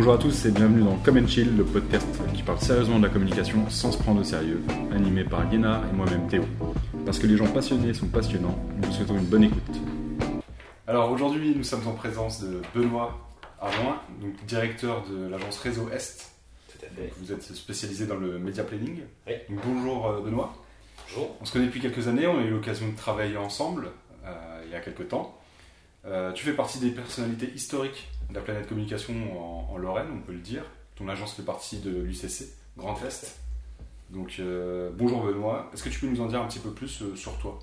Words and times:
Bonjour 0.00 0.14
à 0.14 0.18
tous 0.18 0.46
et 0.46 0.50
bienvenue 0.50 0.82
dans 0.82 0.96
Come 0.96 1.18
and 1.18 1.26
Chill, 1.26 1.58
le 1.58 1.62
podcast 1.62 2.06
qui 2.32 2.42
parle 2.42 2.58
sérieusement 2.58 2.98
de 2.98 3.02
la 3.02 3.10
communication 3.10 3.68
sans 3.68 3.92
se 3.92 3.98
prendre 3.98 4.22
au 4.22 4.24
sérieux, 4.24 4.62
animé 4.92 5.24
par 5.24 5.46
Guénard 5.50 5.82
et 5.86 5.92
moi-même 5.94 6.26
Théo. 6.26 6.42
Parce 7.04 7.18
que 7.18 7.26
les 7.26 7.36
gens 7.36 7.46
passionnés 7.46 7.92
sont 7.92 8.06
passionnants, 8.06 8.58
nous 8.78 8.88
vous 8.88 8.94
souhaitons 8.94 9.18
une 9.18 9.26
bonne 9.26 9.44
écoute. 9.44 9.76
Alors 10.86 11.12
aujourd'hui, 11.12 11.54
nous 11.54 11.64
sommes 11.64 11.86
en 11.86 11.92
présence 11.92 12.42
de 12.42 12.62
Benoît 12.74 13.28
Arloin, 13.60 14.00
donc 14.22 14.42
directeur 14.46 15.04
de 15.06 15.28
l'agence 15.28 15.58
Réseau 15.58 15.90
Est. 15.90 16.30
Tout 16.72 16.86
à 16.86 16.88
fait. 16.88 17.12
Vous 17.20 17.30
êtes 17.30 17.42
spécialisé 17.42 18.06
dans 18.06 18.16
le 18.16 18.38
media 18.38 18.64
planning. 18.64 19.00
Oui. 19.26 19.34
Donc, 19.50 19.58
bonjour 19.66 20.06
euh, 20.06 20.20
Benoît. 20.22 20.54
Bonjour. 21.08 21.36
On 21.42 21.44
se 21.44 21.52
connaît 21.52 21.66
depuis 21.66 21.82
quelques 21.82 22.08
années, 22.08 22.26
on 22.26 22.38
a 22.38 22.42
eu 22.42 22.48
l'occasion 22.48 22.88
de 22.88 22.96
travailler 22.96 23.36
ensemble 23.36 23.90
euh, 24.24 24.62
il 24.64 24.72
y 24.72 24.74
a 24.74 24.80
quelques 24.80 25.08
temps. 25.08 25.38
Euh, 26.06 26.32
tu 26.32 26.46
fais 26.46 26.54
partie 26.54 26.78
des 26.78 26.88
personnalités 26.88 27.52
historiques 27.54 28.08
la 28.34 28.40
planète 28.40 28.68
communication 28.68 29.14
en, 29.38 29.72
en 29.72 29.76
Lorraine, 29.78 30.08
on 30.12 30.20
peut 30.20 30.32
le 30.32 30.38
dire. 30.40 30.64
Ton 30.96 31.08
agence 31.08 31.34
fait 31.34 31.42
partie 31.42 31.80
de 31.80 31.90
l'UCC, 31.90 32.48
Grand 32.76 32.96
Est. 33.04 33.40
Donc 34.10 34.36
euh, 34.40 34.90
bonjour 34.94 35.22
Benoît, 35.24 35.70
est-ce 35.72 35.84
que 35.84 35.88
tu 35.88 36.00
peux 36.00 36.06
nous 36.08 36.20
en 36.20 36.26
dire 36.26 36.40
un 36.42 36.46
petit 36.48 36.58
peu 36.58 36.72
plus 36.72 37.02
euh, 37.02 37.14
sur 37.16 37.38
toi? 37.38 37.58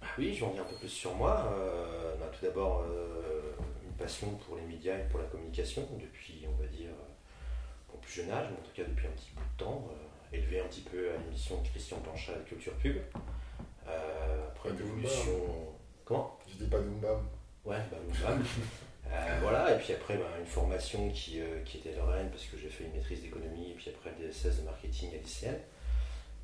Bah 0.00 0.06
oui, 0.18 0.32
je 0.32 0.40
vais 0.40 0.46
en 0.46 0.52
dire 0.52 0.62
un 0.62 0.70
peu 0.70 0.76
plus 0.76 0.88
sur 0.88 1.14
moi. 1.16 1.52
Euh, 1.52 2.14
bah, 2.20 2.26
tout 2.32 2.44
d'abord, 2.44 2.84
euh, 2.88 3.40
une 3.84 3.92
passion 3.94 4.28
pour 4.46 4.56
les 4.56 4.62
médias 4.62 4.96
et 4.96 5.08
pour 5.10 5.18
la 5.18 5.26
communication 5.26 5.82
depuis, 6.00 6.44
on 6.46 6.62
va 6.62 6.68
dire, 6.68 6.90
mon 7.92 7.98
plus 7.98 8.12
jeune 8.12 8.30
âge, 8.30 8.46
mais 8.50 8.56
en 8.56 8.62
tout 8.62 8.74
cas 8.74 8.84
depuis 8.88 9.06
un 9.08 9.10
petit 9.10 9.30
bout 9.34 9.42
de 9.42 9.64
temps. 9.64 9.88
euh, 9.90 10.04
élevé 10.36 10.60
un 10.60 10.64
petit 10.66 10.82
peu 10.82 11.10
à 11.10 11.16
l'émission 11.24 11.60
de 11.62 11.66
Christian 11.68 11.96
Blanchat 12.04 12.34
de 12.34 12.44
Culture 12.48 12.74
Pub. 12.74 12.96
Euh, 13.88 14.46
après 14.48 14.70
une 14.70 14.78
évolution. 14.78 15.32
Comment? 16.04 16.38
Je 16.46 16.62
dis 16.64 16.70
pas 16.70 16.78
Doom. 16.78 17.00
Ouais, 17.64 17.78
bah, 17.90 17.96
voilà, 19.40 19.74
et 19.74 19.78
puis 19.78 19.92
après 19.92 20.16
bah, 20.16 20.26
une 20.38 20.46
formation 20.46 21.08
qui, 21.10 21.40
euh, 21.40 21.62
qui 21.64 21.78
était 21.78 21.94
Lorraine 21.94 22.28
parce 22.30 22.44
que 22.44 22.56
j'ai 22.58 22.68
fait 22.68 22.84
une 22.84 22.92
maîtrise 22.92 23.22
d'économie 23.22 23.70
et 23.70 23.74
puis 23.74 23.90
après 23.90 24.10
le 24.18 24.28
DSS 24.28 24.60
de 24.60 24.62
marketing 24.64 25.10
à 25.14 25.16
l'ICN. 25.16 25.58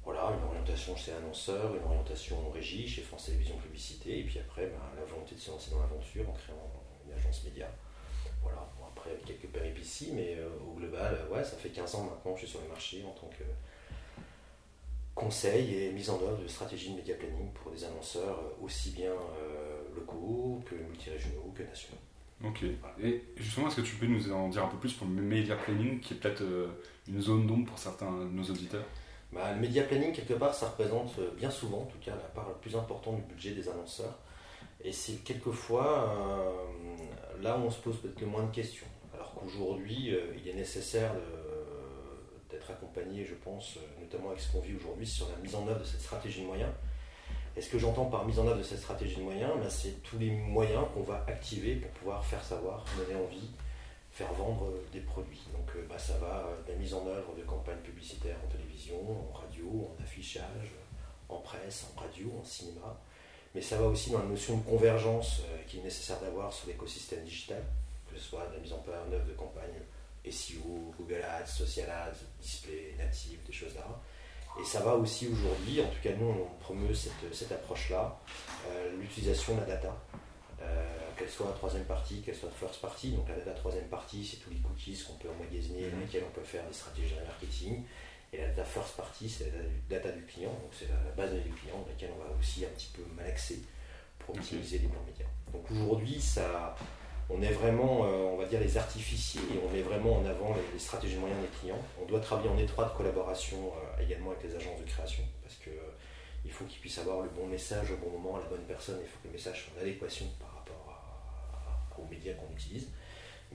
Voilà, 0.05 0.33
une 0.37 0.45
orientation 0.45 0.95
chez 0.97 1.13
annonceur, 1.13 1.75
une 1.77 1.85
orientation 1.85 2.47
en 2.47 2.51
régie 2.51 2.87
chez 2.87 3.03
France 3.03 3.27
Télévisions 3.27 3.57
Publicité, 3.57 4.19
et 4.19 4.23
puis 4.23 4.39
après 4.39 4.67
bah, 4.67 4.93
la 4.97 5.05
volonté 5.05 5.35
de 5.35 5.41
se 5.41 5.51
lancer 5.51 5.71
dans 5.71 5.81
l'aventure 5.81 6.29
en 6.29 6.33
créant 6.33 6.71
une 7.07 7.15
agence 7.15 7.45
média. 7.45 7.69
Voilà, 8.43 8.69
après 8.87 9.11
quelques 9.25 9.51
péripéties, 9.51 10.11
mais 10.13 10.37
euh, 10.39 10.49
au 10.69 10.75
global, 10.75 11.19
euh, 11.19 11.35
ouais, 11.35 11.43
ça 11.43 11.57
fait 11.57 11.71
15 11.71 11.95
ans 11.95 12.05
maintenant 12.05 12.35
que 12.35 12.41
je 12.41 12.45
suis 12.45 12.53
sur 12.53 12.61
le 12.61 12.69
marché 12.69 13.03
en 13.07 13.13
tant 13.19 13.29
que 13.29 13.45
conseil 15.15 15.75
et 15.75 15.93
mise 15.93 16.11
en 16.11 16.21
œuvre 16.21 16.43
de 16.43 16.49
stratégie 16.49 16.91
de 16.91 16.97
média 16.97 17.15
planning 17.15 17.51
pour 17.53 17.71
des 17.71 17.85
annonceurs 17.85 18.39
euh, 18.39 18.65
aussi 18.65 18.91
bien 18.91 19.13
euh, 19.13 19.83
locaux 19.95 20.61
que 20.67 20.75
multirégionaux 20.75 21.53
que 21.55 21.63
nationaux. 21.63 21.99
Ok. 22.43 22.65
Et 23.03 23.23
justement, 23.37 23.69
est-ce 23.69 23.77
que 23.77 23.81
tu 23.83 23.97
peux 23.97 24.07
nous 24.07 24.31
en 24.33 24.49
dire 24.49 24.65
un 24.65 24.69
peu 24.69 24.77
plus 24.77 24.93
pour 24.93 25.07
le 25.07 25.13
media 25.23 25.57
planning, 25.57 26.01
qui 26.01 26.15
est 26.15 26.17
peut-être 26.17 26.43
euh, 26.43 26.69
une 27.09 27.21
zone 27.21 27.47
d'ombre 27.47 27.67
pour 27.67 27.79
certains 27.79 28.11
de 28.11 28.25
nos 28.25 28.43
auditeurs? 28.43 28.85
Bah, 29.33 29.53
le 29.53 29.61
media 29.61 29.83
planning, 29.85 30.13
quelque 30.13 30.35
part, 30.35 30.55
ça 30.55 30.69
représente 30.69 31.19
euh, 31.19 31.31
bien 31.37 31.51
souvent, 31.51 31.83
en 31.83 31.87
tout 31.87 31.99
cas, 31.99 32.13
la 32.13 32.29
part 32.29 32.49
la 32.49 32.55
plus 32.55 32.77
importante 32.77 33.17
du 33.17 33.35
budget 33.35 33.53
des 33.53 33.69
annonceurs. 33.69 34.19
Et 34.83 34.93
c'est 34.93 35.25
quelquefois 35.25 36.15
euh, 36.19 37.43
là 37.43 37.57
où 37.57 37.63
on 37.63 37.71
se 37.71 37.81
pose 37.81 37.99
peut-être 37.99 38.21
le 38.21 38.27
moins 38.27 38.45
de 38.45 38.53
questions. 38.53 38.87
Alors 39.15 39.35
qu'aujourd'hui, 39.35 40.15
il 40.37 40.49
est 40.49 40.55
nécessaire 40.55 41.13
d'être 42.51 42.71
accompagné, 42.71 43.25
je 43.25 43.35
pense, 43.35 43.79
notamment 44.01 44.31
avec 44.31 44.41
ce 44.41 44.53
qu'on 44.53 44.61
vit 44.61 44.75
aujourd'hui, 44.75 45.07
sur 45.07 45.29
la 45.31 45.37
mise 45.37 45.55
en 45.55 45.67
œuvre 45.69 45.81
de 45.81 45.85
cette 45.85 46.01
stratégie 46.01 46.43
de 46.43 46.47
moyens. 46.47 46.73
Et 47.57 47.63
ce 47.63 47.71
que 47.71 47.79
j'entends 47.79 48.07
par 48.07 48.25
mise 48.25 48.39
en 48.39 48.47
œuvre 48.47 48.59
de 48.59 48.63
cette 48.65 48.81
stratégie 48.81 49.17
de 49.17 49.23
moyens, 49.23 49.53
bah, 49.61 49.71
c'est 49.71 50.03
tous 50.03 50.19
les 50.19 50.31
moyens 50.31 50.85
qu'on 50.93 51.03
va 51.03 51.25
activer 51.29 51.77
pour 51.77 51.91
pouvoir 51.93 52.25
faire 52.25 52.43
savoir, 52.43 52.85
donner 52.99 53.21
envie, 53.21 53.49
faire 54.11 54.33
vendre 54.33 54.67
euh, 54.67 54.87
des 54.93 55.01
produits. 55.01 55.43
Donc 55.53 55.69
euh, 55.77 55.87
bah, 55.89 55.99
ça 55.99 56.17
va 56.19 56.47
euh, 56.47 56.63
de 56.67 56.73
la 56.73 56.79
mise 56.79 56.95
en 56.95 57.07
œuvre 57.07 57.35
de 57.37 57.43
campagnes 57.43 57.79
publicitaires 57.79 58.37
en 58.45 58.49
télévision, 58.51 58.97
en 58.97 59.33
radio, 59.33 59.69
en 59.69 60.03
affichage, 60.03 60.73
en 61.29 61.39
presse, 61.39 61.87
en 61.95 62.01
radio, 62.01 62.33
en 62.41 62.45
cinéma. 62.45 63.01
Mais 63.55 63.61
ça 63.61 63.77
va 63.77 63.87
aussi 63.87 64.11
dans 64.11 64.19
la 64.19 64.27
notion 64.27 64.57
de 64.57 64.63
convergence 64.63 65.43
qu'il 65.69 65.79
est 65.79 65.85
nécessaire 65.85 66.19
d'avoir 66.21 66.53
sur 66.53 66.67
l'écosystème 66.67 67.23
digital, 67.23 67.63
que 68.11 68.19
ce 68.19 68.25
soit 68.25 68.47
de 68.49 68.55
la 68.55 68.61
mise 68.61 68.73
en 68.73 68.85
œuvre 68.89 69.27
de 69.27 69.33
campagnes 69.33 69.81
SEO, 70.29 70.93
Google 70.99 71.23
Ads, 71.23 71.47
Social 71.47 71.89
Ads, 71.89 72.19
Display, 72.41 72.95
Native, 72.99 73.39
des 73.47 73.53
choses 73.53 73.75
là. 73.77 73.87
Et 74.61 74.65
ça 74.65 74.81
va 74.81 74.95
aussi 74.95 75.29
aujourd'hui, 75.29 75.81
en 75.81 75.87
tout 75.87 76.01
cas 76.03 76.11
nous 76.19 76.27
on 76.27 76.59
promeut 76.61 76.95
cette, 76.95 77.13
cette 77.33 77.51
approche-là, 77.51 78.17
euh, 78.69 78.97
l'utilisation 79.01 79.55
de 79.57 79.61
la 79.61 79.67
data, 79.67 79.97
euh, 80.63 81.11
qu'elle 81.17 81.29
soit 81.29 81.53
troisième 81.53 81.85
partie, 81.85 82.21
qu'elle 82.23 82.37
soit 82.37 82.51
first 82.51 82.81
party. 82.81 83.13
Donc 83.13 83.29
la 83.29 83.35
data 83.37 83.51
troisième 83.53 83.89
partie, 83.89 84.25
c'est 84.25 84.37
tous 84.37 84.51
les 84.51 84.59
cookies 84.59 85.03
qu'on 85.07 85.15
peut 85.15 85.29
emmagasiner, 85.29 85.91
dans 85.91 85.99
lesquels 85.99 86.25
on 86.27 86.33
peut 86.33 86.45
faire 86.45 86.65
des 86.67 86.73
stratégies 86.73 87.15
de 87.15 87.27
marketing. 87.27 87.83
Et 88.33 88.39
la 88.39 88.49
data 88.49 88.65
first 88.65 88.97
party, 88.97 89.29
c'est 89.29 89.53
la 89.53 89.99
data 89.99 90.11
du 90.13 90.23
client, 90.25 90.51
donc 90.51 90.73
c'est 90.77 90.89
la, 90.89 91.11
base 91.17 91.31
de 91.31 91.39
données 91.39 91.51
du 91.51 91.55
client, 91.55 91.79
dans 91.79 91.89
laquelle 91.89 92.11
on 92.17 92.23
va 92.23 92.39
aussi 92.39 92.65
un 92.65 92.69
petit 92.71 92.91
peu 92.95 93.03
malaxer 93.17 93.63
pour 94.19 94.37
optimiser 94.37 94.79
les 94.79 94.89
plans 94.89 95.05
médias. 95.07 95.27
Donc 95.53 95.71
aujourd'hui, 95.71 96.21
ça, 96.21 96.75
on 97.31 97.41
est 97.41 97.53
vraiment, 97.53 98.05
euh, 98.05 98.33
on 98.33 98.37
va 98.37 98.45
dire, 98.45 98.61
les 98.61 98.77
artificiers 98.77 99.41
et 99.41 99.59
on 99.65 99.73
met 99.73 99.83
vraiment 99.83 100.19
en 100.19 100.27
avant 100.27 100.55
les, 100.73 100.79
stratégies 100.79 101.17
moyennes 101.17 101.41
des 101.41 101.59
clients. 101.59 101.81
On 102.01 102.05
doit 102.05 102.21
travailler 102.21 102.51
en 102.51 102.59
étroite 102.59 102.95
collaboration 102.97 103.57
euh, 103.57 104.03
également 104.03 104.33
avec 104.33 104.45
les 104.45 104.55
agences 104.55 104.81
de 104.81 104.87
création 104.87 105.25
parce 105.43 105.57
que 105.57 105.71
euh, 105.71 105.95
il 106.45 106.53
faut 106.53 106.65
qu'ils 106.67 106.81
puissent 106.81 106.99
avoir 106.99 107.23
le 107.23 107.31
bon 107.31 107.47
message 107.47 107.91
au 107.93 107.97
bon 107.97 108.11
moment, 108.11 108.37
à 108.37 108.41
la 108.41 108.49
bonne 108.49 108.65
personne. 108.69 108.99
Il 109.01 109.09
faut 109.09 109.19
que 109.23 109.29
le 109.29 109.33
message 109.33 109.65
soit 109.65 109.79
en 109.79 109.83
adéquation 109.83 110.27
par 110.39 110.57
rapport 110.57 111.99
aux 111.99 112.07
médias 112.11 112.35
qu'on 112.35 112.53
utilise. 112.53 112.89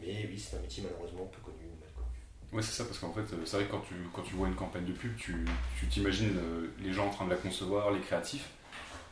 Mais 0.01 0.25
oui, 0.27 0.39
c'est 0.39 0.57
un 0.57 0.61
métier 0.61 0.83
malheureusement 0.83 1.25
peu 1.25 1.41
connu 1.41 1.65
ou 1.65 1.79
mal 1.79 1.89
connu. 1.93 2.07
Ouais, 2.51 2.63
c'est 2.63 2.75
ça, 2.75 2.85
parce 2.85 2.97
qu'en 2.97 3.13
fait, 3.13 3.21
c'est 3.45 3.57
vrai 3.57 3.65
que 3.65 3.71
quand 3.71 3.81
tu, 3.81 3.93
quand 4.13 4.23
tu 4.23 4.33
vois 4.33 4.47
une 4.47 4.55
campagne 4.55 4.85
de 4.85 4.93
pub, 4.93 5.15
tu 5.17 5.45
t'imagines 5.89 6.35
les 6.79 6.93
gens 6.93 7.07
en 7.07 7.11
train 7.11 7.25
de 7.25 7.31
la 7.31 7.35
concevoir, 7.35 7.91
les 7.91 7.99
créatifs. 7.99 8.49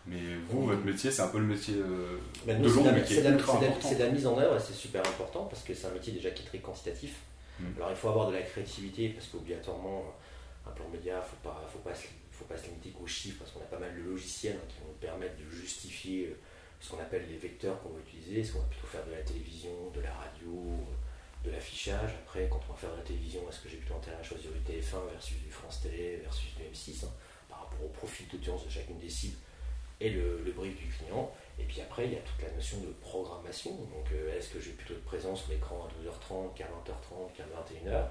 Mais 0.07 0.19
vous, 0.49 0.61
Oui. 0.61 0.67
votre 0.67 0.85
métier, 0.85 1.11
c'est 1.11 1.21
un 1.21 1.27
peu 1.27 1.39
le 1.39 1.45
métier 1.45 1.75
euh, 1.75 2.17
Ben, 2.45 2.57
nous, 2.57 2.63
de 2.65 2.69
c'est 2.69 2.75
l'ombre, 2.75 2.89
c'est 3.05 3.13
est 3.15 3.17
de 3.19 3.23
la- 3.23 3.31
de 3.31 4.09
de 4.11 4.15
mise 4.15 4.25
en 4.27 4.37
œuvre 4.39 4.55
et 4.55 4.59
c'est 4.59 4.73
super 4.73 5.01
important 5.05 5.45
parce 5.45 5.63
que 5.63 5.73
c'est 5.73 5.87
un 5.87 5.91
métier 5.91 6.13
déjà 6.13 6.31
qui 6.31 6.43
est 6.43 6.45
très 6.47 6.59
quantitatif. 6.59 7.15
Mm. 7.59 7.65
Alors 7.77 7.89
il 7.89 7.95
faut 7.97 8.07
avoir 8.09 8.27
de 8.29 8.33
la 8.33 8.41
créativité 8.41 9.09
parce 9.09 9.27
qu'obligatoirement, 9.27 10.05
un 10.65 10.71
plan 10.71 10.87
média, 10.89 11.15
il 11.15 11.17
ne 11.17 11.21
faut 11.23 11.41
pas, 11.43 11.67
faut 11.71 11.79
pas, 11.79 11.93
se- 11.95 12.07
faut 12.31 12.45
pas 12.45 12.55
se 12.57 12.67
limiter 12.67 12.89
qu'aux 12.91 13.07
chiffres 13.07 13.37
parce 13.39 13.51
qu'on 13.51 13.59
a 13.59 13.63
pas 13.65 13.79
mal 13.79 13.93
de 13.95 14.01
logiciels 14.09 14.55
hein, 14.57 14.65
qui 14.69 14.79
vont 14.79 14.87
nous 14.87 14.99
permettre 15.01 15.35
de 15.37 15.49
justifier 15.49 16.27
euh, 16.27 16.37
ce 16.79 16.91
qu'on 16.91 16.99
appelle 16.99 17.25
les 17.29 17.37
vecteurs 17.37 17.81
qu'on 17.81 17.89
va 17.89 17.99
utiliser. 17.99 18.39
Est-ce 18.41 18.53
qu'on 18.53 18.59
va 18.59 18.67
plutôt 18.67 18.87
faire 18.87 19.05
de 19.05 19.11
la 19.11 19.21
télévision, 19.23 19.71
de 19.93 19.99
la 20.01 20.13
radio, 20.13 20.53
euh, 20.55 21.47
de 21.47 21.51
l'affichage? 21.51 22.11
Après, 22.23 22.47
quand 22.49 22.61
on 22.69 22.73
va 22.73 22.77
faire 22.79 22.91
de 22.91 22.97
la 22.97 23.03
télévision, 23.03 23.41
est-ce 23.49 23.59
que 23.59 23.67
j'ai 23.67 23.77
plutôt 23.77 23.95
intérêt 23.95 24.17
à 24.19 24.23
choisir 24.23 24.51
du 24.51 24.59
TF1 24.59 25.03
versus 25.11 25.37
du 25.43 25.49
France 25.51 25.81
Télé 25.81 26.21
versus 26.23 26.55
du 26.55 26.63
M6 26.63 27.03
hein, 27.05 27.11
par 27.49 27.59
rapport 27.65 27.83
au 27.83 27.89
profil 27.89 28.27
d'audience 28.31 28.63
de 28.65 28.69
chacune 28.69 28.99
des 28.99 29.09
cibles? 29.09 29.35
Et 29.99 30.09
le, 30.09 30.41
le 30.43 30.51
brief 30.51 30.77
du 30.77 30.87
client. 30.87 31.31
Et 31.59 31.63
puis 31.63 31.81
après, 31.81 32.05
il 32.05 32.13
y 32.13 32.15
a 32.15 32.19
toute 32.19 32.41
la 32.41 32.51
notion 32.53 32.79
de 32.81 32.91
programmation. 33.01 33.71
Donc, 33.71 34.11
euh, 34.13 34.37
est-ce 34.37 34.49
que 34.49 34.59
j'ai 34.59 34.71
plutôt 34.71 34.93
de 34.93 34.99
présence 34.99 35.43
sur 35.43 35.51
l'écran 35.51 35.87
à 35.87 35.87
12h30, 35.87 36.53
qu'à 36.53 36.65
20h30, 36.65 37.35
qu'à 37.35 37.43
21h 37.43 38.05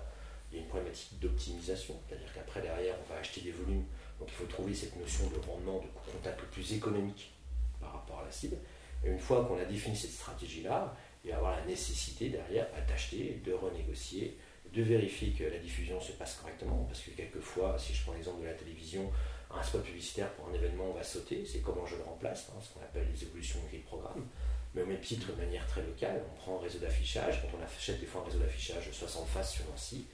Il 0.50 0.56
y 0.56 0.58
a 0.58 0.62
une 0.62 0.68
problématique 0.68 1.18
d'optimisation, 1.20 1.94
c'est-à-dire 2.08 2.32
qu'après, 2.34 2.60
derrière, 2.60 2.96
on 3.04 3.12
va 3.12 3.20
acheter 3.20 3.42
des 3.42 3.52
volumes. 3.52 3.84
Donc, 4.18 4.28
il 4.28 4.34
faut 4.34 4.46
trouver 4.46 4.74
cette 4.74 4.96
notion 4.96 5.28
de 5.30 5.38
rendement, 5.46 5.78
de 5.78 6.12
contact 6.12 6.40
le 6.40 6.48
plus 6.48 6.72
économique 6.72 7.32
par 7.80 7.92
rapport 7.92 8.20
à 8.20 8.24
la 8.24 8.32
cible. 8.32 8.56
Et 9.04 9.10
une 9.10 9.18
fois 9.18 9.44
qu'on 9.44 9.58
a 9.58 9.64
défini 9.64 9.96
cette 9.96 10.10
stratégie-là, 10.10 10.96
il 11.22 11.30
va 11.30 11.34
y 11.34 11.38
avoir 11.38 11.56
la 11.56 11.64
nécessité 11.66 12.30
derrière 12.30 12.66
bah, 12.72 12.80
d'acheter, 12.88 13.40
de 13.44 13.52
renégocier, 13.52 14.36
de 14.72 14.82
vérifier 14.82 15.32
que 15.32 15.44
la 15.44 15.58
diffusion 15.58 16.00
se 16.00 16.12
passe 16.12 16.34
correctement. 16.34 16.84
Parce 16.88 17.00
que 17.00 17.10
quelquefois, 17.10 17.76
si 17.78 17.94
je 17.94 18.02
prends 18.02 18.14
l'exemple 18.14 18.42
de 18.42 18.46
la 18.46 18.54
télévision, 18.54 19.10
un 19.50 19.62
spot 19.62 19.82
publicitaire 19.82 20.30
pour 20.32 20.48
un 20.48 20.52
événement 20.52 20.90
va 20.92 21.02
sauter, 21.02 21.44
c'est 21.44 21.60
comment 21.60 21.86
je 21.86 21.96
le 21.96 22.02
remplace, 22.02 22.50
hein, 22.50 22.60
ce 22.60 22.74
qu'on 22.74 22.80
appelle 22.80 23.06
les 23.12 23.22
évolutions 23.22 23.60
de 23.72 23.78
programme. 23.78 24.26
Mais 24.74 24.82
au 24.82 24.86
même 24.86 25.00
titre, 25.00 25.32
de 25.32 25.40
manière 25.40 25.66
très 25.66 25.82
locale, 25.82 26.22
on 26.30 26.36
prend 26.36 26.58
un 26.58 26.62
réseau 26.62 26.78
d'affichage, 26.78 27.42
quand 27.42 27.58
on 27.58 27.62
achète 27.62 28.00
des 28.00 28.06
fois 28.06 28.22
un 28.22 28.24
réseau 28.24 28.38
d'affichage 28.38 28.88
de 28.88 28.92
60 28.92 29.26
faces 29.28 29.54
sur 29.54 29.64
Nancy, 29.66 30.06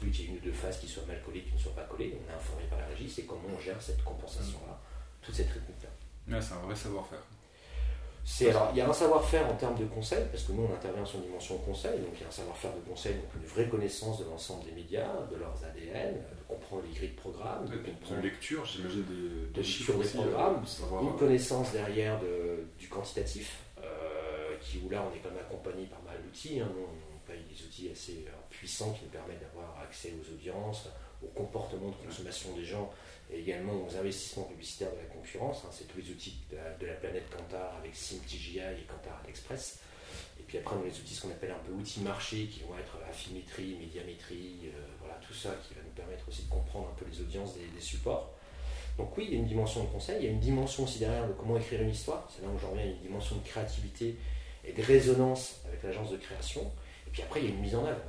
peut 0.00 0.08
qu'il 0.08 0.20
y 0.20 0.22
ait 0.24 0.30
une 0.30 0.36
ou 0.36 0.40
deux 0.40 0.52
faces 0.52 0.78
qui 0.78 0.88
soient 0.88 1.04
mal 1.06 1.20
collées, 1.22 1.42
qui 1.42 1.52
ne 1.52 1.58
soient 1.58 1.74
pas 1.74 1.84
collées, 1.84 2.14
on 2.14 2.30
est 2.30 2.34
informé 2.34 2.64
par 2.68 2.78
la 2.78 2.86
régie, 2.86 3.10
c'est 3.10 3.24
comment 3.24 3.48
on 3.56 3.60
gère 3.60 3.80
cette 3.80 4.02
compensation-là, 4.04 4.78
toute 5.22 5.34
cette 5.34 5.50
rythmique-là. 5.50 6.40
C'est 6.40 6.54
un 6.54 6.58
vrai 6.58 6.76
savoir-faire. 6.76 7.22
Alors, 8.48 8.70
il 8.72 8.78
y 8.78 8.80
a 8.80 8.88
un 8.88 8.92
savoir-faire 8.92 9.46
en 9.50 9.54
termes 9.54 9.78
de 9.78 9.84
conseil, 9.84 10.24
parce 10.30 10.44
que 10.44 10.52
nous 10.52 10.66
on 10.70 10.74
intervient 10.74 11.04
sur 11.04 11.18
une 11.18 11.26
dimension 11.26 11.58
conseil, 11.58 11.98
donc 12.00 12.10
il 12.14 12.20
y 12.22 12.24
a 12.24 12.28
un 12.28 12.30
savoir-faire 12.30 12.72
de 12.74 12.80
conseil, 12.88 13.14
donc 13.14 13.24
une 13.36 13.44
vraie 13.46 13.68
connaissance 13.68 14.18
de 14.20 14.24
l'ensemble 14.24 14.64
des 14.64 14.72
médias, 14.72 15.12
de 15.30 15.36
leurs 15.36 15.62
ADN, 15.62 16.14
de 16.14 16.44
comprendre 16.48 16.82
les 16.88 16.94
grilles 16.96 17.10
de 17.10 17.16
programme, 17.20 17.66
de 17.68 17.76
comprendre 17.76 18.22
lecture, 18.22 18.64
j'imagine 18.64 19.04
des, 19.04 19.52
De 19.52 19.56
lecture 19.60 19.98
des 19.98 20.08
programmes, 20.08 20.62
euh, 20.62 20.66
savoir, 20.66 21.02
une 21.02 21.08
euh, 21.10 21.12
connaissance 21.12 21.72
derrière 21.72 22.18
de- 22.20 22.64
du 22.78 22.88
quantitatif, 22.88 23.58
euh, 23.82 24.56
qui 24.60 24.78
où 24.84 24.88
là 24.88 25.04
on 25.10 25.14
est 25.14 25.20
quand 25.20 25.30
même 25.30 25.44
accompagné 25.44 25.84
par 25.86 26.02
mal 26.02 26.16
d'outils. 26.24 26.60
hein. 26.60 26.68
Nous, 26.74 26.80
on 26.82 27.30
paye 27.30 27.42
des 27.44 27.62
outils 27.66 27.90
assez 27.92 28.24
euh, 28.26 28.30
puissants 28.48 28.92
qui 28.92 29.04
nous 29.04 29.10
permettent 29.10 29.40
d'avoir 29.40 29.78
accès 29.82 30.12
aux 30.18 30.32
audiences, 30.32 30.88
au 31.22 31.26
comportement 31.28 31.88
de 31.90 32.06
consommation 32.06 32.54
des 32.56 32.64
gens 32.64 32.90
et 33.32 33.40
également 33.40 33.72
aux 33.72 33.96
investissements 33.96 34.44
publicitaires 34.44 34.92
de 34.92 34.98
la 34.98 35.14
concurrence. 35.14 35.62
hein. 35.64 35.70
C'est 35.72 35.86
tous 35.86 35.98
les 35.98 36.10
outils 36.10 36.36
de 36.50 36.86
la, 36.86 36.94
planète 36.94 37.24
Kantar 37.30 37.76
avec 37.78 37.94
SimTGI 37.94 38.58
et 38.58 38.86
Kantar 38.88 39.22
Express. 39.28 39.78
Et 40.38 40.42
puis 40.42 40.58
après, 40.58 40.76
on 40.76 40.82
a 40.82 40.84
les 40.84 40.98
outils, 40.98 41.18
qu'on 41.18 41.30
appelle 41.30 41.50
un 41.50 41.66
peu 41.66 41.72
outils 41.72 42.00
marché, 42.00 42.46
qui 42.46 42.60
vont 42.60 42.76
être 42.78 42.98
affimétrie, 43.08 43.76
médiamétrie, 43.80 44.70
voilà, 45.00 45.14
tout 45.26 45.34
ça 45.34 45.56
qui 45.66 45.74
va 45.74 45.80
nous 45.82 45.94
permettre 45.94 46.28
aussi 46.28 46.42
de 46.44 46.50
comprendre 46.50 46.90
un 46.92 46.94
peu 46.98 47.06
les 47.10 47.20
audiences 47.20 47.54
des, 47.54 47.80
supports. 47.80 48.34
Donc 48.98 49.16
oui, 49.16 49.24
il 49.28 49.34
y 49.34 49.36
a 49.36 49.40
une 49.40 49.46
dimension 49.46 49.82
de 49.82 49.88
conseil, 49.88 50.18
il 50.20 50.24
y 50.26 50.28
a 50.28 50.30
une 50.30 50.40
dimension 50.40 50.84
aussi 50.84 51.00
derrière 51.00 51.26
de 51.26 51.32
comment 51.32 51.56
écrire 51.56 51.82
une 51.82 51.90
histoire. 51.90 52.28
C'est 52.34 52.42
là 52.42 52.48
où 52.54 52.58
j'en 52.58 52.70
reviens, 52.70 52.84
une 52.84 53.00
dimension 53.00 53.36
de 53.36 53.42
créativité 53.42 54.16
et 54.64 54.72
de 54.72 54.82
résonance 54.82 55.60
avec 55.66 55.82
l'agence 55.82 56.12
de 56.12 56.16
création. 56.16 56.70
Et 57.06 57.10
puis 57.10 57.22
après, 57.22 57.40
il 57.40 57.46
y 57.46 57.48
a 57.48 57.54
une 57.54 57.60
mise 57.60 57.74
en 57.74 57.84
œuvre. 57.84 58.02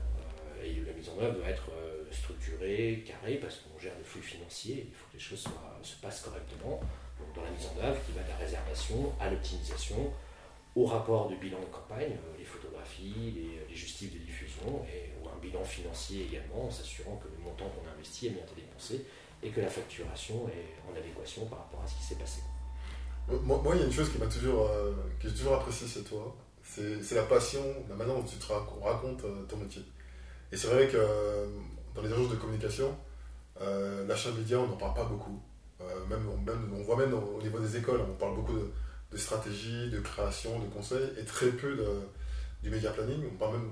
et 0.63 0.73
la 0.85 0.93
mise 0.93 1.09
en 1.09 1.19
œuvre 1.19 1.37
doit 1.37 1.49
être 1.49 1.69
structurée, 2.15 3.03
carrée, 3.05 3.35
parce 3.35 3.57
qu'on 3.57 3.79
gère 3.79 3.97
le 3.97 4.03
flux 4.03 4.21
financier, 4.21 4.87
il 4.87 4.93
faut 4.93 5.05
que 5.11 5.17
les 5.17 5.23
choses 5.23 5.47
se 5.83 5.95
passent 6.01 6.21
correctement. 6.21 6.79
Dans 7.33 7.43
la 7.43 7.49
mise 7.51 7.65
en 7.67 7.83
œuvre, 7.83 7.97
qui 8.05 8.11
va 8.11 8.23
de 8.23 8.29
la 8.29 8.35
réservation 8.35 9.13
à 9.19 9.29
l'optimisation, 9.29 10.11
au 10.75 10.85
rapport 10.85 11.29
de 11.29 11.35
bilan 11.35 11.59
de 11.59 11.65
campagne, 11.65 12.11
euh, 12.11 12.37
les 12.37 12.43
photographies, 12.43 13.33
les, 13.33 13.65
les 13.69 13.75
justifs 13.75 14.13
de 14.13 14.19
diffusion, 14.19 14.85
et, 14.91 15.11
ou 15.23 15.29
un 15.29 15.39
bilan 15.41 15.63
financier 15.63 16.27
également, 16.29 16.65
en 16.65 16.71
s'assurant 16.71 17.15
que 17.17 17.29
le 17.29 17.41
montant 17.41 17.69
qu'on 17.69 17.87
a 17.89 17.93
investi 17.93 18.27
est 18.27 18.31
bien 18.31 18.43
dépensé 18.55 19.05
et 19.41 19.49
que 19.49 19.61
la 19.61 19.69
facturation 19.69 20.47
est 20.49 20.91
en 20.91 20.97
adéquation 20.97 21.45
par 21.45 21.59
rapport 21.59 21.81
à 21.83 21.87
ce 21.87 21.95
qui 21.95 22.03
s'est 22.03 22.15
passé. 22.15 22.41
Moi, 23.27 23.61
il 23.73 23.79
y 23.79 23.83
a 23.83 23.85
une 23.85 23.91
chose 23.91 24.11
qui 24.11 24.17
m'a 24.17 24.27
toujours, 24.27 24.69
euh, 24.69 24.93
que 25.19 25.29
j'ai 25.29 25.35
toujours 25.35 25.55
apprécié 25.55 25.87
chez 25.87 26.03
toi, 26.03 26.35
c'est 26.61 27.15
la 27.15 27.23
passion, 27.23 27.63
la 27.87 27.95
manière 27.95 28.15
dont 28.15 28.23
tu 28.23 28.37
te 28.37 28.51
racontes 28.51 29.23
euh, 29.23 29.43
ton 29.47 29.57
métier. 29.57 29.81
Et 30.51 30.57
c'est 30.57 30.67
vrai 30.67 30.87
que 30.87 30.97
dans 31.95 32.01
les 32.01 32.11
agences 32.11 32.29
de 32.29 32.35
communication, 32.35 32.95
l'achat 34.07 34.31
média, 34.31 34.59
on 34.59 34.67
n'en 34.67 34.77
parle 34.77 34.93
pas 34.93 35.05
beaucoup. 35.05 35.41
même, 36.09 36.27
on 36.73 36.83
voit 36.83 36.97
même 36.97 37.13
au 37.13 37.41
niveau 37.41 37.59
des 37.59 37.77
écoles, 37.77 38.01
on 38.01 38.13
parle 38.13 38.35
beaucoup 38.35 38.57
de, 39.11 39.17
stratégie, 39.17 39.89
de 39.89 39.99
création, 39.99 40.59
de 40.59 40.65
conseils, 40.67 41.09
et 41.19 41.23
très 41.23 41.47
peu 41.47 41.77
du 42.61 42.69
média 42.69 42.91
planning. 42.91 43.23
On 43.39 43.51
même... 43.51 43.69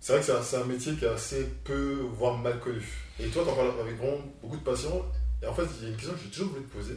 C'est 0.00 0.14
vrai 0.14 0.22
que 0.22 0.42
c'est 0.42 0.56
un, 0.56 0.64
métier 0.64 0.94
qui 0.94 1.04
est 1.04 1.08
assez 1.08 1.44
peu, 1.62 2.06
voire 2.14 2.38
mal 2.38 2.58
connu. 2.58 2.82
Et 3.18 3.28
toi, 3.28 3.44
tu 3.44 3.50
en 3.50 3.54
parles 3.54 3.72
avec 3.80 3.96
beaucoup 4.40 4.56
de 4.56 4.62
passion. 4.62 5.04
Et 5.42 5.46
en 5.46 5.52
fait, 5.52 5.64
il 5.78 5.84
y 5.84 5.86
a 5.86 5.90
une 5.90 5.96
question 5.96 6.14
que 6.14 6.20
j'ai 6.24 6.30
toujours 6.30 6.48
voulu 6.52 6.64
te 6.64 6.72
poser. 6.72 6.96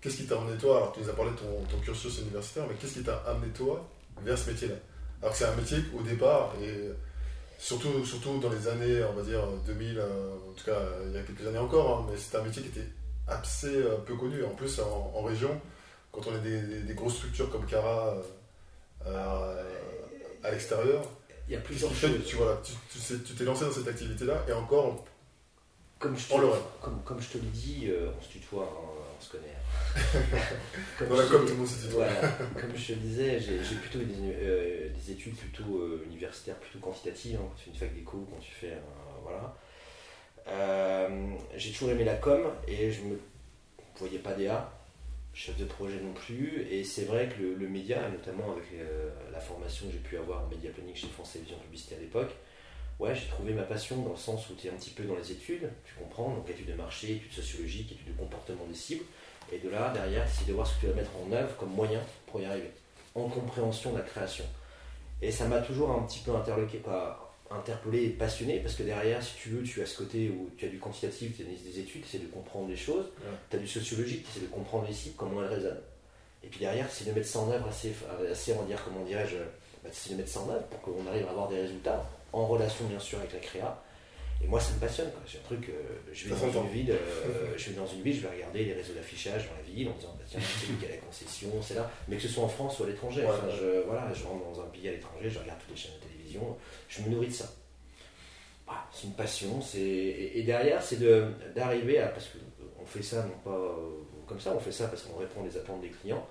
Qu'est-ce 0.00 0.16
qui 0.16 0.26
t'a 0.26 0.36
amené 0.36 0.58
toi? 0.58 0.78
Alors, 0.78 0.92
tu 0.92 1.00
nous 1.00 1.08
as 1.08 1.12
parlé 1.12 1.30
de 1.30 1.36
ton, 1.36 1.78
cursus 1.80 2.18
universitaire, 2.18 2.64
mais 2.68 2.74
qu'est-ce 2.74 2.94
qui 2.94 3.04
t'a 3.04 3.18
amené 3.18 3.52
toi 3.52 3.88
vers 4.24 4.36
ce 4.36 4.50
métier-là? 4.50 4.74
Alors 5.20 5.32
que 5.32 5.38
c'est 5.38 5.44
un 5.44 5.54
métier 5.54 5.78
au 5.96 6.02
départ, 6.02 6.52
et 6.60 6.90
surtout, 7.62 8.04
surtout 8.04 8.38
dans 8.38 8.50
les 8.50 8.66
années, 8.66 9.04
on 9.04 9.12
va 9.12 9.22
dire 9.22 9.46
2000, 9.66 9.98
euh, 9.98 10.34
en 10.50 10.52
tout 10.52 10.64
cas 10.64 10.80
il 11.06 11.12
y 11.12 11.18
a 11.18 11.22
quelques 11.22 11.46
années 11.46 11.58
encore, 11.58 11.98
hein, 11.98 12.06
mais 12.10 12.18
c'était 12.18 12.38
un 12.38 12.42
métier 12.42 12.62
qui 12.62 12.68
était 12.68 12.88
assez 13.28 13.76
euh, 13.76 13.96
peu 14.04 14.16
connu. 14.16 14.44
En 14.44 14.54
plus, 14.54 14.80
en 14.80 15.22
région, 15.22 15.60
quand 16.10 16.26
on 16.26 16.34
a 16.34 16.38
des, 16.38 16.94
grosses 16.94 17.16
structures 17.16 17.50
comme 17.50 17.66
Cara 17.66 18.16
euh, 19.06 19.64
à 20.42 20.50
l'extérieur, 20.50 21.04
il 21.48 21.54
y 21.54 21.56
a 21.56 21.60
plusieurs 21.60 21.94
choses. 21.94 22.10
tu, 22.24 23.18
tu, 23.24 23.34
t'es 23.34 23.44
lancé 23.44 23.64
dans 23.64 23.72
cette 23.72 23.88
activité-là 23.88 24.44
et 24.48 24.52
encore, 24.52 25.04
comme 25.98 26.16
je, 26.16 26.28
te, 26.28 26.34
comme, 26.80 27.02
comme 27.04 27.20
je 27.20 27.28
te 27.28 27.38
dit, 27.38 27.86
euh, 27.88 28.10
on 28.18 28.22
se 28.22 28.28
tutoie, 28.28 28.64
hein, 28.64 29.02
on 29.18 29.22
se 29.22 29.30
connaît. 29.30 29.54
Comme, 30.98 31.08
comme 31.08 31.46
tout 31.46 31.52
le 31.52 31.54
monde 31.54 31.66
se 31.66 31.86
tutoie. 31.86 32.06
comme 32.60 32.76
je 32.76 32.86
te 32.86 32.92
le 32.92 32.98
disais, 32.98 33.40
j'ai 33.40 33.76
plutôt 33.76 33.98
des, 33.98 34.14
euh, 34.20 34.88
des, 34.88 35.12
études 35.12 35.36
plutôt 35.36 36.00
universitaires, 36.04 36.56
plutôt 36.56 36.78
quantitatives. 36.78 37.36
Hein, 37.36 37.44
quand 37.48 37.54
tu 37.56 37.64
fais 37.64 37.70
une 37.70 37.76
fac 37.76 37.94
d'éco, 37.94 38.26
quand 38.30 38.40
tu 38.40 38.52
fais. 38.52 38.78
voilà. 39.22 39.54
j'ai 41.56 41.72
toujours 41.72 41.90
aimé 41.90 42.04
la 42.04 42.16
com 42.16 42.42
et 42.66 42.90
je 42.90 43.02
me 43.02 43.18
voyais 43.96 44.18
pas 44.18 44.32
DA 44.32 44.72
chef 45.34 45.56
de 45.56 45.64
projet 45.64 46.00
non 46.00 46.12
plus. 46.12 46.66
Et 46.70 46.84
c'est 46.84 47.04
vrai 47.04 47.28
que 47.28 47.42
le, 47.42 47.68
média, 47.68 48.08
notamment 48.08 48.52
avec 48.52 48.64
euh, 48.74 49.10
la 49.32 49.40
formation 49.40 49.86
que 49.86 49.92
j'ai 49.92 49.98
pu 49.98 50.16
avoir 50.16 50.44
en 50.44 50.48
média 50.48 50.70
planning 50.70 50.94
chez 50.94 51.08
France 51.08 51.32
Télévisions 51.32 51.58
Publicité 51.58 51.96
à 51.96 52.00
l'époque, 52.00 52.30
ouais, 52.98 53.14
j'ai 53.14 53.26
trouvé 53.28 53.52
ma 53.52 53.62
passion 53.62 53.96
dans 54.02 54.10
le 54.10 54.16
sens 54.16 54.48
où 54.50 54.54
tu 54.54 54.66
es 54.66 54.70
un 54.70 54.74
petit 54.74 54.90
peu 54.90 55.04
dans 55.04 55.16
les 55.16 55.32
études, 55.32 55.70
tu 55.84 55.94
comprends, 55.94 56.34
donc 56.34 56.48
études 56.48 56.68
de 56.68 56.74
marché, 56.74 57.12
études 57.12 57.32
sociologiques, 57.32 57.92
études 57.92 58.14
de 58.14 58.18
comportement 58.18 58.64
des 58.66 58.74
cibles. 58.74 59.04
Et 59.50 59.58
de 59.58 59.68
là, 59.68 59.90
derrière, 59.92 60.26
c'est 60.28 60.46
de 60.46 60.52
voir 60.52 60.66
ce 60.66 60.74
que 60.74 60.80
tu 60.80 60.86
vas 60.86 60.94
mettre 60.94 61.10
en 61.26 61.32
œuvre 61.32 61.56
comme 61.56 61.70
moyen 61.70 62.00
pour 62.26 62.40
y 62.40 62.44
arriver, 62.44 62.70
en 63.14 63.28
compréhension 63.28 63.92
de 63.92 63.98
la 63.98 64.04
création. 64.04 64.44
Et 65.20 65.30
ça 65.30 65.46
m'a 65.46 65.60
toujours 65.60 65.90
un 65.90 66.02
petit 66.02 66.20
peu 66.20 66.34
interloqué, 66.34 66.78
pas 66.78 67.32
interpellé 67.50 68.04
et 68.04 68.08
passionné, 68.10 68.60
parce 68.60 68.74
que 68.74 68.82
derrière, 68.82 69.22
si 69.22 69.34
tu 69.36 69.50
veux, 69.50 69.62
tu 69.62 69.82
as 69.82 69.86
ce 69.86 69.98
côté 69.98 70.30
où 70.30 70.50
tu 70.56 70.66
as 70.66 70.68
du 70.68 70.78
quantitatif, 70.78 71.36
tu 71.36 71.42
as 71.42 71.44
des 71.44 71.78
études, 71.78 72.02
tu 72.02 72.08
essaies 72.08 72.24
de 72.24 72.30
comprendre 72.30 72.68
les 72.68 72.76
choses, 72.76 73.06
tu 73.50 73.56
as 73.56 73.58
du 73.58 73.68
sociologique, 73.68 74.24
tu 74.24 74.30
essaies 74.30 74.46
de 74.46 74.52
comprendre 74.52 74.86
les 74.88 74.94
cibles, 74.94 75.14
comment 75.16 75.42
elles 75.42 75.48
résonnent. 75.48 75.80
Et 76.44 76.48
puis 76.48 76.60
derrière, 76.60 76.90
c'est 76.90 77.04
de 77.04 77.12
mettre 77.12 77.28
ça 77.28 77.40
en 77.40 77.50
œuvre 77.50 77.68
assez, 77.68 77.92
assez 78.30 78.52
on 78.54 78.64
dire, 78.64 78.82
comment 78.84 79.04
dirais-je, 79.04 79.36
bah, 79.84 79.90
c'est 79.92 80.12
de 80.12 80.16
mettre 80.16 80.30
ça 80.30 80.40
en 80.40 80.50
œuvre 80.50 80.64
pour 80.64 80.80
qu'on 80.80 81.06
arrive 81.06 81.26
à 81.26 81.30
avoir 81.30 81.48
des 81.48 81.60
résultats, 81.60 82.04
en 82.32 82.46
relation 82.46 82.84
bien 82.86 82.98
sûr 82.98 83.18
avec 83.18 83.32
la 83.32 83.38
créa. 83.38 83.82
Et 84.42 84.46
moi, 84.46 84.60
ça 84.60 84.72
me 84.74 84.80
passionne. 84.80 85.10
C'est 85.26 85.38
un 85.38 85.42
truc, 85.42 85.68
euh, 85.68 86.12
je, 86.12 86.28
vais 86.28 86.52
dans 86.52 86.62
une 86.64 86.70
ville, 86.70 86.90
euh, 86.90 87.54
je 87.56 87.70
vais 87.70 87.76
dans 87.76 87.86
une 87.86 88.02
ville, 88.02 88.16
je 88.16 88.20
vais 88.20 88.34
regarder 88.34 88.64
les 88.64 88.72
réseaux 88.72 88.94
d'affichage 88.94 89.48
dans 89.48 89.56
la 89.56 89.62
ville 89.62 89.88
en 89.88 89.92
disant, 89.92 90.14
bah, 90.18 90.24
tiens, 90.26 90.40
c'est 90.40 90.66
lui 90.66 90.76
qui 90.78 90.86
a 90.86 90.90
la 90.90 90.96
concession, 90.96 91.50
c'est 91.60 91.74
là. 91.74 91.90
Mais 92.08 92.16
que 92.16 92.22
ce 92.22 92.28
soit 92.28 92.44
en 92.44 92.48
France 92.48 92.78
ou 92.80 92.84
à 92.84 92.86
l'étranger. 92.86 93.24
enfin, 93.26 93.48
je, 93.50 93.82
voilà, 93.86 94.12
je 94.14 94.24
rentre 94.24 94.44
dans 94.44 94.60
un 94.60 94.66
pays 94.66 94.88
à 94.88 94.92
l'étranger, 94.92 95.30
je 95.30 95.38
regarde 95.38 95.58
toutes 95.60 95.70
les 95.70 95.82
chaînes 95.82 95.94
de 96.00 96.06
télévision, 96.06 96.56
je 96.88 97.02
me 97.02 97.08
nourris 97.08 97.28
de 97.28 97.32
ça. 97.32 97.52
Ah, 98.68 98.88
c'est 98.92 99.06
une 99.06 99.14
passion. 99.14 99.60
Et, 99.76 100.42
derrière, 100.44 100.82
c'est 100.82 100.98
d'arriver 101.54 101.98
à. 101.98 102.08
Parce 102.08 102.28
qu'on 102.28 102.86
fait 102.86 103.02
ça, 103.02 103.24
non 103.24 103.38
pas 103.44 103.50
euh, 103.50 104.02
comme 104.26 104.40
ça, 104.40 104.54
on 104.54 104.60
fait 104.60 104.72
ça 104.72 104.88
parce 104.88 105.02
qu'on 105.02 105.18
répond 105.18 105.42
aux 105.42 105.56
attentes 105.56 105.82
des 105.82 105.90
clients. 105.90 106.26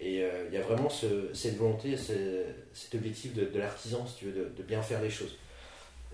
Et 0.00 0.22
euh, 0.22 0.46
il 0.48 0.54
y 0.54 0.56
a 0.56 0.62
vraiment 0.62 0.88
cette 0.88 1.56
volonté, 1.56 1.96
cet 1.96 2.94
objectif 2.94 3.34
de, 3.34 3.58
l'artisan, 3.58 4.06
si 4.06 4.16
tu 4.16 4.24
veux, 4.26 4.50
de, 4.50 4.62
bien 4.62 4.82
faire 4.82 5.00
les 5.00 5.10
choses. 5.10 5.36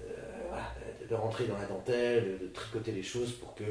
Euh, 0.01 0.13
de, 1.11 1.15
rentrer 1.15 1.47
dans 1.47 1.59
la 1.59 1.67
dentelle, 1.67 2.39
de, 2.41 2.47
tricoter 2.49 2.93
les 2.93 3.03
choses 3.03 3.33
pour 3.33 3.55
que 3.55 3.65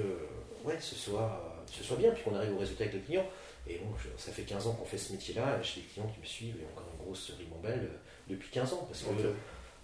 ouais, 0.65 0.77
ce, 0.79 0.95
soit, 0.95 1.63
ce 1.67 1.83
soit 1.83 1.97
bien, 1.97 2.11
puis 2.11 2.23
qu'on 2.23 2.35
arrive 2.35 2.53
au 2.53 2.59
résultat 2.59 2.83
avec 2.83 2.95
le 2.95 3.01
client. 3.01 3.25
Et 3.67 3.77
bon, 3.77 3.93
ça 4.17 4.31
fait 4.31 4.43
15 4.43 4.67
ans 4.67 4.73
qu'on 4.73 4.85
fait 4.85 4.97
ce 4.97 5.11
métier-là, 5.11 5.61
j'ai 5.61 5.81
des 5.81 5.87
clients 5.87 6.07
qui 6.07 6.19
me 6.19 6.25
suivent, 6.25 6.57
et 6.61 6.65
encore 6.73 6.87
une 6.93 7.05
grosse 7.05 7.31
ribambelle 7.37 7.89
depuis 8.27 8.49
15 8.49 8.73
ans. 8.73 8.85
Parce 8.87 9.03
que 9.03 9.33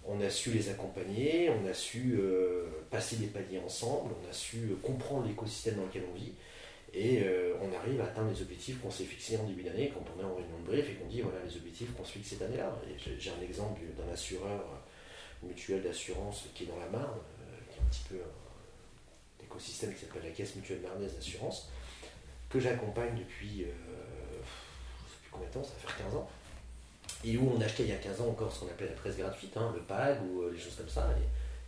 on 0.08 0.20
a 0.20 0.30
su 0.30 0.50
les 0.52 0.68
accompagner, 0.68 1.50
on 1.50 1.66
a 1.66 1.74
su 1.74 2.16
euh, 2.18 2.66
passer 2.90 3.16
des 3.16 3.26
paliers 3.26 3.58
ensemble, 3.58 4.14
on 4.22 4.30
a 4.30 4.32
su 4.32 4.58
euh, 4.70 4.76
comprendre 4.82 5.26
l'écosystème 5.26 5.76
dans 5.76 5.84
lequel 5.84 6.04
on 6.10 6.14
vit, 6.14 6.32
et 6.94 7.22
euh, 7.24 7.54
on 7.60 7.76
arrive 7.76 8.00
à 8.00 8.04
atteindre 8.04 8.30
les 8.30 8.40
objectifs 8.40 8.80
qu'on 8.80 8.90
s'est 8.90 9.04
fixés 9.04 9.36
en 9.36 9.44
début 9.44 9.62
d'année 9.62 9.92
quand 9.92 10.04
on 10.16 10.20
est 10.20 10.24
en 10.24 10.34
réunion 10.34 10.58
de 10.64 10.66
brief 10.66 10.88
et 10.88 10.94
qu'on 10.94 11.08
dit 11.08 11.20
voilà 11.20 11.38
les 11.44 11.56
objectifs 11.56 11.92
qu'on 11.94 12.04
se 12.04 12.12
fixe 12.12 12.28
cette 12.28 12.42
année-là. 12.42 12.74
J'ai 13.18 13.30
un 13.30 13.42
exemple 13.42 13.80
d'un 13.98 14.12
assureur 14.12 14.82
mutuel 15.42 15.82
d'assurance 15.82 16.46
qui 16.54 16.64
est 16.64 16.66
dans 16.66 16.78
la 16.78 16.88
Marne, 16.88 17.18
un 17.86 17.88
petit 17.88 18.04
peu 18.08 18.16
un 18.16 19.44
écosystème 19.44 19.94
qui 19.94 20.00
s'appelle 20.00 20.24
la 20.24 20.30
Caisse 20.30 20.56
mutuelle 20.56 20.80
marnaise 20.80 21.14
d'assurance, 21.14 21.70
que 22.50 22.60
j'accompagne 22.60 23.16
depuis, 23.18 23.62
je 23.62 23.66
ne 23.66 23.72
sais 25.08 25.18
plus 25.22 25.30
combien 25.30 25.48
de 25.48 25.54
temps, 25.54 25.64
ça 25.64 25.72
fait 25.78 26.02
15 26.02 26.16
ans 26.16 26.28
et 27.24 27.36
où 27.36 27.52
on 27.56 27.60
achetait 27.60 27.84
il 27.84 27.88
y 27.88 27.92
a 27.92 27.96
15 27.96 28.20
ans 28.20 28.28
encore 28.28 28.52
ce 28.52 28.60
qu'on 28.60 28.66
appelait 28.66 28.88
la 28.88 28.94
presse 28.94 29.16
gratuite, 29.16 29.56
hein, 29.56 29.72
le 29.74 29.80
PAG 29.80 30.18
ou 30.22 30.42
euh, 30.42 30.52
les 30.52 30.58
choses 30.58 30.76
comme 30.76 30.88
ça. 30.88 31.08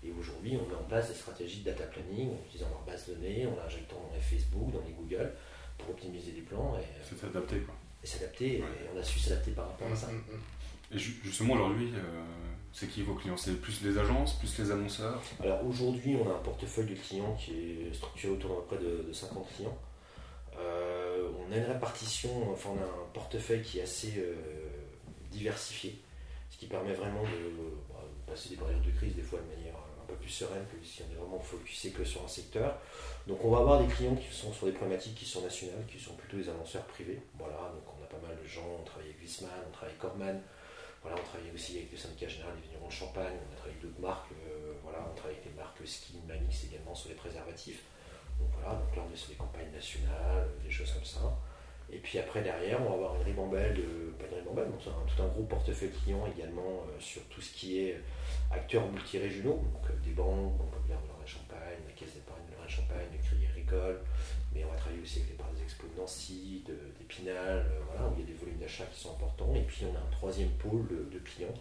Et, 0.04 0.12
aujourd'hui, 0.18 0.56
on 0.56 0.66
met 0.68 0.74
en 0.74 0.84
place 0.84 1.08
des 1.08 1.14
stratégies 1.14 1.60
de 1.60 1.66
data 1.66 1.84
planning 1.84 2.30
en 2.30 2.38
utilisant 2.46 2.68
leur 2.70 2.80
base 2.82 3.08
de 3.08 3.14
données, 3.14 3.46
en 3.46 3.56
l'injectant 3.56 3.96
dans 3.96 4.14
les 4.14 4.20
Facebook, 4.20 4.72
dans 4.72 4.80
les 4.86 4.92
Google, 4.92 5.32
pour 5.76 5.90
optimiser 5.90 6.32
les 6.32 6.42
plans. 6.42 6.78
Et, 6.78 6.82
euh, 6.82 7.04
C'est 7.06 7.18
s'adapter 7.20 7.58
quoi. 7.58 7.74
Et 8.02 8.06
s'adapter, 8.06 8.58
et 8.58 8.64
on 8.94 8.98
a 8.98 9.02
su 9.02 9.18
s'adapter 9.18 9.50
par 9.50 9.66
rapport 9.66 9.90
à 9.92 9.96
ça. 9.96 10.06
Mm, 10.06 10.16
mm, 10.16 10.94
mm. 10.94 10.96
Et 10.96 10.98
justement, 10.98 11.54
aujourd'hui, 11.54 11.92
euh, 11.94 12.24
c'est 12.72 12.86
qui 12.88 13.02
vos 13.02 13.14
clients? 13.14 13.36
C'est 13.36 13.60
plus 13.60 13.82
les 13.82 13.98
agences, 13.98 14.34
plus 14.38 14.58
les 14.58 14.70
annonceurs? 14.70 15.20
Alors 15.42 15.66
aujourd'hui, 15.66 16.16
on 16.16 16.30
a 16.30 16.34
un 16.34 16.38
portefeuille 16.38 16.86
de 16.86 16.94
clients 16.94 17.34
qui 17.34 17.52
est 17.52 17.94
structuré 17.94 18.32
autour 18.32 18.56
d'à 18.56 18.76
près 18.76 18.84
de, 18.84 19.12
50 19.12 19.46
clients. 19.56 19.78
on 20.56 21.52
a 21.52 21.56
une 21.56 21.64
répartition, 21.64 22.52
enfin 22.52 22.70
on 22.76 22.82
a 22.82 22.86
un 22.86 23.06
portefeuille 23.12 23.62
qui 23.62 23.78
est 23.78 23.82
assez 23.82 24.22
diversifié, 25.30 25.98
ce 26.50 26.58
qui 26.58 26.66
permet 26.66 26.92
vraiment 26.92 27.22
de 27.22 27.70
bah, 27.88 28.04
passer 28.26 28.50
des 28.50 28.56
périodes 28.56 28.82
de 28.82 28.90
crise 28.90 29.14
des 29.14 29.22
fois 29.22 29.38
de 29.40 29.56
manière 29.56 29.74
un 29.74 30.06
peu 30.06 30.14
plus 30.14 30.30
sereine 30.30 30.64
que 30.70 30.84
si 30.86 31.02
on 31.02 31.12
est 31.12 31.18
vraiment 31.18 31.38
focusé 31.38 31.90
que 31.90 32.04
sur 32.04 32.24
un 32.24 32.28
secteur. 32.28 32.78
Donc 33.26 33.44
on 33.44 33.50
va 33.50 33.58
avoir 33.58 33.82
des 33.82 33.92
clients 33.92 34.16
qui 34.16 34.34
sont 34.34 34.52
sur 34.52 34.66
des 34.66 34.72
problématiques 34.72 35.14
qui 35.14 35.26
sont 35.26 35.42
nationales, 35.42 35.84
qui 35.86 35.98
sont 35.98 36.14
plutôt 36.14 36.36
des 36.36 36.48
annonceurs 36.48 36.84
privés. 36.84 37.20
Voilà, 37.38 37.56
donc 37.74 37.84
on 37.98 38.02
a 38.02 38.06
pas 38.06 38.26
mal 38.26 38.36
de 38.40 38.46
gens, 38.46 38.66
on 38.80 38.84
travaille 38.84 39.08
avec 39.08 39.20
Wiesmann, 39.20 39.50
on 39.68 39.70
travaille 39.70 39.90
avec 39.90 40.00
Corman, 40.00 40.40
on 41.14 41.24
travaille 41.24 41.50
aussi 41.54 41.78
avec 41.78 41.92
le 41.92 41.98
syndicat 41.98 42.28
général 42.28 42.54
des 42.56 42.68
vignerons 42.68 42.88
de 42.88 42.92
Champagne, 42.92 43.34
on 43.38 43.52
a 43.52 43.56
travaillé 43.56 43.76
avec 43.78 43.82
d'autres 43.82 44.00
marques, 44.00 44.32
euh, 44.32 44.72
voilà, 44.82 44.98
on 45.10 45.14
travaille 45.14 45.36
avec 45.36 45.52
des 45.52 45.56
marques 45.56 45.78
Skin, 45.84 46.18
Manix 46.26 46.64
également 46.64 46.94
sur 46.94 47.10
les 47.10 47.14
préservatifs. 47.14 47.84
Donc 48.40 48.50
voilà, 48.54 48.78
donc 48.78 48.94
là 48.94 49.02
on 49.08 49.12
est 49.12 49.16
sur 49.16 49.30
des 49.30 49.36
campagnes 49.36 49.72
nationales, 49.72 50.48
des 50.62 50.70
choses 50.70 50.92
comme 50.92 51.04
ça. 51.04 51.38
Et 51.90 51.98
puis 51.98 52.18
après, 52.18 52.42
derrière, 52.42 52.80
on 52.82 52.90
va 52.90 52.94
avoir 52.94 53.16
une 53.16 53.22
ribambelle, 53.22 53.74
de, 53.74 54.12
pas 54.18 54.26
une 54.30 54.40
ribambelle, 54.40 54.68
mais 54.70 54.82
tout 54.82 55.22
un 55.22 55.28
gros 55.28 55.44
portefeuille 55.44 55.90
client 55.90 56.26
également 56.26 56.84
euh, 56.84 57.00
sur 57.00 57.22
tout 57.28 57.40
ce 57.40 57.52
qui 57.52 57.80
est 57.80 58.00
acteurs 58.50 58.86
multirégionaux, 58.90 59.56
donc 59.72 59.90
euh, 59.90 59.94
des 60.04 60.10
banques, 60.10 60.56
Banque 60.58 60.86
de 60.86 60.92
la 60.92 61.26
Champagne, 61.26 61.80
la 61.86 61.92
Caisse 61.92 62.14
d'épargne 62.14 62.44
de 62.50 62.62
la 62.62 62.68
Champagne, 62.68 63.08
le 63.10 63.18
Crédit 63.18 63.46
Agricole, 63.46 64.00
mais 64.52 64.64
on 64.64 64.70
va 64.70 64.76
travailler 64.76 65.02
aussi 65.02 65.18
avec 65.18 65.30
les 65.30 65.36
parts 65.36 65.52
des 65.52 65.62
exponents 65.62 65.88
Nancy, 65.98 66.64
d'Épinal, 66.98 67.66
voilà, 67.90 68.08
où 68.08 68.14
il 68.16 68.20
y 68.20 68.22
a 68.22 68.26
des 68.26 68.38
volumes 68.38 68.58
d'achat 68.58 68.84
qui 68.86 69.00
sont 69.00 69.12
importants. 69.12 69.52
Et 69.54 69.62
puis 69.62 69.84
on 69.84 69.94
a 69.94 69.98
un 69.98 70.10
troisième 70.10 70.50
pôle 70.52 70.86
de, 70.88 71.18
clients 71.18 71.54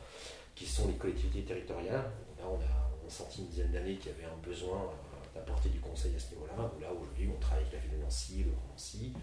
qui 0.55 0.65
sont 0.65 0.87
les 0.87 0.95
collectivités 0.95 1.43
territoriales. 1.43 2.09
Là, 2.39 2.45
on 2.45 2.55
a, 2.55 3.09
senti 3.09 3.39
une 3.39 3.47
dizaine 3.47 3.71
d'années 3.71 3.95
qu'il 3.95 4.11
y 4.11 4.15
avait 4.15 4.27
un 4.27 4.37
besoin 4.43 4.91
d'apporter 5.33 5.69
du 5.69 5.79
conseil 5.79 6.13
à 6.15 6.19
ce 6.19 6.35
niveau-là. 6.35 6.55
Là, 6.57 6.91
aujourd'hui, 6.91 7.29
on 7.33 7.39
travaille 7.39 7.63
avec 7.63 7.73
la 7.73 7.79
ville 7.79 7.97
de 7.97 8.03
Nancy, 8.03 8.43
le 8.43 8.51
Grand 8.51 8.67
Nancy, 8.71 9.13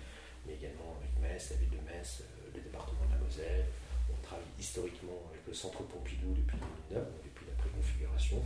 mais 0.46 0.54
également 0.54 0.96
avec 0.96 1.12
Metz, 1.20 1.50
la 1.50 1.56
ville 1.56 1.68
de 1.68 1.84
Metz, 1.84 2.22
le 2.54 2.60
département 2.60 3.04
de 3.04 3.12
la 3.12 3.20
Moselle. 3.20 3.66
On 4.08 4.16
travaille 4.24 4.48
historiquement 4.58 5.20
avec 5.28 5.44
le 5.46 5.52
centre 5.52 5.82
Pompidou 5.84 6.32
depuis 6.32 6.56
2009, 6.88 7.04
depuis 7.28 7.44
la 7.44 7.54
préconfiguration, 7.60 8.40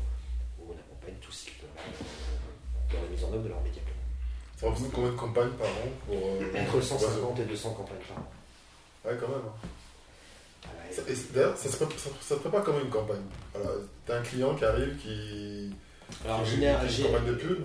où 0.59 0.75
on 0.75 0.75
accompagne 0.75 1.19
tout 1.21 1.31
cycle 1.31 1.67
dans 2.91 3.01
la 3.01 3.09
mise 3.09 3.23
en 3.23 3.33
œuvre 3.33 3.45
de 3.45 3.49
leur 3.49 3.63
média 3.63 3.83
Ça 4.59 4.67
représente 4.67 4.93
combien 4.93 5.11
de 5.11 5.17
campagnes 5.17 5.51
par 5.51 5.69
an 5.69 5.89
pour, 6.05 6.17
euh, 6.17 6.61
Entre 6.61 6.81
150 6.81 7.39
et 7.39 7.45
200 7.45 7.71
campagnes 7.75 7.97
par 8.09 8.19
an. 8.19 8.29
Ouais, 9.05 9.17
quand 9.21 9.29
même. 9.29 9.47
Hein. 9.47 9.69
D'ailleurs, 11.33 11.57
ça 11.57 11.69
ne 11.69 11.75
se, 12.21 12.35
prépare 12.35 12.65
comme 12.65 12.81
une 12.81 12.91
campagne. 12.91 13.23
tu 13.55 14.13
as 14.13 14.17
un 14.17 14.23
client 14.23 14.57
qui 14.57 14.65
arrive 14.65 14.97
qui. 14.97 15.71
Alors, 16.25 16.45
généralement. 16.45 16.91
Une 16.91 17.05
campagne 17.05 17.27
de 17.27 17.35
pub 17.35 17.59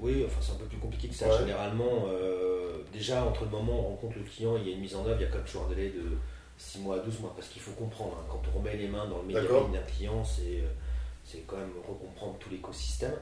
Oui, 0.00 0.24
enfin, 0.26 0.36
c'est 0.42 0.52
un 0.52 0.56
peu 0.56 0.66
plus 0.66 0.76
compliqué 0.76 1.08
que 1.08 1.14
ça. 1.14 1.38
Généralement, 1.38 2.04
euh, 2.08 2.82
déjà, 2.92 3.24
entre 3.24 3.44
le 3.44 3.50
moment 3.50 3.72
où 3.72 3.84
on 3.84 3.88
rencontre 3.90 4.18
le 4.18 4.24
client, 4.24 4.58
il 4.58 4.68
y 4.68 4.72
a 4.72 4.74
une 4.74 4.82
mise 4.82 4.94
en 4.94 5.06
œuvre, 5.06 5.16
il 5.18 5.22
y 5.22 5.24
a 5.24 5.28
quand 5.28 5.38
même 5.38 5.46
toujours 5.46 5.64
un 5.64 5.74
délai 5.74 5.88
de 5.88 6.18
6 6.58 6.80
mois 6.80 6.96
à 6.96 6.98
12 6.98 7.20
mois. 7.20 7.32
Parce 7.34 7.48
qu'il 7.48 7.62
faut 7.62 7.72
comprendre, 7.72 8.18
hein, 8.20 8.26
quand 8.28 8.42
on 8.54 8.58
remet 8.58 8.76
les 8.76 8.88
mains 8.88 9.06
dans 9.06 9.22
le 9.22 9.28
média 9.28 9.40
d'un 9.40 9.80
client, 9.96 10.22
c'est 10.22 11.44
quand 11.46 11.56
même 11.56 11.72
recomprendre 11.88 12.36
tout 12.38 12.50
l'écosystème. 12.50 13.16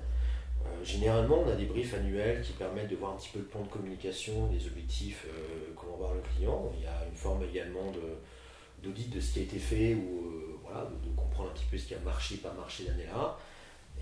Euh, 0.66 0.84
généralement, 0.84 1.42
on 1.46 1.50
a 1.50 1.54
des 1.54 1.66
briefs 1.66 1.94
annuels 1.94 2.42
qui 2.42 2.52
permettent 2.52 2.88
de 2.88 2.96
voir 2.96 3.12
un 3.12 3.16
petit 3.16 3.30
peu 3.30 3.38
le 3.38 3.44
plan 3.44 3.62
de 3.62 3.68
communication, 3.68 4.50
les 4.52 4.66
objectifs 4.66 5.26
euh, 5.28 5.74
va 5.76 5.96
voir 5.96 6.14
le 6.14 6.20
client. 6.20 6.70
Il 6.76 6.84
y 6.84 6.86
a 6.86 7.06
une 7.08 7.16
forme 7.16 7.44
également 7.44 7.92
d'audit 8.82 9.10
de, 9.10 9.20
ce 9.20 9.34
qui 9.34 9.38
a 9.40 9.42
été 9.42 9.58
fait 9.58 9.94
ou 9.94 10.26
euh, 10.26 10.58
voilà, 10.62 10.88
de, 11.02 11.16
comprendre 11.16 11.50
un 11.50 11.54
petit 11.54 11.66
peu 11.70 11.78
ce 11.78 11.86
qui 11.86 11.94
a 11.94 11.98
marché, 12.00 12.36
pas 12.36 12.52
marché 12.52 12.84
l'année-là. 12.84 13.38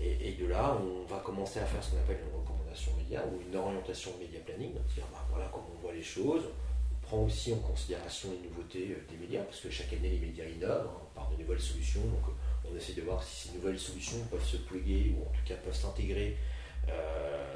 Et, 0.01 0.33
de 0.33 0.47
là, 0.47 0.75
on 0.81 1.05
va 1.05 1.19
commencer 1.19 1.59
à 1.59 1.65
faire 1.65 1.83
ce 1.83 1.91
qu'on 1.91 1.97
appelle 1.97 2.17
une 2.27 2.39
recommandation 2.39 2.91
média 2.97 3.23
ou 3.27 3.39
une 3.47 3.55
orientation 3.55 4.11
média 4.19 4.39
planning, 4.39 4.71
dire 4.73 5.05
bah, 5.11 5.23
voilà 5.29 5.47
comment 5.53 5.69
on 5.77 5.81
voit 5.81 5.93
les 5.93 6.01
choses. 6.01 6.45
On 6.91 7.05
prend 7.05 7.23
aussi 7.23 7.53
en 7.53 7.57
considération 7.57 8.29
les 8.31 8.49
nouveautés 8.49 8.97
des 9.07 9.17
médias, 9.17 9.43
parce 9.43 9.59
que 9.59 9.69
chaque 9.69 9.93
année 9.93 10.09
les 10.09 10.19
médias 10.19 10.45
innovent, 10.45 10.89
hein, 10.89 11.07
par 11.13 11.29
de 11.29 11.39
nouvelles 11.39 11.61
solutions. 11.61 12.01
Donc 12.01 12.33
on 12.67 12.75
essaie 12.75 12.93
de 12.93 13.03
voir 13.03 13.21
si 13.21 13.49
ces 13.49 13.55
nouvelles 13.55 13.77
solutions 13.77 14.17
peuvent 14.31 14.43
se 14.43 14.57
plugger 14.57 15.13
ou 15.15 15.21
en 15.21 15.31
tout 15.31 15.45
cas 15.45 15.55
peuvent 15.63 15.75
s'intégrer 15.75 16.37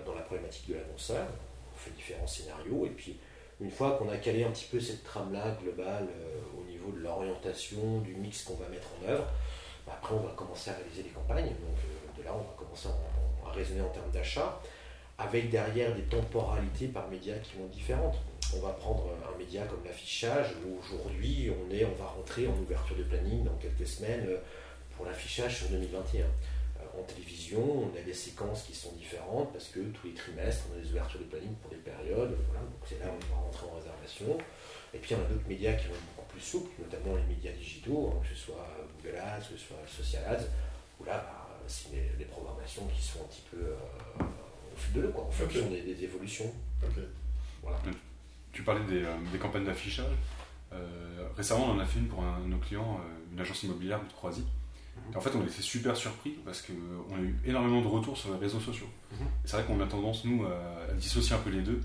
dans 0.06 0.16
la 0.16 0.22
problématique 0.22 0.70
de 0.70 0.76
l'annonceur. 0.76 1.26
On 1.74 1.78
fait 1.78 1.92
différents 1.92 2.28
scénarios 2.28 2.86
et 2.86 2.90
puis 2.90 3.18
une 3.60 3.72
fois 3.72 3.98
qu'on 3.98 4.10
a 4.10 4.18
calé 4.18 4.44
un 4.44 4.52
petit 4.52 4.68
peu 4.72 4.80
cette 4.80 5.04
trame-là 5.04 5.58
globale 5.62 6.08
euh, 6.10 6.60
au 6.60 6.70
niveau 6.70 6.92
de 6.92 7.00
l'orientation, 7.00 8.02
du 8.02 8.14
mix 8.14 8.44
qu'on 8.44 8.56
va 8.56 8.68
mettre 8.70 8.88
en 9.02 9.10
œuvre, 9.10 9.26
bah, 9.86 9.94
après 9.98 10.14
on 10.14 10.20
va 10.20 10.32
commencer 10.34 10.70
à 10.70 10.74
réaliser 10.76 11.04
des 11.04 11.10
campagnes. 11.10 11.46
Donc 11.46 11.78
euh, 11.80 12.20
de 12.20 12.24
là 12.24 12.34
on 12.36 12.40
va 12.40 12.54
commencer 12.56 12.88
à, 12.88 13.52
raisonner 13.52 13.82
en 13.82 13.90
termes 13.90 14.12
d'achat 14.12 14.62
avec 15.18 15.50
derrière 15.50 15.96
des 15.96 16.04
temporalités 16.04 16.88
par 16.88 17.08
média 17.10 17.34
qui 17.40 17.58
vont 17.58 17.66
différentes. 17.66 18.18
On 18.56 18.60
va 18.60 18.70
prendre 18.70 19.10
un 19.28 19.38
média 19.38 19.64
comme 19.66 19.84
l'affichage, 19.84 20.54
où 20.64 20.78
aujourd'hui 20.80 21.50
on, 21.50 21.74
est, 21.74 21.86
on 21.86 21.96
va 21.96 22.06
rentrer 22.06 22.46
en 22.46 22.54
ouverture 22.54 22.96
de 22.96 23.04
planning 23.04 23.44
dans 23.44 23.56
quelques 23.56 23.88
semaines 23.88 24.28
pour 24.96 25.08
l'affichage 25.08 25.58
sur 25.58 25.70
2021 25.70 26.26
en 27.00 27.04
télévision, 27.04 27.84
on 27.86 27.98
a 27.98 28.02
des 28.02 28.14
séquences 28.14 28.64
qui 28.64 28.74
sont 28.74 28.92
différentes 28.94 29.54
parce 29.54 29.68
que 29.68 29.80
tous 29.80 30.08
les 30.08 30.14
trimestres, 30.14 30.66
on 30.72 30.78
a 30.78 30.82
des 30.82 30.90
ouvertures 30.90 31.20
de 31.20 31.26
planning 31.26 31.54
pour 31.62 31.72
des 31.72 31.78
périodes. 31.78 32.36
Voilà, 32.50 32.66
donc 32.66 32.82
c'est 32.86 33.00
là 33.00 33.06
où 33.08 33.18
on 33.32 33.36
va 33.36 33.42
rentrer 33.42 33.66
en 33.68 33.76
réservation. 33.76 34.38
Et 34.94 34.98
puis, 34.98 35.12
il 35.12 35.18
y 35.18 35.20
en 35.20 35.24
a 35.24 35.28
d'autres 35.28 35.48
médias 35.48 35.74
qui 35.74 35.88
vont 35.88 35.94
être 35.94 36.16
beaucoup 36.16 36.28
plus 36.32 36.42
souples, 36.42 36.72
notamment 36.82 37.16
les 37.16 37.36
médias 37.36 37.52
digitaux, 37.52 38.14
hein, 38.14 38.20
que 38.22 38.36
ce 38.36 38.36
soit 38.36 38.68
Google 38.98 39.18
Ads, 39.18 39.40
que 39.42 39.58
ce 39.58 39.68
soit 39.68 39.78
Social 39.86 40.24
Ads, 40.26 40.46
où 41.00 41.06
là, 41.06 41.18
bah, 41.18 41.48
c'est 41.68 42.18
des, 42.18 42.26
programmations 42.26 42.88
qui 42.88 43.02
sont 43.02 43.20
un 43.20 43.28
petit 43.28 43.44
peu 43.52 43.58
euh, 43.58 44.24
au 44.24 44.78
fil 44.78 44.94
de 44.94 45.02
l'eau, 45.02 45.14
en 45.18 45.30
fonction 45.30 45.70
des, 45.70 46.04
évolutions. 46.04 46.52
Voilà. 47.62 47.78
Tu 48.54 48.64
parlais 48.64 48.86
des, 48.86 49.04
euh, 49.04 49.38
campagnes 49.40 49.66
d'affichage. 49.66 50.06
Euh, 50.74 51.28
récemment, 51.36 51.66
on 51.66 51.72
en 51.72 51.80
a 51.80 51.86
fait 51.86 52.00
une 52.00 52.08
pour 52.08 52.24
un, 52.24 52.40
de 52.40 52.46
nos 52.46 52.58
clients, 52.58 53.00
une 53.32 53.40
agence 53.40 53.64
immobilière 53.64 54.02
de 54.04 54.12
Croatie. 54.12 54.46
Et 55.14 55.18
en 55.18 55.22
fait, 55.22 55.32
on 55.36 55.44
était 55.44 55.62
super 55.62 55.96
surpris 55.96 56.38
parce 56.46 56.62
qu'on 56.62 57.16
a 57.16 57.20
eu 57.20 57.36
énormément 57.46 57.82
de 57.82 57.88
retours 57.88 58.18
sur 58.18 58.34
les 58.34 58.40
réseaux 58.40 58.60
sociaux. 58.60 58.88
Mhm. 59.12 59.28
C'est 59.46 59.58
vrai 59.58 59.66
qu'on 59.66 59.80
a 59.82 59.88
tendance, 59.88 60.26
nous, 60.26 60.46
à, 60.46 60.94
dissocier 60.94 61.36
un 61.36 61.40
peu 61.40 61.50
les 61.50 61.62
deux. 61.62 61.82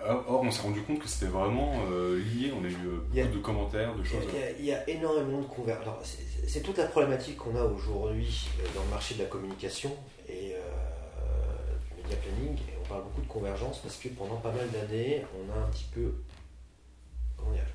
Or, 0.00 0.42
on 0.44 0.50
s'est 0.50 0.62
rendu 0.62 0.80
compte 0.82 1.00
que 1.00 1.08
c'était 1.08 1.30
vraiment 1.30 1.74
euh, 1.90 2.22
lié. 2.22 2.52
On 2.52 2.64
a 2.64 2.68
eu 2.68 2.74
euh, 2.86 3.24
beaucoup 3.24 3.36
de 3.36 3.42
commentaires, 3.42 3.96
de 3.96 4.04
choses. 4.04 4.22
Il 4.58 4.64
y 4.64 4.72
a, 4.72 4.88
énormément 4.88 5.40
de 5.40 5.46
convergences. 5.46 6.18
C'est 6.46 6.62
toute 6.62 6.78
la 6.78 6.86
problématique 6.86 7.36
qu'on 7.36 7.56
a 7.56 7.64
aujourd'hui 7.64 8.48
euh, 8.60 8.66
dans 8.76 8.84
le 8.84 8.90
marché 8.90 9.16
de 9.16 9.22
la 9.22 9.28
communication 9.28 9.94
et 10.28 10.54
du 11.96 12.02
media 12.02 12.16
planning. 12.16 12.56
Et 12.56 12.74
on 12.80 12.88
parle 12.88 13.02
beaucoup 13.04 13.22
de 13.22 13.26
convergence 13.26 13.78
parce 13.78 13.96
que 13.96 14.08
pendant 14.10 14.36
pas 14.36 14.52
mal 14.52 14.68
d'années, 14.70 15.24
on 15.34 15.52
a 15.52 15.64
un 15.64 15.68
petit 15.68 15.86
peu 15.92 16.12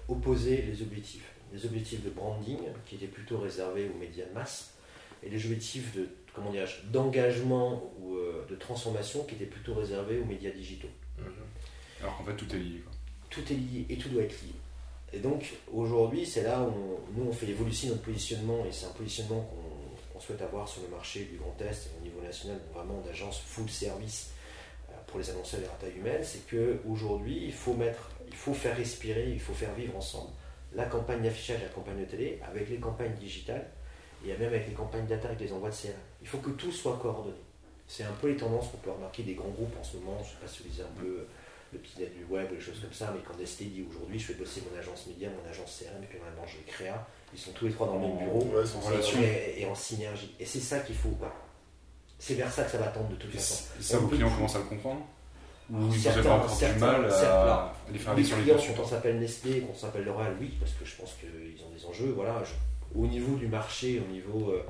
opposé 0.07 0.61
les 0.61 0.81
objectifs 0.81 1.32
des 1.53 1.65
objectifs 1.65 2.03
de 2.03 2.09
branding 2.09 2.57
qui 2.85 2.95
étaient 2.95 3.07
plutôt 3.07 3.37
réservés 3.37 3.89
aux 3.93 3.97
médias 3.97 4.25
de 4.25 4.33
masse 4.33 4.73
et 5.21 5.29
les 5.29 5.45
objectifs 5.45 5.95
de 5.95 6.09
comment 6.33 6.51
d'engagement 6.91 7.93
ou 7.99 8.15
euh, 8.15 8.45
de 8.49 8.55
transformation 8.55 9.23
qui 9.23 9.35
étaient 9.35 9.45
plutôt 9.45 9.75
réservés 9.75 10.19
aux 10.19 10.25
médias 10.25 10.49
digitaux. 10.49 10.89
Mhm. 11.19 11.25
Alors 12.01 12.17
qu'en 12.17 12.25
fait 12.25 12.35
tout 12.35 12.53
est 12.55 12.59
lié. 12.59 12.83
Tout 13.29 13.41
est 13.51 13.55
lié 13.55 13.85
et 13.89 13.97
tout 13.97 14.09
doit 14.09 14.23
être 14.23 14.41
lié. 14.41 14.53
Et 15.13 15.19
donc 15.19 15.53
aujourd'hui 15.71 16.25
c'est 16.25 16.41
là 16.41 16.63
où 16.63 16.97
nous 17.15 17.29
on 17.29 17.31
fait 17.31 17.47
évoluer 17.47 17.71
notre 17.87 18.01
positionnement 18.01 18.65
et 18.65 18.71
c'est 18.71 18.87
un 18.87 18.93
positionnement 18.93 19.47
qu'on 20.11 20.19
souhaite 20.19 20.41
avoir 20.41 20.67
sur 20.67 20.81
le 20.81 20.87
marché 20.87 21.25
du 21.25 21.37
Grand 21.37 21.55
Est 21.61 21.91
au 21.99 22.03
niveau 22.03 22.19
national, 22.21 22.57
vraiment 22.73 22.99
d'agence 23.01 23.39
full 23.45 23.69
service 23.69 24.31
euh, 24.89 24.93
pour 25.05 25.19
les 25.19 25.29
annonceurs 25.29 25.59
et 25.59 25.63
la 25.63 25.69
taille 25.69 25.99
humaine, 25.99 26.23
c'est 26.23 26.47
qu'aujourd'hui 26.49 27.43
il 27.45 27.53
faut 27.53 27.75
mettre, 27.75 28.09
il 28.27 28.35
faut 28.35 28.55
faire 28.55 28.75
respirer, 28.75 29.29
il 29.31 29.39
faut 29.39 29.53
faire 29.53 29.73
vivre 29.75 29.95
ensemble 29.95 30.31
la 30.75 30.85
campagne 30.85 31.21
d'affichage 31.21 31.59
et 31.61 31.63
la 31.63 31.69
campagne 31.69 31.99
de 31.99 32.05
télé, 32.05 32.39
avec 32.47 32.69
les 32.69 32.77
campagnes 32.77 33.13
digitales, 33.13 33.67
et 34.25 34.29
même 34.29 34.47
avec 34.47 34.67
les 34.67 34.73
campagnes 34.73 35.05
data 35.05 35.27
avec 35.27 35.39
les 35.39 35.51
envois 35.51 35.69
de 35.69 35.75
CRM. 35.75 35.91
Il 36.21 36.27
faut 36.27 36.37
que 36.37 36.51
tout 36.51 36.71
soit 36.71 36.97
coordonné. 37.01 37.35
C'est 37.87 38.03
un 38.03 38.13
peu 38.21 38.29
les 38.29 38.37
tendances 38.37 38.69
qu'on 38.69 38.77
peut 38.77 38.91
remarquer 38.91 39.23
des 39.23 39.33
grands 39.33 39.49
groupes 39.49 39.75
en 39.79 39.83
ce 39.83 39.97
moment. 39.97 40.17
Je 40.19 40.23
ne 40.23 40.29
sais 40.29 40.41
pas 40.41 40.47
si 40.47 40.63
vous 40.63 40.69
lisez 40.69 40.83
un 40.83 41.01
peu 41.01 41.27
le 41.73 41.79
petit 41.79 41.99
net 41.99 42.15
du 42.15 42.23
web 42.25 42.47
ou 42.51 42.55
des 42.55 42.61
choses 42.61 42.79
comme 42.79 42.93
ça, 42.93 43.11
mais 43.13 43.21
quand 43.27 43.37
Nestlé 43.37 43.65
dit 43.65 43.85
aujourd'hui 43.89 44.19
je 44.19 44.25
fais 44.25 44.33
bosser 44.35 44.61
mon 44.71 44.77
agence 44.79 45.07
média, 45.07 45.29
mon 45.29 45.49
agence 45.49 45.83
CRM 45.83 46.01
et 46.03 46.05
puis 46.05 46.19
mon 46.19 46.43
agence 46.43 46.55
créa, 46.67 47.05
ils 47.33 47.39
sont 47.39 47.51
tous 47.51 47.65
les 47.65 47.73
trois 47.73 47.87
dans 47.87 47.95
le 47.95 48.01
même 48.01 48.17
bureau 48.19 48.47
et, 49.57 49.65
en 49.65 49.75
synergie. 49.75 50.35
Et 50.39 50.45
c'est 50.45 50.59
ça 50.59 50.79
qu'il 50.79 50.95
faut. 50.95 51.17
C'est 52.19 52.35
vers 52.35 52.51
ça 52.51 52.63
que 52.63 52.71
ça 52.71 52.77
va 52.77 52.87
tendre 52.87 53.09
de 53.09 53.15
toute 53.15 53.31
façon. 53.31 53.65
Et 53.77 53.83
ça, 53.83 53.97
vos 53.97 54.07
clients 54.07 54.29
commencent 54.29 54.55
à 54.55 54.59
le 54.59 54.65
comprendre 54.65 55.05
ou 55.71 55.91
certains, 55.93 56.21
vous 56.21 56.27
avez 56.27 56.29
encore 56.29 56.57
du 56.57 56.79
mal 56.79 57.05
à, 57.05 57.73
les 57.91 57.99
faire 57.99 58.13
aller 58.13 58.23
sur 58.23 58.37
les 58.37 58.45
Quand 58.45 58.83
on 58.83 58.87
s'appelle 58.87 59.19
Nestlé, 59.19 59.61
qu'on 59.61 59.73
s'appelle 59.73 60.03
L'Oréal, 60.03 60.35
oui, 60.39 60.53
parce 60.59 60.73
que 60.73 60.85
je 60.85 60.95
pense 60.95 61.15
qu'ils 61.19 61.63
ont 61.65 61.69
des 61.69 61.85
enjeux. 61.85 62.13
Voilà, 62.15 62.43
au 62.95 63.07
niveau 63.07 63.37
du 63.37 63.47
marché, 63.47 64.01
au 64.05 64.11
niveau 64.11 64.51
euh, 64.51 64.63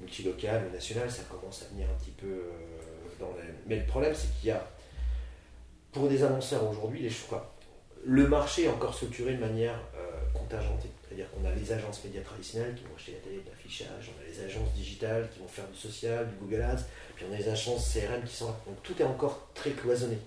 multilocal 0.00 0.66
ou 0.68 0.72
national, 0.72 1.10
ça 1.10 1.22
commence 1.30 1.62
à 1.62 1.72
venir 1.72 1.86
un 1.88 1.98
petit 1.98 2.12
peu 2.12 2.26
euh, 2.26 3.20
dans 3.20 3.28
la... 3.36 3.44
Mais 3.66 3.76
le 3.76 3.86
problème, 3.86 4.14
c'est 4.14 4.28
qu'il 4.38 4.48
y 4.48 4.52
a, 4.52 4.66
pour 5.92 6.08
des 6.08 6.22
annonceurs 6.22 6.68
aujourd'hui, 6.68 7.00
les 7.00 7.10
choix. 7.10 7.54
Le 8.04 8.26
marché 8.26 8.64
est 8.64 8.68
encore 8.68 8.94
structuré 8.94 9.34
de 9.34 9.40
manière 9.40 9.78
euh, 9.96 10.38
contingentée. 10.38 10.90
C'est-à-dire 11.06 11.30
qu'on 11.30 11.44
a 11.44 11.54
les 11.54 11.72
agences 11.72 12.04
médias 12.04 12.22
traditionnelles 12.22 12.74
qui 12.74 12.84
vont 12.84 12.94
acheter 12.96 13.12
la 13.12 13.18
télé, 13.18 13.42
de 13.42 13.50
l'affichage, 13.50 14.10
on 14.14 14.22
a 14.22 14.28
les 14.28 14.44
agences 14.44 14.72
digitales 14.74 15.28
qui 15.32 15.40
vont 15.40 15.48
faire 15.48 15.66
du 15.68 15.76
social, 15.76 16.28
du 16.28 16.34
Google 16.36 16.62
Ads, 16.62 16.84
puis 17.16 17.24
on 17.28 17.34
a 17.34 17.38
les 17.38 17.48
agences 17.48 17.92
CRM 17.92 18.22
qui 18.24 18.34
sont 18.34 18.46
là. 18.46 18.56
Donc 18.66 18.82
tout 18.82 19.00
est 19.00 19.04
encore 19.04 19.48
très 19.54 19.70
cloisonné. 19.70 20.18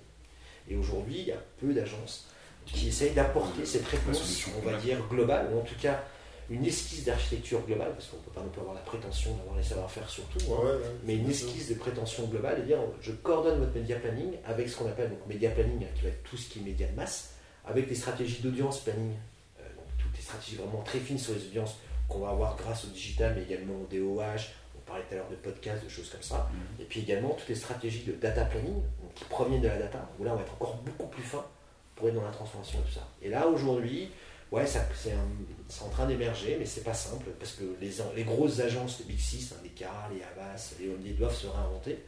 Et 0.70 0.76
aujourd'hui, 0.76 1.20
il 1.20 1.28
y 1.28 1.32
a 1.32 1.42
peu 1.60 1.74
d'agences 1.74 2.28
qui 2.66 2.88
essayent 2.88 3.14
d'apporter 3.14 3.66
cette 3.66 3.88
réponse, 3.88 4.48
on 4.58 4.70
va 4.70 4.78
dire, 4.78 4.98
globale, 5.10 5.48
ou 5.54 5.60
en 5.60 5.64
tout 5.64 5.76
cas 5.82 6.04
une 6.50 6.66
esquisse 6.66 7.06
d'architecture 7.06 7.62
globale, 7.66 7.94
parce 7.94 8.08
qu'on 8.08 8.18
ne 8.18 8.24
peut 8.24 8.32
pas 8.32 8.62
avoir 8.62 8.76
la 8.76 8.82
prétention 8.82 9.34
d'avoir 9.36 9.56
les 9.56 9.64
savoir-faire 9.64 10.10
surtout, 10.10 10.54
hein, 10.54 10.80
mais 11.06 11.16
une 11.16 11.30
esquisse 11.30 11.70
de 11.70 11.76
prétention 11.76 12.26
globale, 12.26 12.60
et 12.60 12.64
dire 12.64 12.78
je 13.02 13.14
coordonne 13.14 13.60
votre 13.60 13.74
média 13.74 13.98
planning 13.98 14.34
avec 14.46 14.68
ce 14.68 14.78
qu'on 14.78 14.88
appelle 14.88 15.10
donc 15.10 15.26
média 15.28 15.50
planning, 15.50 15.84
hein, 15.84 15.92
qui 15.96 16.04
va 16.04 16.10
être 16.10 16.24
tout 16.24 16.36
ce 16.36 16.50
qui 16.50 16.60
est 16.60 16.64
média 16.64 16.88
de 16.88 16.96
masse, 16.96 17.36
avec 17.66 17.88
des 17.88 17.96
stratégies 17.96 18.42
d'audience 18.42 18.80
planning, 18.82 19.14
euh, 19.60 19.64
donc 19.78 19.86
toutes 19.98 20.16
les 20.16 20.24
stratégies 20.24 20.58
vraiment 20.58 20.82
très 20.82 21.00
fines 21.00 21.20
sur 21.20 21.34
les 21.34 21.46
audiences 21.46 21.78
qu'on 22.10 22.20
va 22.20 22.32
avoir 22.32 22.58
grâce 22.58 22.84
au 22.84 22.88
digital, 22.88 23.34
mais 23.38 23.44
également 23.44 23.76
au 23.76 23.88
DOH, 23.90 24.52
on 24.76 24.82
parlait 24.86 25.04
tout 25.08 25.14
à 25.14 25.18
l'heure 25.18 25.30
de 25.30 25.36
podcasts, 25.36 25.86
de 25.86 25.90
choses 25.90 26.10
comme 26.10 26.22
ça, 26.22 26.50
mm. 26.52 26.82
et 26.82 26.86
puis 26.86 27.00
également 27.00 27.30
toutes 27.30 27.48
les 27.48 27.56
stratégies 27.56 28.04
de 28.04 28.12
data 28.12 28.44
planning, 28.44 28.82
qui 29.16 29.26
proviennent 29.26 29.62
de 29.62 29.68
la 29.68 29.78
data, 29.78 30.08
où 30.20 30.24
là 30.24 30.32
on 30.34 30.36
va 30.36 30.42
être 30.42 30.54
encore 30.54 30.76
beaucoup 30.78 31.08
plus 31.08 31.24
fin 31.24 31.44
pour 31.96 32.08
être 32.08 32.16
dans 32.16 32.24
la 32.24 32.32
transformation 32.32 32.80
et 32.80 32.84
tout 32.84 32.94
ça. 32.94 33.08
Et 33.22 33.30
là 33.30 33.48
aujourd'hui, 33.48 34.12
ouais, 34.52 34.66
c'est 34.66 35.14
en 35.84 35.90
train 35.90 36.08
d'émerger, 36.08 36.58
mais 36.60 36.66
c'est 36.66 36.84
pas 36.84 36.94
simple 36.94 37.26
parce 37.40 37.54
que 37.54 37.64
les, 37.80 38.24
grosses 38.24 38.60
agences, 38.60 39.00
les 39.00 39.06
Big 39.06 39.20
Six, 39.20 39.54
hein, 39.54 39.60
les 39.64 39.70
Cara, 39.70 40.10
les 40.14 40.22
Havas, 40.24 40.74
les 40.80 40.90
Omni 40.90 41.14
doivent 41.14 41.36
se 41.36 41.48
réinventer. 41.48 42.00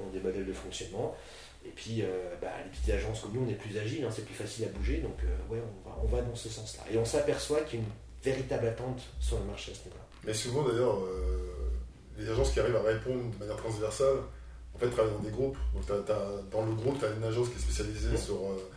ont 0.00 0.10
des 0.12 0.20
modèles 0.20 0.46
de 0.46 0.52
fonctionnement. 0.52 1.16
Et 1.64 1.70
puis, 1.70 2.02
euh, 2.02 2.34
bah, 2.40 2.48
les 2.64 2.70
petites 2.70 2.94
agences 2.94 3.20
comme 3.20 3.32
nous, 3.34 3.44
on 3.44 3.48
est 3.48 3.54
plus 3.54 3.76
agile, 3.76 4.04
hein, 4.04 4.10
c'est 4.14 4.24
plus 4.24 4.34
facile 4.34 4.66
à 4.66 4.68
bouger, 4.68 4.98
donc 4.98 5.16
euh, 5.24 5.52
ouais, 5.52 5.60
on 5.60 5.88
va, 5.88 5.96
on 6.02 6.06
va 6.06 6.22
dans 6.22 6.34
ce 6.34 6.48
sens-là. 6.48 6.84
Et 6.90 6.96
on 6.96 7.04
s'aperçoit 7.04 7.60
qu'il 7.62 7.80
y 7.80 7.82
a 7.82 7.84
une 7.84 7.92
véritable 8.22 8.68
attente 8.68 9.02
sur 9.20 9.38
le 9.38 9.44
marché 9.44 9.72
à 9.72 9.74
ce 9.74 9.84
niveau-là. 9.84 10.04
Mais 10.24 10.34
souvent 10.34 10.62
d'ailleurs, 10.62 10.98
euh, 11.00 11.70
les 12.16 12.28
agences 12.28 12.52
qui 12.52 12.60
arrivent 12.60 12.76
à 12.76 12.82
répondre 12.82 13.30
de 13.34 13.38
manière 13.38 13.56
transversale, 13.56 14.18
en 14.78 14.80
fait, 14.80 14.90
travaillent 14.90 15.12
dans 15.12 15.18
des 15.24 15.30
groupes. 15.30 15.56
Donc 15.74 15.86
dans 16.50 16.62
le 16.64 16.72
groupe, 16.74 16.98
tu 16.98 17.04
as 17.04 17.10
une 17.10 17.24
agence 17.24 17.48
qui 17.48 17.56
est 17.56 17.60
spécialisée 17.60 18.10
Ouais. 18.10 18.16
sur, 18.16 18.36
euh, 18.36 18.70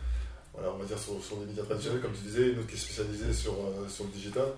voilà, 0.52 0.70
on 0.74 0.78
va 0.78 0.84
dire 0.84 0.98
sur, 0.98 1.22
sur 1.22 1.38
les 1.40 1.46
médias 1.46 1.62
traditionnels, 1.62 2.00
comme 2.00 2.12
tu 2.12 2.22
disais, 2.22 2.50
une 2.50 2.58
autre 2.58 2.68
qui 2.68 2.74
est 2.74 2.78
spécialisée 2.78 3.32
sur, 3.32 3.52
euh, 3.54 3.88
sur 3.88 4.04
le 4.04 4.10
digital. 4.10 4.48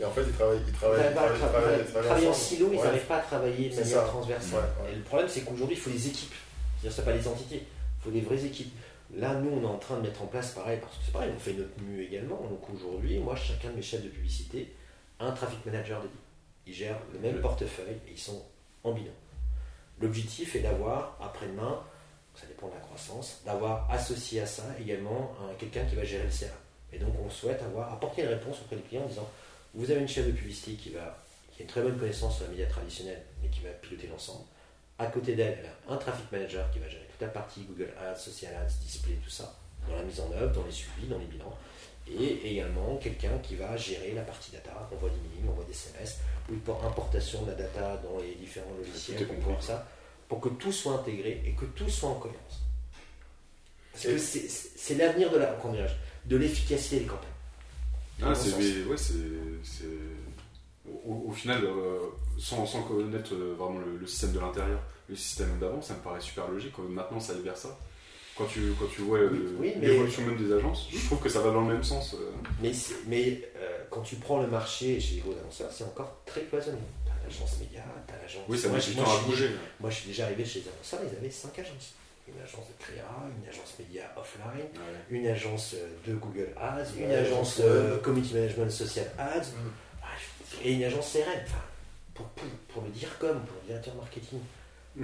Et 0.00 0.04
en 0.04 0.10
fait, 0.10 0.22
ils 0.26 0.32
travaillent, 0.32 0.58
ils 0.64 0.68
Ils 0.68 0.72
travaillent, 0.74 1.14
pas 1.14 1.20
à 1.22 1.32
ils 1.34 1.38
travaillent- 1.38 1.74
ils 1.74 1.80
ils 1.80 1.86
travaillent 1.86 2.06
travaillent 2.08 2.28
en 2.28 2.32
silo, 2.34 2.68
ils 2.72 2.76
Ouais. 2.78 2.84
n'arrivent 2.84 3.06
pas 3.06 3.16
à 3.16 3.20
travailler 3.22 3.68
de 3.70 3.74
manière 3.74 3.86
ça. 3.86 4.04
transversale. 4.04 4.58
Ouais, 4.60 4.84
ouais. 4.86 4.92
Et 4.92 4.96
le 4.96 5.02
problème, 5.02 5.28
c'est 5.28 5.40
qu'aujourd'hui, 5.42 5.76
il 5.76 5.80
faut 5.80 5.90
des 5.90 6.06
équipes. 6.08 6.34
C'est-à-dire, 6.80 6.96
c'est 6.96 7.04
pas 7.04 7.12
des 7.16 7.26
entités, 7.28 7.62
il 7.66 8.02
faut 8.04 8.10
des 8.10 8.20
vraies 8.20 8.44
équipes. 8.44 8.72
Là, 9.16 9.34
nous, 9.34 9.50
on 9.50 9.62
est 9.62 9.66
en 9.66 9.78
train 9.78 9.96
de 9.96 10.02
mettre 10.02 10.22
en 10.22 10.26
place 10.26 10.50
pareil, 10.52 10.78
parce 10.80 10.96
que 10.98 11.02
c'est 11.06 11.12
pareil, 11.12 11.30
on 11.34 11.38
fait 11.40 11.54
notre 11.54 11.80
mue 11.82 12.04
également. 12.04 12.36
Donc 12.48 12.60
aujourd'hui, 12.72 13.18
moi, 13.18 13.34
chacun 13.34 13.70
de 13.70 13.76
mes 13.76 13.82
chefs 13.82 14.02
de 14.04 14.08
publicité 14.08 14.72
a 15.18 15.26
un 15.26 15.32
traffic 15.32 15.64
manager 15.66 16.00
dédié. 16.02 16.16
Ils 16.66 16.74
gèrent 16.74 17.00
le 17.14 17.18
même 17.18 17.40
portefeuille 17.40 17.96
et 18.06 18.12
ils 18.12 18.18
sont 18.18 18.42
en 18.84 18.92
binôme. 18.92 19.10
L'objectif 20.00 20.54
est 20.56 20.60
d'avoir, 20.60 21.16
après-demain, 21.20 21.82
ça 22.34 22.46
dépend 22.46 22.68
de 22.68 22.74
la 22.74 22.80
croissance, 22.80 23.40
d'avoir 23.44 23.90
associé 23.90 24.40
à 24.40 24.46
ça 24.46 24.62
également 24.80 25.34
un- 25.42 25.54
quelqu'un 25.54 25.84
qui 25.86 25.96
va 25.96 26.04
gérer 26.04 26.24
le 26.24 26.30
CRM. 26.30 26.50
Et 26.92 26.98
donc, 26.98 27.12
on 27.24 27.28
souhaite 27.28 27.60
avoir 27.62 27.92
apporté 27.92 28.22
une 28.22 28.28
réponse 28.28 28.60
auprès 28.60 28.76
des 28.76 28.82
clients 28.82 29.02
en 29.02 29.08
disant 29.08 29.28
vous 29.74 29.90
avez 29.90 30.00
une 30.00 30.08
chef 30.08 30.26
de 30.26 30.32
publicité 30.32 30.72
qui, 30.74 30.90
va, 30.90 31.18
qui 31.52 31.60
a 31.60 31.64
une 31.64 31.68
très 31.68 31.82
bonne 31.82 31.98
connaissance 31.98 32.36
sur 32.36 32.44
la 32.44 32.50
média 32.50 32.66
traditionnelle, 32.66 33.22
mais 33.42 33.48
qui 33.48 33.60
va 33.60 33.70
piloter 33.70 34.06
l'ensemble. 34.06 34.44
À 34.98 35.06
côté 35.06 35.34
d'elle, 35.34 35.58
elle 35.60 35.66
a 35.90 35.94
un 35.94 35.96
traffic 35.96 36.30
manager 36.32 36.70
qui 36.70 36.78
va 36.78 36.88
gérer 36.88 37.06
toute 37.10 37.20
la 37.20 37.28
partie 37.28 37.62
Google 37.62 37.92
Ads, 38.00 38.16
Social 38.16 38.52
Ads, 38.54 38.78
Display, 38.82 39.14
tout 39.22 39.30
ça, 39.30 39.54
dans 39.88 39.96
la 39.96 40.02
mise 40.02 40.20
en 40.20 40.30
œuvre, 40.32 40.52
dans 40.54 40.64
les 40.64 40.72
suivis, 40.72 41.06
dans 41.08 41.18
les 41.18 41.26
bilans. 41.26 41.56
Et 42.20 42.52
également 42.52 42.96
quelqu'un 42.96 43.36
qui 43.42 43.56
va 43.56 43.76
gérer 43.76 44.12
la 44.14 44.22
partie 44.22 44.50
data, 44.52 44.88
envoi 44.92 45.10
d'emailing, 45.10 45.50
envoi 45.50 45.64
d'SMS, 45.64 46.18
ou 46.50 46.56
pour 46.56 46.82
importation 46.84 47.42
de 47.42 47.50
la 47.50 47.56
data 47.56 48.00
dans 48.02 48.18
les 48.20 48.34
différents 48.34 48.72
logiciels 48.78 49.26
pour 49.26 49.36
pouvoir 49.36 49.62
ça, 49.62 49.86
pour 50.28 50.40
que 50.40 50.48
tout 50.50 50.72
soit 50.72 50.94
intégré 50.94 51.42
et 51.44 51.52
que 51.52 51.66
tout 51.66 51.88
soit 51.88 52.08
en 52.10 52.14
cohérence. 52.14 52.62
Parce 53.92 54.04
que 54.04 54.10
Et- 54.10 54.18
c'est 54.18 54.48
c'est 54.48 54.94
l'avenir 54.94 55.30
de 55.30 55.38
la 55.38 55.56
de 56.24 56.36
l'efficacité 56.36 57.00
des 57.00 57.06
campagnes. 57.06 57.28
Ah, 58.22 58.34
c'est, 58.34 58.54
ouais, 58.56 58.96
Au, 61.06 61.28
au 61.28 61.32
final, 61.32 61.64
euh, 61.64 61.98
sans, 62.38 62.64
sans 62.66 62.82
connaître 62.82 63.34
euh, 63.34 63.54
vraiment 63.58 63.78
le, 63.78 63.96
le 63.98 64.06
système 64.06 64.32
de 64.32 64.40
l'intérieur, 64.40 64.80
le 65.08 65.14
système 65.16 65.58
d'avant, 65.58 65.82
ça 65.82 65.94
me 65.94 66.00
paraît 66.00 66.20
super 66.20 66.48
logique. 66.48 66.72
quand 66.74 66.82
Maintenant, 66.82 67.20
ça 67.20 67.34
aille 67.34 67.42
vers 67.42 67.56
ça. 67.56 67.78
Quand 68.38 68.44
tu, 68.46 68.72
quand 68.78 68.86
tu 68.86 69.00
vois 69.02 69.18
euh, 69.18 69.56
Oui, 69.58 69.74
l'évolution 69.80 70.22
même 70.22 70.36
des 70.36 70.52
agences, 70.54 70.86
je 70.92 71.04
trouve 71.06 71.18
que 71.18 71.28
ça 71.28 71.40
va 71.40 71.50
dans 71.50 71.62
le 71.62 71.74
même 71.74 71.82
sens. 71.82 72.14
euh. 72.14 72.30
Mais, 72.62 72.70
mais 73.08 73.42
euh, 73.56 73.78
quand 73.90 74.02
tu 74.02 74.14
prends 74.16 74.40
le 74.40 74.46
marché 74.46 75.00
chez 75.00 75.16
les 75.16 75.20
gros 75.22 75.32
annonceurs, 75.32 75.72
c'est 75.72 75.82
encore 75.84 76.20
très 76.24 76.42
cloisonné. 76.42 76.78
Tu 77.04 77.10
as 77.10 77.24
l'agence 77.28 77.58
média, 77.58 77.82
tu 78.06 78.14
as 78.14 78.18
l'agence. 78.22 78.42
Oui, 78.48 78.56
ça 78.56 78.68
moi, 78.68 78.78
je- 78.78 78.92
moi, 78.92 79.04
je 79.06 79.10
à 79.10 79.14
suis- 79.18 79.26
bouger. 79.26 79.50
Moi, 79.80 79.90
je 79.90 79.96
suis 79.96 80.08
déjà 80.08 80.24
arrivé 80.26 80.44
chez 80.44 80.60
les 80.60 80.66
annonceurs, 80.68 81.00
ils 81.12 81.16
avaient 81.18 81.30
cinq 81.30 81.58
agences. 81.58 81.94
Une 82.28 82.40
agence 82.42 82.68
de 82.68 82.74
créa, 82.84 83.04
une 83.42 83.48
agence 83.48 83.74
média 83.78 84.02
offline, 84.16 84.68
Ouais. 84.74 85.00
une 85.18 85.26
agence 85.26 85.74
de 86.06 86.14
Google 86.14 86.50
Ads, 86.60 86.92
une 86.96 87.06
Ouais, 87.08 87.14
agence. 87.16 87.60
Community 88.04 88.34
Management 88.34 88.70
Social 88.70 89.10
Ads, 89.18 89.48
Mm. 89.48 89.70
bref, 90.00 90.62
et 90.62 90.72
une 90.74 90.84
agence 90.84 91.10
CRM. 91.12 91.40
Enfin, 91.44 91.56
pour, 92.14 92.26
pour, 92.26 92.44
pour 92.74 92.82
le 92.84 92.90
dire 92.90 93.08
comme, 93.18 93.40
pour 93.40 93.56
le 93.62 93.66
directeur 93.66 93.94
marketing, 93.96 94.38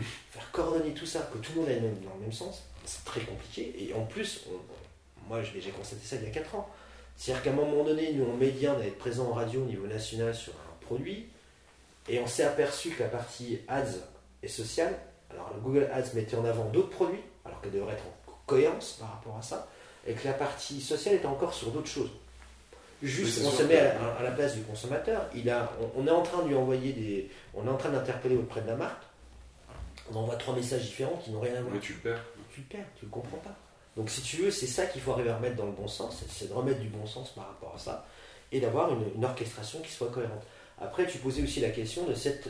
faire 0.03 0.51
coordonner 0.53 0.93
tout 0.95 1.07
ça, 1.07 1.29
que 1.33 1.39
tout 1.39 1.53
le 1.55 1.61
monde 1.61 1.71
aille 1.71 1.81
dans 1.81 2.15
le 2.15 2.21
même 2.21 2.33
sens, 2.33 2.63
c'est 2.85 3.05
très 3.05 3.21
compliqué. 3.21 3.75
Et 3.79 3.95
en 3.95 4.05
plus, 4.05 4.45
on- 4.51 5.29
moi 5.29 5.41
j'ai 5.43 5.71
constaté 5.71 6.03
ça 6.05 6.17
il 6.17 6.25
y 6.25 6.27
a 6.27 6.31
4 6.31 6.55
ans. 6.55 6.69
C'est-à-dire 7.17 7.45
qu'à 7.45 7.51
un 7.51 7.55
moment 7.55 7.85
donné, 7.85 8.13
nous 8.13 8.25
on 8.25 8.37
allait 8.41 8.89
être 8.89 8.99
présent 8.99 9.27
en 9.31 9.33
radio 9.35 9.63
au 9.63 9.67
niveau 9.67 9.87
national 9.87 10.35
sur 10.35 10.53
un 10.53 10.85
produit, 10.85 11.27
et 12.09 12.19
on 12.21 12.27
s'est 12.27 12.45
aperçu 12.45 12.91
que 12.91 13.03
la 13.03 13.09
partie 13.09 13.61
ads 13.69 13.85
et 14.43 14.49
sociale, 14.49 14.95
alors 15.31 15.51
le 15.55 15.61
Google 15.61 15.89
Ads 15.93 16.13
mettait 16.15 16.37
en 16.37 16.45
avant 16.45 16.65
d'autres 16.67 16.91
produits, 16.91 17.21
alors 17.45 17.61
qu'elle 17.61 17.71
devrait 17.73 17.95
être 17.95 18.05
en 18.05 18.33
cohérence 18.47 18.97
par 19.01 19.13
rapport 19.13 19.37
à 19.39 19.43
ça, 19.43 19.69
et 20.07 20.13
que 20.13 20.25
la 20.27 20.35
partie 20.35 20.81
sociale 20.83 21.15
était 21.15 21.27
encore 21.27 21.55
sur 21.55 21.71
d'autres 21.71 21.89
choses. 21.89 22.11
Juste, 23.03 23.41
Oui, 23.41 23.47
on 23.47 23.51
se 23.51 23.63
met 23.65 23.77
à 23.79 23.95
la, 23.95 24.15
à 24.19 24.23
la 24.23 24.31
place 24.31 24.55
du 24.55 24.63
consommateur. 24.63 25.27
Il 25.35 25.49
a, 25.51 25.71
on, 25.97 26.03
on 26.03 26.07
est 26.07 26.11
en 26.11 26.23
train 26.23 26.43
de 26.43 26.49
lui 26.49 26.55
envoyer 26.55 26.93
des, 26.93 27.31
on 27.55 27.67
est 27.67 27.71
en 27.71 27.77
train 27.77 27.91
d'interpeller 27.91 28.37
auprès 28.37 28.61
de 28.63 28.67
la 28.67 28.77
marque. 28.77 29.03
On 30.13 30.17
envoie 30.17 30.37
trois 30.37 30.55
messages 30.55 30.83
différents 30.83 31.17
qui 31.17 31.31
n'ont 31.31 31.41
rien 31.41 31.55
à 31.55 31.61
voir 31.61 31.73
Mais 31.75 31.81
tu 31.81 31.95
le 31.95 31.99
perds. 32.01 32.25
tu 32.53 32.61
le 32.61 32.67
perds, 32.67 32.87
tu 32.99 33.05
le 33.07 33.11
comprends 33.11 33.39
pas. 33.39 33.57
Donc 33.97 34.11
si 34.11 34.21
tu 34.23 34.37
veux, 34.39 34.51
c'est 34.51 34.67
ça 34.67 34.87
qu'il 34.87 35.01
faut 35.01 35.13
arriver 35.13 35.31
à 35.31 35.37
remettre 35.37 35.57
dans 35.57 35.67
le 35.67 35.73
bon 35.73 35.89
sens, 35.89 36.25
c'est- 36.29 36.49
de 36.49 36.53
remettre 36.53 36.81
du 36.81 36.89
bon 36.89 37.07
sens 37.07 37.31
par 37.31 37.47
rapport 37.47 37.75
à 37.75 37.79
ça, 37.79 38.07
et 38.53 38.61
d'avoir 38.61 38.93
une, 38.93 39.05
une 39.17 39.25
orchestration 39.25 39.81
qui 39.81 39.91
soit 39.93 40.11
cohérente. 40.11 40.43
Après, 40.81 41.07
tu 41.07 41.19
posais 41.19 41.43
aussi 41.43 41.61
la 41.61 41.71
question 41.71 42.05
de 42.07 42.15
cette, 42.15 42.49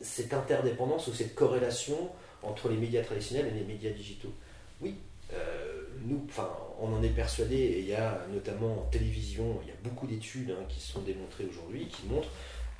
cette 0.00 0.32
interdépendance 0.32 1.06
ou 1.08 1.12
cette 1.12 1.34
corrélation 1.34 2.10
entre 2.42 2.68
les 2.70 2.76
médias 2.76 3.02
traditionnels 3.02 3.46
et 3.48 3.58
les 3.58 3.64
médias 3.64 3.90
digitaux. 3.90 4.32
Oui, 4.80 4.96
euh, 5.32 5.82
nous, 6.06 6.24
enfin, 6.28 6.50
on 6.80 6.92
en 6.94 7.02
est 7.02 7.08
persuadé, 7.10 7.56
et 7.56 7.78
il 7.80 7.86
y 7.86 7.94
a 7.94 8.18
notamment 8.32 8.72
en 8.80 8.88
télévision, 8.90 9.60
il 9.62 9.68
y 9.68 9.70
a 9.70 9.76
beaucoup 9.82 10.06
d'études 10.06 10.50
hein, 10.50 10.64
qui 10.68 10.80
sont 10.80 11.00
démontrées 11.02 11.46
aujourd'hui, 11.48 11.86
qui 11.88 12.06
montrent 12.06 12.30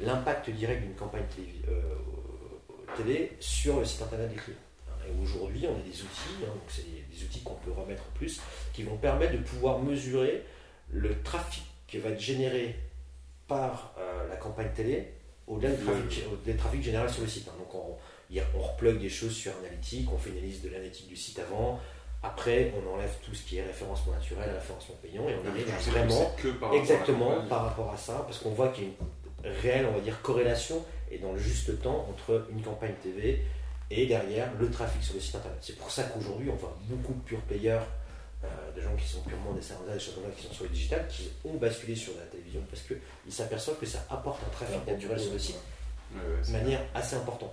l'impact 0.00 0.50
direct 0.50 0.82
d'une 0.82 0.94
campagne 0.94 1.22
euh, 1.68 1.72
télé 2.96 3.32
sur 3.40 3.78
le 3.78 3.84
site 3.84 4.02
internet 4.02 4.30
des 4.30 4.36
clients. 4.36 4.58
Et 5.06 5.22
aujourd'hui, 5.22 5.66
on 5.66 5.74
a 5.74 5.82
des 5.82 6.00
outils, 6.02 6.42
hein, 6.42 6.46
donc 6.46 6.62
c'est 6.68 6.82
des, 6.84 7.24
outils 7.24 7.40
qu'on 7.42 7.54
peut 7.54 7.72
remettre 7.72 8.02
en 8.02 8.16
plus, 8.16 8.40
qui 8.72 8.82
vont 8.82 8.96
permettre 8.96 9.32
de 9.32 9.38
pouvoir 9.38 9.78
mesurer 9.78 10.42
le 10.90 11.20
trafic 11.22 11.64
qui 11.86 11.98
va 11.98 12.10
être 12.10 12.20
généré 12.20 12.74
par 13.46 13.94
euh, 13.98 14.28
la 14.28 14.36
campagne 14.36 14.70
télé 14.74 15.12
au-delà 15.46 15.72
du 15.74 15.84
trafic, 15.84 16.24
des 16.44 16.56
trafics 16.56 16.82
générés 16.82 17.08
sur 17.08 17.22
le 17.22 17.28
site. 17.28 17.46
hein. 17.48 17.54
Donc 17.58 17.74
on, 17.74 17.96
on 18.56 18.62
replug 18.62 18.98
des 18.98 19.10
choses 19.10 19.34
sur 19.34 19.52
Analytics, 19.62 20.08
on 20.12 20.18
fait 20.18 20.30
une 20.30 20.38
analyse 20.38 20.62
de 20.62 20.70
l'analytique 20.70 21.08
du 21.08 21.16
site 21.16 21.38
avant, 21.38 21.78
après 22.22 22.72
on 22.74 22.94
enlève 22.94 23.12
tout 23.22 23.34
ce 23.34 23.42
qui 23.42 23.58
est 23.58 23.62
référencement 23.62 24.14
naturel, 24.14 24.50
référencement 24.54 24.96
payant, 25.02 25.28
et 25.28 25.34
on 25.34 25.48
arrive 25.48 25.68
à 25.68 25.78
Je 25.78 25.84
sais 25.84 25.90
vraiment 25.90 26.34
que 26.36 26.48
par 26.48 26.72
Exactement, 26.72 27.42
par 27.48 27.64
rapport 27.66 27.92
à 27.92 27.96
ça, 27.96 28.24
parce 28.26 28.38
qu'on 28.38 28.50
voit 28.50 28.68
qu'il 28.68 28.84
y 28.84 28.86
a 28.86 28.90
une 28.90 28.96
réelle, 29.44 29.86
on 29.86 29.92
va 29.92 30.00
dire, 30.00 30.20
corrélation 30.22 30.84
et 31.10 31.18
dans 31.18 31.32
le 31.32 31.38
juste 31.38 31.80
temps 31.82 32.06
entre 32.10 32.46
une 32.50 32.62
campagne 32.62 32.94
TV 33.02 33.44
et 33.90 34.06
derrière 34.06 34.48
le 34.58 34.70
trafic 34.70 35.02
sur 35.02 35.14
le 35.14 35.20
site 35.20 35.36
internet. 35.36 35.58
C'est 35.60 35.76
pour 35.76 35.90
ça 35.90 36.04
qu'aujourd'hui, 36.04 36.50
on 36.50 36.56
voit 36.56 36.76
beaucoup 36.84 37.12
de 37.12 37.20
pure 37.20 37.40
payeurs, 37.42 37.86
euh, 38.42 38.46
de 38.76 38.80
gens 38.80 38.94
qui 38.96 39.06
sont 39.06 39.20
purement 39.22 39.52
des 39.52 39.62
serveurs, 39.62 39.94
des 39.94 40.00
choses 40.00 40.14
comme 40.14 40.24
ça, 40.24 40.30
qui 40.30 40.46
sont 40.46 40.52
sur 40.52 40.64
le 40.64 40.70
digital, 40.70 41.06
qui 41.08 41.30
ont 41.44 41.54
basculé 41.54 41.94
sur 41.94 42.12
la 42.16 42.24
télévision 42.26 42.60
parce 42.68 42.82
qu'ils 42.82 43.32
s'aperçoivent 43.32 43.78
que 43.78 43.86
ça 43.86 44.04
apporte 44.10 44.42
un 44.44 44.50
trafic 44.50 44.86
naturel 44.86 45.20
sur 45.20 45.32
le 45.32 45.38
site 45.38 45.58
Ouais, 46.12 46.20
ouais, 46.20 46.46
de 46.46 46.52
manière 46.52 46.80
assez 46.94 47.16
importante. 47.16 47.52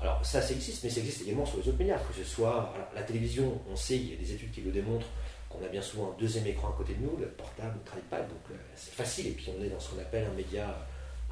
Alors 0.00 0.24
ça, 0.24 0.42
ça 0.42 0.52
existe, 0.52 0.82
mais 0.82 0.90
ça 0.90 1.00
existe 1.00 1.22
également 1.22 1.46
sur 1.46 1.58
les 1.58 1.68
autres 1.68 1.78
médias, 1.78 1.98
que 1.98 2.14
ce 2.14 2.24
soit 2.24 2.72
alors, 2.74 2.88
la 2.94 3.02
télévision, 3.02 3.60
on 3.70 3.76
sait, 3.76 3.96
il 3.96 4.10
y 4.10 4.14
a 4.14 4.16
des 4.16 4.32
études 4.32 4.50
qui 4.50 4.60
le 4.62 4.72
démontrent, 4.72 5.06
qu'on 5.48 5.64
a 5.64 5.68
bien 5.68 5.82
souvent 5.82 6.12
un 6.12 6.20
deuxième 6.20 6.46
écran 6.46 6.70
à 6.70 6.76
côté 6.76 6.94
de 6.94 7.02
nous, 7.02 7.16
le 7.16 7.26
portable, 7.26 7.74
le 7.78 7.84
trackpad, 7.84 8.28
donc 8.28 8.38
euh, 8.50 8.54
c'est 8.74 8.94
facile, 8.94 9.28
et 9.28 9.30
puis 9.32 9.50
on 9.56 9.62
est 9.62 9.68
dans 9.68 9.78
ce 9.78 9.90
qu'on 9.90 10.00
appelle 10.00 10.24
un 10.24 10.34
média 10.34 10.76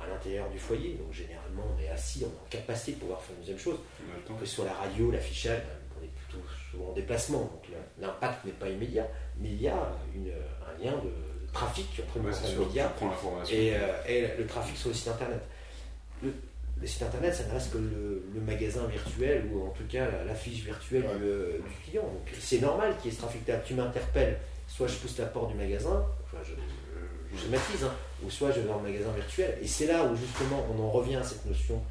à 0.02 0.06
l'intérieur 0.08 0.48
du 0.50 0.58
foyer, 0.58 0.94
donc 0.94 1.12
généralement 1.12 1.64
on 1.76 1.80
est 1.82 1.88
assis, 1.88 2.24
on 2.24 2.28
est 2.28 2.40
en 2.46 2.48
capacité 2.50 2.92
de 2.92 2.96
pouvoir 2.98 3.20
faire 3.22 3.34
une 3.34 3.40
deuxième 3.40 3.58
chose, 3.58 3.78
le 4.28 4.34
que 4.34 4.44
ce 4.46 4.54
soit 4.56 4.64
la 4.66 4.74
radio, 4.74 5.10
l'affichage, 5.10 5.60
on 6.00 6.04
est 6.04 6.08
plutôt 6.08 6.42
souvent 6.70 6.90
en 6.90 6.92
déplacement, 6.94 7.40
donc 7.40 7.62
le- 7.68 8.02
l'impact 8.02 8.44
n'est 8.44 8.52
pas 8.52 8.68
immédiat, 8.68 9.06
mais 9.38 9.48
il 9.50 9.60
y 9.62 9.68
a 9.68 9.92
une- 10.14 10.30
un 10.30 10.82
lien 10.84 10.92
de 10.92 11.10
trafic 11.52 11.86
entre 12.06 12.24
Ouais, 12.26 12.32
sûr, 12.32 12.66
média 12.66 12.92
et, 13.50 13.74
euh, 13.74 13.78
et 14.06 14.36
le 14.38 14.46
trafic 14.46 14.76
sur 14.76 14.88
le 14.88 14.94
site 14.94 15.08
internet. 15.08 15.40
Le, 16.22 16.32
le 16.80 16.86
site 16.86 17.02
internet, 17.02 17.34
ça 17.34 17.44
ne 17.46 17.52
reste 17.52 17.72
que 17.72 17.78
le, 17.78 18.24
le 18.32 18.40
magasin 18.40 18.86
virtuel 18.86 19.46
ou 19.52 19.66
en 19.66 19.70
tout 19.70 19.82
cas 19.88 20.06
la, 20.24 20.34
fiche 20.34 20.64
virtuelle 20.64 21.02
Ouais. 21.04 21.10
euh, 21.22 21.58
du 21.58 21.74
client. 21.90 22.02
Donc 22.04 22.28
c'est 22.38 22.60
normal 22.60 22.96
qu'il 22.98 23.10
y 23.10 23.12
ait 23.12 23.16
ce 23.16 23.22
trafic-là. 23.22 23.58
Tu 23.58 23.74
m'interpelles, 23.74 24.38
soit 24.68 24.86
je 24.86 24.94
pousse 24.96 25.18
la 25.18 25.26
porte 25.26 25.50
du 25.50 25.56
magasin, 25.56 26.06
enfin, 26.24 26.38
je, 26.44 26.52
je, 27.32 27.38
schématise, 27.38 27.84
hein, 27.84 27.94
ou 28.24 28.30
soit 28.30 28.50
je 28.50 28.60
vais 28.60 28.68
le 28.68 28.82
magasin 28.82 29.12
virtuel. 29.12 29.58
Et 29.62 29.66
c'est 29.66 29.86
là 29.86 30.04
où 30.04 30.16
justement 30.16 30.66
on 30.70 30.82
en 30.82 30.90
revient 30.90 31.16
à 31.16 31.24
cette 31.24 31.44
notion 31.46 31.82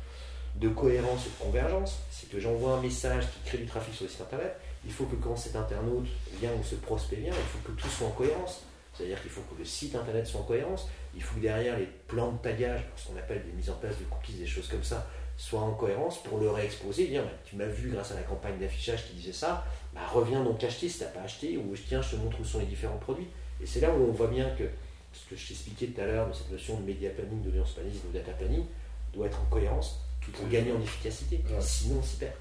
de 0.55 0.69
cohérence 0.69 1.25
et 1.25 1.29
de 1.29 1.43
convergence. 1.45 1.99
C'est 2.11 2.29
que 2.29 2.39
j'envoie 2.39 2.73
un 2.73 2.81
message 2.81 3.25
qui 3.25 3.49
crée 3.49 3.57
du 3.59 3.65
trafic 3.65 3.93
sur 3.93 4.05
le 4.05 4.09
site 4.09 4.21
internet. 4.21 4.55
Il 4.85 4.91
faut 4.91 5.05
que 5.05 5.15
quand 5.15 5.35
cet 5.35 5.55
internaute 5.55 6.07
vient 6.39 6.51
ou 6.51 6.63
ce 6.63 6.75
prospect 6.75 7.17
vient, 7.17 7.33
il 7.33 7.59
faut 7.59 7.59
que 7.69 7.79
tout 7.79 7.89
soit 7.89 8.07
en 8.07 8.11
cohérence. 8.11 8.63
C'est-à-dire 8.93 9.21
qu'il 9.21 9.31
faut 9.31 9.41
que 9.41 9.57
le 9.57 9.65
site 9.65 9.95
internet 9.95 10.27
soit 10.27 10.41
en 10.41 10.43
cohérence, 10.43 10.89
il 11.15 11.23
faut 11.23 11.35
que 11.35 11.41
derrière 11.41 11.77
les 11.77 11.87
plans 12.07 12.33
de 12.33 12.37
tagage, 12.39 12.81
ce 12.97 13.07
qu'on 13.07 13.17
appelle 13.17 13.43
des 13.45 13.51
mises 13.53 13.69
en 13.69 13.75
place 13.75 13.97
de 13.97 14.03
cookies, 14.03 14.33
des 14.33 14.45
choses 14.45 14.67
comme 14.67 14.83
ça, 14.83 15.07
soient 15.37 15.61
en 15.61 15.71
cohérence 15.71 16.21
pour 16.21 16.37
le 16.37 16.51
réexposer, 16.51 17.07
dire 17.07 17.23
bah, 17.23 17.31
tu 17.45 17.55
m'as 17.55 17.65
vu 17.65 17.91
grâce 17.91 18.11
à 18.11 18.15
la 18.15 18.23
campagne 18.23 18.59
d'affichage 18.59 19.07
qui 19.07 19.13
disait 19.13 19.31
ça, 19.31 19.65
bah, 19.93 20.01
reviens 20.11 20.43
donc 20.43 20.61
acheter 20.65 20.89
si 20.89 20.97
tu 20.97 21.03
n'as 21.05 21.11
pas 21.11 21.21
acheté, 21.21 21.55
ou 21.55 21.73
tiens, 21.87 22.01
je 22.01 22.11
te 22.11 22.15
montre 22.17 22.41
où 22.41 22.43
sont 22.43 22.59
les 22.59 22.65
différents 22.65 22.97
produits. 22.97 23.27
Et 23.61 23.65
c'est 23.65 23.79
là 23.79 23.89
où 23.91 24.09
on 24.09 24.11
voit 24.11 24.27
bien 24.27 24.49
que 24.57 24.65
ce 25.13 25.29
que 25.29 25.35
je 25.35 25.47
t'expliquais 25.47 25.87
tout 25.87 26.01
à 26.01 26.05
l'heure 26.05 26.27
de 26.27 26.33
cette 26.33 26.51
notion 26.51 26.79
de 26.79 26.85
média 26.85 27.09
planning, 27.09 27.41
d'audience 27.41 27.71
planning, 27.71 27.93
de 27.93 28.17
data 28.17 28.31
planning, 28.33 28.65
doit 29.13 29.27
être 29.27 29.39
en 29.41 29.45
cohérence 29.45 29.99
Tout 30.21 30.31
pour 30.31 30.47
gagner 30.49 30.71
en 30.71 30.81
efficacité. 30.81 31.43
Ouais. 31.49 31.61
Sinon, 31.61 31.99
on 31.99 32.03
s'y 32.03 32.17
perd. 32.17 32.33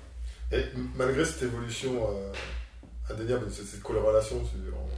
Et 0.53 0.65
malgré 0.95 1.25
cette 1.25 1.43
évolution 1.43 1.93
euh, 2.11 2.33
indéniable, 3.11 3.51
cette, 3.51 3.67
cette 3.67 3.83
corrélation 3.83 4.43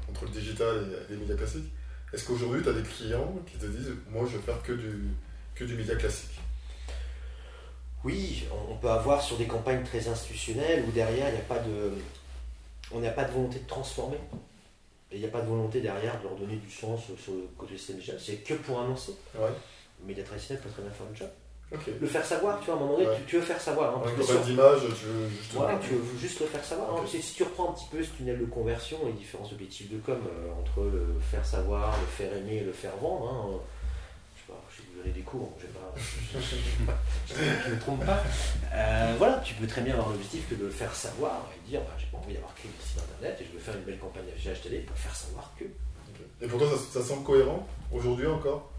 entre 0.09 0.25
le 0.25 0.31
digital 0.31 0.89
et 1.09 1.13
les 1.13 1.19
médias 1.19 1.37
classiques, 1.37 1.73
est-ce 2.13 2.25
qu'aujourd'hui 2.25 2.63
tu 2.63 2.69
as 2.69 2.73
des 2.73 2.83
clients 2.83 3.35
qui 3.47 3.57
te 3.57 3.67
disent 3.67 3.93
Moi 4.11 4.27
je 4.27 4.37
veux 4.37 4.43
faire 4.43 4.63
que 4.63 4.73
du, 4.73 5.09
que 5.55 5.65
du 5.65 5.75
média 5.75 5.95
classique? 5.97 6.41
Oui, 8.03 8.45
on 8.69 8.77
peut 8.77 8.91
avoir 8.91 9.21
sur 9.21 9.37
des 9.37 9.47
campagnes 9.47 9.85
très 9.85 10.09
institutionnelles 10.09 10.85
où 10.89 10.91
derrière 10.91 11.29
il 11.29 11.35
n'y 11.35 11.41
a 11.41 11.45
pas 11.45 11.59
de. 11.59 11.93
On 12.93 13.01
n'a 13.01 13.11
pas 13.11 13.25
de 13.25 13.33
volonté 13.33 13.59
de 13.59 13.67
transformer. 13.67 14.19
Et 15.13 15.17
il 15.17 15.21
n'y 15.21 15.27
a 15.27 15.31
pas 15.31 15.41
de 15.41 15.49
volonté 15.49 15.81
derrière 15.81 16.19
de 16.19 16.25
leur 16.25 16.37
donner 16.37 16.57
du 16.57 16.71
sens 16.71 17.01
sur 17.19 17.33
le 17.33 17.49
côté 17.59 17.77
système. 17.77 17.99
C'est 18.19 18.37
que 18.45 18.55
pour 18.55 18.81
annoncer. 18.81 19.13
Ouais. 19.35 19.49
Le 20.01 20.07
média 20.07 20.23
traditionnel 20.25 20.63
peut 20.63 20.71
très 20.71 20.83
bien 20.83 20.91
faire 20.93 21.07
le 21.11 21.17
job. 21.17 21.29
Ok. 21.73 21.81
Le 22.01 22.07
faire 22.07 22.25
savoir, 22.25 22.59
tu 22.61 22.67
vois, 22.67 22.75
à 22.75 22.77
un 22.79 22.81
moment 22.81 22.95
donné, 22.97 23.09
Ouais. 23.09 23.17
tu, 23.19 23.23
tu 23.27 23.37
veux 23.37 23.43
faire 23.43 23.61
savoir. 23.61 23.97
hein, 23.97 24.01
campagne 24.05 24.23
sur- 24.25 24.41
d'image, 24.41 24.81
tu 24.81 25.05
veux 25.07 25.29
juste. 25.29 25.53
Voilà, 25.53 25.79
tu 25.79 25.91
veux 25.95 26.19
juste 26.19 26.41
le 26.41 26.47
faire 26.47 26.65
savoir. 26.65 26.97
hein, 26.97 27.05
si 27.07 27.21
tu 27.35 27.43
reprends 27.45 27.71
un 27.71 27.73
petit 27.75 27.87
peu 27.91 28.03
ce 28.03 28.11
tunnel 28.11 28.39
de 28.41 28.45
conversion 28.47 28.99
et 29.03 29.07
les 29.07 29.13
différents 29.13 29.49
objectifs 29.53 29.91
de 29.91 29.99
com 29.99 30.19
euh, 30.27 30.53
entre 30.61 30.83
le 30.91 31.07
faire 31.21 31.45
savoir, 31.47 31.97
le 32.01 32.07
faire 32.07 32.37
aimer 32.37 32.57
et 32.57 32.65
le 32.65 32.73
faire 32.73 32.97
vendre, 32.97 33.29
hein, 33.33 33.61
des 35.09 35.21
cours, 35.23 35.51
je 37.29 37.71
ne 37.71 37.75
me 37.75 37.81
trompe 37.81 38.05
pas. 38.05 38.23
Euh, 38.75 39.15
voilà, 39.19 39.39
tu 39.39 39.55
peux 39.55 39.67
très 39.67 39.81
bien 39.81 39.95
avoir 39.95 40.11
l'objectif 40.11 40.49
que 40.49 40.55
de 40.55 40.65
le 40.65 40.71
faire 40.71 40.95
savoir 40.95 41.51
et 41.57 41.69
dire 41.69 41.81
bah, 41.81 41.95
j'ai 41.99 42.07
pas 42.07 42.19
envie 42.19 42.35
d'avoir 42.35 42.55
créé 42.55 42.71
un 42.71 42.83
site 42.87 42.99
internet 43.03 43.39
et 43.41 43.45
je 43.47 43.53
veux 43.53 43.59
faire 43.59 43.77
une 43.77 43.83
belle 43.85 43.99
campagne 43.99 44.25
télé 44.63 44.81
pour 44.81 44.97
faire 44.97 45.15
savoir 45.17 45.53
que. 45.59 45.65
Et 46.43 46.47
pour 46.49 46.59
toi, 46.59 46.69
ça, 46.71 47.01
ça 47.01 47.07
semble 47.07 47.25
cohérent 47.25 47.67
aujourd'hui 47.93 48.27
encore 48.27 48.71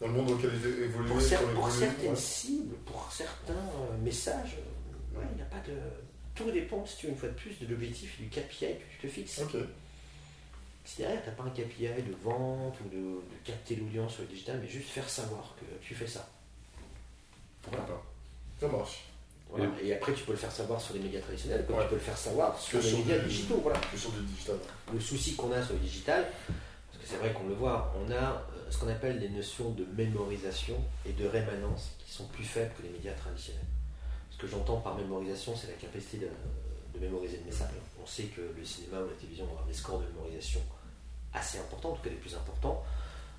Dans 0.00 0.08
le 0.08 0.12
monde 0.14 0.26
dans 0.26 0.34
lequel 0.34 0.50
il 0.62 0.84
évolue 0.84 1.08
Pour, 1.08 1.18
cer- 1.20 1.38
pour 1.54 1.70
certaines 1.70 2.10
ouais. 2.10 2.16
cibles, 2.16 2.74
pour 2.84 3.08
certains 3.12 3.52
euh, 3.54 3.96
messages, 4.04 4.56
euh, 4.58 5.18
ouais, 5.18 5.24
il 5.32 5.36
n'y 5.36 5.42
a 5.42 5.46
pas 5.46 5.60
de. 5.66 5.72
Tout 6.34 6.50
dépend, 6.50 6.84
si 6.84 6.96
tu 6.98 7.06
veux, 7.06 7.12
une 7.12 7.18
fois 7.18 7.28
de 7.30 7.34
plus, 7.34 7.58
de 7.60 7.66
l'objectif 7.66 8.18
et 8.20 8.24
du 8.24 8.28
KPI 8.28 8.66
que 8.74 9.00
tu 9.00 9.06
te 9.06 9.12
fixes. 9.12 9.40
Si 10.86 10.98
derrière, 10.98 11.20
tu 11.22 11.28
n'as 11.28 11.34
pas 11.34 11.42
un 11.42 11.50
KPI 11.50 11.88
de 12.02 12.14
vente 12.22 12.76
ou 12.84 12.88
de, 12.88 12.96
de 12.96 13.36
capter 13.44 13.74
l'audience 13.76 14.12
sur 14.14 14.22
le 14.22 14.28
digital, 14.28 14.60
mais 14.62 14.68
juste 14.68 14.88
faire 14.88 15.08
savoir 15.08 15.54
que 15.60 15.64
tu 15.84 15.94
fais 15.94 16.06
ça. 16.06 16.26
Pourquoi 17.62 17.84
pas 17.86 18.02
Ça 18.60 18.68
marche. 18.68 19.04
Voilà. 19.50 19.68
Et 19.82 19.92
après, 19.94 20.12
tu 20.14 20.24
peux 20.24 20.32
le 20.32 20.38
faire 20.38 20.50
savoir 20.52 20.80
sur 20.80 20.94
les 20.94 21.00
médias 21.00 21.20
traditionnels, 21.20 21.64
comme 21.66 21.76
Ouais. 21.76 21.82
tu 21.84 21.88
peux 21.90 21.94
le 21.96 22.00
faire 22.00 22.16
savoir 22.18 22.58
sur 22.58 22.80
les 22.80 22.92
médias 22.92 23.18
du- 23.18 23.26
digitaux. 23.28 23.60
Voilà. 23.62 23.78
Que 23.80 23.96
sur 23.98 24.10
du 24.12 24.20
digital. 24.22 24.56
Le 24.92 25.00
souci 25.00 25.34
qu'on 25.36 25.52
a 25.52 25.62
sur 25.62 25.74
le 25.74 25.80
digital, 25.80 26.26
parce 26.46 27.02
que 27.02 27.08
c'est 27.08 27.16
vrai 27.16 27.32
qu'on 27.32 27.46
le 27.48 27.54
voit, 27.54 27.92
on 28.00 28.10
a 28.10 28.14
euh, 28.14 28.70
ce 28.70 28.78
qu'on 28.78 28.88
appelle 28.88 29.18
des 29.20 29.28
notions 29.28 29.70
de 29.70 29.84
mémorisation 29.96 30.76
et 31.04 31.12
de 31.12 31.26
rémanence 31.26 31.90
qui 31.98 32.12
sont 32.12 32.26
plus 32.28 32.44
faibles 32.44 32.72
que 32.76 32.82
les 32.82 32.90
médias 32.90 33.12
traditionnels. 33.14 33.62
Ce 34.30 34.36
que 34.38 34.46
j'entends 34.46 34.78
par 34.80 34.96
mémorisation, 34.96 35.54
c'est 35.56 35.68
la 35.68 35.72
capacité 35.74 36.18
de, 36.18 36.28
de 36.94 37.04
mémoriser 37.04 37.38
le 37.38 37.44
message. 37.44 37.70
On 38.02 38.06
sait 38.06 38.24
que 38.24 38.40
le 38.56 38.64
cinéma 38.64 39.00
ou 39.00 39.06
la 39.08 39.14
télévision 39.14 39.44
avoir 39.46 39.64
des 39.64 39.72
scores 39.72 40.00
de 40.00 40.06
mémorisation 40.06 40.60
assez 41.34 41.58
importants, 41.58 41.90
en 41.90 41.94
tout 41.94 42.02
cas 42.02 42.10
les 42.10 42.16
plus 42.16 42.34
importants. 42.34 42.82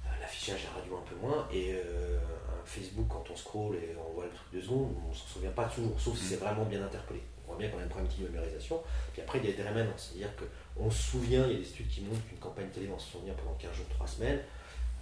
Euh, 0.05 0.09
L'affichage, 0.21 0.63
la 0.63 0.79
radio 0.79 0.97
un 0.97 1.09
peu 1.09 1.15
moins. 1.15 1.47
Et 1.51 1.73
euh, 1.73 2.17
un 2.17 2.65
Facebook, 2.65 3.07
quand 3.09 3.23
on 3.31 3.35
scroll 3.35 3.75
et 3.75 3.95
on 3.97 4.13
voit 4.13 4.25
le 4.25 4.31
truc 4.31 4.53
de 4.53 4.61
secondes, 4.61 4.93
on 5.05 5.09
ne 5.09 5.13
s'en 5.13 5.25
souvient 5.25 5.51
pas 5.51 5.65
toujours, 5.65 5.99
sauf 5.99 6.17
si 6.17 6.25
c'est 6.25 6.37
vraiment 6.37 6.65
bien 6.65 6.83
interpellé. 6.83 7.21
On 7.45 7.51
voit 7.51 7.57
bien 7.57 7.69
qu'on 7.69 7.79
a 7.79 7.83
une 7.83 7.89
problématique 7.89 8.23
de 8.23 8.29
mémorisation. 8.29 8.81
Puis 9.13 9.21
après, 9.21 9.39
il 9.39 9.49
y 9.49 9.53
a 9.53 9.55
des 9.55 9.63
rémanences. 9.63 10.11
C'est-à-dire 10.11 10.33
qu'on 10.35 10.91
se 10.91 11.11
souvient, 11.11 11.45
il 11.47 11.53
y 11.53 11.55
a 11.55 11.59
des 11.59 11.69
études 11.69 11.87
qui 11.87 12.01
montrent 12.01 12.25
qu'une 12.27 12.39
campagne 12.39 12.67
télé, 12.69 12.89
on 12.93 12.99
se 12.99 13.11
souvient 13.11 13.33
pendant 13.33 13.53
15 13.53 13.73
jours, 13.73 13.85
3 13.89 14.07
semaines. 14.07 14.39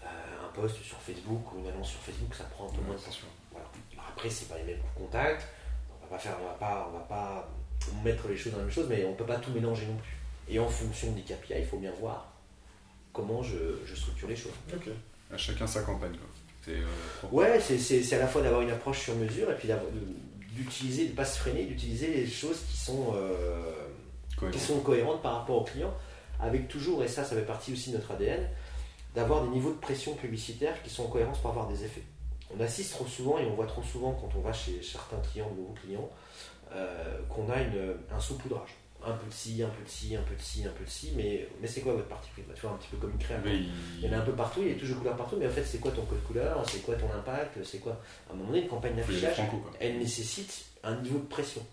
Euh, 0.03 0.45
un 0.45 0.49
post 0.53 0.75
sur 0.83 0.97
Facebook 0.97 1.53
ou 1.53 1.59
une 1.59 1.67
annonce 1.67 1.89
sur 1.89 1.99
Facebook, 1.99 2.35
ça 2.35 2.43
prend 2.43 2.67
un 2.67 2.71
peu 2.71 2.81
moins 2.81 2.95
de 2.95 2.99
temps. 2.99 3.09
Voilà. 3.51 3.67
Après, 4.07 4.29
c'est 4.29 4.47
pas 4.47 4.57
les 4.57 4.63
mêmes 4.63 4.83
contacts. 4.95 5.47
On 5.89 6.05
va 6.05 6.11
pas 6.11 6.19
faire, 6.19 6.37
on 6.39 6.45
va 6.45 6.53
pas, 6.53 6.91
on 6.93 6.97
va 6.97 7.03
pas 7.05 7.49
mettre 8.03 8.27
les 8.27 8.37
choses 8.37 8.51
dans 8.51 8.59
la 8.59 8.65
même 8.65 8.73
chose, 8.73 8.85
mais 8.87 9.03
on 9.05 9.13
peut 9.15 9.25
pas 9.25 9.37
tout 9.37 9.51
mélanger 9.51 9.87
non 9.87 9.97
plus. 9.97 10.17
Et 10.47 10.59
en 10.59 10.67
fonction 10.67 11.11
des 11.13 11.21
KPI, 11.21 11.55
il 11.57 11.65
faut 11.65 11.79
bien 11.79 11.91
voir 11.99 12.34
comment 13.15 13.41
je, 13.41 13.55
je 13.85 13.95
structure 13.95 14.27
les 14.27 14.35
choses. 14.35 14.51
Ok. 14.73 14.87
À 15.33 15.37
chacun 15.37 15.65
sa 15.65 15.81
campagne. 15.81 16.11
Quoi. 16.11 16.27
C'est 16.63 16.71
euh. 16.71 17.27
Ouais, 17.31 17.59
c'est- 17.59 18.13
à 18.13 18.19
la 18.19 18.27
fois 18.27 18.41
d'avoir 18.41 18.61
une 18.61 18.69
approche 18.71 18.99
sur 18.99 19.15
mesure 19.15 19.49
et 19.51 19.55
puis 19.55 19.69
d'utiliser, 20.51 21.05
de 21.05 21.11
ne 21.11 21.15
pas 21.15 21.25
se 21.25 21.39
freiner, 21.39 21.65
d'utiliser 21.65 22.07
les 22.07 22.27
choses 22.27 22.59
qui 22.69 22.77
sont, 22.77 23.13
euh, 23.15 23.71
qui 24.51 24.59
sont 24.59 24.79
cohérentes 24.81 25.21
par 25.21 25.35
rapport 25.39 25.61
au 25.61 25.63
client, 25.63 25.93
avec 26.39 26.67
toujours, 26.67 27.03
et 27.03 27.07
ça, 27.07 27.23
ça 27.23 27.35
fait 27.35 27.45
partie 27.45 27.73
aussi 27.73 27.91
de 27.91 27.97
notre 27.97 28.11
ADN, 28.11 28.47
d'avoir 29.15 29.43
des 29.43 29.49
niveaux 29.49 29.71
de 29.71 29.77
pression 29.79 30.13
publicitaire 30.15 30.81
qui 30.83 30.89
sont 30.89 31.03
en 31.05 31.07
cohérence 31.07 31.39
pour 31.39 31.49
avoir 31.51 31.67
des 31.67 31.83
effets. 31.83 32.03
On 32.55 32.61
assiste 32.61 32.91
trop 32.91 33.05
souvent 33.07 33.37
et 33.39 33.45
on 33.45 33.55
voit 33.55 33.65
trop 33.65 33.81
souvent 33.83 34.11
quand 34.13 34.29
on 34.37 34.41
va 34.41 34.53
chez 34.53 34.81
certains 34.83 35.17
clients, 35.31 35.49
nouveaux 35.57 35.73
clients, 35.81 36.09
euh, 36.73 37.17
qu'on 37.29 37.49
a 37.49 37.61
une, 37.61 37.95
un 38.11 38.19
saupoudrage. 38.19 38.69
Un 39.07 39.13
peu 39.13 39.27
de 39.27 39.33
ci, 39.33 39.61
un 39.61 39.69
peu 39.69 39.83
de 39.83 39.89
ci, 39.89 40.15
un 40.15 40.21
peu 40.23 40.35
de 40.35 40.41
ci, 40.41 40.65
un 40.65 40.71
peu 40.71 40.83
de 40.83 40.89
ci, 40.89 41.13
mais, 41.15 41.47
mais 41.61 41.67
c'est 41.67 41.81
quoi 41.81 41.93
votre 41.93 42.07
partie 42.07 42.29
prise 42.31 42.45
Tu 42.55 42.61
vois, 42.61 42.71
un 42.71 42.77
petit 42.77 42.87
peu 42.89 42.97
comme 42.97 43.11
une 43.11 43.19
création. 43.19 43.45
Mais 43.45 43.59
Il 43.99 44.05
y 44.05 44.09
en 44.09 44.13
a 44.13 44.21
un 44.21 44.25
peu 44.25 44.31
partout, 44.31 44.61
il 44.63 44.69
y 44.69 44.71
a 44.71 44.79
toujours 44.79 44.97
couleur 44.97 45.15
partout, 45.15 45.37
mais 45.37 45.45
en 45.45 45.51
fait, 45.51 45.63
c'est 45.63 45.77
quoi 45.77 45.91
ton 45.91 46.03
code 46.05 46.23
couleur 46.23 46.67
C'est 46.67 46.79
quoi 46.79 46.95
ton 46.95 47.11
impact 47.11 47.63
C'est 47.63 47.77
quoi 47.77 48.01
À 48.27 48.33
un 48.33 48.35
moment 48.35 48.49
donné, 48.49 48.63
une 48.63 48.67
campagne 48.67 48.95
d'affichage, 48.95 49.37
elle 49.79 49.99
nécessite 49.99 50.65
un 50.83 50.95
niveau 51.01 51.19
de 51.19 51.25
pression. 51.25 51.63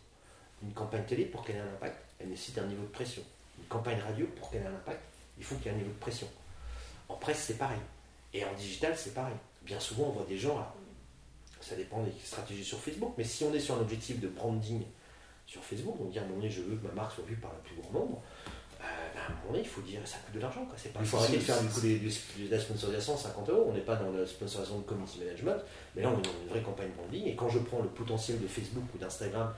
Une 0.63 0.73
campagne 0.73 1.05
télé, 1.05 1.25
pour 1.25 1.43
qu'elle 1.43 1.57
ait 1.57 1.61
un 1.61 1.75
impact, 1.75 1.97
elle 2.21 2.29
nécessite 2.29 2.59
un 2.59 2.67
niveau 2.67 2.83
de 2.83 2.89
pression. 2.93 3.23
Une 3.59 3.65
campagne 3.65 3.99
radio, 4.01 4.27
pour 4.39 4.51
qu'elle 4.51 4.63
ait 4.63 4.67
un 4.67 4.75
impact, 4.75 5.01
il 5.39 5.45
faut 5.45 5.55
qu'il 5.57 5.67
y 5.67 5.69
ait 5.69 5.73
un 5.73 5.79
niveau 5.79 5.91
de 5.91 5.99
pression. 5.99 6.29
En 7.09 7.17
presse, 7.17 7.45
c'est 7.47 7.59
pareil. 7.59 7.81
Et 8.35 8.45
en 8.45 8.53
digital, 8.55 8.95
c'est 8.97 9.15
pareil. 9.15 9.35
Bien 9.63 9.81
souvent, 9.81 10.09
on 10.09 10.11
voit 10.11 10.27
des 10.29 10.39
gens, 10.39 10.53
alors, 10.53 10.75
ça 11.61 11.77
dépend 11.77 12.03
des 12.03 12.13
stratégies 12.23 12.65
sur 12.65 12.79
Facebook, 12.79 13.15
mais 13.17 13.25
si 13.25 13.45
on 13.45 13.55
est 13.55 13.61
sur 13.61 13.77
un 13.77 13.81
objectif 13.81 14.21
de 14.21 14.29
branding 14.29 14.83
sur 15.53 15.63
Facebook, 15.63 15.97
on 16.01 16.07
dit 16.07 16.19
à 16.19 16.23
un 16.23 16.25
moment 16.25 16.37
donné, 16.39 16.51
je 16.51 16.63
veux 16.63 16.77
que 16.77 16.87
ma 16.87 16.93
marque 16.95 17.13
soit 17.15 17.25
vue 17.25 17.37
par 17.37 17.53
le 17.53 17.59
plus 17.61 17.77
grand 17.83 17.93
nombre, 17.93 18.23
euh, 18.81 18.85
ben, 19.15 19.21
à 19.21 19.27
un 19.27 19.29
moment 19.35 19.49
donné, 19.53 19.59
il 19.61 19.69
faut 19.69 19.83
dire, 19.83 20.01
ça 20.07 20.17
coûte 20.25 20.35
de 20.35 20.41
l'argent. 20.41 20.65
quoi. 20.65 20.75
C'est 20.79 20.93
pas, 20.95 21.01
il 21.01 21.07
faut 21.07 21.19
arrêter 21.19 21.37
de 21.37 21.43
faire 21.43 21.61
du 21.61 21.69
coup 21.69 21.81
des- 21.83 21.99
du- 21.99 22.47
de 22.47 22.51
la 22.51 22.59
sponsorisation 22.59 23.15
à 23.15 23.19
50 23.19 23.49
euros. 23.51 23.67
On 23.69 23.75
n'est 23.75 23.81
pas 23.83 23.97
dans 23.97 24.11
la 24.11 24.27
sponsorisation 24.27 24.79
de 24.79 24.85
community 24.85 25.19
management, 25.21 25.63
mais 25.95 26.03
là, 26.03 26.09
on 26.09 26.19
est 26.19 26.23
dans 26.23 26.31
une 26.43 26.49
vraie 26.49 26.63
campagne 26.63 26.91
branding. 26.97 27.27
Et 27.27 27.37
quand 27.37 27.51
je 27.51 27.59
prends 27.59 27.81
le 27.83 27.89
potentiel 27.89 28.41
de 28.41 28.47
Facebook 28.47 28.85
ou 28.95 28.99
d'Instagram, 28.99 29.53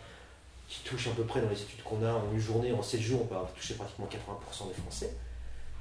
qui 0.69 0.83
touche 0.83 1.07
à 1.07 1.11
peu 1.13 1.25
près 1.25 1.41
dans 1.41 1.49
les 1.49 1.63
études 1.63 1.83
qu'on 1.85 2.03
a 2.05 2.13
en 2.13 2.33
une 2.33 2.41
journée, 2.41 2.73
en 2.73 2.83
7 2.83 3.01
jours, 3.01 3.23
on 3.23 3.27
peut 3.27 3.37
avoir 3.37 3.53
touché 3.53 3.75
pratiquement 3.75 4.07
80% 4.07 4.67
des 4.69 4.75
Français, 4.75 5.15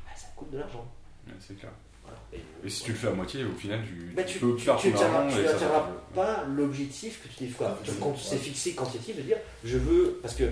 ben, 0.06 0.12
ça 0.16 0.28
coûte 0.36 0.52
de 0.52 0.60
l'argent. 0.60 0.86
Ouais, 1.26 1.34
c'est 1.40 1.58
clair. 1.58 1.72
Et- 2.34 2.38
Et 2.66 2.70
si 2.70 2.84
tu 2.84 2.92
le 2.92 2.98
fais 2.98 3.08
à 3.08 3.12
moitié, 3.12 3.44
au 3.44 3.54
final, 3.56 3.82
tu, 3.86 4.14
bah, 4.16 4.24
tu 4.24 4.34
tu 4.34 4.40
peux 4.40 4.56
tu- 4.56 4.64
faire 4.64 4.78
tu 4.78 4.92
ton 4.92 4.98
n'atteindras- 5.00 5.20
argent 5.24 5.38
tu 5.38 5.44
n'atteindras 5.44 5.90
pas 6.16 6.44
l'objectif 6.46 7.22
que 7.24 7.28
tu 7.28 7.36
t'es 7.36 7.48
fait. 7.48 7.64
Quand 8.00 8.10
Ouais. 8.12 8.16
tu 8.18 8.30
t'es 8.30 8.38
fixé 8.38 8.74
quantitatif, 8.74 9.18
de 9.18 9.22
dire 9.24 9.38
je 9.64 9.78
veux. 9.78 10.20
Parce 10.22 10.36
que, 10.36 10.50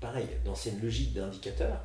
pareil, 0.00 0.26
dans 0.44 0.54
cette 0.54 0.82
logique 0.82 1.12
d'indicateur, 1.14 1.80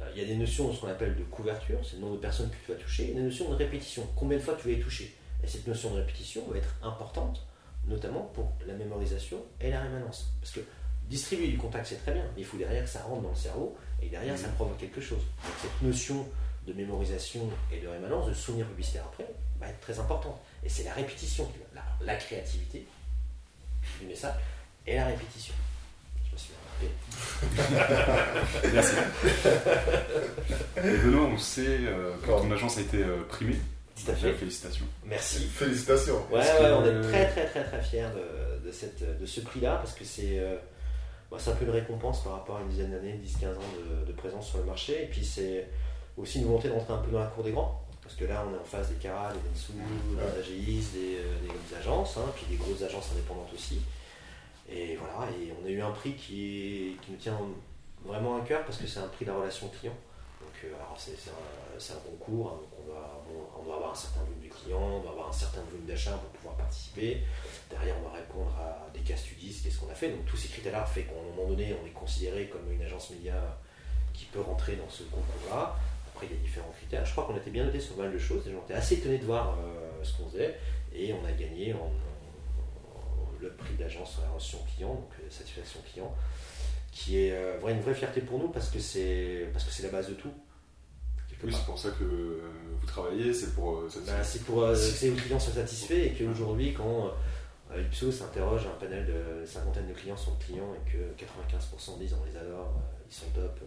euh, 0.00 0.10
il 0.14 0.20
y 0.22 0.24
a 0.24 0.28
des 0.28 0.36
notions 0.36 0.68
de 0.68 0.74
ce 0.74 0.80
qu'on 0.80 0.88
appelle 0.88 1.16
de 1.16 1.24
couverture, 1.24 1.78
c'est 1.84 1.96
le 1.96 2.00
nombre 2.02 2.16
de 2.16 2.20
personnes 2.20 2.50
que 2.50 2.56
tu 2.66 2.72
vas 2.72 2.78
toucher, 2.78 3.10
et 3.10 3.14
des 3.14 3.20
notions 3.22 3.50
de 3.50 3.54
répétition, 3.56 4.06
combien 4.16 4.38
de 4.38 4.42
fois 4.42 4.54
tu 4.60 4.68
vas 4.68 4.74
les 4.74 4.80
toucher? 4.80 5.14
Et 5.44 5.46
cette 5.46 5.66
notion 5.66 5.90
de 5.90 5.96
répétition 6.00 6.42
va 6.50 6.58
être 6.58 6.74
importante, 6.82 7.46
notamment 7.86 8.30
pour 8.34 8.52
la 8.66 8.74
mémorisation 8.74 9.38
et 9.60 9.70
la 9.70 9.80
rémanence. 9.80 10.32
Parce 10.40 10.52
que 10.52 10.60
distribuer 11.08 11.48
du 11.48 11.56
contact, 11.58 11.86
c'est 11.86 11.96
très 12.02 12.12
bien, 12.12 12.24
mais 12.34 12.42
il 12.42 12.44
faut 12.44 12.56
derrière 12.56 12.84
que 12.84 12.90
ça 12.90 13.02
rentre 13.02 13.22
dans 13.22 13.30
le 13.30 13.34
cerveau, 13.36 13.76
et 14.02 14.08
derrière, 14.08 14.36
ça 14.38 14.48
provoque 14.48 14.78
quelque 14.78 15.00
chose. 15.00 15.18
Donc 15.18 15.52
cette 15.60 15.82
notion 15.82 16.26
de 16.70 16.76
mémorisation 16.76 17.48
et 17.72 17.80
de 17.80 17.88
rémanence, 17.88 18.28
de 18.28 18.34
souvenir 18.34 18.66
publicitaire 18.66 19.04
après, 19.12 19.26
va 19.58 19.68
être 19.68 19.80
très 19.80 19.98
importante. 19.98 20.38
Et 20.64 20.68
c'est 20.68 20.84
la 20.84 20.92
répétition, 20.92 21.44
qui 21.46 21.58
va- 21.74 21.80
la, 22.00 22.12
la 22.12 22.16
créativité 22.18 22.86
du 24.00 24.06
message 24.06 24.34
et 24.86 24.96
la 24.96 25.06
répétition. 25.06 25.54
Je 26.26 26.32
me 26.32 26.38
suis 26.38 26.52
rappelé. 26.70 26.90
Merci. 28.72 28.94
Et 30.76 30.96
Benoît, 30.98 31.26
on 31.32 31.38
sait 31.38 31.78
euh, 31.80 32.14
que 32.22 32.26
ton 32.26 32.50
agence 32.50 32.78
a 32.78 32.82
été 32.82 33.02
euh, 33.02 33.22
primée. 33.28 33.56
Tout 34.04 34.12
à 34.12 34.14
fait. 34.14 34.32
Félicitations. 34.34 34.86
Merci. 35.04 35.46
Félicitations. 35.46 36.24
Ouais, 36.30 36.38
ouais, 36.38 36.44
que- 36.58 36.72
on 36.72 36.84
est 36.86 37.00
très 37.02 37.28
très 37.30 37.46
très 37.46 37.64
très 37.64 37.82
fiers 37.82 38.06
de, 38.14 38.66
de, 38.66 38.72
cette, 38.72 39.20
de 39.20 39.26
ce 39.26 39.40
prix-là 39.40 39.76
parce 39.76 39.92
que 39.94 40.04
c'est 40.04 40.38
euh, 40.38 40.56
bah, 41.30 41.36
c'est 41.38 41.50
un 41.50 41.54
peu 41.54 41.64
une 41.66 41.70
récompense 41.72 42.22
par 42.24 42.32
rapport 42.34 42.56
à 42.56 42.60
une 42.62 42.68
dizaine 42.68 42.92
d'années, 42.92 43.20
10-15 43.24 43.48
ans 43.48 43.60
de, 44.00 44.06
de 44.06 44.12
présence 44.12 44.48
sur 44.48 44.58
le 44.58 44.64
marché. 44.64 45.02
Et 45.02 45.06
puis 45.06 45.24
c'est 45.24 45.66
aussi 46.20 46.38
une 46.38 46.46
volonté 46.46 46.68
d'entrer 46.68 46.92
un 46.92 46.98
peu 46.98 47.10
dans 47.10 47.20
la 47.20 47.26
cour 47.26 47.44
des 47.44 47.52
grands. 47.52 47.80
Parce 48.02 48.14
que 48.14 48.24
là, 48.24 48.44
on 48.48 48.54
est 48.54 48.58
en 48.58 48.64
face 48.64 48.88
des 48.88 48.96
Cara, 48.96 49.32
des 49.32 49.38
Dentsu, 49.48 49.72
des 49.72 50.40
AGIS, 50.40 50.92
des, 50.92 51.16
euh, 51.18 51.36
des 51.68 51.76
agences, 51.76 52.16
hein, 52.16 52.26
puis 52.34 52.44
des 52.50 52.56
grosses 52.56 52.82
agences 52.82 53.12
indépendantes 53.12 53.52
aussi. 53.54 53.80
Et 54.68 54.96
voilà, 54.96 55.30
et 55.30 55.52
on 55.60 55.66
a 55.66 55.70
eu 55.70 55.80
un 55.80 55.90
prix 55.90 56.14
qui, 56.14 56.96
qui 57.02 57.12
nous 57.12 57.16
tient 57.16 57.38
vraiment 58.04 58.38
à 58.38 58.40
cœur 58.40 58.64
parce 58.64 58.78
que 58.78 58.86
c'est 58.86 59.00
un 59.00 59.08
prix 59.08 59.24
de 59.24 59.30
la 59.30 59.36
relation 59.36 59.68
client. 59.68 59.94
Donc, 60.40 60.50
euh, 60.64 60.72
c'est 60.96 61.92
un, 61.92 61.96
concours, 61.98 62.48
hein, 62.48 62.60
donc 62.60 62.80
on 62.82 62.86
doit, 62.90 63.24
on, 63.28 63.60
on 63.60 63.64
doit 63.64 63.76
avoir 63.76 63.92
un 63.92 63.94
certain 63.94 64.20
volume 64.20 64.42
de 64.42 64.48
clients, 64.48 64.96
on 64.96 65.00
doit 65.00 65.12
avoir 65.12 65.28
un 65.28 65.32
certain 65.32 65.60
volume 65.62 65.86
d'achats 65.86 66.12
pour 66.12 66.30
pouvoir 66.30 66.56
participer. 66.56 67.22
Derrière, 67.68 67.94
on 68.04 68.08
va 68.08 68.16
répondre 68.16 68.52
à 68.58 68.90
des 68.92 69.00
cas 69.00 69.16
studies, 69.16 69.60
qu'est-ce 69.62 69.78
qu'on 69.78 69.90
a 69.90 69.94
fait. 69.94 70.10
Donc, 70.10 70.24
tous 70.26 70.36
ces 70.36 70.48
critères-là 70.48 70.84
fait 70.84 71.04
qu'à 71.04 71.12
un 71.12 71.36
moment 71.36 71.48
donné, 71.48 71.76
on 71.80 71.86
est 71.86 71.90
considéré 71.92 72.48
comme 72.48 72.70
une 72.72 72.82
agence 72.82 73.10
média 73.10 73.34
qui 74.12 74.24
peut 74.26 74.40
rentrer 74.40 74.76
dans 74.76 74.88
ce 74.88 75.04
concours-là. 75.04 75.76
Après, 76.20 76.26
il 76.34 76.36
y 76.36 76.38
a 76.38 76.42
différents 76.42 76.70
critères. 76.76 77.04
Je 77.06 77.12
crois 77.12 77.24
qu'on 77.24 77.36
était 77.36 77.50
bien 77.50 77.64
noté 77.64 77.80
sur 77.80 77.94
pas 77.96 78.02
mal 78.02 78.12
de 78.12 78.18
choses. 78.18 78.44
Les 78.44 78.52
gens 78.52 78.62
étaient 78.64 78.74
assez 78.74 78.96
étonnés 78.96 79.16
de 79.18 79.24
voir 79.24 79.56
euh, 79.58 80.02
ce 80.02 80.16
qu'on 80.18 80.28
faisait. 80.28 80.54
Et 80.94 81.14
on 81.14 81.24
a 81.24 81.32
gagné 81.32 81.72
en, 81.72 81.78
en- 81.86 83.32
le 83.40 83.48
prix 83.54 83.74
d'agence 83.74 84.12
sur 84.12 84.22
la 84.22 84.28
relation 84.28 84.58
client, 84.74 84.94
donc 84.94 85.08
satisfaction 85.30 85.80
client, 85.90 86.14
qui 86.92 87.16
est 87.16 87.34
une 87.66 87.80
vraie 87.80 87.94
fierté 87.94 88.20
pour 88.20 88.38
nous 88.38 88.48
parce 88.48 88.68
que 88.68 88.78
c'est 88.78 89.48
la 89.82 89.88
base 89.88 90.08
de 90.08 90.14
tout. 90.14 90.32
Oui, 91.46 91.52
c'est 91.58 91.64
pour 91.64 91.78
ça 91.78 91.88
que 91.98 92.04
vous 92.04 92.86
travaillez, 92.86 93.32
c'est 93.32 93.54
pour 93.54 93.82
bah, 94.06 94.22
C'est 94.22 94.44
pour 94.44 94.60
que 94.66 95.04
les 95.06 95.12
clients 95.22 95.40
soient 95.40 95.54
satisfaits 95.54 95.94
et 95.94 96.12
qu'aujourd'hui, 96.12 96.74
quand 96.74 97.12
Ipsos 97.74 98.20
interroge 98.22 98.66
un 98.66 98.78
panel 98.78 99.06
de 99.06 99.46
cinquantaine 99.46 99.88
de 99.88 99.94
clients 99.94 100.16
sur 100.18 100.32
le 100.32 100.44
client 100.44 100.74
et 100.74 100.90
que 100.90 100.98
95% 101.24 101.98
disent 101.98 102.14
on 102.20 102.26
les 102.30 102.36
adore, 102.36 102.74
ils 103.10 103.14
sont 103.14 103.26
top. 103.34 103.58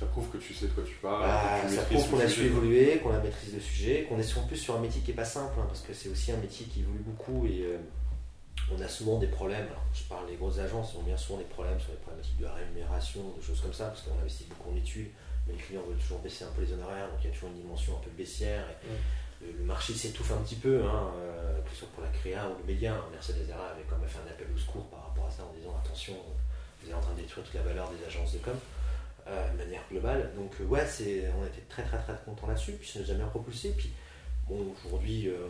Ça 0.00 0.06
prouve 0.06 0.30
que 0.30 0.38
tu 0.38 0.54
sais 0.54 0.66
de 0.66 0.72
quoi 0.72 0.82
tu 0.82 0.94
parles. 0.94 1.20
Bah, 1.20 1.68
ça 1.68 1.82
prouve 1.82 2.08
qu'on 2.08 2.20
a 2.20 2.26
su 2.26 2.46
évoluer, 2.46 3.00
qu'on 3.02 3.12
a 3.12 3.18
maîtrisé 3.18 3.56
le 3.56 3.62
sujet, 3.62 4.06
qu'on 4.08 4.18
est 4.18 4.38
en 4.38 4.46
plus 4.46 4.56
sur 4.56 4.74
un 4.74 4.80
métier 4.80 5.02
qui 5.02 5.10
n'est 5.10 5.16
pas 5.16 5.26
simple, 5.26 5.52
hein, 5.60 5.66
parce 5.68 5.82
que 5.82 5.92
c'est 5.92 6.08
aussi 6.08 6.32
un 6.32 6.38
métier 6.38 6.64
qui 6.64 6.80
évolue 6.80 7.04
beaucoup 7.04 7.44
et 7.44 7.64
euh, 7.64 7.76
on 8.74 8.80
a 8.80 8.88
souvent 8.88 9.18
des 9.18 9.26
problèmes. 9.26 9.68
je 9.92 10.02
parle 10.04 10.26
des 10.26 10.36
grosses 10.36 10.58
agences, 10.58 10.94
on 10.96 11.02
a 11.02 11.04
bien 11.04 11.18
souvent 11.18 11.38
des 11.38 11.44
problèmes 11.44 11.78
sur 11.78 11.90
les 11.90 11.98
problématiques 11.98 12.38
de 12.38 12.46
rémunération, 12.46 13.20
des 13.38 13.44
choses 13.44 13.60
comme 13.60 13.74
ça, 13.74 13.88
parce 13.88 14.00
qu'on 14.00 14.18
investit 14.18 14.46
beaucoup 14.48 14.70
en 14.70 14.76
études, 14.76 15.10
mais 15.46 15.52
les 15.52 15.58
clients 15.60 15.82
veulent 15.86 15.98
toujours 15.98 16.20
baisser 16.20 16.44
un 16.44 16.52
peu 16.56 16.62
les 16.62 16.72
honoraires, 16.72 17.10
donc 17.10 17.18
il 17.20 17.26
y 17.26 17.30
a 17.30 17.34
toujours 17.34 17.50
une 17.50 17.60
dimension 17.60 17.92
un 17.92 18.00
peu 18.00 18.10
baissière. 18.16 18.64
le, 19.42 19.64
marché 19.64 19.92
s'étouffe 19.92 20.32
un 20.32 20.40
petit 20.40 20.56
peu, 20.56 20.82
hein, 20.82 21.12
euh, 21.20 21.60
que 21.60 21.70
ce 21.72 21.76
soit 21.76 21.88
pour 21.88 22.02
la 22.02 22.10
créa 22.10 22.48
ou 22.48 22.56
le 22.56 22.72
média. 22.72 22.96
Mercedes 23.12 23.44
Zara 23.48 23.68
avait 23.76 23.84
quand 23.84 23.98
même 23.98 24.08
fait 24.08 24.20
un 24.24 24.30
appel 24.32 24.46
au 24.48 24.58
secours 24.58 24.86
par 24.86 25.08
rapport 25.08 25.26
à 25.26 25.30
ça 25.30 25.44
en 25.44 25.52
disant 25.52 25.76
attention, 25.84 26.16
vous 26.82 26.88
êtes 26.88 26.96
en 26.96 27.00
train 27.00 27.12
de 27.12 27.20
détruire 27.20 27.44
toute 27.44 27.54
la 27.54 27.62
valeur 27.62 27.90
des 27.92 28.00
agences 28.06 28.32
de 28.32 28.38
com. 28.38 28.56
Euh, 29.26 29.52
de 29.52 29.56
manière 29.58 29.82
globale. 29.90 30.30
Donc 30.34 30.52
euh, 30.60 30.64
ouais, 30.64 30.84
c'est, 30.86 31.30
on 31.38 31.44
était 31.46 31.64
très 31.68 31.82
très 31.82 31.98
très 31.98 32.14
contents 32.24 32.46
là-dessus, 32.46 32.72
puis 32.72 32.88
ça 32.88 33.00
nous 33.00 33.10
a 33.10 33.14
bien 33.14 33.26
propulsé. 33.26 33.74
Puis 33.76 33.92
bon, 34.48 34.74
aujourd'hui, 34.84 35.28
euh, 35.28 35.48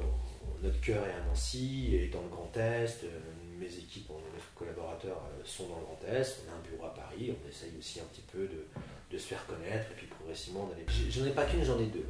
notre 0.63 0.81
cœur 0.81 1.07
est 1.07 1.13
à 1.13 1.25
Nancy 1.29 1.95
et 1.95 2.09
dans 2.09 2.23
le 2.23 2.29
Grand 2.29 2.51
Est. 2.57 3.05
mes 3.59 3.67
équipes, 3.67 4.11
mes 4.11 4.41
collaborateurs 4.55 5.23
sont 5.45 5.69
dans 5.69 5.77
le 5.77 5.83
Grand 5.83 6.01
Est. 6.09 6.41
On 6.45 6.53
a 6.53 6.57
un 6.57 6.61
bureau 6.69 6.87
à 6.87 6.95
Paris. 6.95 7.33
On 7.33 7.49
essaye 7.49 7.73
aussi 7.79 8.01
un 8.01 8.05
petit 8.05 8.23
peu 8.23 8.41
de, 8.41 8.67
de 9.11 9.19
se 9.19 9.29
faire 9.29 9.47
connaître 9.47 9.91
et 9.93 9.95
puis 9.95 10.07
progressivement 10.07 10.67
d'aller. 10.67 10.85
J'en 11.11 11.25
ai 11.25 11.31
pas 11.31 11.45
qu'une, 11.45 11.65
j'en 11.65 11.79
ai 11.79 11.87
deux. 11.87 12.07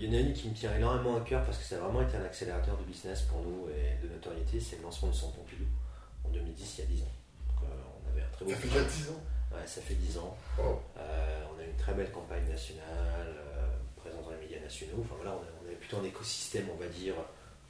Il 0.00 0.04
y 0.04 0.08
en 0.08 0.12
a 0.12 0.20
une 0.20 0.32
qui 0.32 0.48
me 0.48 0.54
tient 0.54 0.76
énormément 0.76 1.16
à 1.16 1.20
cœur 1.22 1.44
parce 1.44 1.58
que 1.58 1.64
ça 1.64 1.76
a 1.76 1.80
vraiment 1.80 2.02
été 2.02 2.16
un 2.16 2.24
accélérateur 2.24 2.76
de 2.76 2.84
business 2.84 3.22
pour 3.22 3.42
nous 3.42 3.68
et 3.70 4.00
de 4.06 4.12
notoriété, 4.12 4.60
c'est 4.60 4.76
le 4.76 4.82
lancement 4.82 5.08
de 5.08 5.14
Centre 5.14 5.34
Pompidou 5.34 5.64
en 6.24 6.28
2010, 6.28 6.78
il 6.78 6.80
y 6.80 6.84
a 6.84 6.90
10 6.90 7.02
ans. 7.02 7.06
on 7.62 8.10
avait 8.12 8.22
un 8.22 8.30
très 8.30 8.44
beau. 8.44 8.50
Ça 8.52 8.56
fait 8.58 8.68
déjà 8.68 8.84
10 8.84 9.08
ans 9.10 9.20
Ouais, 9.52 9.66
ça 9.66 9.80
fait 9.80 9.94
10 9.94 10.18
ans. 10.18 10.36
Euh, 10.58 11.44
on 11.54 11.60
a 11.60 11.64
une 11.64 11.76
très 11.76 11.94
belle 11.94 12.10
campagne 12.10 12.46
nationale, 12.48 12.84
euh, 13.26 13.66
présente 13.96 14.24
dans 14.24 14.30
les 14.30 14.38
médias 14.38 14.60
nationaux. 14.60 15.00
Enfin 15.00 15.14
voilà, 15.16 15.36
on, 15.36 15.66
avait 15.66 15.76
plutôt 15.76 15.98
un 15.98 16.04
écosystème, 16.04 16.66
on 16.72 16.76
va 16.76 16.86
dire, 16.88 17.14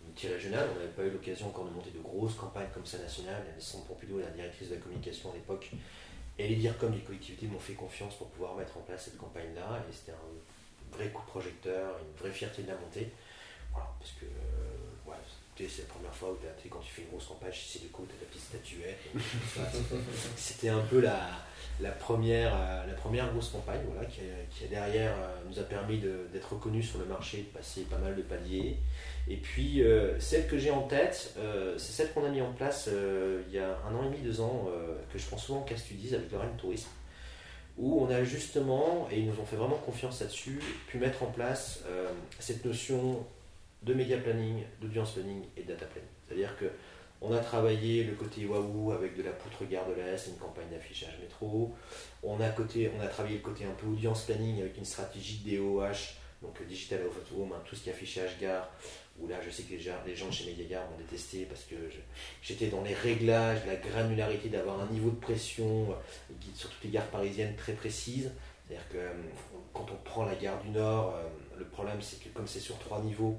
multirégional. 0.04 0.68
On 0.74 0.78
n'avait 0.78 0.92
pas 0.92 1.04
eu 1.04 1.10
l'occasion 1.10 1.48
encore 1.48 1.66
de 1.66 1.70
monter 1.70 1.90
de 1.90 2.00
grosses 2.00 2.34
campagnes 2.34 2.68
comme 2.74 2.86
ça 2.86 2.98
nationales. 2.98 3.42
Alessandre 3.52 3.84
Pompidou, 3.84 4.18
la 4.18 4.30
directrice 4.30 4.70
de 4.70 4.74
la 4.74 4.80
communication 4.80 5.30
à 5.30 5.34
l'époque, 5.34 5.70
et 6.38 6.48
les 6.48 6.56
dire 6.56 6.76
comme 6.78 6.92
les 6.92 7.00
collectivités 7.00 7.46
m'ont 7.46 7.60
fait 7.60 7.74
confiance 7.74 8.14
pour 8.16 8.28
pouvoir 8.28 8.54
mettre 8.56 8.76
en 8.76 8.80
place 8.80 9.04
cette 9.04 9.18
campagne-là. 9.18 9.84
Et 9.88 9.92
c'était 9.92 10.12
un 10.12 10.96
vrai 10.96 11.10
coup 11.10 11.22
de 11.22 11.28
projecteur, 11.28 11.96
une 12.00 12.20
vraie 12.20 12.32
fierté 12.32 12.62
de 12.62 12.68
la 12.68 12.76
montée. 12.76 13.12
Voilà, 13.72 13.88
parce 14.00 14.12
que 14.12 14.26
c'est 15.66 15.82
la 15.82 15.88
première 15.88 16.14
fois 16.14 16.30
où 16.30 16.36
quand 16.68 16.78
tu 16.78 16.92
fais 16.92 17.02
une 17.02 17.08
grosse 17.08 17.26
campagne, 17.26 17.50
c'est 17.52 17.82
de 17.82 17.88
coup, 17.88 18.06
tu 18.06 18.14
as 18.14 18.20
la 18.20 18.26
petite 18.26 18.42
statuette. 18.42 18.98
C'était 20.36 20.68
un 20.68 20.82
peu 20.82 21.00
la, 21.00 21.18
la 21.80 21.90
première, 21.90 22.54
euh, 22.54 22.86
la 22.86 22.94
première 22.94 23.30
grosse 23.32 23.50
campagne 23.50 23.80
voilà, 23.90 24.06
qui, 24.06 24.20
qui 24.50 24.66
derrière 24.66 25.12
euh, 25.12 25.36
nous 25.48 25.58
a 25.58 25.62
permis 25.62 25.98
d'être 26.32 26.52
reconnus 26.52 26.90
sur 26.90 26.98
le 26.98 27.04
marché, 27.04 27.38
de 27.38 27.58
passer 27.58 27.82
pas 27.82 27.98
mal 27.98 28.16
de 28.16 28.22
paliers. 28.22 28.76
Et 29.28 29.36
puis 29.36 29.82
euh, 29.82 30.18
celle 30.18 30.46
que 30.46 30.58
j'ai 30.58 30.70
en 30.70 30.82
tête, 30.82 31.36
c'est 31.76 31.92
celle 31.92 32.12
qu'on 32.12 32.24
a 32.24 32.30
mis 32.30 32.40
en 32.40 32.52
place 32.52 32.88
il 33.48 33.54
y 33.54 33.58
a 33.58 33.78
un 33.88 33.94
an 33.94 34.02
et 34.04 34.06
demi, 34.06 34.18
deux 34.18 34.40
ans, 34.40 34.68
que 35.12 35.18
je 35.18 35.26
prends 35.26 35.38
souvent 35.38 35.60
en 35.60 35.64
Castudis 35.64 36.14
avec 36.14 36.30
le 36.32 36.38
Rennes 36.38 36.56
Tourisme, 36.56 36.88
où 37.76 38.02
on 38.02 38.10
a 38.10 38.24
justement, 38.24 39.08
et 39.12 39.20
ils 39.20 39.26
nous 39.26 39.38
ont 39.38 39.44
fait 39.44 39.56
vraiment 39.56 39.76
confiance 39.76 40.20
là-dessus, 40.20 40.60
pu 40.88 40.98
mettre 40.98 41.22
en 41.22 41.26
place 41.26 41.84
cette 42.38 42.64
notion 42.64 43.24
de 43.82 43.94
média 43.94 44.18
planning, 44.18 44.62
d'audience 44.80 45.12
planning 45.12 45.42
et 45.56 45.62
de 45.62 45.68
data 45.68 45.86
planning. 45.86 46.10
C'est-à-dire 46.26 46.56
que 46.58 46.66
on 47.20 47.32
a 47.32 47.38
travaillé 47.38 48.04
le 48.04 48.12
côté 48.12 48.46
waouh 48.46 48.92
avec 48.92 49.16
de 49.16 49.22
la 49.22 49.32
poutre 49.32 49.64
gare 49.64 49.86
de 49.88 49.94
l'Est, 49.94 50.28
une 50.28 50.36
campagne 50.36 50.68
d'affichage 50.70 51.18
métro. 51.20 51.74
On 52.22 52.40
a, 52.40 52.48
travaillé 52.50 53.36
le 53.36 53.42
côté 53.42 53.64
un 53.64 53.72
peu 53.72 53.86
audience 53.86 54.24
planning 54.24 54.60
avec 54.60 54.76
une 54.76 54.84
stratégie 54.84 55.42
DOH, 55.44 56.14
donc 56.42 56.64
Digital 56.66 57.00
of 57.06 57.16
Home, 57.36 57.52
hein, 57.52 57.62
tout 57.64 57.74
ce 57.74 57.82
qui 57.82 57.90
est 57.90 57.92
affichage 57.92 58.38
gare. 58.40 58.68
Où 59.20 59.26
là, 59.26 59.36
je 59.44 59.50
sais 59.50 59.64
que 59.64 59.74
les, 59.74 59.80
gens 60.14 60.28
de 60.28 60.32
chez 60.32 60.44
Mediagare 60.46 60.88
m'ont 60.88 60.96
détesté 60.96 61.44
parce 61.44 61.64
que 61.64 61.74
j'étais 62.40 62.68
dans 62.68 62.82
les 62.82 62.94
réglages, 62.94 63.66
la 63.66 63.74
granularité 63.74 64.48
d'avoir 64.48 64.80
un 64.80 64.86
niveau 64.86 65.10
de 65.10 65.16
pression 65.16 65.90
euh, 65.90 66.34
sur 66.54 66.70
toutes 66.70 66.84
les 66.84 66.90
gares 66.90 67.08
parisiennes 67.08 67.56
très 67.56 67.72
précise. 67.72 68.30
C'est-à-dire 68.68 68.88
que 68.90 68.98
euh, 68.98 69.12
quand 69.72 69.86
on 69.90 69.96
prend 70.04 70.24
la 70.24 70.36
gare 70.36 70.62
du 70.62 70.70
Nord, 70.70 71.16
euh, 71.16 71.24
le 71.58 71.64
problème 71.64 72.00
c'est 72.00 72.22
que 72.22 72.28
comme 72.28 72.46
c'est 72.46 72.60
sur 72.60 72.78
trois 72.78 73.00
niveaux, 73.00 73.36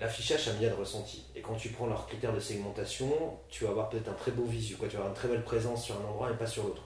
l'affichage, 0.00 0.44
ça 0.44 0.50
a 0.50 0.54
de 0.54 0.74
ressenti. 0.74 1.24
Et 1.34 1.40
quand 1.40 1.54
tu 1.54 1.70
prends 1.70 1.86
leurs 1.86 2.06
critères 2.06 2.32
de 2.32 2.40
segmentation, 2.40 3.08
tu 3.48 3.64
vas 3.64 3.70
avoir 3.70 3.88
peut-être 3.88 4.08
un 4.08 4.14
très 4.14 4.30
beau 4.30 4.44
visu, 4.44 4.76
quoi. 4.76 4.88
tu 4.88 4.96
vas 4.96 5.02
avoir 5.02 5.14
une 5.14 5.18
très 5.18 5.28
belle 5.28 5.44
présence 5.44 5.84
sur 5.84 5.96
un 6.00 6.04
endroit 6.04 6.30
et 6.30 6.34
pas 6.34 6.46
sur 6.46 6.64
l'autre. 6.64 6.82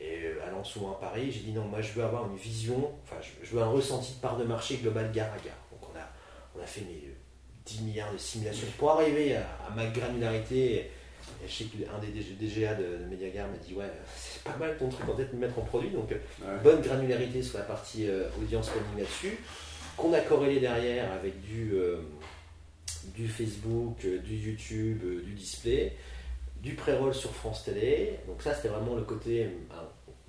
Et 0.00 0.24
euh, 0.24 0.46
allant 0.46 0.64
souvent 0.64 0.92
à 0.92 1.00
Paris, 1.00 1.30
j'ai 1.30 1.40
dit 1.40 1.52
non, 1.52 1.64
moi 1.64 1.82
je 1.82 1.92
veux 1.92 2.02
avoir 2.02 2.26
une 2.26 2.36
vision, 2.36 2.92
enfin 3.04 3.16
je 3.42 3.54
veux 3.54 3.62
un 3.62 3.68
ressenti 3.68 4.14
de 4.14 4.20
part 4.20 4.38
de 4.38 4.44
marché 4.44 4.76
global 4.76 5.12
gare 5.12 5.32
à 5.32 5.36
gare. 5.36 5.56
Donc 5.70 5.90
on 5.92 5.98
a, 5.98 6.08
on 6.58 6.62
a 6.62 6.66
fait 6.66 6.84
10 7.66 7.82
milliards 7.82 8.12
de 8.12 8.18
simulations 8.18 8.66
pour 8.78 8.92
arriver 8.92 9.36
à, 9.36 9.44
ma 9.76 9.86
granularité. 9.86 10.74
Et, 10.74 10.90
je 11.46 11.52
sais 11.52 11.64
qu'un 11.64 11.98
des 11.98 12.08
DGA 12.08 12.74
de, 12.74 12.82
de 12.82 13.04
Mediagare 13.04 13.48
m'a 13.48 13.56
dit 13.58 13.74
ouais, 13.74 13.90
c'est 14.16 14.42
pas 14.42 14.56
mal 14.56 14.76
ton 14.78 14.88
truc 14.88 15.08
en 15.08 15.14
tête 15.14 15.32
de 15.32 15.38
mettre 15.38 15.58
en 15.58 15.62
produit, 15.62 15.90
donc 15.90 16.14
bonne 16.64 16.80
granularité 16.80 17.42
sur 17.42 17.58
la 17.58 17.64
partie 17.64 18.08
euh, 18.08 18.28
audience 18.40 18.70
planning 18.70 18.98
là-dessus 18.98 19.38
qu'on 20.00 20.12
a 20.14 20.20
corrélé 20.20 20.60
derrière 20.60 21.12
avec 21.12 21.40
du, 21.42 21.74
euh, 21.74 21.98
Facebook, 23.28 23.98
euh, 24.04 24.18
du 24.18 24.34
YouTube, 24.34 25.02
euh, 25.04 25.22
du 25.22 25.34
display, 25.34 25.94
du 26.62 26.74
pré-roll 26.74 27.14
sur 27.14 27.30
France 27.32 27.64
Télé. 27.64 28.18
Donc 28.26 28.40
ça, 28.42 28.54
c'était 28.54 28.68
vraiment 28.68 28.94
le 28.94 29.02
côté 29.02 29.48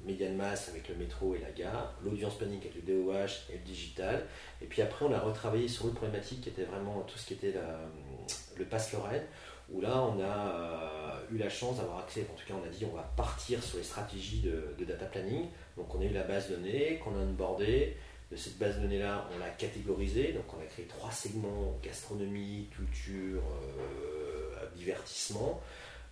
média 0.06 0.28
de 0.28 0.36
masse 0.36 0.68
avec 0.68 0.90
le 0.90 0.96
métro 0.96 1.36
et 1.36 1.40
la 1.40 1.52
gare, 1.52 1.94
l'audience 2.04 2.38
panique 2.38 2.66
avec 2.66 2.76
le 2.76 2.82
DOH 2.82 3.50
et 3.50 3.54
le 3.54 3.64
digital. 3.66 4.26
Et 4.62 4.66
puis 4.66 4.82
après, 4.82 5.06
on 5.06 5.14
a 5.14 5.20
retravaillé 5.20 5.68
sur 5.68 5.88
une 5.88 5.94
problématique 5.94 6.42
qui 6.42 6.50
était 6.50 6.64
vraiment 6.64 7.02
tout 7.02 7.18
ce 7.18 7.28
qui 7.28 7.34
était 7.34 7.54
le 8.58 8.66
Pass 8.66 8.92
Lorraine, 8.94 9.24
où 9.72 9.80
là, 9.80 10.02
on 10.02 10.22
a 10.22 11.22
eu 11.32 11.38
la 11.38 11.50
chance 11.50 11.78
d'avoir 11.78 12.00
accès, 12.00 12.26
en 12.32 12.36
tout 12.36 12.46
cas, 12.48 12.54
on 12.62 12.66
a 12.66 12.70
dit 12.70 12.86
on 12.92 12.96
va 12.96 13.04
partir 13.16 13.62
sur 13.64 13.78
les 13.78 13.84
stratégies 13.84 14.42
de, 14.42 14.76
de 14.78 14.86
data 14.86 15.06
planning. 15.06 15.46
Donc 15.78 15.94
on 15.94 16.02
a 16.02 16.06
eu 16.06 16.14
la 16.14 16.24
base 16.24 16.50
de 16.50 16.56
données 16.56 17.00
qu'on 17.04 17.12
a 17.12 17.20
onboardée, 17.20 17.96
de 18.32 18.38
cette 18.38 18.58
base 18.58 18.78
de 18.78 18.84
données-là, 18.84 19.28
on 19.36 19.40
l'a 19.40 19.50
catégorisée. 19.50 20.32
Donc, 20.32 20.46
on 20.58 20.62
a 20.62 20.66
créé 20.66 20.86
trois 20.86 21.12
segments 21.12 21.78
gastronomie, 21.84 22.68
culture, 22.74 23.42
euh, 23.78 24.66
divertissement. 24.76 25.60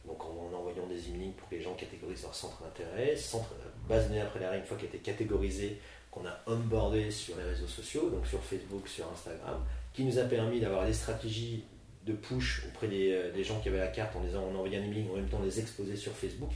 Donc, 0.05 0.23
en, 0.25 0.51
envoyant 0.53 0.86
des 0.88 1.10
emails 1.10 1.32
pour 1.38 1.47
que 1.47 1.55
les 1.55 1.62
gens 1.62 1.73
catégorisent 1.75 2.23
leur 2.23 2.36
centre 2.36 2.62
d'intérêt. 2.62 3.15
Centre, 3.15 3.53
base 3.88 4.03
de 4.03 4.10
données 4.10 4.21
après 4.21 4.39
la 4.39 4.58
une 4.58 4.65
fois 4.65 4.75
qu'elle 4.75 4.89
était 4.89 4.97
catégorisée, 4.97 5.79
qu'on 6.12 6.25
a 6.25 6.38
onboardé 6.45 7.10
sur 7.10 7.38
les 7.38 7.43
réseaux 7.43 7.67
sociaux, 7.67 8.10
donc 8.10 8.27
sur 8.27 8.43
Facebook, 8.43 8.88
sur 8.88 9.10
Instagram, 9.12 9.63
qui 9.93 10.03
nous 10.03 10.19
a 10.19 10.23
permis 10.23 10.60
d'avoir 10.60 10.86
des 10.86 10.93
stratégies 10.93 11.63
de 12.05 12.13
push 12.13 12.65
auprès 12.67 12.88
des, 12.88 13.12
euh, 13.12 13.43
gens 13.43 13.60
qui 13.60 13.69
avaient 13.69 13.77
la 13.77 13.88
carte 13.88 14.15
en 14.15 14.21
disant 14.21 14.43
on 14.51 14.55
envoyait 14.55 14.77
un 14.77 14.84
email, 14.84 15.08
en 15.12 15.15
même 15.15 15.29
temps 15.29 15.41
les 15.43 15.60
exposer 15.60 15.95
sur 15.95 16.12
Facebook. 16.12 16.51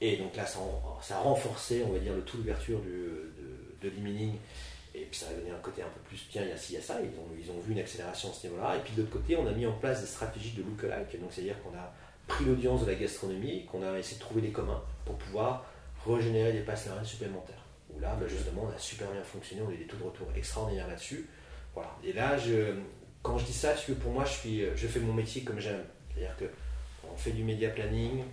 Et 0.00 0.16
donc 0.16 0.36
là, 0.36 0.44
ça, 0.44 0.58
a 1.16 1.20
renforcé, 1.20 1.82
on 1.86 1.92
va 1.92 1.98
dire, 1.98 2.12
le 2.12 2.22
tout 2.22 2.36
l'ouverture 2.36 2.80
de, 2.80 3.32
de 3.82 3.94
l'emailing 3.94 4.34
et 4.94 5.06
puis 5.06 5.18
ça 5.18 5.26
a 5.28 5.34
donné 5.34 5.50
un 5.50 5.58
côté 5.58 5.82
un 5.82 5.88
peu 5.88 6.00
plus 6.06 6.26
bien, 6.30 6.42
il 6.42 6.48
y 6.48 6.52
a 6.52 6.56
ci, 6.56 6.72
il 6.72 6.76
y 6.76 6.78
a 6.78 6.82
ça, 6.82 7.00
ils 7.00 7.08
ont, 7.18 7.28
ils 7.38 7.50
ont 7.50 7.58
vu 7.60 7.72
une 7.72 7.80
accélération 7.80 8.30
à 8.30 8.32
ce 8.32 8.46
niveau-là. 8.46 8.76
Et 8.76 8.80
puis 8.80 8.92
de 8.94 9.02
l'autre 9.02 9.12
côté, 9.12 9.36
on 9.36 9.46
a 9.46 9.50
mis 9.50 9.66
en 9.66 9.72
place 9.72 10.00
des 10.00 10.06
stratégies 10.06 10.52
de 10.52 10.62
lookalike, 10.62 11.20
donc 11.20 11.32
c'est-à-dire 11.32 11.60
qu'on 11.62 11.76
a 11.76 11.92
pris 12.28 12.44
l'audience 12.44 12.82
de 12.82 12.90
la 12.90 12.94
gastronomie, 12.94 13.66
qu'on 13.66 13.82
a 13.82 13.98
essayé 13.98 14.16
de 14.16 14.20
trouver 14.20 14.40
des 14.40 14.52
communs 14.52 14.82
pour 15.04 15.16
pouvoir 15.16 15.66
régénérer 16.06 16.52
des 16.52 16.60
passes 16.60 16.88
supplémentaires. 17.02 17.62
Où 17.90 18.00
là, 18.00 18.16
bah, 18.18 18.26
justement, 18.28 18.68
on 18.70 18.74
a 18.74 18.78
super 18.78 19.10
bien 19.10 19.22
fonctionné, 19.22 19.62
on 19.62 19.70
a 19.70 19.72
eu 19.72 19.78
des 19.78 19.86
taux 19.86 19.96
de 19.96 20.04
retour 20.04 20.28
extraordinaires 20.36 20.88
là-dessus. 20.88 21.28
Voilà. 21.74 21.90
Et 22.04 22.12
là, 22.12 22.36
quand 23.22 23.38
je 23.38 23.44
dis 23.44 23.52
ça, 23.52 23.72
que 23.72 23.92
pour 23.92 24.12
moi, 24.12 24.24
je, 24.24 24.32
suis, 24.32 24.64
je 24.74 24.86
fais 24.86 25.00
mon 25.00 25.12
métier 25.12 25.42
comme 25.42 25.58
j'aime. 25.58 25.84
C'est-à-dire 26.08 26.36
que 26.36 26.44
on 27.12 27.16
fait 27.16 27.32
du 27.32 27.42
média 27.42 27.70
planning, 27.70 28.24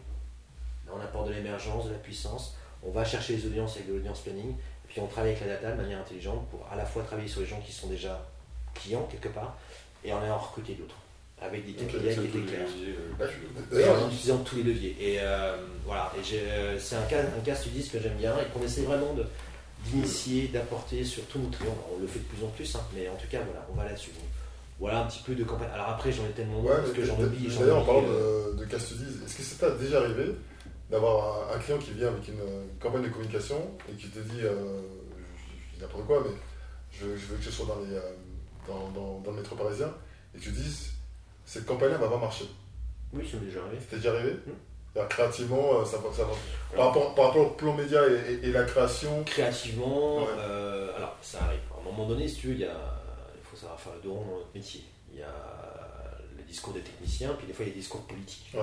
on 0.91 1.00
apporte 1.00 1.30
de 1.30 1.34
l'émergence, 1.34 1.88
de 1.88 1.91
la 1.91 1.97
puissance, 1.97 2.58
on 2.84 2.91
va 2.91 3.06
chercher 3.06 3.36
les 3.36 3.45
audiences 3.45 3.76
avec 3.76 3.88
de 3.88 3.93
l'audience 3.93 4.21
planning, 4.21 4.56
puis 4.92 5.00
on 5.00 5.08
travaille 5.08 5.32
avec 5.32 5.48
la 5.48 5.56
data 5.56 5.72
de 5.72 5.82
manière 5.82 6.00
intelligente 6.00 6.46
pour 6.50 6.68
à 6.70 6.76
la 6.76 6.86
fois 6.86 7.04
travailler 7.04 7.30
sur 7.30 7.40
les 7.40 7.48
gens 7.48 7.62
qui 7.62 7.72
sont 7.72 7.88
déjà 7.88 8.28
clients 8.74 9.08
quelque 9.10 9.30
part 9.30 9.56
et 10.04 10.12
en 10.12 10.22
ayant 10.22 10.38
recruté 10.38 10.74
d'autres 10.74 10.98
avec 11.42 11.66
des 11.66 11.72
KPI 11.72 11.88
qui 11.88 12.08
étaient 12.08 12.40
clairs. 12.40 12.68
Euh, 13.74 13.98
en 13.98 14.08
utilisant 14.10 14.38
tous 14.40 14.58
les 14.58 14.64
leviers. 14.64 14.96
Et 15.00 15.18
euh, 15.22 15.56
voilà, 15.86 16.12
et 16.16 16.36
euh, 16.36 16.78
c'est 16.78 16.96
un 16.96 17.04
cas, 17.04 17.22
un 17.22 17.44
cas 17.44 17.56
studis 17.56 17.90
que 17.90 18.00
j'aime 18.00 18.18
bien 18.18 18.36
et 18.38 18.46
qu'on 18.54 18.64
essaie 18.64 18.82
vraiment 18.82 19.16
d'initier, 19.86 20.50
d'apporter 20.50 21.04
sur 21.04 21.24
tous 21.26 21.40
nos 21.40 21.50
clients. 21.50 21.76
On 21.96 22.00
le 22.00 22.06
fait 22.06 22.20
de 22.20 22.26
plus 22.26 22.46
en 22.46 22.50
plus, 22.50 22.76
hein, 22.76 22.82
mais 22.94 23.10
en 23.10 23.16
tout 23.16 23.28
cas, 23.28 23.40
voilà, 23.44 23.66
on 23.72 23.76
va 23.76 23.86
là-dessus. 23.86 24.12
voilà 24.80 25.00
un 25.00 25.08
petit 25.08 25.24
peu 25.26 25.34
de 25.34 25.44
campagne. 25.44 25.70
Alors 25.74 25.90
après, 25.90 26.12
j'en 26.12 26.26
ai 26.26 26.32
tellement 26.32 26.60
Ouais, 26.60 26.76
parce 26.76 26.92
que 26.92 27.04
j'en 27.04 27.20
oublie. 27.20 27.50
j'en 27.50 27.62
D'ailleurs, 27.62 27.80
en 27.80 27.86
parlant 27.86 28.04
de, 28.04 28.58
de 28.60 28.66
case 28.66 28.86
studies, 28.86 29.06
est-ce 29.26 29.36
que 29.36 29.42
ça 29.42 29.72
t'est 29.72 29.84
déjà 29.84 30.02
arrivé 30.02 30.36
d'avoir 30.92 31.50
un, 31.52 31.56
un 31.56 31.60
client 31.60 31.78
qui 31.80 31.92
vient 31.92 32.10
avec 32.10 32.28
une, 32.28 32.42
campagne 32.80 33.04
de 33.04 33.10
communication 33.10 33.72
et 33.90 33.94
qui 33.96 34.10
te 34.10 34.20
dit, 34.20 34.42
euh, 34.42 34.82
je, 35.18 35.24
je 35.72 35.76
dis 35.76 35.82
n'importe 35.82 36.06
quoi, 36.06 36.22
mais 36.26 36.36
je, 36.92 37.16
je 37.18 37.26
veux 37.28 37.38
que 37.38 37.44
je 37.44 37.50
sois 37.50 37.66
dans, 37.66 37.80
les, 37.80 37.96
euh, 37.96 38.12
dans, 38.68 38.90
dans- 38.90 39.20
dans 39.22 39.32
le 39.32 39.38
métro 39.38 39.56
parisien, 39.56 39.92
et 40.36 40.40
tu 40.40 40.52
dises, 40.52 40.92
cette 41.46 41.66
campagne-là 41.66 41.98
va 41.98 42.10
pas 42.10 42.18
marcher. 42.18 42.46
Oui, 43.14 43.28
ça 43.30 43.38
m'est 43.38 43.46
déjà 43.48 43.62
arrivé. 43.62 43.78
C'était 43.82 43.96
déjà 43.98 44.12
arrivé. 44.14 44.36
C'est-à-dire, 44.94 45.10
Créativement, 45.10 45.80
euh, 45.82 45.86
ça 45.86 45.98
va. 45.98 46.12
Ça 46.14 46.24
va. 46.26 46.32
Par, 46.76 46.88
rapport, 46.88 47.16
par 47.16 47.28
rapport 47.28 47.48
au 47.48 47.50
plan 47.52 47.74
média 47.74 48.02
et, 48.08 48.34
et- 48.34 48.48
et 48.50 48.52
la 48.52 48.64
création, 48.66 49.24
Créativement, 49.24 50.18
Ouais. 50.20 50.26
euh, 50.38 50.96
alors 50.98 51.16
ça 51.22 51.44
arrive. 51.46 51.60
À 51.76 51.80
un 51.80 51.84
moment 51.92 52.08
donné, 52.08 52.28
si 52.28 52.36
tu 52.36 52.48
veux, 52.48 52.54
il, 52.54 52.60
y 52.62 52.66
a, 52.66 52.76
il 53.36 53.42
faut 53.44 53.56
savoir 53.56 53.80
faire 53.80 53.94
le 53.96 54.02
dos 54.02 54.14
rond 54.14 54.26
dans 54.26 54.38
notre 54.40 54.54
métier. 54.54 54.84
Il 55.14 55.20
y 55.20 55.24
a 55.24 55.34
le 56.38 56.44
discours 56.44 56.74
des 56.74 56.82
techniciens, 56.82 57.34
puis 57.38 57.48
des 57.48 57.54
fois 57.54 57.64
il 57.66 57.70
y 57.70 57.72
a 57.72 57.74
des 57.74 57.80
discours 57.80 58.02
politiques. 58.02 58.52
Ouais. 58.54 58.62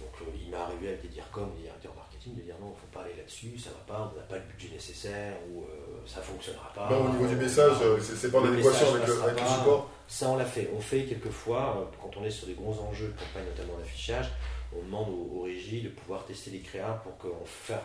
Donc 0.00 0.10
euh, 0.22 0.24
il 0.40 0.50
m'est 0.50 0.56
arrivé 0.56 0.88
avec 0.88 1.02
des 1.02 1.08
DIRCOM, 1.08 1.50
des 1.56 1.62
directeurs 1.62 1.94
marketing, 1.94 2.36
de 2.36 2.42
dire 2.42 2.54
non, 2.60 2.68
il 2.68 2.74
ne 2.74 2.76
faut 2.80 2.92
pas 2.92 3.00
aller 3.04 3.16
là-dessus, 3.16 3.58
ça 3.58 3.70
va 3.70 3.82
pas, 3.92 4.12
on 4.12 4.16
n'a 4.16 4.22
pas 4.24 4.36
le 4.36 4.42
budget 4.42 4.68
nécessaire, 4.72 5.34
ou 5.50 5.62
euh, 5.62 5.66
ça 6.06 6.20
ne 6.20 6.24
fonctionnera 6.24 6.72
pas. 6.74 6.88
au 6.96 7.08
niveau 7.08 7.26
du 7.26 7.34
Euh, 7.34 7.38
message, 7.38 7.76
c'est 8.00 8.30
pas 8.30 8.38
en 8.40 8.44
adéquation 8.46 8.94
avec, 8.94 9.06
le, 9.08 9.22
avec 9.22 9.38
support. 9.40 9.90
Ça, 10.06 10.28
on 10.30 10.36
l'a 10.36 10.44
fait. 10.44 10.70
On 10.76 10.80
fait 10.80 11.04
quelquefois, 11.04 11.90
quand 12.00 12.16
on 12.16 12.24
est 12.24 12.30
sur 12.30 12.46
des 12.46 12.54
gros 12.54 12.74
enjeux 12.80 13.08
de 13.08 13.12
campagne, 13.18 13.44
notamment 13.50 13.76
d'affichage, 13.78 14.30
on 14.72 14.82
demande 14.84 15.08
aux, 15.08 15.38
aux 15.38 15.42
régies 15.42 15.82
de 15.82 15.88
pouvoir 15.88 16.24
tester 16.26 16.50
les 16.50 16.60
créas 16.60 17.00
pour 17.02 17.16
qu'on 17.18 17.44
faire, 17.44 17.82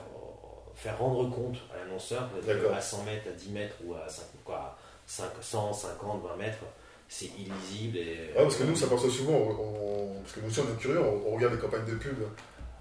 faire 0.76 0.98
rendre 1.00 1.30
compte 1.30 1.58
à 1.74 1.78
l'annonceur 1.84 2.30
à 2.76 2.82
100 2.82 3.04
mètres, 3.04 3.28
à 3.30 3.32
10 3.32 3.50
mètres 3.50 3.76
ou 3.86 3.94
à 3.96 4.08
5, 4.08 4.24
quoi, 4.46 4.78
5, 5.08 5.26
100, 5.42 5.74
50, 5.74 6.24
20 6.24 6.36
mètres, 6.38 6.64
c'est 7.14 7.30
illisible. 7.38 7.98
Et, 7.98 8.34
Ouais, 8.36 8.44
parce 8.44 8.56
que 8.56 8.64
nous, 8.64 8.76
ça 8.76 8.88
passe 8.88 9.08
souvent, 9.10 9.34
on, 9.34 9.50
on- 9.52 10.22
parce 10.22 10.34
que 10.34 10.40
nous 10.42 10.48
aussi, 10.48 10.60
on 10.62 10.74
est 10.74 10.78
curieux, 10.80 11.00
on, 11.02 11.32
on 11.32 11.36
regarde 11.36 11.54
les 11.54 11.60
campagnes 11.60 11.86
de 11.86 11.96
pub, 11.96 12.18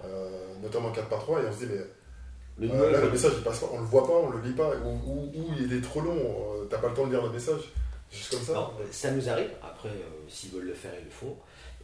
euh, 0.05 0.55
notamment 0.61 0.91
4x3, 0.91 1.43
et 1.43 1.47
on 1.47 1.53
se 1.53 1.65
dit, 1.65 1.71
mais 2.59 2.67
le 2.67 2.73
euh, 2.73 2.91
là, 2.91 3.01
le 3.01 3.11
message, 3.11 3.33
il 3.37 3.43
passe 3.43 3.59
pas, 3.59 3.69
on 3.71 3.79
le 3.79 3.85
voit 3.85 4.05
pas, 4.07 4.13
on 4.13 4.29
le 4.31 4.41
lit 4.41 4.53
pas, 4.53 4.75
ou, 4.77 4.89
ou- 5.05 5.31
ou 5.35 5.45
il 5.59 5.71
est 5.73 5.81
trop 5.81 6.01
long, 6.01 6.17
euh, 6.17 6.65
t'as 6.65 6.77
pas 6.79 6.89
le 6.89 6.93
temps 6.95 7.05
de 7.07 7.11
lire 7.11 7.23
le 7.23 7.31
message, 7.31 7.61
juste 8.11 8.31
comme 8.31 8.41
ça. 8.41 8.53
Non, 8.53 8.71
ça 8.91 9.11
nous 9.11 9.29
arrive. 9.29 9.51
Après, 9.61 9.89
euh, 9.89 10.09
s'ils 10.27 10.51
veulent 10.51 10.65
le 10.67 10.73
faire, 10.73 10.93
ils 10.99 11.05
le 11.05 11.11
font. 11.11 11.35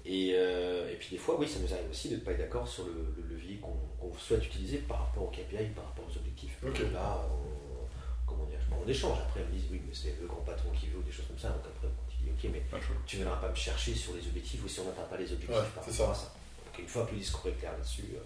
Et, 0.05 0.31
euh, 0.33 0.89
et 0.91 0.95
puis 0.95 1.09
des 1.12 1.17
fois, 1.17 1.35
oui, 1.39 1.47
ça 1.47 1.59
nous 1.59 1.71
arrive 1.73 1.89
aussi 1.91 2.09
de 2.09 2.15
ne 2.15 2.21
pas 2.21 2.31
être 2.31 2.39
d'accord 2.39 2.67
sur 2.67 2.85
le, 2.85 2.93
le 3.21 3.35
levier 3.35 3.59
qu'on 3.62 4.13
souhaite 4.17 4.43
utiliser 4.45 4.77
par 4.79 4.99
rapport 5.07 5.23
au 5.23 5.27
KPI, 5.27 5.69
par 5.75 5.85
rapport 5.85 6.05
aux 6.09 6.17
objectifs. 6.17 6.57
Là, 6.93 7.21
on, 7.29 8.25
comment 8.25 8.45
dire, 8.45 8.59
on 8.73 8.88
échange. 8.89 9.17
Après, 9.27 9.41
ils 9.41 9.53
me 9.53 9.59
disent, 9.59 9.69
oui, 9.71 9.81
mais 9.85 9.93
c'est 9.93 10.15
le 10.21 10.25
grand 10.27 10.41
patron 10.41 10.69
qui 10.71 10.88
veut, 10.88 10.97
ou 10.99 11.03
des 11.03 11.12
choses 11.12 11.27
comme 11.27 11.38
ça. 11.38 11.49
Donc 11.49 11.62
après, 11.67 11.88
ok, 12.27 12.49
mais 12.51 12.63
tu 13.05 13.17
ne 13.17 13.23
viendras 13.23 13.39
pas 13.41 13.49
me 13.49 13.55
chercher 13.55 13.93
sur 13.93 14.13
les 14.13 14.25
objectifs 14.27 14.63
ou 14.63 14.67
si 14.67 14.79
on 14.79 14.86
n'atteint 14.86 15.03
pas 15.03 15.17
les 15.17 15.32
objectifs 15.32 15.49
Ouais, 15.49 15.63
par 15.75 15.84
c'est 15.84 15.91
rapport 15.91 16.12
à 16.12 16.15
ça. 16.15 16.34
Donc 16.65 16.79
une 16.79 16.88
fois 16.88 17.05
que 17.05 17.12
le 17.12 17.17
discours 17.17 17.47
est 17.49 17.60
clair 17.60 17.71
là-dessus, 17.71 18.05
euh, 18.13 18.19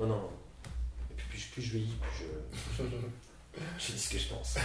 non, 0.00 0.06
non, 0.06 0.16
non. 0.16 0.30
Et 1.10 1.14
puis 1.14 1.26
plus, 1.28 1.44
plus 1.46 1.62
je 1.62 1.70
vieillis, 1.72 1.96
plus 2.00 2.26
je, 2.78 2.84
je 3.78 3.92
dis 3.92 3.98
ce 3.98 4.10
que 4.10 4.18
je 4.18 4.28
pense. 4.28 4.56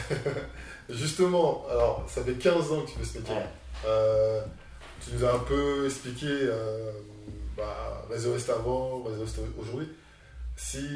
Justement, 0.89 1.65
alors, 1.70 2.06
ça 2.08 2.24
fait 2.24 2.34
15 2.36 2.72
ans 2.72 2.82
que 2.82 2.91
tu 2.91 2.98
fais 3.00 3.06
ce 3.06 3.17
métier. 3.20 3.36
Ouais. 3.36 3.46
Euh, 3.86 4.46
tu 5.04 5.12
nous 5.13 5.24
as 5.26 5.34
un 5.34 5.39
peu 5.39 5.86
expliqué 5.86 6.28
euh, 6.28 6.91
bah, 7.56 8.06
Réseau 8.10 8.36
Est 8.36 8.50
avant, 8.50 9.04
Réseau 9.04 9.26
Est 9.26 9.60
aujourd'hui. 9.60 9.89
Si, 10.56 10.88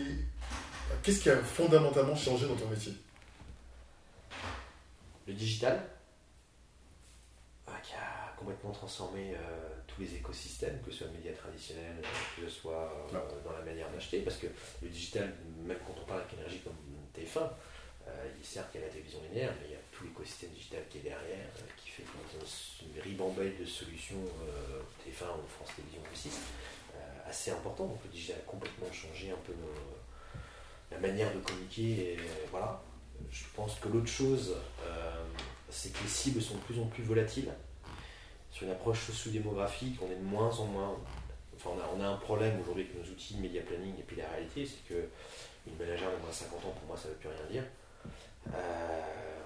Qu'est-ce 1.03 1.21
qui 1.21 1.29
a 1.29 1.37
fondamentalement 1.37 2.15
changé 2.15 2.47
dans 2.47 2.55
ton 2.55 2.67
métier? 2.67 2.93
Le 5.27 5.33
digital, 5.33 5.83
ah, 7.73 7.79
qui 7.81 7.93
a 7.93 8.33
complètement 8.37 8.71
transformé 8.71 9.33
euh, 9.33 9.37
tous 9.87 10.01
les 10.01 10.15
écosystèmes, 10.15 10.79
que 10.81 10.91
ce 10.91 10.99
soit 10.99 11.07
le 11.07 11.13
média 11.13 11.31
traditionnel, 11.33 11.95
que 12.35 12.43
ce 12.43 12.49
soit 12.49 12.91
euh, 13.13 13.19
dans 13.45 13.53
la 13.53 13.61
manière 13.63 13.89
d'acheter, 13.91 14.19
parce 14.21 14.37
que 14.37 14.47
le 14.81 14.89
digital, 14.89 15.33
même 15.63 15.77
quand 15.85 15.95
on 16.01 16.05
parle 16.05 16.21
avec 16.21 16.33
énergie 16.33 16.59
comme 16.59 16.75
TF1, 17.15 17.49
euh, 18.07 18.27
il 18.39 18.45
certes 18.45 18.69
il 18.73 18.81
y 18.81 18.83
a 18.83 18.87
la 18.87 18.91
télévision 18.91 19.19
linéaire, 19.29 19.53
mais 19.61 19.67
il 19.67 19.71
y 19.73 19.75
a 19.75 19.79
tout 19.91 20.03
l'écosystème 20.03 20.49
digital 20.49 20.81
qui 20.89 20.97
est 20.99 21.01
derrière, 21.01 21.47
qui 21.77 21.89
fait 21.89 22.03
qu'on 22.03 22.39
a 22.39 22.43
une 22.95 23.01
ribambelle 23.01 23.57
de 23.59 23.65
solutions 23.65 24.17
euh, 24.41 24.81
TF1 25.05 25.37
ou 25.37 25.47
France 25.47 25.69
Télévisions 25.75 26.01
ou 26.01 26.15
6 26.15 26.39
euh, 26.95 27.29
assez 27.29 27.51
important. 27.51 27.85
Donc 27.85 27.99
le 28.03 28.09
digital 28.09 28.37
a 28.39 28.49
complètement 28.49 28.91
changé 28.91 29.29
un 29.31 29.37
peu 29.45 29.53
nos- 29.53 29.97
la 30.91 30.97
manière 30.99 31.31
de 31.33 31.39
communiquer. 31.39 32.13
Et, 32.13 32.17
voilà. 32.49 32.81
Je 33.31 33.43
pense 33.55 33.75
que 33.79 33.87
l'autre 33.87 34.07
chose, 34.09 34.55
c'est 35.71 35.91
que 35.91 36.01
les 36.03 36.09
cibles 36.09 36.41
sont 36.41 36.55
de 36.55 36.59
plus 36.61 36.79
en 36.79 36.85
plus 36.85 37.03
volatiles. 37.03 37.51
Sur 38.51 38.65
une 38.67 38.71
approche 38.73 38.99
socio-démographique, 39.07 39.97
on 40.01 40.11
est 40.11 40.15
de 40.15 40.23
moins 40.23 40.53
en 40.59 40.65
moins. 40.65 40.97
Enfin, 41.55 41.71
on 41.75 41.79
a, 41.79 41.89
on 41.97 42.03
a 42.03 42.07
un 42.09 42.17
problème 42.17 42.59
aujourd'hui 42.61 42.83
avec 42.83 42.95
nos 43.03 43.11
outils 43.11 43.35
de 43.35 43.41
média 43.41 43.61
planning 43.61 43.93
et 43.97 44.03
puis 44.03 44.17
la 44.17 44.27
réalité, 44.29 44.65
c'est 44.65 44.93
que 44.93 45.07
une 45.67 45.75
ménagère 45.77 46.11
de 46.11 46.17
moins 46.17 46.29
de 46.29 46.33
50 46.35 46.57
ans, 46.65 46.73
pour 46.77 46.87
moi, 46.87 46.97
ça 46.97 47.07
ne 47.07 47.13
veut 47.13 47.19
plus 47.19 47.29
rien 47.29 47.49
dire. 47.51 47.63
Euh, 48.53 49.01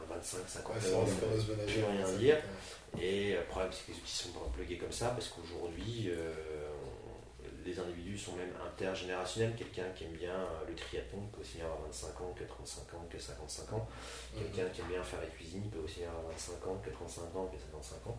25, 0.09 0.39
50 0.47 0.75
Ouais, 0.75 0.81
c'est 0.81 0.93
ans, 0.93 1.01
vrai, 1.01 1.11
c'est 1.11 1.25
fameuse 1.25 1.45
plus 1.67 1.83
rien 1.83 2.05
ça. 2.05 2.17
dire. 2.17 2.37
Et 3.01 3.33
le 3.33 3.43
problème, 3.43 3.71
c'est 3.73 3.85
que 3.85 3.91
les 3.91 3.97
outils 3.97 4.15
sont 4.15 4.29
pas 4.29 4.49
plugués 4.53 4.77
comme 4.77 4.91
ça 4.91 5.09
parce 5.09 5.27
qu'aujourd'hui, 5.27 6.05
euh, 6.09 6.31
les 7.65 7.79
individus 7.79 8.17
sont 8.17 8.35
même 8.35 8.53
intergénérationnels. 8.65 9.55
Quelqu'un 9.57 9.89
qui 9.95 10.03
aime 10.03 10.11
bien 10.11 10.35
euh, 10.35 10.67
le 10.67 10.75
triathlon 10.75 11.25
peut 11.33 11.41
aussi 11.41 11.57
bien 11.57 11.65
avoir 11.65 11.81
25 11.81 12.21
ans 12.21 12.35
que 12.37 12.43
35 12.43 12.93
ans 12.93 13.07
que 13.09 13.19
55 13.19 13.73
ans. 13.73 13.87
Quelqu'un 14.37 14.69
qui 14.69 14.81
aime 14.81 14.87
bien 14.87 15.03
faire 15.03 15.19
la 15.19 15.27
cuisine 15.27 15.63
peut 15.71 15.79
aussi 15.79 15.99
bien 15.99 16.09
avoir 16.09 16.31
25 16.31 16.67
ans 16.67 16.81
que 16.83 16.89
35 16.91 17.35
ans 17.35 17.51
que 17.51 17.59
55 17.59 18.07
ans. 18.07 18.17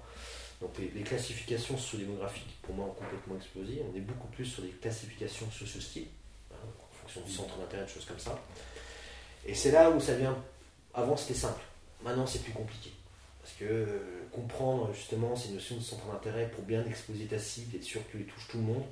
Donc 0.60 0.76
les, 0.78 0.88
les 0.88 1.02
classifications 1.02 1.76
socio-démographiques, 1.76 2.56
pour 2.62 2.74
moi, 2.74 2.86
ont 2.86 2.94
complètement 2.94 3.36
explosé. 3.36 3.82
On 3.90 3.96
est 3.96 4.00
beaucoup 4.00 4.28
plus 4.28 4.46
sur 4.46 4.62
des 4.62 4.70
classifications 4.70 5.50
socio-styles, 5.50 6.08
hein, 6.52 6.56
en 6.64 6.94
fonction 7.02 7.20
du 7.20 7.30
centre 7.30 7.56
d'intérêt, 7.58 7.84
de 7.84 7.90
choses 7.90 8.06
comme 8.06 8.18
ça. 8.18 8.38
Et 9.44 9.54
c'est 9.54 9.70
là 9.70 9.90
où 9.90 10.00
ça 10.00 10.14
vient. 10.14 10.36
Avant, 10.92 11.16
c'était 11.16 11.38
simple. 11.38 11.62
Maintenant, 12.02 12.26
c'est 12.26 12.42
plus 12.42 12.52
compliqué. 12.52 12.90
Parce 13.42 13.54
que 13.54 13.64
euh, 13.64 14.26
comprendre 14.32 14.92
justement 14.92 15.36
ces 15.36 15.50
notions 15.50 15.76
de 15.76 15.82
centre 15.82 16.06
d'intérêt 16.06 16.50
pour 16.50 16.64
bien 16.64 16.84
exposer 16.84 17.26
ta 17.26 17.38
cible, 17.38 17.76
être 17.76 17.84
sûr 17.84 18.00
que 18.10 18.18
tu 18.18 18.24
touches 18.24 18.48
tout 18.48 18.56
le 18.56 18.64
monde, 18.64 18.82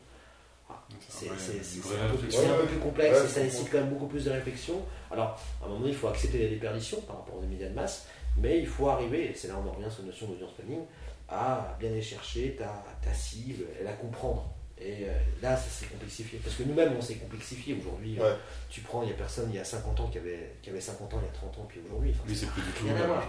c'est 1.09 1.29
Ouais, 1.31 1.37
c'est- 1.38 1.53
un, 2.00 2.09
peu, 2.11 2.31
c'est 2.31 2.46
un 2.46 2.57
peu 2.59 2.66
plus 2.66 2.79
complexe 2.79 3.18
ouais, 3.18 3.24
et 3.24 3.29
ça 3.29 3.42
nécessite 3.42 3.70
quand 3.70 3.79
même 3.79 3.90
beaucoup 3.90 4.07
plus 4.07 4.24
de 4.24 4.31
réflexion. 4.31 4.83
Alors, 5.11 5.40
à 5.61 5.64
un 5.64 5.68
moment 5.68 5.81
donné, 5.81 5.92
il 5.92 5.96
faut 5.96 6.09
accepter 6.09 6.42
la 6.42 6.48
déperdition 6.48 7.00
par 7.03 7.16
rapport 7.18 7.37
aux 7.37 7.42
médias 7.42 7.68
de 7.68 7.74
masse, 7.74 8.07
mais 8.37 8.59
il 8.59 8.66
faut 8.66 8.88
arriver, 8.88 9.31
et 9.31 9.35
c'est 9.35 9.48
là 9.48 9.55
où 9.55 9.66
on 9.66 9.70
en 9.70 9.72
revient 9.72 9.90
sur 9.90 10.03
la 10.03 10.09
notion 10.09 10.27
d'audience 10.29 10.53
planning, 10.55 10.81
à 11.29 11.77
bien 11.81 11.90
aller 11.90 12.03
chercher 12.03 12.55
ta, 12.57 12.85
ta 13.03 13.12
cible 13.14 13.64
et 13.81 13.85
la 13.85 13.92
comprendre. 13.92 14.50
Et 14.79 15.05
euh, 15.05 15.12
là, 15.40 15.57
ça 15.57 15.68
s'est 15.70 15.87
complexifié. 15.87 16.38
Parce 16.42 16.57
que 16.57 16.64
nous-mêmes, 16.64 16.92
on 16.98 17.00
s'est 17.00 17.14
complexifié 17.14 17.77
aujourd'hui. 17.81 18.18
Ouais. 18.18 18.35
Tu 18.68 18.81
prends, 18.81 19.03
il 19.05 19.09
y 19.09 19.12
a 19.12 19.14
personne 19.16 19.48
il 19.50 19.57
y 19.57 19.59
a 19.61 19.64
50 19.64 20.00
ans 20.00 20.09
qui 20.09 20.18
avait, 20.18 20.57
qui 20.62 20.70
avait 20.70 20.81
50 20.81 21.14
ans, 21.14 21.20
il 21.22 21.27
y 21.27 21.29
a 21.29 21.33
30 21.33 21.59
ans, 21.59 21.66
puis 21.68 21.81
aujourd'hui. 21.87 22.11
enfin, 22.12 22.24
Oui, 22.29 22.37
c'est 22.37 22.46
plus 22.50 22.61
du 22.62 22.70
tout. 22.72 22.85
Rien 22.87 22.96
à 22.96 23.07
voir. 23.07 23.22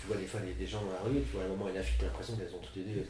tu 0.00 0.06
vois 0.06 0.16
des 0.16 0.26
fois 0.26 0.40
les, 0.46 0.52
des 0.52 0.66
gens 0.66 0.82
dans 0.82 0.92
la 0.92 1.00
rue, 1.00 1.20
tu 1.22 1.32
vois 1.36 1.42
à 1.42 1.46
un 1.46 1.48
moment 1.48 1.68
une 1.70 1.76
affiche, 1.78 1.96
t'as 1.98 2.06
l'impression 2.06 2.36
qu'elles 2.36 2.54
ont 2.54 2.58
toutes 2.58 2.76
les 2.76 2.82
deux 2.84 3.06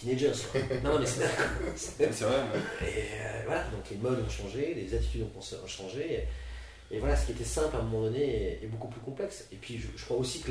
teenagers. 0.00 0.32
non, 0.84 0.92
non, 0.94 0.98
mais 1.00 1.06
c'est 1.06 1.20
Ouais, 1.22 2.08
C'est 2.12 2.24
vrai. 2.24 2.36
ouais. 2.36 2.88
Et 2.88 3.02
euh, 3.20 3.42
voilà, 3.46 3.64
donc 3.64 3.88
les 3.90 3.96
modes 3.96 4.20
ont 4.26 4.28
changé, 4.30 4.74
les 4.74 4.94
attitudes 4.94 5.22
ont 5.36 5.66
changé. 5.66 6.26
Et, 6.90 6.96
et 6.96 6.98
voilà, 6.98 7.16
ce 7.16 7.26
qui 7.26 7.32
était 7.32 7.44
simple 7.44 7.76
à 7.76 7.78
un 7.78 7.82
moment 7.82 8.02
donné 8.04 8.22
est, 8.22 8.64
est 8.64 8.66
beaucoup 8.66 8.88
plus 8.88 9.00
complexe. 9.00 9.46
Et 9.52 9.56
puis 9.56 9.78
je, 9.78 9.86
je 9.96 10.04
crois 10.04 10.16
aussi 10.16 10.40
que 10.40 10.50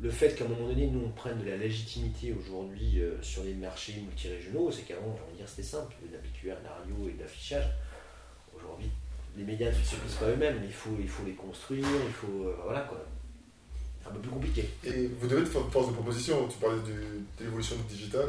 le 0.00 0.10
fait 0.10 0.34
qu'à 0.34 0.44
un 0.44 0.48
moment 0.48 0.68
donné, 0.68 0.86
nous 0.88 1.02
on 1.06 1.10
prenne 1.10 1.38
de 1.42 1.48
la 1.48 1.56
légitimité 1.56 2.32
aujourd'hui 2.38 3.00
euh, 3.00 3.20
sur 3.22 3.44
les 3.44 3.54
marchés 3.54 3.94
multirégionaux, 3.94 4.70
c'est 4.72 4.82
qu'avant, 4.82 5.14
j'ai 5.16 5.22
envie 5.22 5.32
de 5.32 5.36
dire, 5.38 5.48
c'était 5.48 5.62
simple, 5.62 5.94
de 6.08 6.12
la 6.12 6.18
PQR, 6.18 6.58
de 6.60 6.64
la 6.64 6.72
radio 6.74 7.08
et 7.08 7.12
de 7.12 7.20
l'affichage. 7.20 7.66
Aujourd'hui, 8.56 8.90
les 9.36 9.44
médias 9.44 9.68
ne 9.70 9.74
se 9.74 9.80
suffisent 9.84 10.16
pas 10.16 10.28
eux-mêmes, 10.28 10.60
il 10.64 10.72
faut, 10.72 10.90
il 11.00 11.08
faut 11.08 11.24
les 11.24 11.32
construire, 11.34 11.86
il 12.06 12.12
faut. 12.12 12.44
euh, 12.46 12.56
voilà 12.64 12.80
quoi. 12.80 13.04
C'est 14.02 14.08
un 14.08 14.12
peu 14.12 14.18
plus 14.20 14.30
compliqué. 14.30 14.68
Et 14.84 15.06
vous 15.20 15.28
devez 15.28 15.42
être 15.42 15.48
force 15.70 15.88
de 15.88 15.92
proposition. 15.92 16.48
Tu 16.48 16.58
parlais 16.58 16.78
de 16.80 17.44
l'évolution 17.44 17.76
du 17.76 17.94
digital. 17.94 18.26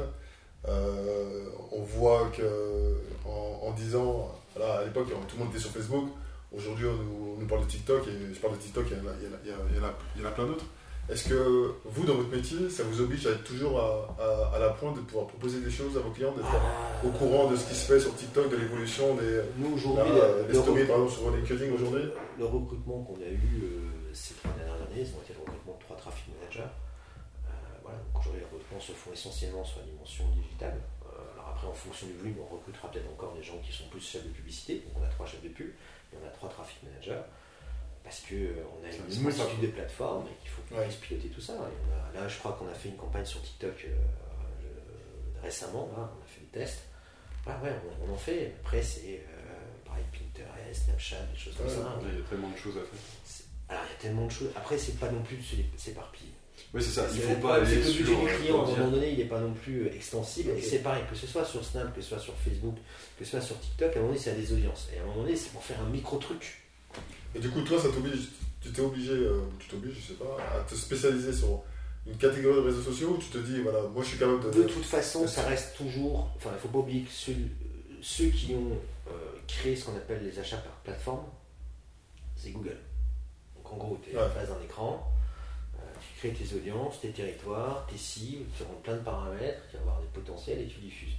Euh, 0.68 1.46
on 1.72 1.82
voit 1.82 2.30
que 2.36 2.96
en, 3.26 3.68
en 3.68 3.72
10 3.72 3.96
ans, 3.96 4.32
voilà, 4.56 4.76
à 4.80 4.84
l'époque, 4.86 5.08
tout 5.28 5.36
le 5.38 5.44
monde 5.44 5.52
était 5.54 5.62
sur 5.62 5.72
Facebook. 5.72 6.10
Aujourd'hui, 6.56 6.86
on 6.88 6.94
nous, 6.94 7.36
on 7.38 7.42
nous 7.42 7.48
parle 7.48 7.62
de 7.62 7.68
TikTok. 7.70 8.08
Et 8.08 8.34
je 8.34 8.40
parle 8.40 8.56
de 8.56 8.60
TikTok, 8.62 8.86
il 8.92 8.98
y 8.98 9.00
en 9.00 9.10
a, 9.10 9.14
il 9.44 9.52
y 9.52 10.24
en 10.24 10.28
a- 10.28 10.32
plein 10.32 10.46
d'autres. 10.46 10.66
Est-ce 11.10 11.28
que 11.28 11.74
vous, 11.84 12.06
dans 12.06 12.16
votre 12.16 12.30
métier, 12.30 12.70
ça 12.70 12.84
vous 12.84 13.02
oblige 13.02 13.28
à 13.28 13.32
être 13.32 13.44
toujours 13.44 13.78
à, 13.78 14.16
à- 14.24 14.56
à 14.56 14.60
la 14.60 14.70
pointe 14.70 14.96
de 14.96 15.02
pouvoir 15.02 15.28
proposer 15.28 15.60
des 15.60 15.70
choses 15.72 15.98
à 15.98 16.00
vos 16.00 16.12
clients, 16.12 16.32
d'être 16.32 16.48
Ah, 16.50 17.06
au 17.06 17.10
courant 17.10 17.52
de 17.52 17.58
ce 17.58 17.68
qui 17.68 17.76
se 17.76 17.92
fait 17.92 18.00
sur 18.00 18.16
TikTok, 18.16 18.50
de 18.50 18.56
l'évolution 18.56 19.16
des, 19.16 19.42
Nous 19.58 19.74
aujourd'hui, 19.76 20.14
recrutement- 20.78 20.88
par 20.88 21.04
exemple, 21.04 21.12
sur 21.12 21.32
LinkedIn 21.36 21.74
aujourd'hui? 21.74 22.06
le 22.40 22.46
recrutement 22.46 23.04
qu'on 23.04 23.16
a 23.20 23.28
eu 23.28 23.64
euh, 23.64 24.14
ces 24.14 24.34
trois 24.36 24.52
dernières 24.56 24.76
années, 24.76 25.02
été 25.02 25.34
le 25.34 25.40
recrutement 25.44 25.74
de 25.76 25.84
trois 25.84 25.98
traffic 25.98 26.24
managers. 26.40 26.72
Euh, 26.72 27.52
voilà, 27.84 27.98
donc 27.98 28.22
aujourd'hui, 28.22 28.40
les 28.40 28.46
recrutements 28.48 28.73
se 28.84 28.92
font 28.92 29.12
essentiellement 29.14 29.64
sur 29.64 29.80
la 29.80 29.86
dimension 29.86 30.26
digitale. 30.30 30.80
Euh, 31.06 31.34
alors 31.34 31.50
après, 31.50 31.68
en 31.68 31.74
fonction 31.74 32.08
du 32.08 32.14
volume, 32.14 32.36
on 32.42 32.56
recrutera 32.56 32.92
peut-être 32.92 33.10
encore 33.10 33.34
des 33.34 33.44
gens 33.44 33.58
qui 33.60 33.72
sont 33.72 33.88
plus 33.90 34.02
chefs 34.02 34.24
de 34.24 34.30
publicité. 34.30 34.76
Donc 34.86 35.02
on 35.02 35.04
a 35.04 35.08
trois 35.10 35.26
chefs 35.26 35.42
de 35.44 35.50
pub, 35.50 35.70
et 35.70 36.16
on 36.22 36.28
a 36.28 36.32
trois 36.32 36.50
traffic 36.50 36.78
managers. 36.84 37.22
Parce 38.04 38.20
qu'on 38.22 38.86
a 38.86 38.92
C'est 38.92 39.16
une 39.16 39.24
multitude 39.24 39.62
de 39.62 39.68
plateformes 39.68 40.28
et 40.28 40.36
qu'il 40.42 40.50
faut 40.50 40.62
qu'on 40.68 40.76
Ouais. 40.76 40.84
puisse 40.86 40.98
piloter 40.98 41.30
tout 41.30 41.40
ça. 41.40 41.54
Et 41.54 41.58
on 41.58 42.18
a- 42.20 42.22
là, 42.22 42.28
je 42.28 42.38
crois 42.40 42.52
qu'on 42.54 42.68
a 42.68 42.74
fait 42.74 42.90
une 42.90 42.98
campagne 42.98 43.24
sur 43.26 43.42
TikTok 43.42 43.86
euh, 43.86 43.96
euh, 43.96 45.42
récemment, 45.42 45.90
là, 45.96 46.12
on 46.18 46.22
a 46.22 46.28
fait 46.28 46.42
des 46.42 46.48
tests. 46.60 46.84
Ouais, 47.48 47.54
ouais, 47.64 47.74
on, 48.06 48.10
on 48.10 48.14
en 48.14 48.18
fait. 48.18 48.54
Après, 48.62 48.82
c'est 48.82 49.22
euh, 49.26 49.86
pareil, 49.86 50.04
Pinterest, 50.12 50.84
Snapchat, 50.86 51.22
des 51.32 51.38
choses 51.40 51.56
comme 51.56 51.68
Ouais, 51.68 51.74
ça. 51.74 52.00
Il 52.02 52.20
y 52.20 52.22
a 52.22 52.26
tellement 52.30 52.50
de 52.50 52.58
choses 52.58 52.78
à 52.78 52.82
faire. 52.82 53.00
Alors, 53.70 53.84
il 53.88 53.94
y 53.94 53.96
a 53.96 54.00
tellement 54.02 54.26
de 54.28 54.32
choses. 54.32 54.50
Après, 54.56 54.78
c'est 54.78 55.00
pas 55.00 55.10
non 55.10 55.22
plus 55.24 55.38
de 55.38 55.42
s'é- 55.44 55.66
s'éparpiller. 55.78 56.33
Oui, 56.74 56.82
c'est 56.82 56.90
ça. 56.90 57.06
Il 57.12 57.16
C'est 57.18 57.28
faut 57.28 57.36
le 57.36 57.40
pas 57.40 57.56
aller 57.56 57.66
c'est 57.68 57.76
que 57.76 57.84
sur. 57.84 57.94
le 57.94 58.16
budget 58.16 58.16
du 58.36 58.42
client, 58.42 58.66
à 58.66 58.68
un 58.68 58.72
moment 58.78 58.92
donné, 58.92 59.12
il 59.12 59.18
n'est 59.20 59.26
pas 59.26 59.40
non 59.40 59.54
plus 59.54 59.84
euh, 59.88 59.94
extensible. 59.94 60.52
Et 60.58 60.62
c'est 60.62 60.80
pareil, 60.80 61.04
que 61.10 61.16
ce 61.16 61.28
soit 61.28 61.46
sur 61.46 61.64
Snap, 61.64 61.94
que 61.96 62.02
ce 62.02 62.10
soit 62.10 62.20
sur 62.20 62.34
Facebook, 62.36 62.76
que 63.20 63.24
ce 63.26 63.32
soit 63.32 63.42
sur 63.42 63.60
TikTok, 63.60 63.90
à 63.90 63.92
un 63.92 64.02
moment 64.02 64.08
donné, 64.14 64.20
c'est 64.20 64.32
à 64.32 64.36
des 64.36 64.52
audiences. 64.54 64.88
Et 64.94 64.98
à 64.98 65.04
un 65.04 65.06
moment 65.06 65.22
donné, 65.22 65.36
c'est 65.36 65.52
pour 65.52 65.64
faire 65.64 65.80
un 65.82 65.90
micro-truc. 65.90 66.64
Et 67.36 67.40
du 67.40 67.50
coup, 67.52 67.62
toi, 67.62 67.80
ça 67.80 67.90
t'oblige, 67.90 68.28
tu 68.62 68.72
t'es 68.72 68.82
obligé, 68.82 69.12
euh, 69.12 69.38
ou 69.42 69.58
tu 69.60 69.68
t'obliges, 69.68 69.96
je 70.02 70.08
sais 70.14 70.14
pas, 70.14 70.38
à 70.58 70.62
te 70.64 70.74
spécialiser 70.74 71.32
sur 71.34 71.62
une 72.08 72.18
catégorie 72.18 72.56
de 72.56 72.66
réseaux 72.68 72.82
sociaux 72.82 73.16
où 73.16 73.18
tu 73.18 73.28
te 73.28 73.38
dis, 73.38 73.62
voilà, 73.62 73.84
moi 73.94 74.02
je 74.04 74.10
suis 74.10 74.18
capable 74.18 74.42
de. 74.52 74.64
De 74.64 74.68
toute 74.68 74.84
façon, 74.86 75.28
ça 75.28 75.44
reste 75.44 75.78
toujours. 75.78 76.32
Enfin, 76.36 76.50
il 76.52 76.56
ne 76.56 76.60
faut 76.60 76.68
pas 76.70 76.80
oublier 76.80 77.02
que 77.04 77.12
ceux, 77.12 77.36
ceux 78.02 78.28
qui 78.30 78.54
ont 78.56 78.78
euh, 79.10 79.12
créé 79.48 79.76
ce 79.76 79.86
qu'on 79.86 79.96
appelle 79.96 80.24
les 80.24 80.38
achats 80.40 80.58
par 80.58 80.74
plateforme, 80.84 81.26
c'est 82.36 82.50
Google. 82.52 82.78
Donc 83.56 83.72
en 83.74 83.78
gros, 83.78 84.00
tu 84.04 84.12
es 84.12 84.18
en 84.18 84.22
Ouais. 84.24 84.30
face 84.36 84.50
d'un 84.50 84.62
écran, 84.64 85.10
crées 86.24 86.46
tes 86.46 86.56
audiences, 86.56 87.02
tes 87.02 87.10
territoires, 87.10 87.86
tes 87.90 87.98
cibles, 87.98 88.46
tu 88.56 88.64
rentres 88.64 88.82
plein 88.82 88.96
de 88.96 89.04
paramètres, 89.04 89.62
tu 89.70 89.76
vas 89.76 89.82
avoir 89.82 90.02
des 90.02 90.08
potentiels 90.08 90.62
et 90.62 90.68
tu 90.68 90.80
diffuses. 90.80 91.16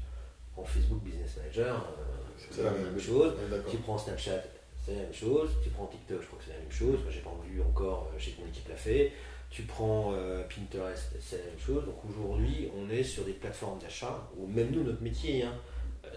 En 0.57 0.65
Facebook 0.65 1.03
Business 1.03 1.37
Manager, 1.37 1.75
euh, 1.77 2.45
C'est 2.51 2.63
la 2.63 2.71
même 2.71 2.85
même 2.85 3.01
chose. 3.01 3.35
Tu 3.71 3.77
prends 3.79 3.99
Snapchat, 3.99 4.43
c'est 4.85 4.95
la 4.95 5.03
même 5.03 5.13
chose. 5.13 5.51
Tu 5.63 5.71
prends 5.71 5.87
TikTok, 5.87 6.23
je 6.23 6.27
crois 6.27 6.39
que 6.39 6.45
c'est 6.47 6.53
la 6.53 6.61
même 6.61 6.71
chose. 6.71 6.99
Moi, 7.03 7.11
j'ai 7.11 7.21
pas 7.21 7.35
vu 7.45 7.61
encore, 7.61 8.11
euh, 8.15 8.19
que 8.19 8.41
mon 8.41 8.49
équipe 8.49 8.69
l'a 8.69 8.77
fait. 8.77 9.13
Tu 9.51 9.63
prends 9.63 10.13
euh, 10.15 10.43
Pinterest, 10.45 11.13
c'est 11.21 11.39
la 11.39 11.45
même 11.45 11.59
chose. 11.59 11.85
Donc 11.85 11.97
aujourd'hui, 12.09 12.69
on 12.77 12.89
est 12.89 13.05
sur 13.05 13.25
des 13.25 13.33
plateformes 13.33 13.79
d'achat 13.81 14.29
où 14.39 14.47
même 14.47 14.71
nous, 14.71 14.85
notre 14.85 15.03
métier 15.03 15.43
hein, 15.43 15.55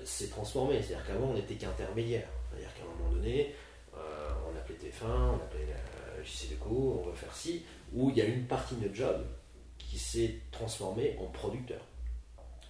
s'est 0.04 0.30
transformé. 0.30 0.82
C'est-à-dire 0.82 1.06
qu'avant, 1.08 1.32
on 1.32 1.34
n'était 1.34 1.56
qu'intermédiaire. 1.56 2.28
C'est-à-dire 2.50 2.74
qu'à 2.76 2.84
un 2.84 3.04
moment 3.04 3.16
donné, 3.16 3.54
euh, 3.96 4.30
on 4.48 4.56
appelait 4.56 4.76
TF1, 4.76 5.06
on 5.06 5.36
appelait 5.36 5.68
la 5.68 6.24
JC 6.24 6.52
Deco, 6.52 7.02
on 7.04 7.10
va 7.10 7.16
faire 7.16 7.34
ci, 7.34 7.64
où 7.94 8.10
il 8.10 8.18
y 8.18 8.22
a 8.22 8.26
une 8.26 8.46
partie 8.46 8.76
de 8.76 8.82
notre 8.84 8.96
job 8.96 9.26
qui 9.78 9.98
s'est 10.00 10.36
transformée 10.52 11.16
en 11.20 11.26
producteur. 11.26 11.82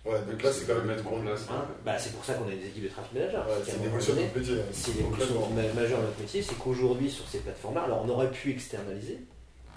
Ouais, 0.06 0.22
donc 0.30 0.42
là, 0.42 0.54
c'est 0.54 0.66
quand 0.66 0.76
même 0.76 0.86
mettre 0.86 1.06
en 1.08 1.20
place. 1.20 1.46
Hein 1.50 1.66
bah, 1.84 1.98
c'est 2.00 2.14
pour 2.14 2.24
ça 2.24 2.36
qu'on 2.36 2.48
a 2.48 2.52
des 2.52 2.66
équipes 2.68 2.84
de 2.84 2.88
traffic 2.90 3.14
manager. 3.14 3.46
Ouais, 3.46 3.56
C'est 3.66 3.76
une 3.76 3.84
évolution 3.84 4.14
de 4.16 4.22
notre 4.22 4.38
métier. 4.38 4.56
hein. 4.56 4.64
c'est 4.72 5.74
majeure 5.76 6.00
de 6.02 6.06
notre 6.06 6.20
métier, 6.22 6.42
c'est 6.42 6.56
qu'aujourd'hui 6.56 7.12
sur 7.12 7.28
ces 7.28 7.40
plateformes-là, 7.40 7.84
alors 7.84 8.04
on 8.06 8.10
aurait 8.10 8.32
pu 8.32 8.52
externaliser, 8.52 9.20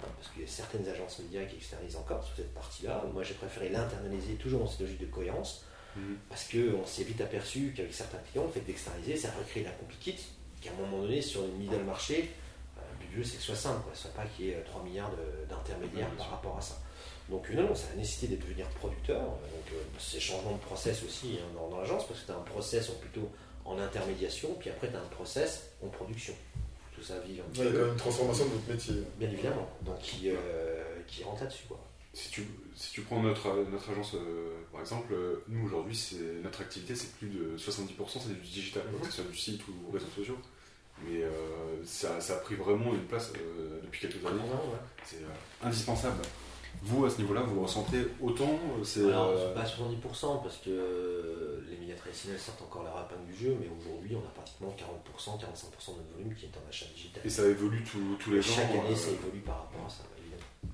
hein, 0.01 0.07
parce 0.17 0.29
qu'il 0.31 0.43
y 0.43 0.45
a 0.45 0.47
certaines 0.47 0.87
agences 0.87 1.19
médias 1.19 1.43
qui 1.45 1.57
externalisent 1.57 1.97
encore 1.97 2.23
sur 2.23 2.35
cette 2.37 2.53
partie-là. 2.53 3.03
Moi 3.13 3.23
j'ai 3.23 3.33
préféré 3.33 3.69
l'internaliser 3.69 4.35
toujours 4.35 4.61
dans 4.61 4.67
cette 4.67 4.81
logique 4.81 5.01
de 5.01 5.05
cohérence, 5.07 5.65
Mhm. 5.97 6.15
parce 6.29 6.45
qu'on 6.47 6.85
s'est 6.85 7.03
vite 7.03 7.19
aperçu 7.19 7.73
qu'avec 7.75 7.93
certains 7.93 8.19
clients, 8.31 8.45
le 8.45 8.51
fait 8.51 8.61
d'externaliser, 8.65 9.17
ça 9.17 9.27
va 9.37 9.43
créer 9.43 9.63
la 9.65 9.71
complicite, 9.71 10.23
qu'à 10.61 10.69
un 10.71 10.81
moment 10.85 11.01
donné, 11.03 11.21
sur 11.21 11.43
une 11.43 11.57
middle 11.57 11.83
marché, 11.83 12.29
le 13.11 13.17
jeu 13.17 13.23
c'est 13.23 13.35
que 13.37 13.41
ce 13.41 13.47
soit 13.47 13.55
simple, 13.55 13.81
quoi. 13.83 13.93
soit 13.95 14.11
pas 14.11 14.25
qu'il 14.25 14.45
y 14.45 14.49
ait 14.51 14.55
euh, 14.55 14.63
3 14.65 14.83
milliards 14.83 15.11
de- 15.11 15.49
d'intermédiaires 15.49 16.09
par 16.11 16.25
sûr. 16.25 16.35
rapport 16.35 16.57
à 16.57 16.61
ça. 16.61 16.79
Donc 17.29 17.49
euh, 17.49 17.53
non, 17.55 17.63
non, 17.69 17.75
ça 17.75 17.87
a 17.93 17.95
nécessité 17.95 18.35
de 18.35 18.41
devenir 18.41 18.67
producteur, 18.69 19.21
euh, 19.21 19.25
donc 19.25 19.71
euh, 19.73 19.81
c'est 19.99 20.19
changement 20.19 20.53
de 20.53 20.59
process 20.59 21.03
aussi 21.03 21.37
hein, 21.41 21.45
dans, 21.55 21.69
dans 21.69 21.79
l'agence, 21.79 22.05
parce 22.07 22.19
que 22.21 22.25
tu 22.25 22.31
as 22.31 22.35
un 22.35 22.41
process 22.43 22.89
en 22.89 22.93
plutôt 22.95 23.29
en 23.65 23.77
intermédiation, 23.79 24.55
puis 24.59 24.69
après 24.69 24.89
tu 24.89 24.95
as 24.95 24.99
un 24.99 25.07
process 25.09 25.69
en 25.83 25.87
production. 25.87 26.33
Tout 26.95 27.03
ça 27.03 27.19
vive 27.19 27.41
un 27.41 27.59
Ouais, 27.59 27.67
Il 27.69 27.75
y 27.75 27.79
a 27.79 27.87
une 27.87 27.95
transformation 27.95 28.45
de 28.45 28.53
notre 28.55 28.69
métier. 28.69 29.03
bien 29.17 29.29
évidemment, 29.31 29.69
donc 29.83 29.99
qui, 29.99 30.29
euh, 30.29 30.83
qui 31.07 31.23
rentre 31.23 31.41
là-dessus. 31.43 31.65
quoi. 31.67 31.79
Si 32.13 32.29
tu, 32.29 32.45
si 32.75 32.91
tu 32.91 33.01
prends 33.03 33.21
notre, 33.21 33.47
notre 33.71 33.89
agence, 33.91 34.15
euh, 34.15 34.57
par 34.73 34.81
exemple, 34.81 35.13
euh, 35.13 35.45
nous 35.47 35.65
aujourd'hui, 35.65 35.95
c'est- 35.95 36.41
notre 36.43 36.59
activité, 36.59 36.93
c'est 36.93 37.13
plus 37.13 37.29
de 37.29 37.55
70%, 37.57 38.19
c'est 38.19 38.33
du 38.33 38.41
digital, 38.41 38.83
Mhm. 38.91 38.99
que 38.99 39.05
ce 39.05 39.11
soit 39.21 39.31
du 39.31 39.37
site 39.37 39.61
ou 39.69 39.89
réseaux 39.91 40.07
sociaux. 40.13 40.37
Mais 41.07 41.23
euh, 41.23 41.29
ça, 41.83 42.19
ça 42.21 42.33
a 42.33 42.37
pris 42.37 42.55
vraiment 42.55 42.93
une 42.93 43.01
place 43.05 43.31
euh, 43.37 43.79
depuis 43.83 44.01
quelques 44.01 44.25
années. 44.25 44.39
Ouais. 44.41 44.77
C'est 45.03 45.17
euh, 45.17 45.27
indispensable. 45.67 46.21
Vous, 46.83 47.05
à 47.05 47.09
ce 47.09 47.17
niveau-là, 47.21 47.41
vous 47.41 47.55
le 47.55 47.61
ressentez 47.61 48.07
autant 48.21 48.57
c'est, 48.83 49.05
Alors, 49.05 49.53
pas 49.53 49.63
70% 49.63 50.41
parce 50.41 50.57
que 50.57 51.63
les 51.69 51.77
médias 51.77 51.95
traditionnels 51.95 52.39
sortent 52.39 52.61
encore 52.61 52.83
leur 52.83 52.93
épingle 53.05 53.25
du 53.31 53.35
jeu, 53.45 53.57
mais 53.59 53.67
aujourd'hui 53.79 54.15
on 54.15 54.19
a 54.25 54.31
pratiquement 54.33 54.69
40%, 54.77 55.37
45% 55.37 55.41
de 55.41 55.97
notre 55.97 56.13
volume 56.15 56.33
qui 56.33 56.45
est 56.45 56.49
en 56.57 56.67
achat 56.69 56.85
digital. 56.95 57.21
Et 57.25 57.29
ça 57.29 57.45
évolue 57.45 57.83
tous- 57.83 58.15
tous 58.19 58.31
les 58.31 58.39
ans. 58.39 58.43
Chaque 58.55 58.69
année 58.71 58.81
euh, 58.89 58.95
ça 58.95 59.09
évolue 59.11 59.41
par 59.41 59.57
rapport 59.59 59.85
à 59.85 59.89
ça, 59.89 60.03
évidemment. 60.17 60.73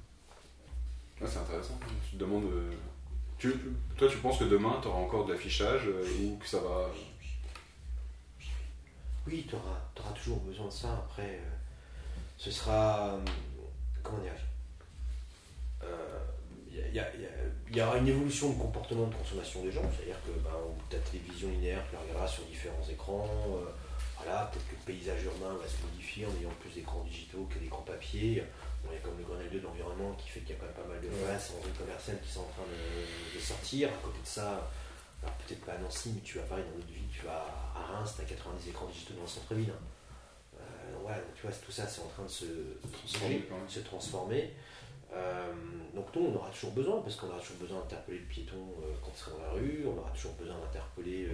Ah, 1.22 1.26
c'est 1.28 1.40
intéressant. 1.40 1.80
Tu 2.10 2.16
te 2.16 2.24
demandes. 2.24 2.46
tu- 3.40 3.54
toi, 3.98 4.08
tu 4.08 4.18
penses 4.18 4.38
que 4.38 4.44
demain, 4.46 4.78
tu 4.82 4.88
auras 4.88 5.00
encore 5.00 5.26
de 5.26 5.34
l'affichage 5.34 5.88
euh, 5.88 6.06
ou 6.24 6.38
que 6.38 6.48
ça 6.48 6.60
va. 6.60 6.90
Oui, 9.28 9.46
tu 9.50 9.56
auras, 9.56 10.12
toujours 10.14 10.40
besoin 10.40 10.68
de 10.68 10.72
ça. 10.72 10.90
Après, 10.94 11.24
euh, 11.36 11.50
ce 12.38 12.50
sera. 12.52 13.10
euh, 13.16 13.20
comment 14.04 14.20
dire 14.20 14.32
Il 16.90 16.96
y, 16.96 17.00
a- 17.00 17.12
il 17.70 17.76
y 17.76 17.82
aura 17.82 17.98
une 17.98 18.08
évolution 18.08 18.50
de 18.54 18.58
comportement 18.60 19.06
de 19.08 19.14
consommation 19.16 19.62
des 19.64 19.72
gens. 19.72 19.82
C'est-à-dire 19.96 20.16
que 20.26 20.32
ben, 20.40 20.52
ta 20.90 20.98
télévision 21.00 21.50
linéaire, 21.50 21.84
tu 21.90 21.96
la 21.96 22.02
regarderas 22.02 22.28
sur 22.28 22.44
différents 22.46 22.88
écrans. 22.90 23.28
euh, 23.50 23.70
voilà, 24.18 24.50
peut-être 24.52 24.66
que 24.70 24.76
le 24.76 24.94
paysage 24.94 25.24
urbain 25.26 25.54
va 25.62 25.68
se 25.68 25.78
modifier 25.86 26.26
en 26.26 26.32
ayant 26.42 26.54
plus 26.62 26.72
d'écrans 26.72 27.04
digitaux 27.04 27.48
que 27.54 27.60
d'écrans 27.60 27.82
papier. 27.84 28.44
Bon, 28.84 28.90
il 28.92 28.96
y 28.96 28.98
a 28.98 29.02
comme 29.02 29.18
le 29.18 29.24
Grenelle 29.26 29.50
2 29.52 29.60
de 29.60 29.64
l'environnement 29.66 30.14
qui 30.16 30.30
fait 30.30 30.40
qu'il 30.42 30.52
y 30.52 30.54
a 30.54 30.56
quand 30.62 30.66
même 30.66 30.76
pas 30.76 30.88
mal 30.90 31.02
de 31.02 31.10
faces 31.10 31.52
en 31.58 31.62
rue 31.66 31.74
commerciale 31.78 32.18
qui 32.26 32.32
sont 32.32 32.42
en 32.42 32.52
train 32.56 32.66
de, 32.66 33.38
de 33.38 33.42
sortir. 33.44 33.90
À 33.90 33.98
côté 34.04 34.20
de 34.22 34.28
ça, 34.28 34.70
peut-être 35.22 35.66
pas 35.66 35.74
à 35.74 35.78
Nancy, 35.78 36.12
mais 36.16 36.22
tu 36.22 36.38
vas 36.38 36.44
pareil 36.46 36.66
dans 36.66 36.78
notre 36.78 36.92
ville, 36.92 37.08
tu 37.12 37.26
vas 37.26 37.46
à 37.76 37.82
Reims, 37.94 38.14
tu 38.16 38.22
as 38.22 38.26
90 38.26 38.70
écrans 38.70 38.86
digitaux 38.88 39.14
dans 39.16 39.22
le 39.22 39.28
centre-ville. 39.28 39.72
hein. 39.72 40.60
Euh, 40.60 40.94
donc 40.94 41.02
voilà, 41.04 41.18
donc 41.20 41.34
tu 41.36 41.42
vois, 41.44 41.52
tout 41.52 41.72
ça 41.72 41.88
c'est 41.88 42.02
en 42.02 42.08
train 42.08 42.24
de 42.24 42.30
se 42.30 42.46
Transformer, 42.92 43.44
se 43.68 43.80
transformer. 43.82 44.54
Euh, 45.14 45.54
donc 45.96 46.14
nous, 46.16 46.28
on 46.28 46.36
aura 46.36 46.50
toujours 46.50 46.72
besoin, 46.72 47.02
parce 47.02 47.16
qu'on 47.16 47.28
aura 47.28 47.40
toujours 47.40 47.58
besoin 47.58 47.80
d'interpeller 47.80 48.20
le 48.20 48.26
piéton 48.26 48.56
euh, 48.84 48.94
quand 49.02 49.12
il 49.14 49.18
sera 49.18 49.32
dans 49.32 49.44
la 49.44 49.52
rue, 49.52 49.86
on 49.86 49.98
aura 49.98 50.12
toujours 50.12 50.34
besoin 50.34 50.58
d'interpeller 50.60 51.30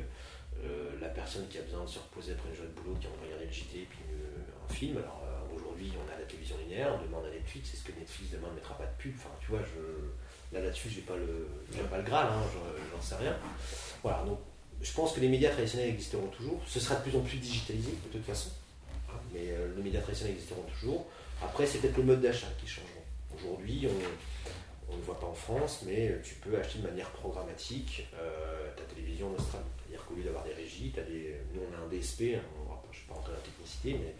la 1.01 1.09
personne 1.09 1.47
qui 1.49 1.57
a 1.57 1.61
besoin 1.61 1.83
de 1.83 1.89
se 1.89 1.99
reposer 1.99 2.31
après 2.31 2.47
une 2.49 2.55
journée 2.55 2.71
de 2.71 2.79
boulot, 2.79 2.95
qui 2.95 3.07
a 3.07 3.09
envie 3.09 3.19
de 3.19 3.25
regarder 3.25 3.45
le 3.45 3.51
JT, 3.51 3.87
puis 3.89 3.99
euh, 4.11 4.63
un 4.63 4.73
film. 4.73 4.97
Alors 4.97 5.21
aujourd'hui, 5.53 5.91
on 5.97 6.07
a 6.13 6.17
la 6.17 6.25
télévision 6.25 6.57
linéaire, 6.57 6.93
on 6.93 7.25
a 7.25 7.29
Netflix, 7.29 7.73
est-ce 7.73 7.83
que 7.83 7.91
Netflix 7.99 8.31
demain 8.31 8.49
ne 8.49 8.55
mettra 8.55 8.77
pas 8.77 8.85
de 8.85 8.95
pub? 8.97 9.13
Enfin, 9.17 9.29
tu 9.41 9.47
vois, 9.51 9.61
je, 9.61 9.81
là 10.53 10.61
là-dessus, 10.61 10.89
j'ai 10.89 11.01
pas 11.01 11.15
le, 11.15 11.47
j'ai 11.75 11.83
pas 11.83 11.97
le 11.97 12.03
Graal, 12.03 12.27
hein, 12.27 12.41
j'en- 12.53 13.01
sais 13.01 13.15
rien. 13.15 13.35
Voilà, 14.01 14.23
donc 14.23 14.39
je 14.81 14.91
pense 14.93 15.11
que 15.13 15.19
les 15.19 15.27
médias 15.27 15.49
traditionnels 15.49 15.89
existeront 15.89 16.27
toujours. 16.27 16.61
Ce 16.65 16.79
sera 16.79 16.95
de 16.95 17.01
plus 17.09 17.17
en 17.17 17.21
plus 17.21 17.37
digitalisé, 17.37 17.91
de 17.91 18.09
toute 18.09 18.25
façon. 18.25 18.49
Mais 19.33 19.49
euh, 19.49 19.73
les 19.75 19.83
médias 19.83 19.99
traditionnels 20.01 20.35
existeront 20.35 20.63
toujours. 20.79 21.05
Après, 21.41 21.65
c'est 21.65 21.79
peut-être 21.79 21.97
le 21.97 22.03
mode 22.03 22.21
d'achat 22.21 22.47
qui 22.61 22.67
changeront. 22.67 22.89
Aujourd'hui, 23.35 23.87
on 23.89 23.93
on 24.89 24.97
ne 24.97 25.01
voit 25.01 25.19
pas 25.19 25.25
en 25.25 25.33
France, 25.33 25.79
mais 25.87 26.11
tu 26.23 26.35
peux 26.35 26.55
acheter 26.57 26.77
de 26.79 26.87
manière 26.87 27.09
programmatique 27.11 28.07
euh, 28.19 28.69
ta 28.77 28.83
télévision 28.83 29.29
en 29.31 29.33
Australie. 29.33 29.63
C'est-à-dire 29.79 30.05
qu'au 30.05 30.13
lieu 30.15 30.23
d'avoir 30.23 30.43
des 30.43 30.53
régies, 30.53 30.91
t'as 30.93 31.01
des... 31.01 31.37
nous 31.55 31.61
on 31.61 31.73
a 31.73 31.83
un 31.83 31.87
DSP, 31.89 32.35
hein, 32.35 32.41
je 32.91 32.97
ne 32.99 33.01
vais 33.01 33.07
pas 33.07 33.13
rentrer 33.15 33.31
dans 33.31 33.37
la 33.39 33.43
technicité, 33.43 33.93
mais 33.93 34.13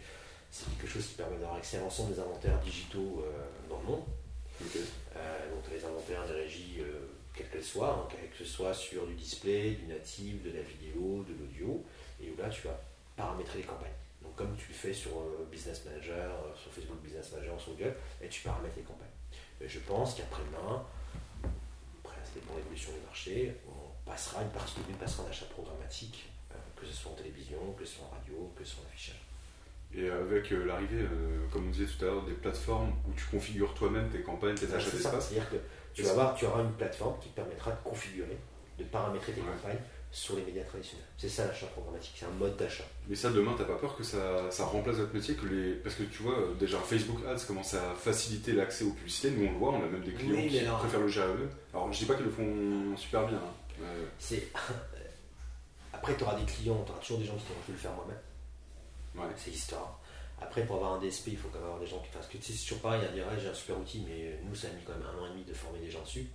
c'est 0.50 0.66
quelque 0.76 0.88
chose 0.90 1.06
qui 1.06 1.14
permet 1.14 1.36
d'avoir 1.36 1.56
accès 1.56 1.76
à 1.76 1.80
l'ensemble 1.80 2.12
des 2.14 2.20
inventaires 2.20 2.58
digitaux 2.60 3.22
euh, 3.24 3.30
dans 3.70 3.78
le 3.80 3.84
monde. 3.86 4.02
Ok. 4.60 4.76
Euh, 5.16 5.50
donc 5.50 5.64
les 5.70 5.84
inventaires 5.84 6.26
des 6.26 6.34
régies, 6.34 6.76
euh, 6.80 7.06
quelles 7.34 7.48
qu'elles 7.48 7.64
soient, 7.64 8.08
hein, 8.12 8.16
que 8.30 8.44
ce 8.44 8.44
soit 8.44 8.74
sur 8.74 9.06
du 9.06 9.14
display, 9.14 9.72
du 9.72 9.86
natif, 9.86 10.42
de 10.42 10.50
la 10.50 10.62
vidéo, 10.62 11.24
de 11.28 11.34
l'audio, 11.34 11.84
et 12.20 12.30
où 12.30 12.36
là 12.40 12.48
tu 12.48 12.66
vas 12.66 12.78
paramétrer 13.16 13.58
les 13.58 13.64
campagnes. 13.64 13.90
Donc 14.22 14.36
comme 14.36 14.56
tu 14.56 14.68
le 14.68 14.74
fais 14.74 14.92
sur 14.92 15.10
euh, 15.18 15.48
Business 15.50 15.84
Manager, 15.84 16.30
sur 16.60 16.72
Facebook 16.72 17.00
Business 17.02 17.32
Manager, 17.32 17.60
sur 17.60 17.72
Google, 17.72 17.94
et 18.22 18.28
tu 18.28 18.42
paramètres 18.42 18.76
les 18.76 18.82
campagnes. 18.82 19.08
Et 19.60 19.68
je 19.68 19.80
pense 19.80 20.14
qu'après-demain, 20.14 20.84
après 22.04 22.16
ça 22.24 22.30
dépend 22.34 22.56
l'évolution 22.56 22.92
du 22.92 23.00
marché, 23.00 23.54
on 23.68 24.10
passera, 24.10 24.42
une 24.42 24.50
partie 24.50 24.80
de 24.80 24.92
nous 24.92 24.98
passera 24.98 25.24
en 25.24 25.28
achat 25.28 25.46
programmatique, 25.46 26.26
que 26.76 26.86
ce 26.86 26.92
soit 26.92 27.12
en 27.12 27.14
télévision, 27.14 27.72
que 27.78 27.84
ce 27.84 27.96
soit 27.96 28.06
en 28.06 28.10
radio, 28.10 28.52
que 28.56 28.64
ce 28.64 28.74
soit 28.74 28.84
en 28.84 28.88
affichage. 28.88 29.23
Et 29.96 30.10
avec 30.10 30.50
euh, 30.52 30.64
l'arrivée, 30.66 31.02
euh, 31.02 31.46
comme 31.52 31.68
on 31.68 31.70
disait 31.70 31.86
tout 31.86 32.04
à 32.04 32.08
l'heure, 32.08 32.24
des 32.24 32.32
plateformes 32.32 32.90
où 33.08 33.12
tu 33.16 33.24
configures 33.26 33.74
toi-même 33.74 34.08
tes 34.10 34.20
campagnes, 34.22 34.54
tes 34.56 34.66
achats 34.72 34.90
C'est 34.90 34.96
ça, 34.98 35.10
d'espace. 35.10 35.28
c'est-à-dire 35.28 35.50
que 35.50 35.56
tu 35.94 36.02
vas 36.02 36.34
tu 36.36 36.46
auras 36.46 36.62
une 36.62 36.72
plateforme 36.72 37.18
qui 37.20 37.28
te 37.28 37.36
permettra 37.36 37.70
de 37.70 37.76
configurer, 37.84 38.36
de 38.78 38.84
paramétrer 38.84 39.32
tes 39.32 39.40
Ouais. 39.40 39.46
campagnes 39.62 39.78
sur 40.10 40.36
les 40.36 40.42
médias 40.42 40.64
traditionnels. 40.64 41.06
C'est 41.18 41.28
ça 41.28 41.46
l'achat 41.46 41.66
programmatique, 41.66 42.14
c'est 42.16 42.26
un 42.26 42.30
mode 42.30 42.56
d'achat. 42.56 42.84
Mais 43.08 43.14
ça, 43.16 43.30
demain, 43.30 43.54
t'as 43.58 43.64
pas 43.64 43.76
peur 43.76 43.96
que 43.96 44.02
ça, 44.04 44.48
ça 44.50 44.64
remplace 44.64 44.96
votre 44.96 45.12
métier 45.14 45.34
que 45.36 45.46
les... 45.46 45.72
Parce 45.74 45.94
que 45.96 46.04
tu 46.04 46.22
vois, 46.24 46.38
euh, 46.38 46.54
déjà 46.54 46.78
Facebook 46.78 47.18
Ads 47.26 47.44
commence 47.46 47.74
à 47.74 47.94
faciliter 47.96 48.52
l'accès 48.52 48.84
aux 48.84 48.92
publicités. 48.92 49.30
Nous, 49.32 49.46
on 49.48 49.52
le 49.52 49.58
voit, 49.58 49.70
on 49.72 49.84
a 49.84 49.86
même 49.88 50.02
des 50.02 50.12
clients 50.12 50.36
Oui, 50.40 50.48
qui 50.48 50.58
alors- 50.60 50.78
préfèrent 50.78 51.00
le 51.00 51.08
gérer. 51.08 51.28
Alors, 51.72 51.92
je 51.92 51.98
dis 51.98 52.04
pas 52.04 52.14
qu'ils 52.14 52.24
le 52.26 52.30
font 52.32 52.96
super 52.96 53.26
bien. 53.26 53.38
hein. 53.38 53.54
Euh, 53.82 54.04
C'est 54.20 54.48
Après, 55.92 56.16
tu 56.16 56.22
auras 56.24 56.36
des 56.38 56.44
clients, 56.44 56.82
tu 56.84 56.92
auras 56.92 57.00
toujours 57.00 57.18
des 57.18 57.24
gens 57.24 57.34
qui 57.36 57.42
vais 57.46 57.72
le 57.72 57.78
faire 57.78 57.92
moi-même. 57.92 58.16
Ouais. 59.16 59.24
C'est 59.36 59.50
l'histoire. 59.50 60.00
Après, 60.40 60.64
pour 60.66 60.76
avoir 60.76 60.94
un 60.94 60.98
DSP, 61.00 61.28
il 61.28 61.36
faut 61.36 61.48
quand 61.48 61.58
même 61.58 61.68
avoir 61.68 61.80
des 61.80 61.86
gens 61.86 62.00
qui 62.00 62.10
fassent 62.10 62.26
que 62.26 62.36
tu 62.36 62.44
sais, 62.44 62.52
c'est 62.52 62.64
toujours 62.64 62.82
pareil, 62.82 63.02
il 63.12 63.18
y 63.18 63.22
a 63.22 63.38
j'ai 63.38 63.48
un 63.48 63.54
super 63.54 63.78
outil, 63.78 64.04
mais 64.06 64.38
nous, 64.44 64.54
ça 64.54 64.68
a 64.68 64.70
mis 64.70 64.82
quand 64.84 64.92
même 64.92 65.06
un 65.06 65.22
an 65.22 65.26
et 65.26 65.30
demi 65.30 65.44
de 65.44 65.54
former 65.54 65.78
des 65.78 65.90
gens 65.90 66.02
dessus. 66.02 66.26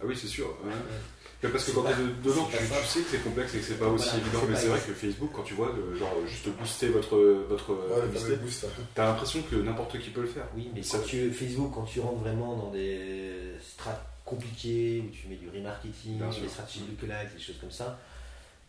Ah 0.00 0.04
oui, 0.04 0.16
c'est 0.16 0.26
sûr. 0.26 0.48
Ouais. 0.64 1.50
Parce 1.50 1.64
que 1.64 1.70
quand 1.70 1.84
tu 1.84 1.90
es 1.90 2.04
dedans, 2.22 2.48
tu, 2.50 2.56
tu, 2.56 2.86
sais 2.86 3.00
que 3.00 3.06
c'est 3.10 3.22
complexe 3.22 3.54
et 3.54 3.58
que 3.58 3.64
c'est 3.64 3.78
pas 3.78 3.88
aussi 3.88 4.16
évident. 4.16 4.40
Mais 4.48 4.56
c'est 4.56 4.68
vrai 4.68 4.80
que 4.80 4.92
Facebook, 4.92 5.30
quand 5.32 5.42
tu 5.42 5.54
vois, 5.54 5.74
genre 5.98 6.14
juste 6.26 6.48
booster 6.48 6.88
votre, 6.88 7.16
votre 7.48 7.72
ouais, 7.72 8.38
t'as 8.94 9.06
l'impression 9.06 9.42
que 9.42 9.56
n'importe 9.56 9.98
qui 9.98 10.10
peut 10.10 10.22
le 10.22 10.26
faire. 10.26 10.46
Oui, 10.54 10.70
mais 10.74 10.82
quand 10.82 11.02
tu, 11.06 11.30
Facebook, 11.32 11.72
quand 11.74 11.84
tu 11.84 12.00
rentres 12.00 12.20
vraiment 12.20 12.56
dans 12.56 12.70
des 12.70 13.54
strates 13.60 14.04
compliquées, 14.24 15.04
où 15.06 15.10
tu 15.10 15.28
mets 15.28 15.36
du 15.36 15.48
remarketing, 15.48 16.18
des 16.18 16.48
stratégies 16.48 16.84
de 16.90 17.00
collect, 17.00 17.34
des 17.34 17.40
choses 17.40 17.58
comme 17.60 17.70
ça, 17.70 17.98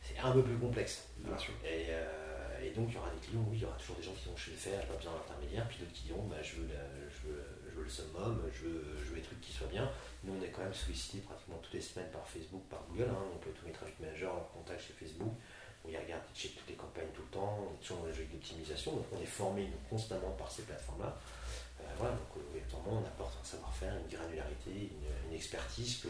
c'est 0.01 0.19
un 0.19 0.31
peu 0.31 0.43
plus 0.43 0.55
complexe. 0.55 1.07
Bien 1.19 1.37
sûr. 1.37 1.53
Et, 1.65 1.87
euh, 1.89 2.26
et, 2.63 2.71
donc, 2.71 2.89
il 2.89 2.95
y 2.95 2.97
aura 2.97 3.09
des 3.09 3.19
clients, 3.25 3.45
oui, 3.49 3.57
il 3.57 3.61
y 3.61 3.65
aura 3.65 3.77
toujours 3.77 3.95
des 3.97 4.03
gens 4.03 4.13
qui 4.13 4.29
je 4.35 4.49
vais 4.49 4.51
le 4.51 4.57
faire, 4.57 4.85
pas 4.87 4.95
besoin 4.95 5.13
d'intermédiaire, 5.13 5.67
puis 5.67 5.79
d'autres 5.79 5.93
qui 5.93 6.03
diront 6.03 6.23
bah, 6.27 6.41
je, 6.41 6.55
veux 6.57 6.67
le 7.83 7.89
summum, 7.89 8.41
je 8.53 8.67
veux, 8.67 8.83
je 8.99 9.09
veux 9.09 9.15
des 9.15 9.21
trucs 9.21 9.41
qui 9.41 9.53
soient 9.53 9.67
bien. 9.67 9.89
Nous, 10.23 10.33
on 10.33 10.43
est 10.43 10.49
quand 10.49 10.63
même 10.63 10.73
sollicité 10.73 11.19
pratiquement 11.19 11.57
toutes 11.61 11.73
les 11.73 11.81
semaines 11.81 12.09
par 12.11 12.27
Facebook, 12.27 12.63
par 12.69 12.83
Google. 12.89 13.09
Hein. 13.09 13.23
Donc, 13.31 13.53
tous 13.53 13.65
les 13.65 13.71
traffic 13.71 13.99
managers 13.99 14.25
leur 14.25 14.51
contact 14.51 14.81
chez 14.81 14.93
Facebook. 14.93 15.33
On 15.85 15.89
y 15.89 15.97
regarde, 15.97 16.23
checkent 16.35 16.57
toutes 16.57 16.69
les 16.69 16.75
campagnes 16.75 17.11
tout 17.13 17.21
le 17.21 17.31
temps. 17.31 17.59
On 17.63 17.73
est 17.73 17.79
toujours 17.79 18.03
dans 18.03 18.07
les 18.07 18.13
jeux 18.13 18.27
d'optimisation. 18.31 18.91
Donc, 18.93 19.05
on 19.13 19.21
est 19.21 19.25
formé 19.25 19.69
constamment 19.89 20.31
par 20.31 20.51
ces 20.51 20.63
plateformes-là. 20.63 21.15
Euh, 21.79 21.83
voilà, 21.97 22.15
donc, 22.15 22.27
obligatoirement, 22.35 23.01
on 23.03 23.05
apporte 23.05 23.37
un 23.39 23.45
savoir-faire, 23.45 23.95
une 23.95 24.09
granularité, 24.09 24.91
une, 25.29 25.33
expertise 25.33 26.01
que, 26.01 26.09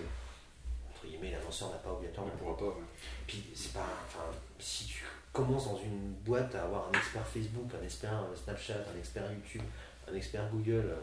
guillemets, 1.07 1.31
l'annonceur 1.31 1.69
n'a 1.69 1.77
pas 1.77 1.91
obligatoirement. 1.91 2.31
On 2.35 2.53
pourra 2.53 2.57
pas. 2.57 2.77
Puis, 3.25 3.43
c'est 3.55 3.73
pas. 3.73 3.87
Enfin, 4.07 4.25
si 4.59 4.85
tu 4.85 5.03
commences 5.33 5.65
dans 5.65 5.79
une 5.79 6.13
boîte 6.25 6.53
à 6.55 6.63
avoir 6.63 6.89
un 6.89 6.97
expert 6.97 7.25
Facebook, 7.27 7.69
un 7.79 7.83
expert 7.83 8.23
Snapchat, 8.43 8.85
un 8.93 8.97
expert 8.97 9.23
YouTube, 9.31 9.61
un 10.11 10.15
expert 10.15 10.49
Google. 10.51 10.85
Euh, 10.89 10.95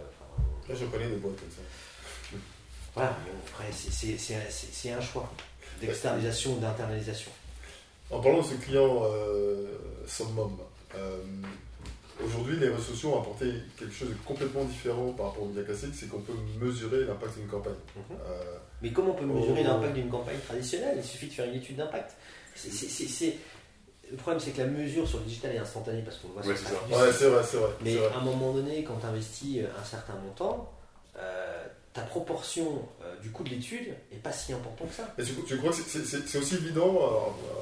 Là, 0.68 0.74
je 0.74 0.86
connais 0.86 1.08
des 1.08 1.16
boîtes 1.16 1.38
comme 1.38 1.50
ça. 1.50 2.38
Voilà, 2.94 3.16
après, 3.48 3.70
c'est 3.70 4.92
un 4.92 5.00
choix 5.00 5.30
d'externalisation 5.80 6.54
ou 6.54 6.58
d'internalisation. 6.58 7.30
En 8.10 8.20
parlant 8.20 8.40
de 8.40 8.46
ce 8.46 8.54
client 8.54 9.02
euh, 9.04 9.76
Summum, 10.06 10.56
euh, 10.94 11.18
aujourd'hui, 12.22 12.56
les 12.56 12.68
réseaux 12.68 12.82
sociaux 12.82 13.14
ont 13.14 13.20
apporté 13.20 13.52
quelque 13.78 13.94
chose 13.94 14.08
de 14.10 14.14
complètement 14.24 14.64
différent 14.64 15.12
par 15.12 15.26
rapport 15.26 15.44
au 15.44 15.46
média 15.46 15.62
classique, 15.62 15.94
c'est 15.94 16.08
qu'on 16.08 16.20
peut 16.20 16.34
mesurer 16.60 17.04
l'impact 17.04 17.38
d'une 17.38 17.48
campagne. 17.48 17.74
Mhm. 17.96 18.16
Euh, 18.26 18.56
Mais 18.82 18.92
comment 18.92 19.10
on 19.10 19.14
peut 19.14 19.26
mesurer 19.26 19.62
l'impact 19.62 19.94
d'une 19.94 20.10
campagne 20.10 20.38
traditionnelle? 20.46 20.96
Il 20.98 21.04
suffit 21.04 21.28
de 21.28 21.32
faire 21.32 21.46
une 21.46 21.54
étude 21.54 21.76
d'impact. 21.76 22.16
Le 24.10 24.16
problème, 24.18 24.38
c'est 24.38 24.50
que 24.50 24.58
la 24.58 24.66
mesure 24.66 25.08
sur 25.08 25.18
le 25.18 25.24
digital 25.24 25.54
est 25.54 25.58
instantanée 25.58 26.02
parce 26.02 26.18
qu'on 26.18 26.28
voit 26.28 26.42
ouais, 26.46 26.54
c'est 26.54 27.26
vrai, 27.26 27.42
c'est 27.42 27.56
vrai. 27.56 27.70
Mais 27.82 27.96
à 28.06 28.18
un 28.18 28.20
moment 28.20 28.52
donné, 28.52 28.84
quand 28.84 28.96
tu 29.00 29.06
investis 29.06 29.60
un 29.80 29.84
certain 29.84 30.14
montant, 30.14 30.70
euh, 31.18 31.64
ta 31.94 32.02
proportion 32.02 32.86
euh, 33.02 33.16
du 33.22 33.30
coût 33.30 33.44
de 33.44 33.50
l'étude 33.50 33.94
n'est 34.10 34.18
pas 34.18 34.32
si 34.32 34.52
important 34.52 34.84
que 34.84 34.94
ça. 34.94 35.14
Et 35.16 35.22
tu, 35.22 35.56
crois 35.58 35.70
que 35.70 35.76
c'est 35.76 36.38
aussi 36.38 36.54
évident 36.56 36.98
euh, 37.00 37.60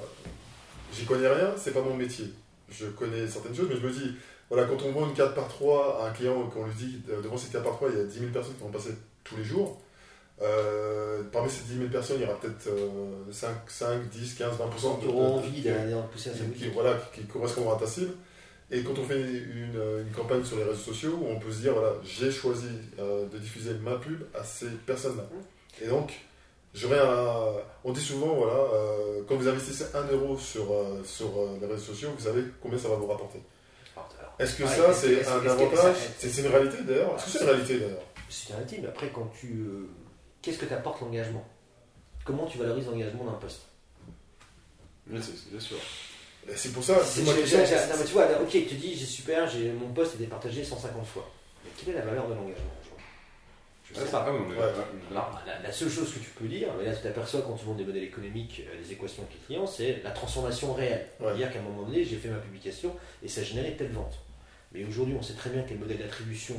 J'y 0.95 1.05
connais 1.05 1.29
rien, 1.29 1.53
c'est 1.57 1.73
pas 1.73 1.83
mon 1.83 1.95
métier. 1.95 2.33
Je 2.71 2.87
connais 2.87 3.27
certaines 3.29 3.55
choses, 3.55 3.69
mais 3.69 3.77
je 3.77 3.87
me 3.87 3.93
dis, 3.93 4.17
voilà, 4.51 4.67
quand 4.67 4.83
on 4.85 4.93
vend 4.93 5.09
une 5.09 5.15
4 5.15 5.35
par 5.35 5.49
3 5.49 6.03
à 6.03 6.09
un 6.09 6.11
client, 6.13 6.47
qu'on 6.49 6.67
lui 6.67 6.75
dit, 6.75 7.03
devant 7.23 7.37
cette 7.37 7.53
4 7.53 7.65
par 7.65 7.75
3, 7.75 7.91
il 7.91 7.99
y 7.99 8.01
a 8.01 8.05
10 8.05 8.19
000 8.19 8.31
personnes 8.33 8.55
qui 8.55 8.63
vont 8.63 8.71
passer 8.71 8.95
tous 9.25 9.37
les 9.37 9.45
jours. 9.45 9.81
parmi 11.33 11.51
ces 11.51 11.65
10 11.65 11.79
000 11.79 11.89
personnes, 11.89 12.17
il 12.19 12.23
y 12.23 12.27
aura 12.27 12.39
peut-être 12.39 12.69
5, 13.31 13.51
5, 13.67 14.09
10, 14.09 14.35
15, 14.35 14.59
20% 14.59 15.01
qui 15.01 15.07
auront 15.09 15.37
envie 15.37 15.63
d'aller 15.63 15.95
pousser 16.11 16.31
à 16.31 16.33
qui, 16.33 16.69
voilà, 16.69 16.99
qui, 17.15 17.23
correspondront 17.25 17.75
à 17.75 17.79
ta 17.79 17.87
cible. 17.87 18.13
Et 18.73 18.83
quand 18.83 18.99
on 18.99 19.05
fait 19.05 19.21
une, 19.21 19.79
une, 20.01 20.13
campagne 20.17 20.43
sur 20.43 20.57
les 20.57 20.65
réseaux 20.65 20.77
sociaux, 20.77 21.19
on 21.29 21.39
peut 21.39 21.53
se 21.53 21.61
dire, 21.61 21.75
voilà, 21.75 21.93
j'ai 22.03 22.31
choisi 22.31 22.69
euh, 22.99 23.29
de 23.29 23.37
diffuser 23.37 23.75
ma 23.75 23.97
pub 23.97 24.25
à 24.35 24.43
ces 24.43 24.71
personnes-là. 24.87 25.25
Et 25.83 25.89
donc, 25.89 26.15
un... 26.83 27.53
On 27.85 27.93
dit 27.93 28.01
souvent, 28.01 28.35
voilà, 28.35 28.55
euh, 28.55 29.23
quand 29.29 29.37
vous 29.37 29.47
investissez 29.47 29.85
1 29.95 30.13
euro 30.13 30.39
sur, 30.39 30.73
euh, 30.73 31.03
sur 31.05 31.29
les 31.61 31.67
réseaux 31.67 31.93
sociaux, 31.93 32.09
vous 32.17 32.25
savez 32.25 32.45
combien 32.63 32.79
ça 32.79 32.89
va 32.89 32.95
vous 32.95 33.07
rapporter. 33.07 33.41
Est-ce 34.39 34.57
que 34.57 34.67
ça, 34.67 34.93
c'est 34.95 35.27
un 35.27 35.47
avantage 35.47 35.97
C'est 36.19 36.39
une 36.39 36.47
réalité 36.49 36.83
d'ailleurs 36.83 37.17
Est-ce 37.17 37.25
que 37.25 37.31
c'est 37.31 37.41
une 37.41 37.51
réalité 37.51 37.79
d'ailleurs 37.79 38.03
C'est 38.29 38.49
une 38.49 38.55
réalité, 38.55 38.79
mais 38.83 38.89
après, 38.89 39.09
quand 39.11 39.31
tu. 39.39 39.67
Qu'est-ce 40.41 40.59
que 40.59 40.67
t'apporte 40.67 41.01
l'engagement 41.01 41.47
Comment 42.25 42.47
tu 42.47 42.59
valorises 42.59 42.87
l'engagement 42.87 43.25
d'un 43.25 43.33
poste 43.33 43.63
C'est 45.11 45.61
sûr. 45.61 45.77
C'est 46.55 46.73
pour 46.73 46.83
ça. 46.83 46.99
C'est 47.05 47.23
tu 47.25 48.13
vois, 48.13 48.27
ok, 48.41 48.51
tu 48.51 48.75
dis, 48.75 48.97
j'ai 48.97 49.07
super, 49.07 49.49
j'ai 49.49 49.71
mon 49.73 49.93
poste 49.93 50.17
été 50.17 50.27
partagé 50.27 50.65
150 50.65 51.07
fois. 51.07 51.31
Mais 51.65 51.71
quelle 51.77 51.95
est 51.95 51.99
la 51.99 52.05
valeur 52.05 52.29
de 52.29 52.35
l'engagement 52.35 52.73
pas. 53.93 55.45
la, 55.63 55.73
seule 55.73 55.91
chose 55.91 56.13
que 56.13 56.19
tu 56.19 56.31
peux 56.31 56.47
dire, 56.47 56.69
mais 56.79 56.85
là 56.85 56.95
tu 56.95 57.03
t'aperçois 57.03 57.43
quand 57.43 57.55
tu 57.55 57.67
montes 57.67 57.77
des 57.77 57.85
modèles 57.85 58.05
économiques, 58.05 58.63
euh, 58.67 58.79
les 58.79 58.93
équations 58.93 59.23
avec 59.23 59.35
les 59.35 59.47
clients, 59.47 59.67
c'est 59.67 60.03
la 60.03 60.11
transformation 60.11 60.73
réelle. 60.75 61.07
C'est-à-dire 61.19 61.53
qu'à 61.53 61.59
un 61.59 61.63
moment 61.63 61.83
donné, 61.83 62.05
j'ai 62.05 62.17
fait 62.17 62.29
ma 62.29 62.39
publication 62.39 62.95
et 63.23 63.29
ça 63.29 63.43
générait 63.43 63.73
telle 63.73 63.93
vente. 63.93 64.19
Mais 64.73 64.85
aujourd'hui, 64.85 65.15
on 65.19 65.23
sait 65.23 65.35
très 65.35 65.51
bien 65.51 65.63
que 65.63 65.71
les 65.71 65.77
modèles 65.77 65.99
d'attribution 65.99 66.57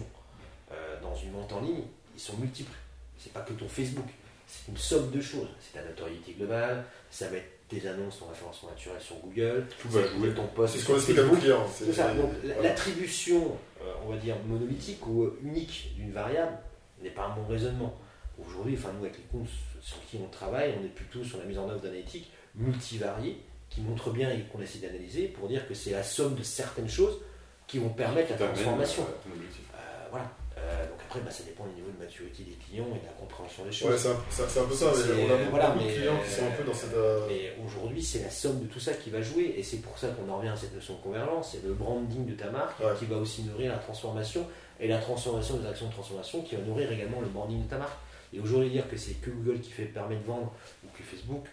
euh, 0.72 1.02
dans 1.02 1.16
une 1.16 1.32
vente 1.32 1.52
en 1.54 1.62
ligne, 1.62 1.84
ils 2.16 2.22
sont 2.22 2.38
multiples. 2.38 2.78
C'est 3.18 3.34
pas 3.34 3.42
que 3.42 3.54
ton 3.54 3.68
Facebook, 3.68 4.08
c'est 4.48 4.72
une 4.72 4.78
somme 4.78 5.12
de 5.12 5.22
choses. 5.22 5.50
C'est 5.60 5.80
ta 5.80 5.86
notoriété 5.86 6.34
globale, 6.34 6.84
ça 7.10 7.28
va 7.30 7.38
être 7.38 7.54
tes 7.70 7.88
annonces, 7.88 8.20
ton 8.20 8.28
référencement 8.28 8.70
naturel 8.70 9.02
sur 9.02 9.16
Google, 9.18 9.66
tout 9.80 9.90
va 9.90 10.06
jouer 10.08 10.34
ton 10.34 10.48
poste. 10.48 10.76
C'est 10.76 10.82
ce 10.82 10.88
qu'on 10.88 10.96
explique 10.96 11.18
à 11.18 11.24
clients. 11.24 11.68
Donc 12.16 12.32
l'attribution, 12.62 13.58
euh, 13.82 13.94
on 14.06 14.12
va 14.12 14.18
dire 14.18 14.36
monolithique 14.48 15.06
ou 15.08 15.32
unique 15.44 15.94
d'une 15.96 16.12
variable 16.12 16.58
n'est 17.04 17.12
pas 17.12 17.26
un 17.26 17.36
bon 17.36 17.46
raisonnement. 17.46 17.94
Aujourd'hui, 18.40 18.76
enfin 18.78 18.90
nous 18.98 19.06
avec 19.06 19.18
les 19.18 19.24
comptes 19.26 19.50
sur 19.82 20.04
qui 20.06 20.18
on 20.24 20.28
travaille, 20.30 20.74
on 20.80 20.84
est 20.84 20.90
plutôt 20.90 21.24
sur 21.24 21.38
la 21.38 21.46
mise 21.46 21.60
en 21.60 21.70
œuvre 21.70 21.82
d'analytiques 21.82 22.32
multivariées 22.56 23.38
qui 23.70 23.82
montrent 23.82 24.12
bien 24.12 24.32
et 24.32 24.42
qu'on 24.52 24.62
essaie 24.62 24.80
d'analyser 24.80 25.28
pour 25.28 25.48
dire 25.48 25.68
que 25.68 25.74
c'est 25.74 25.92
la 25.92 26.04
somme 26.04 26.36
de 26.36 26.44
certaines 26.44 26.90
choses 26.90 27.20
qui 27.68 27.80
vont 27.80 27.90
permettre 27.90 28.32
la 28.32 28.38
transformation. 28.38 29.04
Euh, 29.04 30.08
voilà. 30.12 30.30
Euh, 30.58 30.88
donc 30.88 31.00
après, 31.06 31.20
bah, 31.22 31.32
ça 31.32 31.44
dépend 31.44 31.66
du 31.66 31.74
niveau 31.74 31.90
de 31.90 31.98
maturité 31.98 32.44
des 32.44 32.56
clients 32.56 32.88
et 32.96 33.00
de 33.00 33.06
la 33.06 33.14
compréhension 33.14 33.66
des 33.66 33.72
choses. 33.72 33.90
Ouais, 33.90 33.98
c'est 34.30 34.60
un, 34.60 34.66
peu 34.66 34.76
ça. 34.76 34.92
Mais 35.16 35.24
on 35.24 35.34
a 35.34 35.38
beaucoup, 35.38 35.50
voilà, 35.50 35.70
de 35.72 35.80
clients 35.80 36.20
qui 36.24 36.32
sont 36.32 36.46
un 36.46 36.52
peu 36.52 36.64
dans 36.64 36.74
cette. 36.74 36.94
Euh, 36.94 37.26
mais 37.28 37.54
aujourd'hui, 37.66 38.04
c'est 38.04 38.22
la 38.22 38.30
somme 38.30 38.62
de 38.62 38.68
tout 38.68 38.80
ça 38.80 38.94
qui 38.94 39.10
va 39.10 39.22
jouer. 39.22 39.56
Et 39.58 39.64
c'est 39.64 39.78
pour 39.78 39.98
ça 39.98 40.10
qu'on 40.10 40.32
en 40.32 40.38
revient 40.38 40.50
à 40.50 40.56
cette 40.56 40.74
notion 40.74 40.96
de 40.96 41.02
convergence. 41.02 41.52
C'est 41.54 41.64
le 41.64 41.74
branding 41.74 42.26
de 42.26 42.34
ta 42.34 42.50
marque 42.50 42.82
qui 43.00 43.06
va 43.06 43.18
aussi 43.18 43.44
nourrir 43.44 43.72
la 43.72 43.80
transformation. 43.80 44.48
Et 44.80 44.88
la 44.88 44.98
transformation 44.98 45.58
des 45.58 45.68
actions 45.68 45.88
de 45.88 45.94
transformation 45.94 46.42
qui 46.42 46.56
va 46.56 46.62
nourrir 46.64 46.92
également 46.92 47.22
le 47.22 47.28
branding 47.28 47.64
de 47.64 47.70
ta 47.70 47.78
marque. 47.78 47.98
Et 48.34 48.40
aujourd'hui, 48.40 48.70
dire 48.70 48.90
que 48.90 48.98
c'est 48.98 49.14
que 49.14 49.30
Google 49.30 49.60
qui 49.60 49.72
fait, 49.72 49.86
permet 49.86 50.16
de 50.16 50.24
vendre 50.24 50.52
ou 50.84 50.88
que 50.98 51.04
Facebook, 51.04 51.46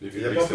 il 0.00 0.16
n'y 0.16 0.24
a, 0.26 0.32
pas 0.32 0.42
un 0.42 0.46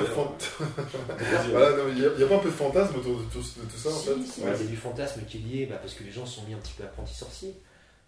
peu 2.40 2.50
de 2.50 2.54
fantasme 2.54 2.96
autour 2.98 3.20
de 3.20 3.26
tout, 3.26 3.44
ça 3.44 3.90
en 3.90 4.00
fait 4.00 4.12
Il 4.38 4.44
y 4.44 4.48
a 4.48 4.56
du 4.56 4.76
fantasme 4.76 5.22
qui 5.28 5.38
est 5.38 5.42
lié 5.42 5.68
bah, 5.70 5.78
parce 5.80 5.94
que 5.94 6.04
les 6.04 6.12
gens 6.12 6.26
sont 6.26 6.44
mis 6.44 6.54
un 6.54 6.58
petit 6.58 6.74
peu 6.74 6.84
apprentis 6.84 7.16
sorciers. 7.16 7.56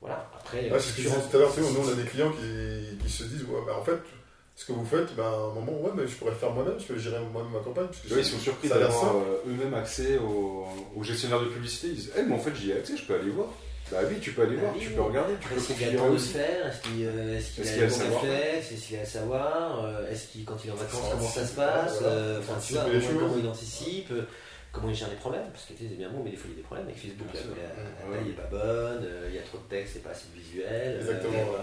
Voilà, 0.02 0.30
après. 0.36 0.70
c'est 0.74 0.80
ce 0.80 0.96
que 0.96 1.02
je 1.04 1.08
disais 1.10 1.22
tout 1.30 1.38
à 1.38 1.40
l'heure, 1.40 1.54
nous 1.58 1.80
on 1.80 1.92
a 1.92 1.96
des 1.96 2.08
clients 2.08 2.32
qui, 2.32 2.98
qui 3.04 3.10
se 3.12 3.24
disent 3.24 3.44
ouais, 3.44 3.62
bah, 3.66 3.78
en 3.80 3.84
fait, 3.84 3.98
ce 4.58 4.66
que 4.66 4.72
vous 4.72 4.86
faites, 4.86 5.16
bah, 5.16 5.30
à 5.30 5.52
un 5.52 5.54
moment, 5.54 5.80
ouais, 5.82 5.92
mais 5.96 6.08
je 6.08 6.16
pourrais 6.16 6.32
le 6.32 6.38
faire 6.38 6.52
moi-même, 6.52 6.80
je 6.80 6.86
peux 6.86 6.98
gérer 6.98 7.20
moi-même 7.32 7.52
ma 7.52 7.60
campagne. 7.60 7.86
Parce 7.86 8.20
ils 8.20 8.26
sont 8.26 8.40
surpris 8.40 8.70
d'avoir 8.70 9.16
euh, 9.16 9.44
eux-mêmes 9.48 9.76
accès 9.76 10.18
aux, 10.18 11.04
gestionnaires 11.04 11.42
de 11.42 11.46
publicité. 11.46 11.90
Ils 11.90 11.96
disent 11.96 12.12
eh, 12.18 12.24
mais 12.24 12.34
en 12.34 12.40
fait, 12.40 12.56
j'y 12.56 12.72
ai 12.72 12.78
accès, 12.78 12.98
je 12.98 13.06
peux 13.06 13.14
aller 13.14 13.30
voir. 13.30 13.50
Bah 13.92 14.00
oui, 14.10 14.20
tu 14.20 14.32
peux 14.34 14.42
aller 14.42 14.56
voir, 14.56 14.74
bah 14.74 14.80
tu 14.82 14.90
peux 14.90 15.02
regarder, 15.02 15.34
tu 15.40 15.48
peux 15.48 15.56
Est-ce 15.56 15.74
qu'il 15.74 15.88
a 15.88 15.92
le 15.92 15.98
temps 15.98 16.12
de 16.12 16.18
se 16.18 16.38
faire 16.38 16.68
Est-ce 16.68 16.82
qu'il 16.82 17.06
euh, 17.06 17.40
est 17.40 17.70
a 17.70 17.86
le 17.86 17.88
bon 17.88 18.20
réflexe 18.20 18.72
Est-ce 18.74 18.88
qu'il 18.88 18.98
a 18.98 19.02
à 19.02 19.06
savoir 19.06 19.86
euh, 19.86 20.12
Est-ce 20.12 20.28
qu'il, 20.28 20.44
quand 20.44 20.58
il 20.64 20.70
est 20.70 20.74
en 20.74 20.76
vacances, 20.76 21.10
comment 21.12 21.30
ça 21.30 21.46
se 21.46 21.56
passe 21.56 22.04
Enfin, 22.40 22.60
tu 22.66 22.74
vois, 22.74 22.84
comment 23.20 23.38
il 23.40 23.48
anticipe 23.48 24.12
comment 24.78 24.90
il 24.90 24.96
gère 24.96 25.10
les 25.10 25.16
problèmes, 25.16 25.50
parce 25.52 25.66
que 25.66 25.74
tu 25.74 25.84
sais, 25.84 25.90
c'est 25.90 25.98
bien 25.98 26.10
bon, 26.10 26.22
mais 26.24 26.32
des 26.32 26.38
fois 26.38 26.50
il 26.50 26.52
y 26.52 26.54
a 26.54 26.58
des 26.58 26.64
problèmes 26.64 26.88
avec 26.88 27.00
Facebook, 27.00 27.28
la, 27.34 27.40
taille 27.40 28.28
n'est 28.28 28.34
pas 28.34 28.48
bonne, 28.50 29.04
euh, 29.04 29.28
il 29.30 29.36
y 29.36 29.40
a 29.40 29.42
trop 29.42 29.58
de 29.58 29.64
texte, 29.70 29.94
c'est 29.94 30.04
pas 30.04 30.12
assez 30.12 30.28
visuel. 30.36 30.98
Exactement. 31.00 31.58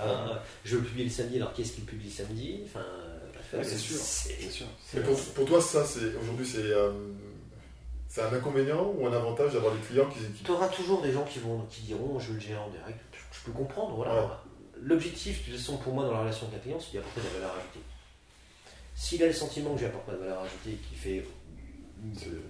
Je 0.64 0.76
veux 0.76 0.82
publier 0.82 1.04
le 1.04 1.10
samedi, 1.10 1.36
alors 1.36 1.52
qu'est-ce 1.52 1.72
qu'il 1.72 1.84
publie 1.84 2.08
le 2.08 2.24
samedi? 2.24 2.62
Enfin, 2.64 2.84
c'est 3.62 3.78
sûr. 3.78 3.96
C'est 3.98 4.50
sûr. 4.50 4.66
pour, 5.04 5.20
pour, 5.20 5.44
toi, 5.46 5.60
ça, 5.60 5.84
c'est 5.84 6.16
aujourd'hui, 6.20 6.46
c'est 6.46 6.72
c'est 8.14 8.22
un 8.22 8.32
inconvénient 8.32 8.94
ou 8.96 9.08
un 9.08 9.12
avantage 9.12 9.54
d'avoir 9.54 9.74
des 9.74 9.80
clients 9.80 10.08
qui. 10.08 10.20
Tu 10.44 10.50
auras 10.52 10.68
toujours 10.68 11.02
des 11.02 11.10
gens 11.10 11.24
qui, 11.24 11.40
vont, 11.40 11.66
qui 11.68 11.82
diront 11.82 12.16
je 12.20 12.28
veux 12.28 12.34
le 12.34 12.40
gérer 12.40 12.60
en 12.60 12.70
direct. 12.70 13.00
Je 13.32 13.40
peux 13.44 13.50
comprendre. 13.50 13.96
Voilà. 13.96 14.40
L'objectif, 14.80 15.40
de 15.40 15.50
toute 15.50 15.60
façon, 15.60 15.78
pour 15.78 15.92
moi, 15.92 16.04
dans 16.04 16.12
la 16.12 16.20
relation 16.20 16.46
avec 16.46 16.60
un 16.60 16.62
client, 16.62 16.78
c'est 16.78 16.96
d'apporter 16.96 17.22
de 17.22 17.26
la 17.26 17.32
valeur 17.32 17.50
ajoutée. 17.56 17.84
S'il 18.94 19.20
a 19.20 19.26
le 19.26 19.32
sentiment 19.32 19.74
que 19.74 19.80
j'apporte 19.80 20.06
pas 20.06 20.12
de 20.12 20.18
valeur 20.18 20.42
ajoutée, 20.42 20.78
qu'il 20.88 20.96
fait 20.96 21.24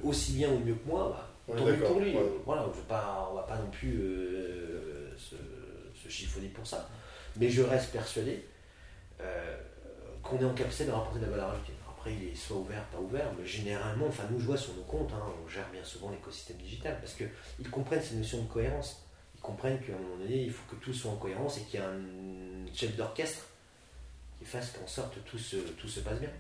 aussi 0.02 0.32
bien 0.32 0.50
ou 0.50 0.58
mieux 0.58 0.74
que 0.74 0.86
moi, 0.86 1.26
bah, 1.48 1.54
tant 1.56 1.64
mieux 1.64 1.78
pour 1.78 1.98
lui. 1.98 2.14
Voilà, 2.44 2.66
je 2.76 2.80
pas, 2.82 3.30
on 3.32 3.36
va 3.36 3.42
pas 3.44 3.56
non 3.56 3.70
plus 3.70 4.02
euh, 4.02 5.16
se, 5.16 6.10
chiffonner 6.10 6.48
pour 6.48 6.66
ça. 6.66 6.90
Mais 7.36 7.48
je 7.48 7.62
reste 7.62 7.90
persuadé 7.90 8.44
euh, 9.22 9.56
qu'on 10.22 10.38
est 10.38 10.44
en 10.44 10.52
capacité 10.52 10.84
de 10.84 10.90
rapporter 10.90 11.20
de 11.20 11.24
la 11.24 11.30
valeur 11.30 11.48
ajoutée 11.48 11.72
après 12.04 12.16
il 12.20 12.28
est 12.28 12.34
soit 12.34 12.58
ouvert, 12.58 12.84
pas 12.88 12.98
ouvert, 12.98 13.32
mais 13.38 13.46
généralement, 13.46 14.06
enfin 14.08 14.24
nous 14.30 14.38
je 14.38 14.44
vois 14.44 14.58
sur 14.58 14.74
nos 14.74 14.82
comptes, 14.82 15.10
hein, 15.14 15.22
on 15.42 15.48
gère 15.48 15.70
bien 15.70 15.82
souvent 15.82 16.10
l'écosystème 16.10 16.58
digital 16.58 16.98
parce 17.00 17.14
qu'ils 17.14 17.70
comprennent 17.70 18.02
ces 18.02 18.16
notions 18.16 18.42
de 18.42 18.48
cohérence. 18.48 19.06
Ils 19.34 19.40
comprennent 19.40 19.80
qu'à 19.80 19.94
un 19.94 19.98
moment 19.98 20.18
donné, 20.18 20.42
il 20.42 20.50
faut 20.50 20.64
que 20.70 20.76
tout 20.76 20.92
soit 20.92 21.10
en 21.10 21.16
cohérence 21.16 21.58
et 21.58 21.62
qu'il 21.62 21.80
y 21.80 21.82
a 21.82 21.88
un 21.88 22.66
chef 22.74 22.94
d'orchestre 22.94 23.46
qui 24.38 24.44
fasse 24.44 24.72
qu'en 24.72 24.86
sorte 24.86 25.16
tout 25.24 25.38
se, 25.38 25.56
tout 25.56 25.88
se 25.88 26.00
passe 26.00 26.20
bien. 26.20 26.30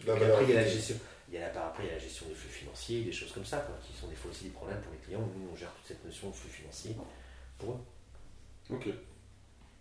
Et 0.00 0.04
valeur 0.04 0.32
après, 0.32 0.44
il 0.44 0.50
y 0.50 0.58
a 0.58 0.62
la 0.62 0.68
gestion. 0.68 0.96
Il 1.28 1.34
y 1.34 1.38
a 1.38 1.52
la, 1.52 1.66
après, 1.66 1.84
il 1.84 1.86
y 1.86 1.90
a 1.90 1.92
la 1.92 2.00
gestion 2.00 2.26
des 2.26 2.34
flux 2.34 2.50
financiers, 2.50 3.04
des 3.04 3.12
choses 3.12 3.30
comme 3.30 3.44
ça, 3.44 3.58
quoi, 3.58 3.76
qui 3.86 3.96
sont 3.96 4.08
des 4.08 4.16
fois 4.16 4.32
aussi 4.32 4.44
des 4.44 4.50
problèmes 4.50 4.80
pour 4.80 4.92
les 4.92 4.98
clients. 4.98 5.20
Nous, 5.20 5.48
on 5.52 5.56
gère 5.56 5.72
toute 5.74 5.86
cette 5.86 6.04
notion 6.04 6.30
de 6.30 6.34
flux 6.34 6.50
financier 6.50 6.96
pour 7.58 7.72
eux. 7.72 7.80
Ok. 8.70 8.88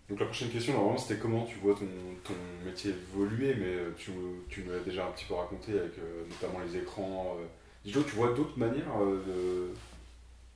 Donc 0.10 0.20
la 0.22 0.26
prochaine 0.26 0.50
question, 0.50 0.74
normalement, 0.74 0.98
c'était 0.98 1.20
comment 1.20 1.44
tu 1.46 1.56
vois 1.58 1.74
ton, 1.76 1.86
ton 2.24 2.34
métier 2.66 2.92
évoluer, 3.14 3.56
mais 3.56 3.66
euh, 3.76 3.92
tu, 3.98 4.12
tu 4.50 4.64
nous 4.64 4.72
l'as 4.72 4.80
déjà 4.80 5.06
un 5.06 5.12
petit 5.12 5.26
peu 5.26 5.34
raconté 5.34 5.72
avec 5.74 5.98
euh, 6.00 6.24
notamment 6.30 6.64
les 6.66 6.78
écrans. 6.80 7.36
Euh. 7.40 7.46
Dis-le, 7.84 8.04
tu 8.04 8.16
vois 8.16 8.34
d'autres 8.34 8.58
manières 8.58 9.02
euh, 9.02 9.72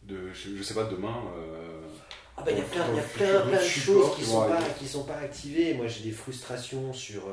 de, 0.08 0.16
de, 0.16 0.34
je, 0.34 0.62
sais 0.64 0.74
pas, 0.74 0.86
demain. 0.86 1.22
Ah 2.38 2.44
bah 2.44 2.52
il 2.52 2.58
y 2.58 2.62
a 2.62 2.64
plein, 2.64 2.88
y 2.96 3.00
a 3.00 3.02
le 3.02 3.08
plein, 3.08 3.42
plein 3.42 3.60
de 3.60 3.64
choses 3.66 4.16
qui 4.16 4.24
sont 4.24 4.48
pas, 4.48 4.62
qui 4.80 4.88
sont 4.88 5.04
pas 5.04 5.18
activées. 5.18 5.74
Moi 5.74 5.88
j'ai 5.88 6.04
des 6.06 6.12
frustrations 6.12 6.94
sur 6.94 7.24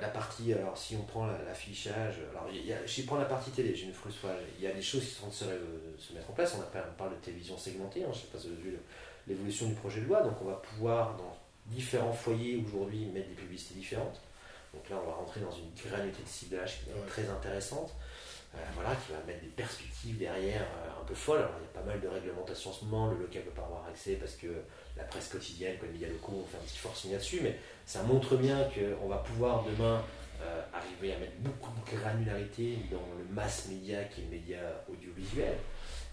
la 0.00 0.08
partie, 0.08 0.52
alors 0.54 0.76
si 0.76 0.96
on 0.96 1.02
prend 1.02 1.26
la- 1.26 1.42
l'affichage, 1.44 2.14
alors 2.30 2.50
y 2.52 2.72
a, 2.72 2.76
si 2.86 3.02
je 3.02 3.06
prends 3.06 3.18
la 3.18 3.26
partie 3.26 3.50
télé, 3.50 3.74
j'ai 3.74 3.84
une 3.86 3.92
frustration. 3.92 4.36
Il 4.58 4.64
y 4.64 4.66
a 4.66 4.72
des 4.72 4.82
choses 4.82 5.04
qui 5.04 5.10
sont 5.10 5.26
en 5.26 5.30
train 5.30 5.46
de 5.46 6.00
se, 6.00 6.08
se 6.08 6.12
mettre 6.14 6.30
en 6.30 6.32
place. 6.32 6.54
On, 6.58 6.62
appelle- 6.62 6.84
on 6.90 6.98
parle 6.98 7.10
de 7.10 7.16
télévision 7.24 7.56
segmentée, 7.58 8.02
hein, 8.04 8.08
je 8.12 8.20
sais 8.20 8.26
pas 8.32 8.38
si 8.38 8.48
vous 8.48 8.54
avez 8.54 8.62
vu 8.62 8.70
le- 8.72 8.78
l'évolution 9.26 9.68
du 9.68 9.74
projet 9.74 10.00
de 10.00 10.06
loi. 10.06 10.22
Donc 10.22 10.34
on 10.42 10.46
va 10.46 10.54
pouvoir 10.56 11.16
dans 11.16 11.36
différents 11.66 12.12
foyers 12.12 12.62
aujourd'hui 12.66 13.06
mettre 13.06 13.28
des 13.28 13.34
publicités 13.34 13.74
différentes. 13.74 14.20
Donc 14.74 14.88
là 14.90 14.96
on 15.02 15.06
va 15.08 15.14
rentrer 15.16 15.40
dans 15.40 15.50
une 15.52 15.70
granularité 15.76 16.22
de 16.22 16.28
ciblage 16.28 16.80
qui 16.84 16.90
est 16.90 16.94
Ouais. 16.94 17.06
très 17.08 17.28
intéressante. 17.28 17.94
Euh, 18.56 18.58
voilà, 18.76 18.90
qui 18.94 19.10
va 19.10 19.18
mettre 19.26 19.40
des 19.42 19.48
perspectives 19.48 20.16
derrière 20.16 20.62
euh, 20.62 21.02
un 21.02 21.04
peu 21.04 21.14
folles. 21.16 21.40
Alors, 21.40 21.50
il 21.60 21.64
y 21.64 21.76
a 21.76 21.80
pas 21.80 21.84
mal 21.90 22.00
de 22.00 22.06
réglementations 22.06 22.70
en 22.70 22.72
ce 22.72 22.84
moment, 22.84 23.10
le 23.10 23.18
local 23.18 23.42
ne 23.42 23.48
peut 23.50 23.60
pas 23.60 23.66
avoir 23.66 23.84
accès 23.88 24.12
parce 24.12 24.36
que 24.36 24.46
la 24.96 25.02
presse 25.02 25.26
quotidienne, 25.28 25.76
quoi, 25.76 25.88
les 25.88 25.94
médias 25.94 26.08
locaux 26.08 26.34
ont 26.40 26.44
fait 26.46 26.56
un 26.58 26.60
petit 26.60 26.78
forcing 26.78 27.10
là-dessus, 27.10 27.40
mais 27.42 27.58
ça 27.84 28.04
montre 28.04 28.36
bien 28.36 28.68
qu'on 28.72 29.08
va 29.08 29.16
pouvoir 29.18 29.64
demain 29.64 30.04
euh, 30.40 30.62
arriver 30.72 31.14
à 31.14 31.18
mettre 31.18 31.34
beaucoup 31.40 31.72
de 31.72 31.96
granularité 31.96 32.78
dans 32.92 33.02
le 33.18 33.24
mass 33.34 33.66
média 33.68 34.04
qui 34.04 34.20
est 34.20 34.24
le 34.24 34.30
média 34.30 34.58
audiovisuel. 34.88 35.56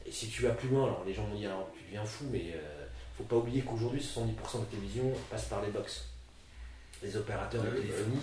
Et 0.08 0.12
si 0.12 0.28
tu 0.28 0.42
vas 0.42 0.52
plus 0.56 0.70
loin, 0.70 0.86
alors 0.86 1.04
les 1.06 1.14
gens 1.14 1.26
vont 1.28 1.36
dire 1.36 1.52
alors, 1.52 1.70
tu 1.78 1.84
deviens 1.84 2.04
fou, 2.06 2.26
mais 2.32 2.56
faut 3.18 3.24
pas 3.24 3.36
oublier 3.36 3.62
qu'aujourd'hui 3.62 4.02
70% 4.02 4.16
de 4.16 4.60
la 4.60 4.66
télévision 4.70 5.14
passe 5.30 5.46
par 5.46 5.62
les 5.62 5.70
box. 5.70 6.06
Les 7.04 7.16
opérateurs 7.16 7.64
de 7.64 7.70
téléphonie 7.70 8.20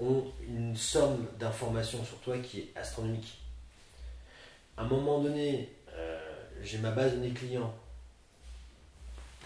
ont 0.00 0.24
une 0.46 0.76
somme 0.76 1.26
d'informations 1.38 2.04
sur 2.04 2.18
toi 2.18 2.38
qui 2.38 2.60
est 2.60 2.72
astronomique. 2.76 3.38
À 4.76 4.82
un 4.82 4.88
moment 4.88 5.22
donné, 5.22 5.70
euh, 5.94 6.18
j'ai 6.62 6.78
ma 6.78 6.90
base 6.90 7.12
de 7.12 7.16
données 7.16 7.32
clients 7.32 7.74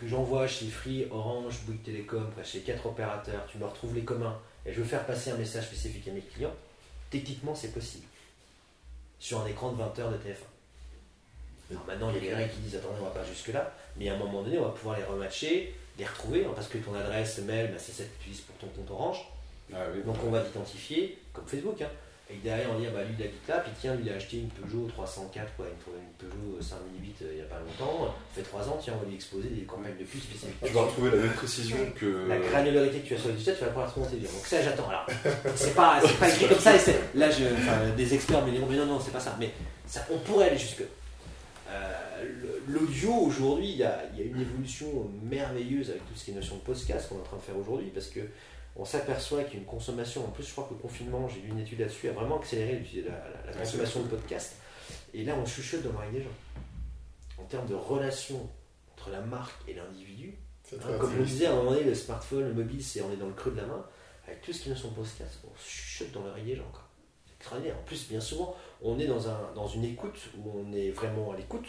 que 0.01 0.09
j'envoie 0.09 0.47
chez 0.47 0.66
Free, 0.66 1.07
Orange, 1.11 1.61
Bouygues 1.66 1.82
Télécom, 1.82 2.32
chez 2.43 2.61
quatre 2.61 2.86
opérateurs, 2.86 3.47
tu 3.51 3.59
me 3.59 3.66
retrouves 3.66 3.95
les 3.95 4.05
communs 4.05 4.38
et 4.64 4.72
je 4.72 4.80
veux 4.80 4.86
faire 4.86 5.05
passer 5.05 5.30
un 5.30 5.36
message 5.36 5.66
spécifique 5.66 6.09
à 6.09 6.12
mes 6.12 6.22
clients, 6.22 6.55
techniquement 7.11 7.55
c'est 7.55 7.72
possible. 7.72 8.07
Sur 9.18 9.43
un 9.43 9.47
écran 9.47 9.72
de 9.72 9.76
20 9.76 9.99
heures 9.99 10.11
de 10.11 10.16
TF1. 10.16 10.49
Alors 11.70 11.84
maintenant, 11.86 12.10
il 12.10 12.16
y 12.16 12.18
a 12.28 12.30
des 12.30 12.34
règles 12.34 12.52
qui 12.52 12.60
disent 12.60 12.76
attendez, 12.76 12.94
on 13.00 13.04
va 13.04 13.10
pas 13.10 13.24
jusque-là, 13.24 13.72
mais 13.96 14.08
à 14.08 14.14
un 14.14 14.18
moment 14.18 14.42
donné, 14.42 14.58
on 14.58 14.64
va 14.64 14.70
pouvoir 14.70 14.96
les 14.98 15.04
rematcher, 15.04 15.74
les 15.98 16.04
retrouver, 16.04 16.44
hein, 16.44 16.52
parce 16.54 16.68
que 16.68 16.78
ton 16.78 16.94
adresse 16.94 17.38
mail, 17.38 17.68
bah, 17.72 17.78
c'est 17.78 17.92
celle 17.92 18.06
que 18.06 18.14
tu 18.24 18.30
utilises 18.30 18.40
pour 18.42 18.56
ton 18.56 18.66
compte 18.68 18.90
Orange. 18.90 19.18
Ah 19.72 19.76
oui. 19.94 20.02
Donc 20.04 20.16
on 20.26 20.30
va 20.30 20.40
t'identifier, 20.40 21.16
comme 21.32 21.46
Facebook, 21.46 21.80
hein. 21.80 21.86
et 22.28 22.34
derrière 22.42 22.68
on 22.74 22.78
dit 22.80 22.86
ah 22.88 22.92
bah 22.92 23.04
lui 23.04 23.14
il 23.16 23.22
habite 23.24 23.46
là, 23.46 23.58
puis 23.60 23.70
tiens 23.80 23.94
lui 23.94 24.02
il 24.06 24.12
a 24.12 24.16
acheté 24.16 24.38
une 24.38 24.48
Peugeot 24.48 24.88
304, 24.88 25.54
quoi, 25.54 25.66
une, 25.66 25.94
une 25.94 26.12
Peugeot 26.18 26.60
5008 26.60 27.14
euh, 27.22 27.28
il 27.30 27.36
n'y 27.36 27.42
a 27.42 27.44
pas 27.44 27.60
longtemps, 27.60 28.06
ça 28.34 28.42
fait 28.42 28.48
3 28.48 28.68
ans, 28.68 28.80
tiens 28.82 28.94
on 28.96 29.04
va 29.04 29.08
lui 29.08 29.14
exposer 29.14 29.48
des 29.48 29.62
campagnes 29.62 29.96
de 29.96 30.02
plus 30.02 30.18
spécifiques. 30.18 30.56
Tu 30.64 30.72
vas 30.72 30.82
retrouver 30.82 31.10
la 31.12 31.16
même 31.18 31.32
précision 31.34 31.76
que. 31.94 32.26
La 32.28 32.38
granularité 32.38 32.98
que 32.98 33.06
tu 33.06 33.14
as 33.14 33.18
sur 33.18 33.28
le 33.28 33.34
digital, 33.34 33.54
tu 33.58 33.60
vas 33.64 33.70
pouvoir 33.70 33.94
dans 33.96 34.04
tes 34.06 34.16
Donc 34.16 34.44
ça 34.44 34.60
j'attends. 34.60 34.88
Alors, 34.88 35.06
c'est 35.54 35.74
pas, 35.76 36.00
pas 36.18 36.28
écrit 36.28 36.48
comme 36.48 36.58
ça, 36.58 36.74
et 36.74 36.78
c'est- 36.80 36.98
là 37.14 37.30
je, 37.30 37.44
des 37.96 38.12
experts 38.14 38.44
mais 38.44 38.58
non, 38.58 38.86
non, 38.86 38.98
c'est 38.98 39.12
pas 39.12 39.20
ça, 39.20 39.36
mais 39.38 39.50
ça, 39.86 40.04
on 40.10 40.18
pourrait 40.18 40.48
aller 40.48 40.58
jusque. 40.58 40.82
Euh, 41.70 42.28
L'audio 42.68 43.12
aujourd'hui, 43.12 43.70
il 43.70 43.76
y 43.78 43.82
a, 43.84 44.02
il 44.12 44.18
y 44.18 44.22
a 44.22 44.26
une 44.26 44.40
évolution 44.40 45.10
merveilleuse 45.22 45.90
avec 45.90 46.06
tout 46.06 46.14
ce 46.14 46.24
qui 46.26 46.30
est 46.30 46.34
notion 46.34 46.56
de 46.56 46.60
podcast 46.60 47.08
qu'on 47.08 47.16
est 47.16 47.20
en 47.20 47.24
train 47.24 47.36
de 47.36 47.42
faire 47.42 47.56
aujourd'hui 47.56 47.90
parce 47.92 48.06
que 48.08 48.20
on 48.76 48.84
s'aperçoit 48.84 49.42
qu'il 49.44 49.54
y 49.54 49.56
a 49.56 49.60
une 49.60 49.66
consommation. 49.66 50.24
En 50.24 50.28
plus, 50.30 50.44
je 50.44 50.52
crois 50.52 50.64
que 50.68 50.74
le 50.74 50.80
confinement, 50.80 51.28
j'ai 51.28 51.40
lu 51.40 51.48
une 51.48 51.58
étude 51.58 51.80
là-dessus, 51.80 52.08
a 52.08 52.12
vraiment 52.12 52.38
accéléré 52.38 52.82
la, 52.96 53.10
la- 53.12 53.18
la 53.46 53.52
Ouais, 53.52 53.58
consommation 53.58 54.02
de 54.02 54.08
podcasts. 54.08 54.56
Et 55.14 55.24
là, 55.24 55.34
on 55.40 55.44
chuchote 55.46 55.82
dans 55.82 55.92
l'oreille 55.92 56.12
des 56.12 56.22
gens. 56.22 56.28
En 57.38 57.44
termes 57.44 57.66
de 57.66 57.74
relation 57.74 58.48
entre 58.92 59.10
la 59.10 59.20
marque 59.20 59.56
et 59.68 59.74
l'individu, 59.74 60.34
hein, 60.72 60.76
comme 60.98 61.10
intéressant. 61.10 61.24
disais, 61.24 61.46
à 61.46 61.52
un 61.52 61.56
moment 61.56 61.70
donné, 61.72 61.84
le 61.84 61.94
smartphone, 61.94 62.44
le 62.48 62.54
mobile, 62.54 62.82
c'est 62.84 63.00
on 63.02 63.12
est 63.12 63.16
dans 63.16 63.26
le 63.26 63.32
creux 63.32 63.50
de 63.52 63.56
la 63.56 63.66
main. 63.66 63.84
Avec 64.26 64.42
tout 64.42 64.52
ce 64.52 64.62
qui 64.62 64.70
est 64.70 64.74
son 64.76 64.90
podcast, 64.90 65.40
on 65.44 65.58
chuchote 65.58 66.12
dans 66.12 66.22
l'oreille 66.22 66.44
des 66.44 66.56
gens. 66.56 66.68
quoi. 66.70 66.86
Extraordinaire. 67.41 67.76
En 67.78 67.82
plus, 67.84 68.07
bien 68.09 68.20
souvent, 68.20 68.55
on 68.82 68.99
est 68.99 69.07
dans, 69.07 69.28
un, 69.28 69.53
dans 69.55 69.66
une 69.66 69.84
écoute 69.84 70.20
où 70.38 70.53
on 70.61 70.72
est 70.74 70.91
vraiment 70.91 71.32
à 71.32 71.36
l'écoute. 71.36 71.66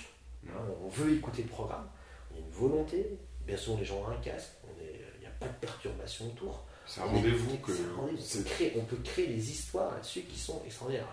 hein, 0.48 0.52
on 0.84 0.90
veut 0.90 1.14
écouter 1.16 1.44
le 1.44 1.48
programme. 1.48 1.88
Il 2.32 2.38
y 2.38 2.44
a 2.44 2.46
une 2.46 2.52
volonté. 2.52 3.18
Bien 3.46 3.56
souvent, 3.58 3.78
les 3.80 3.86
gens 3.86 4.00
ont 4.02 4.08
un 4.08 4.18
casque. 4.22 4.50
on 4.66 4.68
Il 5.16 5.20
n'y 5.22 5.26
a 5.26 5.30
pas 5.40 5.48
de 5.48 5.54
perturbation 5.62 6.28
autour. 6.28 6.66
C'est 6.86 7.00
un 7.02 7.06
On 7.06 7.16
rendez-vous 7.16 7.58
que. 7.58 7.72
rendez-vous. 7.96 8.02
On, 8.12 8.38
peut 8.38 8.44
créer, 8.50 8.74
on 8.76 9.28
des 9.28 9.52
histoires 9.52 9.94
là-dessus 9.94 10.22
qui 10.24 10.38
sont 10.38 10.62
extraordinaires. 10.66 11.08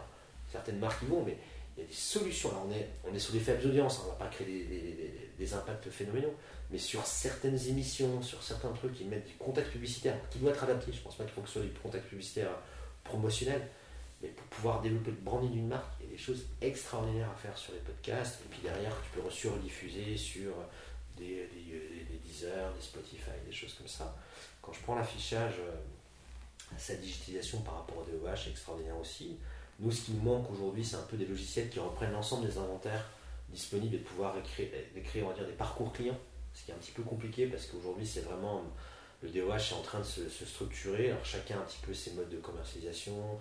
Certaines 0.50 0.78
marques 0.80 1.02
y 1.02 1.06
vont, 1.06 1.22
mais 1.24 1.36
il 1.76 1.82
y 1.82 1.84
a 1.84 1.86
des 1.88 1.94
solutions. 1.94 2.48
Alors, 2.50 2.66
on, 2.68 2.72
est, 2.72 2.88
on 3.08 3.14
est 3.14 3.18
sur 3.20 3.32
des 3.34 3.40
faibles 3.40 3.64
audiences, 3.68 3.98
hein, 3.98 4.02
on 4.02 4.06
ne 4.06 4.10
va 4.12 4.16
pas 4.24 4.26
créer 4.26 4.46
des, 4.46 4.64
des- 4.64 4.80
des- 4.92 5.30
des 5.38 5.54
impacts 5.54 5.88
phénoménaux, 5.90 6.34
mais 6.72 6.78
sur 6.78 7.06
certaines 7.06 7.58
émissions, 7.68 8.20
sur 8.22 8.42
certains 8.42 8.70
trucs, 8.72 8.98
ils 9.00 9.06
mettent 9.08 9.28
du 9.28 9.34
contact 9.34 9.70
publicitaire 9.70 10.16
qui 10.30 10.40
doit 10.40 10.50
être 10.50 10.64
adapté. 10.64 10.90
Je 10.92 11.00
pense 11.00 11.14
pas 11.14 11.22
qu'il 11.22 11.32
faut 11.32 11.42
que 11.42 11.46
ce 11.46 11.54
soit 11.60 11.62
du 11.62 11.70
contact 11.70 12.06
publicitaire 12.08 12.50
promotionnel, 13.04 13.68
mais 14.22 14.28
pour 14.28 14.46
pouvoir 14.46 14.80
développer 14.80 15.10
le 15.10 15.16
branding 15.18 15.52
d'une 15.52 15.68
marque, 15.68 15.92
il 16.00 16.06
y 16.06 16.08
a 16.08 16.12
des 16.12 16.18
choses 16.18 16.46
extraordinaires 16.60 17.30
à 17.30 17.34
faire 17.34 17.56
sur 17.56 17.72
les 17.72 17.80
podcasts. 17.80 18.40
Et 18.44 18.48
puis 18.48 18.60
derrière, 18.62 18.92
tu 19.02 19.20
peux 19.20 19.30
sur-diffuser 19.30 20.16
sur 20.16 20.52
des, 21.16 21.48
des, 21.54 22.04
des, 22.10 22.18
Deezer, 22.24 22.72
des 22.74 22.80
Spotify, 22.80 23.30
des 23.46 23.52
choses 23.52 23.74
comme 23.74 23.86
ça. 23.86 24.16
Quand 24.60 24.72
je 24.72 24.80
prends 24.80 24.96
l'affichage, 24.96 25.54
euh, 25.60 25.74
sa 26.76 26.94
digitalisation 26.94 27.60
par 27.60 27.76
rapport 27.76 27.98
au 27.98 28.04
DOH 28.04 28.46
est 28.46 28.50
extraordinaire 28.50 28.98
aussi. 28.98 29.38
Nous, 29.78 29.92
ce 29.92 30.02
qui 30.02 30.12
nous 30.12 30.22
manque 30.22 30.50
aujourd'hui, 30.50 30.84
c'est 30.84 30.96
un 30.96 31.06
peu 31.08 31.16
des 31.16 31.26
logiciels 31.26 31.70
qui 31.70 31.78
reprennent 31.78 32.12
l'ensemble 32.12 32.46
des 32.46 32.58
inventaires 32.58 33.08
disponibles 33.48 33.94
et 33.94 33.98
de 33.98 34.04
pouvoir 34.04 34.34
va 34.34 34.40
dire, 34.40 35.46
des 35.46 35.52
parcours 35.52 35.92
clients, 35.92 36.18
ce 36.52 36.64
qui 36.64 36.72
est 36.72 36.74
un 36.74 36.78
petit 36.78 36.90
peu 36.90 37.02
compliqué 37.02 37.46
parce 37.46 37.66
qu'aujourd'hui, 37.66 38.06
c'est 38.06 38.20
vraiment 38.20 38.64
le 39.22 39.30
DOH 39.30 39.54
est 39.54 39.72
en 39.74 39.82
train 39.82 40.00
de 40.00 40.04
se, 40.04 40.28
se 40.28 40.44
structurer. 40.44 41.10
Alors, 41.10 41.24
chacun 41.24 41.56
a 41.56 41.60
un 41.60 41.64
petit 41.64 41.80
peu 41.84 41.94
ses 41.94 42.12
modes 42.12 42.28
de 42.28 42.36
commercialisation, 42.36 43.38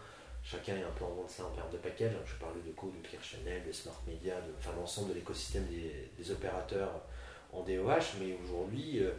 chacun 0.50 0.78
est 0.78 0.84
un 0.84 0.92
peu 0.98 1.04
en 1.04 1.10
vente 1.10 1.28
de 1.28 1.32
ça 1.32 1.46
en 1.46 1.50
termes 1.50 1.72
de 1.72 1.78
package. 1.78 2.14
Je 2.26 2.36
parlais 2.36 2.62
de 2.66 2.72
Co, 2.72 2.92
de 2.92 3.06
Clear 3.08 3.24
Channel, 3.24 3.64
de 3.68 3.72
Smart 3.72 4.02
Media, 4.08 4.36
de, 4.36 4.54
enfin 4.58 4.72
l'ensemble 4.78 5.10
de 5.10 5.16
l'écosystème 5.16 5.66
des, 5.66 6.10
des 6.18 6.32
opérateurs 6.32 7.02
en 7.52 7.64
DOH, 7.64 8.20
mais 8.20 8.38
aujourd'hui, 8.44 9.00
euh, 9.00 9.12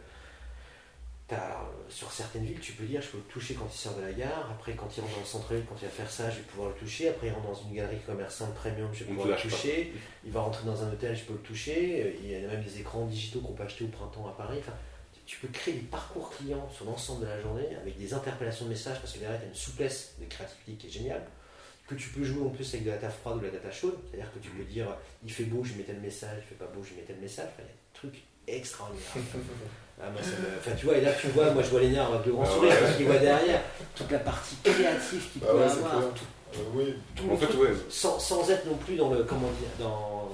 euh, 1.31 1.35
sur 1.89 2.11
certaines 2.11 2.45
villes, 2.45 2.59
tu 2.59 2.73
peux 2.73 2.85
dire 2.85 3.01
je 3.01 3.09
peux 3.09 3.17
le 3.17 3.23
toucher 3.23 3.53
quand 3.53 3.67
il 3.71 3.77
sort 3.77 3.95
de 3.95 4.01
la 4.01 4.11
gare, 4.11 4.49
après 4.51 4.73
quand 4.73 4.87
il 4.97 5.01
rentre 5.01 5.13
dans 5.13 5.19
le 5.19 5.25
centre-ville, 5.25 5.65
quand 5.67 5.75
il 5.79 5.85
va 5.85 5.91
faire 5.91 6.09
ça, 6.09 6.29
je 6.29 6.37
vais 6.37 6.43
pouvoir 6.43 6.69
le 6.69 6.75
toucher, 6.75 7.09
après 7.09 7.27
il 7.27 7.33
rentre 7.33 7.47
dans 7.47 7.69
une 7.69 7.75
galerie 7.75 7.99
commerçante 8.05 8.53
premium, 8.55 8.89
je 8.93 9.03
vais 9.03 9.11
pouvoir 9.11 9.27
le 9.27 9.35
pas. 9.35 9.41
toucher, 9.41 9.93
il 10.25 10.31
va 10.31 10.41
rentrer 10.41 10.65
dans 10.65 10.83
un 10.83 10.91
hôtel, 10.91 11.15
je 11.15 11.23
peux 11.25 11.33
le 11.33 11.39
toucher, 11.39 12.17
il 12.21 12.29
y 12.29 12.35
a 12.35 12.47
même 12.47 12.63
des 12.63 12.79
écrans 12.79 13.05
digitaux 13.05 13.41
qu'on 13.41 13.53
peut 13.53 13.63
acheter 13.63 13.85
au 13.85 13.89
printemps 13.89 14.27
à 14.27 14.31
Paris. 14.31 14.57
Enfin, 14.59 14.73
tu 15.29 15.37
peux 15.37 15.47
créer 15.49 15.75
des 15.75 15.81
parcours 15.81 16.31
clients 16.31 16.67
sur 16.75 16.85
l'ensemble 16.85 17.21
de 17.21 17.27
la 17.29 17.39
journée 17.39 17.67
avec 17.79 17.99
des 17.99 18.13
interpellations 18.15 18.65
de 18.65 18.71
messages 18.71 18.99
parce 18.99 19.13
que 19.13 19.19
derrière 19.19 19.39
tu 19.39 19.45
as 19.45 19.49
une 19.49 19.53
souplesse 19.55 20.15
de 20.19 20.25
créativité 20.25 20.71
qui 20.73 20.87
est 20.87 20.89
géniale. 20.89 21.21
Que 21.87 21.93
tu 21.93 22.09
peux 22.09 22.23
jouer 22.23 22.43
en 22.45 22.49
plus 22.49 22.67
avec 22.73 22.83
de 22.85 22.89
la 22.89 22.97
data 22.97 23.11
froide 23.11 23.37
ou 23.37 23.39
de 23.41 23.45
la 23.45 23.51
data 23.51 23.71
chaude 23.71 23.95
c'est-à-dire 24.09 24.31
que 24.33 24.39
tu 24.39 24.49
peux 24.49 24.63
dire 24.63 24.87
il 25.23 25.31
fait 25.31 25.43
beau 25.43 25.63
je 25.63 25.73
mets 25.73 25.83
tel 25.83 25.99
message 25.99 26.37
il 26.43 26.47
fait 26.49 26.55
pas 26.55 26.65
beau 26.73 26.83
je 26.83 26.95
mets 26.95 27.03
tel 27.05 27.17
message. 27.17 27.45
Enfin, 27.53 27.61
il 27.61 27.65
y 27.65 27.67
a 27.67 27.71
des 27.71 27.93
trucs 27.93 28.23
extraordinaires 28.47 29.05
Ah, 30.01 30.09
moi, 30.09 30.21
ça 30.23 30.29
me- 30.31 30.57
enfin, 30.57 30.71
tu 30.75 30.85
vois 30.87 30.97
et 30.97 31.01
là 31.01 31.11
tu 31.13 31.27
vois 31.27 31.51
moi 31.51 31.61
je 31.61 31.69
vois 31.69 31.81
Lénard 31.81 32.11
avec 32.13 32.25
le 32.25 32.31
grand 32.31 32.43
Ah 32.47 32.51
sourire 32.51 32.79
parce 32.79 32.95
qu'il 32.97 33.05
voit 33.05 33.17
derrière. 33.19 33.61
Toute 33.95 34.09
la 34.09 34.19
partie 34.19 34.55
créative 34.63 35.31
qu'il 35.31 35.41
Bah 35.41 35.47
peut 35.51 35.57
ouais, 35.57 35.63
avoir 35.63 36.13
tout- 36.15 36.25
Euh, 36.55 36.57
oui, 36.73 36.95
tout 37.15 37.29
En 37.31 37.37
fait, 37.37 37.45
truc, 37.45 37.61
ouais. 37.61 37.69
sans, 37.89 38.17
sans 38.17 38.49
être 38.49 38.65
non 38.65 38.77
plus 38.77 38.95
dans 38.95 39.11
le 39.13 39.23
comment 39.23 39.51
dire 39.51 39.69
dans 39.87 40.29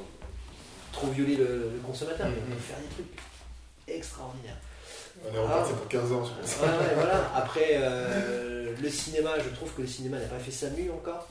trop 0.93 1.07
violer 1.07 1.35
le, 1.35 1.71
le 1.73 1.79
consommateur 1.83 2.27
mais 2.29 2.35
on 2.41 2.45
peut 2.45 2.53
Mhm. 2.53 2.59
faire 2.59 2.77
des 2.79 2.87
trucs 2.93 3.19
extraordinaires 3.87 4.57
on 5.23 5.33
est 5.33 5.39
reparti 5.39 5.71
Ah. 5.73 5.77
pour 5.77 5.87
15 5.87 6.11
ans, 6.11 6.25
je 6.25 6.31
pense. 6.41 6.59
Ouais, 6.61 6.67
ouais, 6.67 6.93
voilà. 6.95 7.31
Après, 7.35 7.69
euh, 7.73 8.73
le 8.81 8.89
cinéma, 8.89 9.39
je 9.39 9.49
trouve 9.55 9.71
que 9.73 9.81
le 9.81 9.87
cinéma 9.87 10.19
n'a 10.19 10.27
pas 10.27 10.39
fait 10.39 10.51
sa 10.51 10.69
mue 10.71 10.89
encore. 10.91 11.27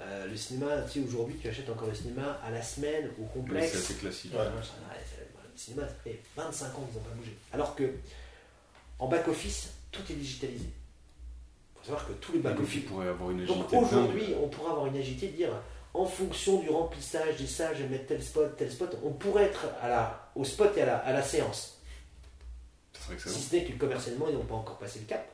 Euh, 0.00 0.26
le 0.28 0.36
cinéma, 0.36 0.66
tu 0.90 1.00
sais, 1.00 1.06
aujourd'hui, 1.06 1.36
tu 1.40 1.48
achètes 1.48 1.68
encore 1.68 1.88
le 1.88 1.94
cinéma 1.94 2.38
à 2.44 2.50
la 2.50 2.62
semaine, 2.62 3.10
au 3.20 3.24
complexe. 3.24 3.72
C'est 3.72 3.78
assez 3.78 3.94
classique. 3.94 4.32
Ouais. 4.34 4.44
Le 4.44 5.58
cinéma, 5.58 5.88
ça 5.88 5.94
fait 6.04 6.20
25 6.36 6.66
ans 6.66 6.70
qu'ils 6.88 6.98
n'ont 6.98 7.04
pas 7.08 7.14
bougé. 7.16 7.36
Alors 7.52 7.74
que, 7.74 7.84
en 9.00 9.08
back-office, 9.08 9.70
tout 9.90 10.02
est 10.10 10.14
digitalisé. 10.14 10.66
faut 11.76 11.84
savoir 11.84 12.06
que 12.06 12.12
tous 12.12 12.32
les 12.32 12.38
back-office. 12.38 12.84
pourrait 12.84 13.08
avoir 13.08 13.30
une 13.30 13.44
Donc 13.44 13.66
agilité. 13.66 13.76
aujourd'hui, 13.76 14.34
on 14.40 14.48
pourrait 14.48 14.70
avoir 14.70 14.86
une 14.86 14.96
agilité 14.96 15.28
de 15.28 15.36
dire 15.36 15.50
en 15.94 16.04
fonction 16.06 16.60
du 16.60 16.68
remplissage 16.70 17.36
des 17.38 17.46
salles, 17.46 17.74
je 17.76 17.82
vais 17.82 17.88
mettre 17.88 18.06
tel 18.06 18.22
spot, 18.22 18.56
tel 18.56 18.70
spot, 18.70 18.96
on 19.04 19.10
pourrait 19.10 19.44
être 19.44 19.66
à 19.82 19.88
la, 19.88 20.30
au 20.36 20.44
spot 20.44 20.76
et 20.76 20.82
à 20.82 20.86
la, 20.86 20.96
à 20.98 21.12
la 21.12 21.22
séance. 21.22 21.77
Excellent. 23.12 23.34
Si 23.34 23.42
ce 23.42 23.54
n'est 23.56 23.64
que 23.64 23.72
commercialement, 23.78 24.26
ils 24.28 24.34
n'ont 24.34 24.44
pas 24.44 24.54
encore 24.54 24.78
passé 24.78 25.00
le 25.00 25.06
cap. 25.06 25.26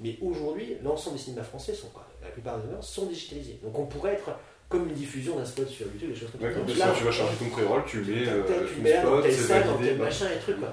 Mais 0.00 0.16
aujourd'hui, 0.22 0.76
l'ensemble 0.82 1.16
des 1.16 1.22
cinémas 1.22 1.42
français 1.44 1.74
sont 1.74 1.88
quoi 1.88 2.06
La 2.22 2.28
plupart 2.30 2.56
des 2.58 2.62
cinémas 2.64 2.82
sont 2.82 3.06
digitalisés. 3.06 3.58
Donc 3.62 3.78
on 3.78 3.86
pourrait 3.86 4.14
être 4.14 4.30
comme 4.68 4.88
une 4.88 4.94
diffusion 4.94 5.36
d'un 5.36 5.44
spot 5.44 5.68
sur 5.68 5.86
YouTube, 5.88 6.10
des 6.12 6.16
choses 6.18 6.30
comme 6.30 6.40
ça. 6.40 6.52
Donc 6.58 6.76
là, 6.76 6.94
tu 6.96 7.04
vas 7.04 7.10
charger 7.12 7.36
ton 7.36 7.48
pré-roll, 7.50 7.82
tu 7.86 7.98
mets 8.00 8.26
euh, 8.28 8.42
tel, 8.44 8.66
tu 8.72 8.80
mets 8.80 8.98
spot, 9.00 9.30
salle, 9.30 9.64
validé. 9.66 9.88
tel 9.88 9.98
bah, 9.98 10.04
machin 10.04 10.26
et 10.34 10.38
truc. 10.38 10.58
quoi. 10.60 10.72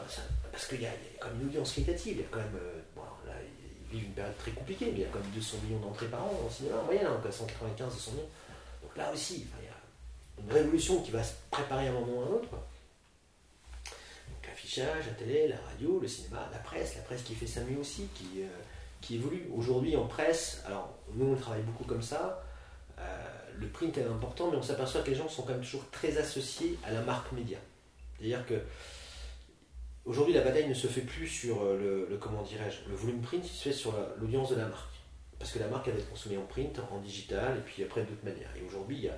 Parce 0.52 0.68
qu'il 0.68 0.82
y, 0.82 0.86
a 0.86 0.90
il 0.90 1.14
y 1.14 1.18
a 1.18 1.20
quand 1.20 1.28
même 1.30 1.42
une 1.42 1.48
audience 1.48 1.74
qualitative. 1.74 2.14
Il 2.18 2.22
y 2.22 2.24
a 2.24 2.28
quand 2.32 2.38
même. 2.40 2.56
euh, 2.56 2.80
bon, 2.96 3.02
là, 3.26 3.34
ils 3.92 3.98
vivent 3.98 4.06
une 4.08 4.14
période 4.14 4.38
très 4.38 4.52
compliquée, 4.52 4.86
mais 4.88 5.00
il 5.00 5.02
y 5.02 5.06
a 5.06 5.08
quand 5.12 5.20
même 5.20 5.32
200 5.36 5.58
millions 5.66 5.80
d'entrées 5.80 6.08
par 6.08 6.24
an 6.24 6.32
en 6.46 6.50
cinéma 6.50 6.78
en 6.80 6.86
moyenne, 6.86 7.08
hein, 7.08 7.20
quoi, 7.22 7.32
195, 7.32 7.94
200 7.94 8.12
millions. 8.12 8.24
Donc 8.84 8.96
là 8.96 9.12
aussi, 9.14 9.46
il 9.60 9.66
y 9.66 9.68
a 9.68 10.46
une 10.46 10.54
révolution 10.54 11.02
qui 11.02 11.12
va 11.12 11.24
se 11.24 11.34
préparer 11.52 11.88
à 11.88 11.90
un 11.90 11.94
moment 11.94 12.20
ou 12.20 12.22
à 12.22 12.26
un 12.28 12.30
autre. 12.38 12.50
quoi. 12.50 12.66
La 14.76 15.14
télé, 15.18 15.48
la 15.48 15.56
radio, 15.62 16.00
le 16.00 16.08
cinéma, 16.08 16.50
la 16.52 16.60
presse, 16.60 16.96
la 16.96 17.02
presse 17.02 17.24
qui 17.24 17.34
fait 17.36 17.48
sa 17.48 17.62
mieux 17.62 17.78
aussi, 17.80 18.08
qui, 18.14 18.42
euh, 18.42 18.48
qui 19.02 19.16
évolue. 19.16 19.48
Aujourd'hui 19.56 19.96
en 19.96 20.06
presse, 20.08 20.62
alors 20.66 20.94
nous 21.14 21.26
on 21.34 21.36
travaille 21.36 21.62
beaucoup 21.64 21.86
comme 21.86 22.02
ça, 22.02 22.44
euh, 23.00 23.04
le 23.58 23.68
print 23.68 23.98
est 23.98 24.04
important, 24.04 24.52
mais 24.52 24.58
on 24.58 24.62
s'aperçoit 24.62 25.02
que 25.02 25.10
les 25.10 25.16
gens 25.16 25.30
sont 25.30 25.44
quand 25.44 25.54
même 25.54 25.62
toujours 25.64 25.90
très 25.92 26.18
associés 26.18 26.78
à 26.84 26.92
la 26.92 27.02
marque 27.02 27.32
média. 27.32 27.58
C'est-à-dire 28.18 28.46
que 28.46 28.62
aujourd'hui 30.06 30.34
la 30.34 30.42
bataille 30.42 30.68
ne 30.68 30.74
se 30.74 30.88
fait 30.88 31.02
plus 31.02 31.28
sur 31.28 31.62
euh, 31.64 32.06
le, 32.10 32.18
comment 32.18 32.44
dirais-je, 32.44 32.90
le 32.90 32.96
volume 32.96 33.22
print, 33.22 33.46
il 33.46 33.50
se 33.56 33.64
fait 33.70 33.74
sur 33.74 33.94
la- 33.98 34.10
l'audience 34.20 34.50
de 34.50 34.56
la 34.56 34.66
marque. 34.68 34.94
Parce 35.40 35.52
que 35.52 35.60
la 35.60 35.68
marque 35.68 35.88
elle 35.88 35.94
va 35.94 36.00
être 36.00 36.10
consommée 36.10 36.38
en 36.38 36.46
print, 36.46 36.80
en 36.92 37.00
digital, 37.00 37.58
et 37.58 37.62
puis 37.62 37.84
après 37.84 38.02
d'autres 38.02 38.24
manières. 38.26 38.50
Et 38.60 38.66
aujourd'hui, 38.66 38.98
il 38.98 39.04
y 39.06 39.10
a, 39.10 39.18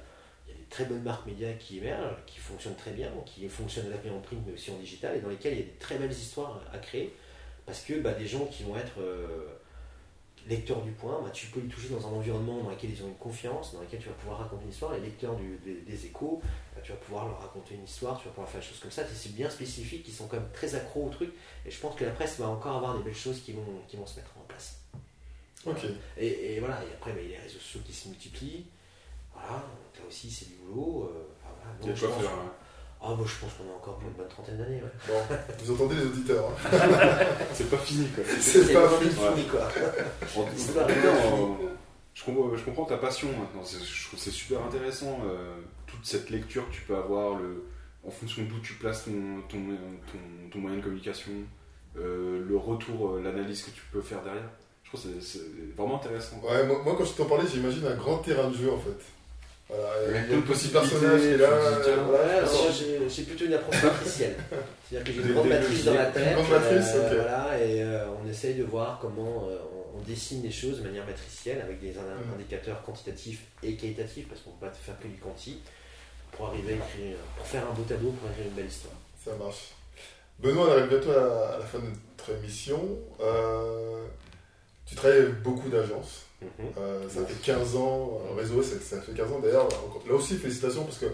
très 0.69 0.85
bonnes 0.85 1.03
marques 1.03 1.25
médias 1.25 1.53
qui 1.53 1.79
émergent, 1.79 2.17
qui 2.25 2.39
fonctionnent 2.39 2.75
très 2.75 2.91
bien, 2.91 3.11
qui 3.25 3.47
fonctionnent 3.49 3.87
à 3.87 3.89
la 3.89 3.97
fois 3.97 4.11
en 4.11 4.19
print 4.19 4.41
mais 4.45 4.53
aussi 4.53 4.71
en 4.71 4.77
digital, 4.77 5.17
et 5.17 5.21
dans 5.21 5.29
lesquelles 5.29 5.53
il 5.53 5.59
y 5.59 5.63
a 5.63 5.65
des 5.65 5.77
très 5.79 5.97
belles 5.97 6.11
histoires 6.11 6.61
à 6.73 6.77
créer. 6.77 7.13
Parce 7.65 7.81
que 7.81 7.99
bah, 7.99 8.13
des 8.13 8.27
gens 8.27 8.45
qui 8.45 8.63
vont 8.63 8.77
être 8.77 8.99
euh, 8.99 9.47
lecteurs 10.47 10.81
du 10.81 10.91
point, 10.91 11.21
bah, 11.21 11.29
tu 11.31 11.47
peux 11.47 11.59
les 11.59 11.67
toucher 11.67 11.89
dans 11.89 12.07
un 12.07 12.11
environnement 12.11 12.63
dans 12.63 12.71
lequel 12.71 12.89
ils 12.91 13.03
ont 13.03 13.07
une 13.07 13.15
confiance, 13.15 13.73
dans 13.73 13.81
lequel 13.81 13.99
tu 13.99 14.07
vas 14.07 14.15
pouvoir 14.15 14.39
raconter 14.39 14.63
une 14.63 14.71
histoire. 14.71 14.93
Les 14.93 15.01
lecteurs 15.01 15.35
du- 15.35 15.57
des, 15.63 15.81
des 15.81 16.05
échos, 16.05 16.41
bah, 16.75 16.81
tu 16.83 16.91
vas 16.91 16.97
pouvoir 16.97 17.27
leur 17.27 17.39
raconter 17.39 17.75
une 17.75 17.83
histoire, 17.83 18.17
tu 18.19 18.25
vas 18.25 18.31
pouvoir 18.31 18.49
faire 18.49 18.61
des 18.61 18.65
choses 18.67 18.79
comme 18.79 18.91
ça. 18.91 19.03
C'est 19.13 19.35
bien 19.35 19.49
spécifique, 19.49 20.05
ils 20.07 20.13
sont 20.13 20.27
quand 20.27 20.37
même 20.37 20.49
très 20.53 20.73
accros 20.75 21.05
au 21.05 21.09
truc. 21.09 21.31
Et 21.65 21.71
je 21.71 21.79
pense 21.79 21.95
que 21.95 22.05
la 22.05 22.11
presse 22.11 22.39
va 22.39 22.47
encore 22.47 22.77
avoir 22.77 22.97
des 22.97 23.03
belles 23.03 23.15
choses 23.15 23.41
qui 23.41 23.51
vont, 23.51 23.65
qui 23.87 23.97
vont 23.97 24.05
se 24.07 24.15
mettre 24.15 24.31
en 24.37 24.45
place. 24.47 24.79
Ok. 25.65 25.83
Et, 26.17 26.55
et 26.55 26.59
voilà, 26.59 26.81
et 26.83 26.93
après, 26.93 27.11
bah, 27.11 27.19
il 27.21 27.29
y 27.29 27.35
a 27.35 27.37
les 27.37 27.43
réseaux 27.43 27.59
sociaux 27.59 27.81
qui 27.85 27.93
se 27.93 28.07
multiplient. 28.07 28.65
Voilà, 29.41 29.63
donc 29.63 29.95
là 29.99 30.01
aussi, 30.07 30.29
c'est 30.31 30.47
du 30.49 30.55
boulot. 30.65 31.09
euh, 31.13 31.27
enfin, 31.41 31.53
voilà. 31.55 31.77
Il 31.81 31.85
y 31.85 31.85
a 31.85 31.87
Non, 31.87 31.93
de 31.93 31.99
je 31.99 32.05
quoi 32.05 32.15
pense- 32.15 32.23
faire. 32.23 32.31
hein. 32.33 32.51
Ah, 33.01 33.15
bah, 33.17 33.23
je 33.25 33.35
pense 33.39 33.53
qu'on 33.53 33.71
a 33.71 33.75
encore 33.77 33.97
pour 33.97 34.09
une 34.09 34.15
bonne 34.15 34.27
trentaine 34.27 34.57
d'années. 34.57 34.81
ouais. 34.81 34.91
Bon, 35.07 35.35
vous 35.63 35.71
entendez 35.73 35.95
les 35.95 36.05
auditeurs. 36.05 36.49
hein. 36.49 36.69
C'est 37.53 37.69
pas 37.69 37.77
fini 37.77 38.07
quoi. 38.09 38.23
C'est 38.39 38.73
pas 38.73 38.89
fini. 38.89 39.11
fini, 39.11 39.47
quoi. 39.47 39.61
En 40.35 40.43
tout 40.43 40.49
C'est 40.57 40.73
cas, 40.73 40.83
pas 40.83 40.91
euh, 40.91 41.55
je, 42.13 42.23
comprends, 42.25 42.55
je 42.57 42.63
comprends 42.65 42.85
ta 42.85 42.97
passion 42.97 43.29
maintenant. 43.29 43.63
Je 43.63 43.77
trouve 44.07 44.19
que 44.19 44.25
c'est 44.25 44.31
super 44.31 44.61
intéressant 44.63 45.19
euh, 45.25 45.55
toute 45.87 46.05
cette 46.05 46.29
lecture 46.29 46.67
que 46.69 46.73
tu 46.73 46.81
peux 46.81 46.97
avoir 46.97 47.39
le, 47.39 47.63
en 48.05 48.11
fonction 48.11 48.43
d'où 48.43 48.59
tu 48.59 48.73
places 48.73 49.05
ton, 49.05 49.11
ton, 49.47 49.57
ton- 50.11 50.49
ton 50.51 50.59
moyen 50.59 50.77
de 50.77 50.81
communication, 50.83 51.31
euh, 51.97 52.43
le 52.45 52.57
retour, 52.57 53.17
l'analyse 53.19 53.61
que 53.63 53.71
tu 53.71 53.81
peux 53.93 54.01
faire 54.01 54.21
derrière. 54.23 54.49
Je 54.83 54.89
trouve 54.89 55.01
que 55.13 55.21
c'est- 55.21 55.39
c'est 55.39 55.75
vraiment 55.77 55.95
intéressant. 55.95 56.41
Ouais, 56.43 56.65
moi, 56.67 56.81
moi, 56.83 56.95
quand 56.97 57.05
je 57.05 57.13
t'en 57.13 57.25
parlais, 57.25 57.47
j'imagine 57.47 57.85
un 57.87 57.95
grand 57.95 58.17
terrain 58.17 58.49
de 58.49 58.55
jeu 58.57 58.69
en 58.73 58.77
fait. 58.77 58.99
Voilà, 59.69 59.89
il 60.07 60.35
y 60.35 60.37
a 60.37 60.41
petit 60.41 60.67
personnage 60.69 61.21
là. 61.37 61.47
moi, 61.47 63.07
j'ai 63.07 63.23
plutôt 63.23 63.45
une 63.45 63.53
approche 63.53 63.83
matricielle. 63.83 64.35
C'est-à-dire 64.89 65.13
que 65.13 65.21
j'ai 65.21 65.27
une 65.27 65.33
grande 65.35 65.47
matrice 65.47 65.85
dans 65.85 65.93
la 65.93 66.05
tête. 66.07 66.27
Une 66.27 66.33
grande 66.43 66.49
matrice, 66.49 66.91
euh. 66.95 67.21
Voilà, 67.21 67.59
et 67.63 67.83
euh, 67.83 68.05
on 68.23 68.27
essaye 68.27 68.55
de 68.55 68.63
voir 68.63 68.97
comment 68.99 69.47
euh, 69.47 69.57
on, 69.95 70.01
dessine 70.01 70.41
les 70.41 70.51
choses 70.51 70.79
de 70.79 70.83
manière 70.83 71.05
matricielle 71.05 71.61
avec 71.61 71.79
des 71.81 71.89
Mhm. 71.91 72.33
indicateurs 72.33 72.81
quantitatifs 72.83 73.43
et 73.61 73.75
qualitatifs, 73.75 74.27
parce 74.27 74.41
qu'on 74.41 74.51
ne 74.51 74.55
peut 74.55 74.65
pas 74.65 74.71
faire 74.71 74.97
que 74.99 75.07
du 75.07 75.17
quanti, 75.17 75.59
pour 76.31 76.47
arriver 76.47 76.73
à 76.73 76.75
écrire, 76.77 77.17
pour 77.37 77.45
faire 77.45 77.63
un 77.69 77.73
beau 77.73 77.83
tableau, 77.83 78.09
pour 78.11 78.29
écrire 78.31 78.45
une 78.47 78.53
belle 78.53 78.65
histoire. 78.65 78.93
Ça 79.23 79.31
marche. 79.35 79.73
Benoît, 80.39 80.67
on 80.67 80.71
arrive 80.71 80.87
bientôt 80.87 81.11
à, 81.11 81.55
à 81.55 81.59
la 81.59 81.65
fin 81.65 81.77
de 81.79 81.83
notre 81.85 82.39
émission. 82.41 82.97
Euh, 83.19 84.05
tu 84.87 84.95
travailles 84.95 85.19
avec 85.19 85.43
beaucoup 85.43 85.69
d'agences. 85.69 86.25
Euh, 86.77 87.09
ça 87.09 87.25
fait 87.25 87.41
15 87.43 87.75
ans, 87.75 88.21
euh, 88.31 88.35
réseau, 88.35 88.63
ça, 88.63 88.79
ça 88.79 89.01
fait 89.01 89.13
15 89.13 89.31
ans 89.31 89.39
d'ailleurs. 89.39 89.67
Là 90.07 90.13
aussi, 90.13 90.37
félicitations 90.37 90.85
parce 90.85 90.99
que 90.99 91.07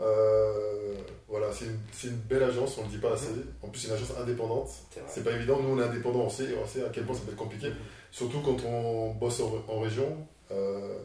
euh, 0.00 0.94
voilà, 1.28 1.48
c'est 1.52 1.66
une, 2.08 2.16
belle 2.16 2.42
agence, 2.42 2.76
on 2.78 2.82
ne 2.82 2.86
le 2.86 2.92
dit 2.92 2.98
pas 2.98 3.12
assez. 3.12 3.28
En 3.62 3.68
plus, 3.68 3.80
c'est 3.80 3.88
une 3.88 3.94
agence 3.94 4.12
indépendante. 4.20 4.68
C'est 5.08 5.24
pas 5.24 5.32
évident, 5.32 5.60
nous 5.60 5.76
on 5.76 5.80
est 5.80 5.84
indépendants, 5.84 6.20
on 6.20 6.30
sait, 6.30 6.48
on 6.62 6.66
sait 6.66 6.84
à 6.84 6.88
quel 6.90 7.04
point 7.04 7.14
ça 7.14 7.22
peut 7.22 7.32
être 7.32 7.36
compliqué. 7.36 7.68
Surtout 8.10 8.40
quand 8.40 8.56
on 8.64 9.10
bosse 9.12 9.40
en, 9.40 9.64
en 9.68 9.80
région 9.80 10.16
euh, 10.50 10.98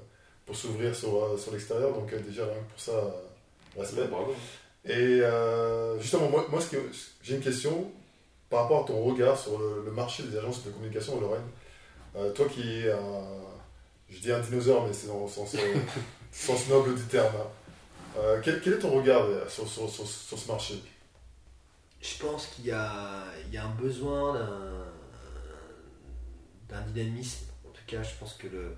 pour 0.46 0.56
s'ouvrir 0.56 0.96
sur, 0.96 1.24
euh, 1.24 1.38
sur 1.38 1.52
l'extérieur. 1.52 1.94
Donc, 1.94 2.12
euh, 2.12 2.20
déjà, 2.20 2.46
rien 2.46 2.56
que 2.56 2.72
pour 2.72 2.80
ça, 2.80 2.92
euh, 2.92 3.80
respect. 3.80 4.08
Bravo. 4.08 4.34
Et 4.86 5.22
euh, 5.22 6.00
justement, 6.00 6.30
moi, 6.30 6.60
j'ai 7.22 7.36
une 7.36 7.42
question 7.42 7.92
par 8.50 8.64
rapport 8.64 8.84
à 8.84 8.88
ton 8.88 9.04
regard 9.04 9.38
sur 9.38 9.60
le, 9.60 9.84
le 9.86 9.92
marché 9.92 10.24
des 10.24 10.38
agences 10.38 10.66
de 10.66 10.72
communication 10.72 11.18
en 11.18 11.22
Lorraine. 11.22 11.44
Euh, 12.16 12.32
toi 12.34 12.48
qui 12.48 12.80
es 12.86 12.92
un, 12.92 13.24
je 14.10 14.20
dis 14.20 14.32
un 14.32 14.40
dinosaure, 14.40 14.88
mais 14.88 14.94
c'est 14.94 15.08
dans 15.08 15.22
le 15.24 15.30
sens, 15.30 15.56
euh, 15.56 15.76
sens 16.32 16.68
noble 16.70 16.96
du 16.96 17.04
terme. 17.04 17.34
hein. 17.38 17.48
Euh, 18.18 18.42
quel, 18.44 18.60
quel 18.62 18.74
est 18.74 18.80
ton 18.80 18.90
regard 18.92 19.26
sur, 19.50 19.68
sur, 19.68 19.90
sur, 19.90 20.08
sur 20.08 20.38
ce 20.38 20.48
marché? 20.48 20.82
Je 22.02 22.18
pense 22.24 22.48
qu'il 22.48 22.66
y 22.66 22.72
a, 22.72 23.24
il 23.48 23.54
y 23.54 23.58
a 23.58 23.66
un 23.66 23.76
besoin 23.76 24.34
d'un, 24.34 24.86
d'un 26.70 26.82
dynamisme. 26.92 27.46
En 27.68 27.72
tout 27.72 27.82
cas, 27.86 28.02
je 28.02 28.16
pense 28.20 28.34
que 28.34 28.48
le. 28.48 28.76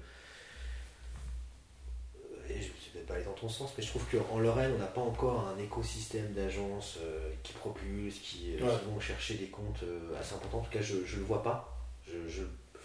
Et 2.49 2.55
je 2.55 2.57
ne 2.57 2.63
vais 2.63 2.69
peut-être 2.93 3.05
pas 3.07 3.13
aller 3.13 3.23
dans 3.23 3.31
ton 3.33 3.47
sens, 3.47 3.71
mais 3.77 3.83
je 3.83 3.89
trouve 3.89 4.03
qu'en 4.11 4.39
Lorraine, 4.39 4.73
on 4.75 4.79
n'a 4.79 4.85
pas 4.87 4.99
encore 5.01 5.47
un 5.47 5.57
écosystème 5.57 6.33
d'agences 6.33 6.97
euh, 7.01 7.31
qui 7.43 7.53
propulsent, 7.53 8.19
qui, 8.19 8.55
euh, 8.59 8.65
Ouais. 8.65 8.77
qui 8.79 8.85
vont 8.93 8.99
chercher 8.99 9.35
des 9.35 9.47
comptes 9.47 9.83
euh, 9.83 10.19
assez 10.19 10.33
importants. 10.35 10.57
En 10.59 10.63
tout 10.63 10.71
cas, 10.71 10.81
je 10.81 10.95
ne 10.95 11.19
le 11.19 11.23
vois 11.23 11.41
pas. 11.43 11.77
Je, 12.05 12.27
je 12.27 12.41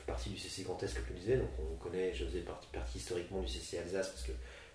partie 0.07 0.31
du 0.31 0.39
CC 0.39 0.63
Grand 0.63 0.77
comme 0.77 0.89
le 1.11 1.21
disais, 1.21 1.37
donc 1.37 1.49
on 1.59 1.77
connaît, 1.77 2.15
je 2.15 2.25
faisais 2.25 2.41
partie, 2.41 2.69
partie 2.73 2.99
historiquement 2.99 3.41
du 3.41 3.49
CC 3.49 3.79
Alsace 3.79 4.11
parce 4.11 4.23
que 4.23 4.33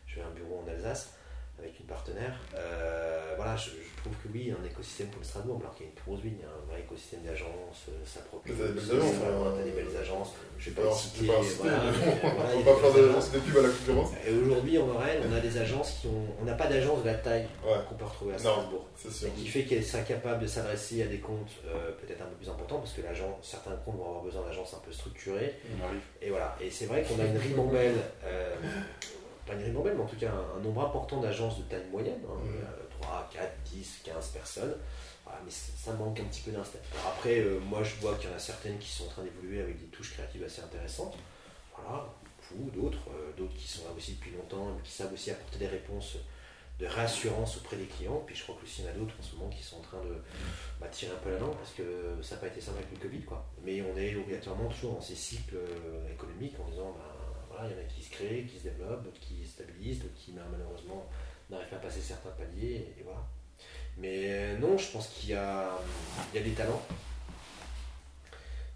j'ai 0.08 0.22
un 0.22 0.30
bureau 0.32 0.64
en 0.64 0.68
Alsace 0.70 1.14
avec 1.62 1.80
une 1.80 1.86
partenaire. 1.86 2.36
Euh, 2.56 3.34
voilà, 3.38 3.56
je, 3.56 3.70
je 3.72 4.02
trouve 4.02 4.14
que 4.24 4.28
oui, 4.34 4.52
un 4.52 4.66
écosystème 4.66 5.10
comme 5.10 5.24
Strasbourg, 5.24 5.60
alors 5.62 5.76
qu'il 5.76 5.86
y 5.86 5.90
a 5.90 5.92
une 5.92 6.02
grosse 6.04 6.20
ville, 6.22 6.34
il 6.38 6.42
y 6.42 6.44
a 6.44 6.50
un 6.50 6.66
vrai 6.72 6.82
écosystème 6.82 7.22
d'agences, 7.22 7.86
euh, 7.90 7.92
ça 8.06 8.20
propulse. 8.22 8.58
T'as 8.58 8.68
des 8.68 8.74
belles 8.74 8.92
agences, 8.92 9.16
euh, 9.24 9.56
t'as 9.58 9.64
des 9.64 9.72
belles 9.72 9.98
agences. 10.02 10.32
Je 10.58 10.70
vais 10.70 10.76
pas 10.76 10.82
Alors, 10.82 11.00
citer. 11.00 11.28
pas 11.28 11.34
voilà, 11.60 11.78
bon, 11.80 11.92
voilà, 12.22 12.50
on 12.56 12.60
va 12.60 12.72
a 12.72 12.74
pas 12.76 12.82
faire 12.82 12.94
des 12.94 13.02
d'agence 13.02 13.32
de 13.32 13.40
pub 13.40 13.58
à 13.58 13.62
la 13.62 13.70
concurrence. 13.70 14.10
Et 14.28 14.34
aujourd'hui, 14.34 14.78
en 14.78 14.88
Lorraine, 14.88 15.22
on 15.30 15.34
a 15.36 15.40
des 15.40 15.58
agences 15.58 15.92
qui 16.02 16.08
ont. 16.08 16.26
On 16.42 16.46
n'a 16.46 16.54
pas 16.54 16.68
d'agence 16.68 17.02
de 17.04 17.08
la 17.08 17.16
taille 17.16 17.48
Ouais, 17.66 17.78
qu'on 17.90 17.96
peut 17.96 18.06
retrouver 18.06 18.34
à 18.34 18.38
Non. 18.38 18.52
Strasbourg. 18.54 18.86
c'est 18.96 19.12
sûr. 19.12 19.28
Et 19.28 19.32
qui 19.32 19.48
fait 19.48 19.64
qu'elle 19.64 19.84
sera 19.84 20.04
capable 20.04 20.42
de 20.42 20.48
s'adresser 20.48 21.04
à 21.04 21.08
des 21.08 21.20
comptes 21.20 21.52
euh, 21.68 21.92
peut-être 22.02 22.22
un 22.22 22.26
peu 22.26 22.36
plus 22.36 22.50
importants, 22.50 22.80
parce 22.80 22.94
que 22.94 23.02
l'agent, 23.02 23.38
certains 23.42 23.76
comptes 23.86 23.98
vont 23.98 24.06
avoir 24.08 24.24
besoin 24.24 24.44
d'agences 24.46 24.74
un 24.74 24.80
peu 24.86 24.92
structurées. 24.92 25.56
On 25.80 25.86
arrive. 25.88 26.00
Et 26.22 26.30
voilà. 26.30 26.56
Et 26.62 26.70
c'est 26.70 26.86
vrai 26.86 27.04
qu'on 27.04 27.20
a 27.20 27.26
une 27.26 27.38
ribambelle, 27.38 27.96
euh, 28.24 28.56
pas 29.46 29.54
une 29.54 29.64
ribambelle, 29.64 29.96
mais 29.96 30.04
en 30.04 30.08
tout 30.08 30.18
cas 30.18 30.32
un, 30.32 30.60
un 30.60 30.62
nombre 30.62 30.84
important 30.84 31.22
d'agences 31.22 31.58
de 31.58 31.64
taille 31.64 31.88
moyenne, 31.92 32.22
hein, 32.28 32.40
euh, 32.46 33.02
3, 33.02 33.30
4, 33.34 33.52
10, 33.66 34.02
15 34.04 34.28
personnes. 34.30 34.76
Voilà, 35.24 35.40
mais 35.46 35.52
ça 35.52 35.94
manque 35.94 36.20
un 36.20 36.26
petit 36.26 36.42
peu 36.42 36.52
d'instinct. 36.52 36.80
Après, 37.08 37.40
euh, 37.40 37.60
moi 37.60 37.84
je 37.84 37.96
vois 37.96 38.16
qu'il 38.16 38.30
y 38.30 38.34
en 38.34 38.36
a 38.36 38.40
certaines 38.40 38.78
qui 38.80 38.90
sont 38.90 39.06
en 39.06 39.10
train 39.10 39.24
d'évoluer 39.24 39.62
avec 39.62 39.80
des 39.80 39.88
touches 39.88 40.14
créatives 40.14 40.44
assez 40.44 40.62
intéressantes. 40.62 41.18
Voilà, 41.76 42.06
vous, 42.52 42.70
d'autres, 42.72 43.10
euh, 43.10 43.32
d'autres 43.38 43.54
qui 43.56 43.68
sont 43.68 43.84
là 43.86 43.92
aussi 43.96 44.14
depuis 44.14 44.32
longtemps, 44.32 44.78
qui 44.84 44.92
savent 44.92 45.14
aussi 45.14 45.32
apporter 45.32 45.60
des 45.60 45.68
réponses 45.68 46.18
de 46.82 46.88
réassurance 46.88 47.58
auprès 47.58 47.78
des 47.78 47.86
clients. 47.86 48.24
Puis 48.26 48.36
je 48.36 48.44
crois 48.44 48.56
que 48.56 48.64
aussi 48.64 48.82
il 48.82 48.86
y 48.86 48.88
en 48.88 48.92
a 48.92 48.94
d'autres 48.96 49.14
en 49.20 49.24
ce 49.24 49.36
moment 49.36 49.50
qui 49.50 49.64
sont 49.64 49.78
en 49.78 49.82
train 49.82 50.02
de 50.02 50.16
bah, 50.80 50.88
tirer 50.88 51.12
un 51.12 51.20
peu 51.24 51.32
la 51.32 51.38
langue 51.38 51.56
parce 51.56 51.74
que 51.74 51.84
ça 52.22 52.36
n'a 52.36 52.42
pas 52.42 52.48
été 52.48 52.60
simple 52.60 52.80
avec 52.80 52.92
le 52.92 52.98
Covid. 52.98 53.22
Quoi. 53.22 53.46
Mais 53.64 53.82
on 53.82 53.96
est 53.98 54.16
obligatoirement 54.16 54.68
toujours 54.70 54.96
dans 54.96 55.02
ces 55.02 55.16
cycles 55.16 55.58
euh, 55.58 56.12
économiques 56.12 56.56
en 56.60 56.70
disant 56.70 56.96
bah, 56.98 57.11
voilà, 57.62 57.76
il 57.76 57.78
y 57.78 57.82
en 57.82 57.86
a 57.86 57.88
qui 57.88 58.02
se 58.02 58.12
créent, 58.12 58.46
qui 58.46 58.58
se 58.58 58.64
développent, 58.64 59.04
d'autres 59.04 59.20
qui 59.20 59.44
se 59.46 59.52
stabilisent, 59.52 60.00
d'autres 60.00 60.16
qui 60.16 60.32
bah, 60.32 60.42
malheureusement 60.52 61.08
n'arrivent 61.50 61.70
pas 61.70 61.76
à 61.76 61.80
passer 61.80 62.02
certains 62.02 62.32
paliers. 62.32 62.88
Et, 62.98 63.04
voilà. 63.04 63.24
Mais 63.98 64.24
euh, 64.26 64.58
non, 64.58 64.78
je 64.78 64.92
pense 64.92 65.08
qu'il 65.10 65.30
y 65.30 65.34
a, 65.34 65.70
il 66.34 66.40
y 66.40 66.42
a 66.42 66.46
des 66.46 66.54
talents. 66.54 66.82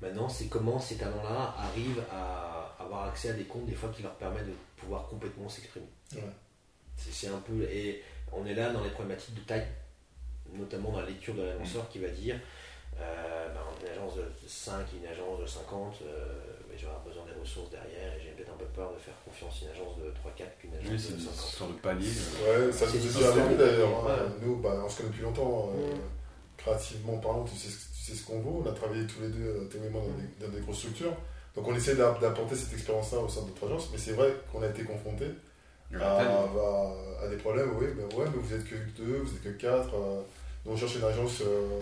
Maintenant, 0.02 0.30
c'est 0.30 0.48
comment 0.48 0.80
ces 0.80 0.98
talents-là 0.98 1.56
arrivent 1.58 2.04
à 2.12 2.76
avoir 2.80 3.08
accès 3.08 3.30
à 3.30 3.34
des 3.34 3.46
comptes, 3.46 3.66
des 3.66 3.76
fois, 3.76 3.90
qui 3.96 4.04
leur 4.04 4.16
permettent 4.16 4.48
de 4.48 4.54
pouvoir 4.76 5.08
complètement 5.08 5.50
s'exprimer. 5.50 5.88
Ouais. 6.14 6.22
C'est 6.98 7.28
un 7.28 7.40
peu. 7.40 7.64
Et 7.64 8.04
on 8.32 8.46
est 8.46 8.54
là 8.54 8.72
dans 8.72 8.84
les 8.84 8.90
problématiques 8.90 9.36
de 9.36 9.42
taille, 9.42 9.68
notamment 10.54 10.92
dans 10.92 11.00
la 11.00 11.08
lecture 11.08 11.34
de 11.34 11.44
l'annonceur 11.44 11.90
qui 11.90 12.00
va 12.00 12.10
dire 12.10 12.40
Euh, 13.00 13.54
bah, 13.54 13.62
une 13.82 13.90
agence 13.92 14.16
de 14.16 14.24
5 14.48 14.80
et 14.94 14.98
une 15.04 15.12
agence 15.12 15.40
de 15.42 15.46
50, 15.46 15.96
euh, 16.02 16.26
mais 16.70 16.78
j'aurai 16.78 16.96
besoin 17.06 17.24
des 17.26 17.36
ressources 17.40 17.70
derrière 17.70 18.14
et 18.16 18.20
j'ai 18.24 18.32
peut-être 18.32 18.54
un 18.54 18.58
peu 18.58 18.66
peur 18.72 18.94
de 18.94 19.00
faire 19.00 19.14
confiance 19.26 19.52
à 19.62 19.66
une 19.66 19.72
agence 19.76 19.98
de 20.00 20.08
3-4 20.16 20.56
qu'une 20.60 20.72
agence 20.80 20.88
Oui, 20.88 21.12
de 21.12 21.20
une 21.20 21.28
50. 21.28 21.36
sorte 21.36 21.72
de 21.76 21.80
palier. 21.84 22.08
Ouais, 22.08 22.72
ça 22.72 22.86
nous 22.88 22.96
est 22.96 23.04
déjà 23.12 23.30
arrivé 23.36 23.56
d'ailleurs. 23.60 24.08
hein. 24.08 24.32
Nous, 24.42 24.56
bah, 24.64 24.80
on 24.84 24.88
se 24.90 24.98
connaît 24.98 25.10
depuis 25.10 25.24
longtemps. 25.24 25.72
euh, 25.76 25.94
Mm. 25.96 26.00
créativement 26.58 27.18
parlant, 27.18 27.44
tu 27.44 27.56
sais, 27.56 27.68
ce- 27.68 27.92
tu 27.94 28.00
sais 28.12 28.16
ce 28.16 28.26
qu'on 28.26 28.40
vaut. 28.40 28.64
On 28.66 28.70
a 28.70 28.74
travaillé 28.74 29.06
tous 29.06 29.22
les 29.22 29.28
deux, 29.30 29.44
euh, 29.44 29.68
dans 29.92 30.00
Mm. 30.00 30.16
des, 30.40 30.46
dans 30.48 30.52
des 30.54 30.62
grosses 30.62 30.80
structures. 30.80 31.14
Donc 31.54 31.68
on 31.68 31.76
essaie 31.76 31.96
d'a- 31.96 32.18
d'apporter 32.20 32.56
cette 32.56 32.74
expérience-là 32.74 33.20
au 33.20 33.28
sein 33.30 33.42
de 33.44 33.48
notre 33.48 33.66
agence. 33.68 33.90
Mais 33.92 33.98
c'est 33.98 34.14
vrai 34.14 34.34
qu'on 34.52 34.62
a 34.64 34.68
été 34.68 34.84
confronté 34.84 35.26
à, 35.94 36.00
taille. 36.00 36.28
à- 36.28 37.24
à 37.26 37.28
des 37.28 37.38
problèmes. 37.38 37.72
Oui, 37.78 37.88
mais, 37.96 38.04
ouais, 38.16 38.26
mais 38.34 38.40
vous 38.42 38.54
êtes 38.54 38.64
que 38.66 38.76
deux, 38.98 39.20
vous 39.24 39.36
êtes 39.36 39.44
que 39.44 39.50
quatre. 39.62 39.94
euh, 39.96 40.22
nous, 40.66 40.72
on 40.74 40.78
cherche 40.78 40.96
une 40.96 41.04
agence 41.04 41.42
euh, 41.42 41.80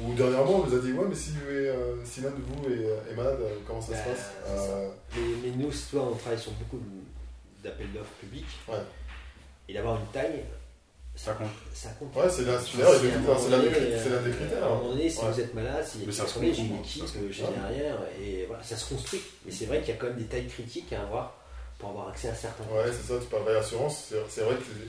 où 0.00 0.14
dernièrement, 0.14 0.56
on 0.62 0.66
nous 0.66 0.74
a 0.76 0.78
dit 0.80 0.92
Ouais, 0.92 1.06
mais 1.08 1.14
si, 1.14 1.32
euh, 1.46 1.96
si 2.04 2.20
l'un 2.22 2.30
de 2.30 2.36
vous 2.36 2.68
est, 2.72 3.12
est 3.12 3.14
malade, 3.14 3.38
euh, 3.40 3.54
comment 3.66 3.80
ça 3.80 3.88
se 3.88 3.92
Bah, 3.92 3.98
passe 4.10 4.18
ça. 4.46 4.48
Euh, 4.48 4.88
Mais, 5.16 5.20
mais 5.50 5.56
nous, 5.64 5.70
toi, 5.90 6.08
on 6.12 6.16
travaille 6.16 6.38
sur 6.40 6.52
beaucoup 6.52 6.78
d'appels 7.62 7.92
d'offres 7.92 8.12
publics. 8.20 8.46
Ouais. 8.68 8.76
Et 9.68 9.74
d'avoir 9.74 9.96
une 10.00 10.06
taille, 10.06 10.44
Ça 11.14 11.34
compte. 11.34 11.48
Ça 11.74 11.90
compte. 11.98 12.16
Ouais, 12.16 12.30
c'est 12.30 12.42
l'un 12.42 12.58
des 12.58 13.60
donné, 13.60 13.70
critères- 13.70 14.58
euh. 14.58 14.62
À 14.62 14.66
un 14.66 14.68
moment 14.76 14.88
donné, 14.88 15.10
si 15.10 15.18
Ouais. 15.20 15.30
vous 15.30 15.40
êtes 15.40 15.54
malade, 15.54 15.84
si 15.86 15.98
Mais 16.06 16.12
ça 16.12 16.26
se 16.26 16.30
attendez, 16.30 16.54
j'ai 16.54 16.62
comprend, 16.62 16.74
une 16.76 16.80
équipe 16.80 17.04
j'ai 17.30 17.42
derrière, 17.42 17.98
et 18.20 18.44
voilà, 18.46 18.62
ça 18.62 18.76
se 18.76 18.88
construit. 18.94 19.20
Mais 19.44 19.52
c'est 19.52 19.66
vrai 19.66 19.80
qu'il 19.80 19.88
y 19.88 19.92
a 19.92 20.00
quand 20.00 20.06
même 20.06 20.16
des 20.16 20.24
tailles 20.24 20.46
critiques 20.48 20.90
à 20.94 21.02
avoir 21.02 21.36
pour 21.78 21.90
avoir 21.90 22.08
accès 22.08 22.28
à 22.30 22.34
certains 22.34 22.64
Ouais, 22.72 22.84
c'est 22.90 23.12
ça, 23.12 23.20
tu 23.20 23.26
parles 23.26 23.42
réassurance. 23.46 24.06
C'est 24.08 24.16
c'est 24.30 24.40
vrai 24.40 24.54
que 24.54 24.62
c'est- 24.62 24.88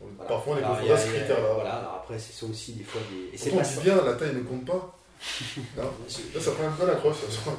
Voilà. 0.00 0.28
parfois 0.28 0.54
on 0.54 0.56
est 0.58 0.60
y 0.60 0.64
a- 0.90 0.94
à. 0.94 1.40
Voilà, 1.54 1.74
alors 1.76 1.94
après, 2.02 2.18
c'est 2.18 2.32
ça 2.32 2.46
aussi 2.46 2.72
des 2.72 2.84
fois 2.84 3.00
des. 3.10 3.34
Et 3.34 3.38
c'est 3.38 3.50
pas 3.50 3.56
on 3.58 3.64
ça. 3.64 3.76
dit 3.76 3.84
bien, 3.84 4.02
la 4.04 4.14
taille 4.14 4.34
ne 4.34 4.42
compte 4.42 4.64
pas. 4.66 4.96
Non 5.76 5.82
Là, 5.82 6.40
ça 6.40 6.50
prend 6.52 6.64
une 6.64 6.70
bonne 6.76 6.90
accroche. 6.90 7.16
ça. 7.30 7.50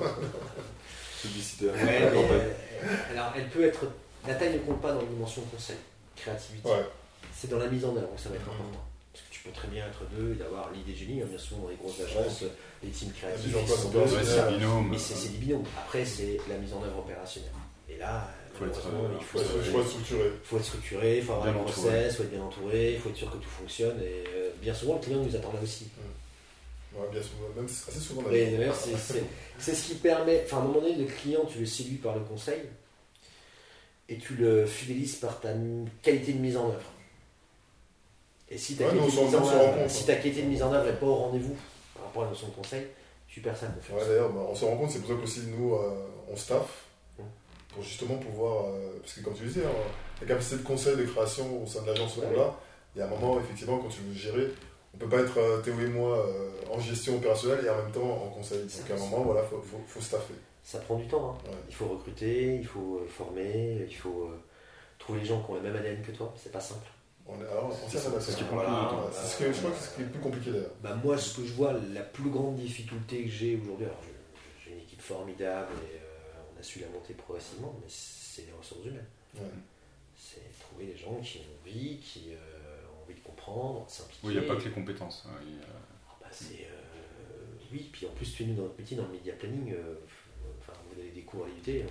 Publicitaire. 1.21 1.73
Ouais, 1.73 1.83
mais, 1.85 2.05
Campagne. 2.07 2.39
euh, 2.39 3.11
alors, 3.11 3.33
elle 3.35 3.47
peut 3.49 3.63
être. 3.63 3.81
La 4.27 4.35
taille 4.35 4.53
ne 4.53 4.59
compte 4.59 4.81
pas 4.81 4.91
dans 4.91 5.01
la 5.01 5.05
dimension 5.07 5.41
conseil, 5.43 5.75
créativité. 6.15 6.67
Ouais. 6.67 6.85
C'est 7.35 7.49
dans 7.49 7.59
la 7.59 7.67
mise 7.67 7.85
en 7.85 7.95
œuvre 7.95 8.13
que 8.15 8.21
ça 8.21 8.29
va 8.29 8.35
être 8.35 8.41
important. 8.49 8.81
Parce 9.13 9.25
que 9.25 9.33
tu 9.33 9.41
peux 9.43 9.51
très 9.51 9.67
bien 9.67 9.85
être 9.87 10.01
deux 10.15 10.33
et 10.33 10.35
d'avoir 10.35 10.71
l'idée 10.71 10.95
génie, 10.95 11.21
hein, 11.21 11.25
bien 11.29 11.37
souvent 11.37 11.63
dans 11.63 11.69
les 11.69 11.75
grosses 11.75 11.99
agences, 12.01 12.43
les 12.83 12.89
teams 12.89 13.11
créatifs. 13.11 13.45
mise 13.47 13.55
en 13.55 13.59
ils 13.59 13.65
place 13.65 13.79
sont 13.81 13.87
en 13.87 13.91
deux, 13.91 13.99
place, 14.01 14.11
Ouais, 14.13 14.19
c'est 14.23 14.29
c'est 14.31 14.37
ça. 14.37 14.47
binôme. 14.51 14.87
Mais 14.89 14.97
c'est 14.97 15.15
c'est 15.15 15.29
des 15.29 15.37
binômes. 15.37 15.63
Après, 15.77 16.05
c'est 16.05 16.37
la 16.49 16.55
mise 16.57 16.73
en 16.73 16.83
œuvre 16.83 16.99
opérationnelle. 16.99 17.51
Et 17.89 17.97
là, 17.97 18.27
Faut 18.61 18.67
être, 18.67 18.85
malheureusement, 18.85 19.03
euh, 19.03 19.17
il 19.19 19.25
faut, 19.25 19.39
être, 19.79 19.87
structuré. 19.87 20.31
faut 20.43 20.57
être 20.57 20.63
structuré, 20.65 21.17
il 21.17 21.23
faut 21.23 21.33
avoir 21.33 21.51
Bien 21.51 21.61
un 21.61 21.63
process, 21.65 22.13
il 22.13 22.15
faut 22.17 22.23
être 22.23 22.31
bien 22.31 22.43
entouré, 22.43 22.93
il 22.93 22.99
faut 22.99 23.09
être 23.09 23.15
sûr 23.17 23.31
que 23.31 23.37
tout 23.37 23.49
fonctionne. 23.49 23.99
Et 24.01 24.23
euh, 24.35 24.49
bien 24.61 24.73
souvent, 24.73 24.95
le 24.95 24.99
client 25.01 25.19
nous 25.19 25.35
attend 25.35 25.51
là 25.53 25.59
aussi. 25.63 25.87
Ouais, 26.93 27.07
bien 27.11 27.21
souvent, 27.21 27.47
même 27.55 27.65
assez 27.65 27.99
souvent 27.99 28.21
d'ailleurs. 28.23 28.75
c'est- 28.75 29.73
ce 29.73 29.87
qui 29.87 29.95
permet. 29.95 30.41
Enfin, 30.45 30.57
à 30.57 30.59
un 30.59 30.63
moment 30.63 30.81
donné, 30.81 30.95
le 30.95 31.05
client, 31.05 31.45
tu 31.45 31.59
le 31.59 31.65
séduis 31.65 31.95
par 31.97 32.15
le 32.15 32.21
conseil 32.21 32.61
et 34.09 34.17
tu 34.17 34.35
le 34.35 34.65
fidélises 34.65 35.15
par 35.15 35.39
ta 35.39 35.49
qualité 36.01 36.33
de 36.33 36.39
mise 36.39 36.57
en 36.57 36.65
œuvre. 36.69 36.91
Et 38.49 38.57
si 38.57 38.75
ta 38.75 38.83
Ouais, 38.85 38.89
qualité, 38.91 39.15
de 39.17 39.21
mise 39.21 39.35
en 39.35 39.37
œuvre- 39.47 39.77
compte. 39.77 39.89
si 39.89 40.05
ta 40.05 40.15
qualité 40.15 40.41
de 40.41 40.47
mise 40.47 40.61
en 40.63 40.73
œuvre 40.73 40.85
n'est 40.85 40.97
pas 40.97 41.05
au 41.05 41.15
rendez-vous 41.15 41.55
par 41.95 42.03
rapport 42.05 42.23
à 42.23 42.25
la 42.25 42.31
notion 42.31 42.47
de 42.47 42.53
conseil, 42.53 42.87
tu 43.29 43.39
perds 43.39 43.57
confiance. 43.57 44.01
Ouais, 44.01 44.07
d'ailleurs, 44.09 44.29
bah, 44.33 44.45
on 44.49 44.53
se 44.55 44.65
rend 44.65 44.75
compte, 44.75 44.91
c'est 44.91 44.99
pour 44.99 45.09
ça 45.09 45.15
qu'aussi 45.15 45.39
nous, 45.47 45.73
euh, 45.75 46.05
on 46.29 46.35
staff, 46.35 46.59
Mm. 46.59 46.80
Pour 47.73 47.83
justement 47.83 48.15
pouvoir. 48.17 48.67
euh, 48.67 48.97
parce 49.01 49.13
que 49.13 49.21
comme 49.21 49.33
tu 49.33 49.43
le 49.43 49.49
disais, 49.49 49.65
hein, 49.65 49.69
la 50.21 50.27
capacité 50.27 50.57
de 50.57 50.61
conseil, 50.63 50.95
de 50.97 51.03
création 51.03 51.63
au 51.63 51.65
sein 51.65 51.81
de 51.83 51.87
l'agence 51.87 52.17
Ouais. 52.17 52.25
a, 52.39 52.55
il 52.95 52.99
y 52.99 53.01
a 53.01 53.05
un 53.05 53.09
moment, 53.09 53.39
effectivement, 53.39 53.77
quand 53.79 53.87
tu 53.89 54.01
veux 54.01 54.13
gérer, 54.13 54.47
on 54.93 54.97
peut 54.97 55.07
pas 55.07 55.19
être 55.21 55.37
euh, 55.37 55.61
Théo 55.61 55.79
et 55.79 55.87
moi 55.87 56.25
euh, 56.27 56.49
en 56.71 56.79
gestion 56.79 57.15
opérationnelle 57.15 57.65
et 57.65 57.69
en 57.69 57.77
même 57.77 57.91
temps 57.91 58.01
en 58.25 58.29
conseil. 58.29 58.65
C'est 58.67 58.81
Donc 58.89 58.91
à 58.99 59.01
un 59.03 59.07
moment, 59.09 59.23
voilà, 59.23 59.43
faut, 59.43 59.61
faut, 59.61 59.81
faut 59.87 60.01
staffer. 60.01 60.33
Ça 60.63 60.79
prend 60.79 60.95
du 60.97 61.07
temps. 61.07 61.37
hein. 61.45 61.49
Ouais. 61.49 61.55
Il 61.69 61.73
faut 61.75 61.87
recruter, 61.87 62.55
il 62.57 62.65
faut 62.65 63.01
former, 63.09 63.85
il 63.89 63.95
faut 63.95 64.27
euh, 64.29 64.37
trouver 64.99 65.19
les 65.21 65.25
gens 65.25 65.41
qui 65.41 65.51
ont 65.51 65.55
le 65.55 65.61
même 65.61 65.75
ADN 65.75 66.01
que 66.03 66.11
toi. 66.11 66.33
C'est 66.35 66.51
pas 66.51 66.59
simple. 66.59 66.85
On 67.25 67.35
est, 67.41 67.47
alors, 67.49 67.69
on 67.71 67.89
C'est 67.89 67.97
ce 67.97 68.35
qui 68.37 68.43
prend 68.43 68.55
Voilà. 68.57 68.71
Ouais, 68.93 69.09
c'est 69.13 69.27
ce 69.27 69.37
que, 69.43 69.53
je 69.53 69.57
crois 69.59 69.71
que 69.71 69.77
c'est 69.77 69.89
ce 69.91 69.95
qui 69.95 70.01
est 70.01 70.05
le 70.05 70.11
plus 70.11 70.19
compliqué 70.19 70.51
d'ailleurs. 70.51 70.71
Bah, 70.83 70.95
moi, 71.03 71.17
ce 71.17 71.37
que 71.39 71.45
je 71.47 71.53
vois, 71.53 71.71
la 71.93 72.01
plus 72.01 72.29
grande 72.29 72.55
difficulté 72.55 73.23
que 73.23 73.29
j'ai 73.29 73.55
aujourd'hui, 73.61 73.85
alors 73.85 73.99
j'ai 74.65 74.71
une 74.73 74.79
équipe 74.79 75.01
formidable 75.01 75.69
et 75.83 75.97
a 76.61 76.63
su 76.63 76.79
la 76.79 76.87
monter 76.89 77.13
progressivement, 77.15 77.75
mais 77.81 77.87
c'est 77.89 78.45
les 78.45 78.53
ressources 78.53 78.85
humaines. 78.85 79.05
Ouais. 79.35 79.41
C'est 80.15 80.41
trouver 80.59 80.85
des 80.85 80.95
gens 80.97 81.15
qui 81.19 81.39
ont 81.39 81.41
envie, 81.61 81.97
qui 81.97 82.33
euh, 82.33 82.85
ont 82.93 83.03
envie 83.03 83.15
de 83.15 83.23
comprendre, 83.25 83.85
de 83.85 83.91
s'impliquer. 83.91 84.27
Oui, 84.27 84.33
il 84.35 84.39
n'y 84.39 84.45
a 84.45 84.47
pas 84.53 84.59
que 84.59 84.65
les 84.65 84.71
compétences. 84.71 85.25
hein, 85.27 85.33
Ah 86.07 86.15
bah, 86.21 86.27
c'est, 86.31 86.67
euh, 86.69 87.57
oui, 87.71 87.89
puis 87.91 88.05
en 88.05 88.11
plus, 88.11 88.31
tu 88.33 88.43
es 88.43 88.45
nous 88.45 88.55
dans 88.55 88.63
notre 88.63 88.77
métier, 88.77 88.95
dans 88.95 89.07
le 89.07 89.13
media 89.13 89.33
planning, 89.33 89.73
euh, 89.73 89.95
enfin, 90.59 90.73
vous 90.93 90.99
avez 90.99 91.09
des 91.11 91.23
cours 91.23 91.45
à 91.45 91.47
l'IUT. 91.47 91.79
Ouais. 91.81 91.85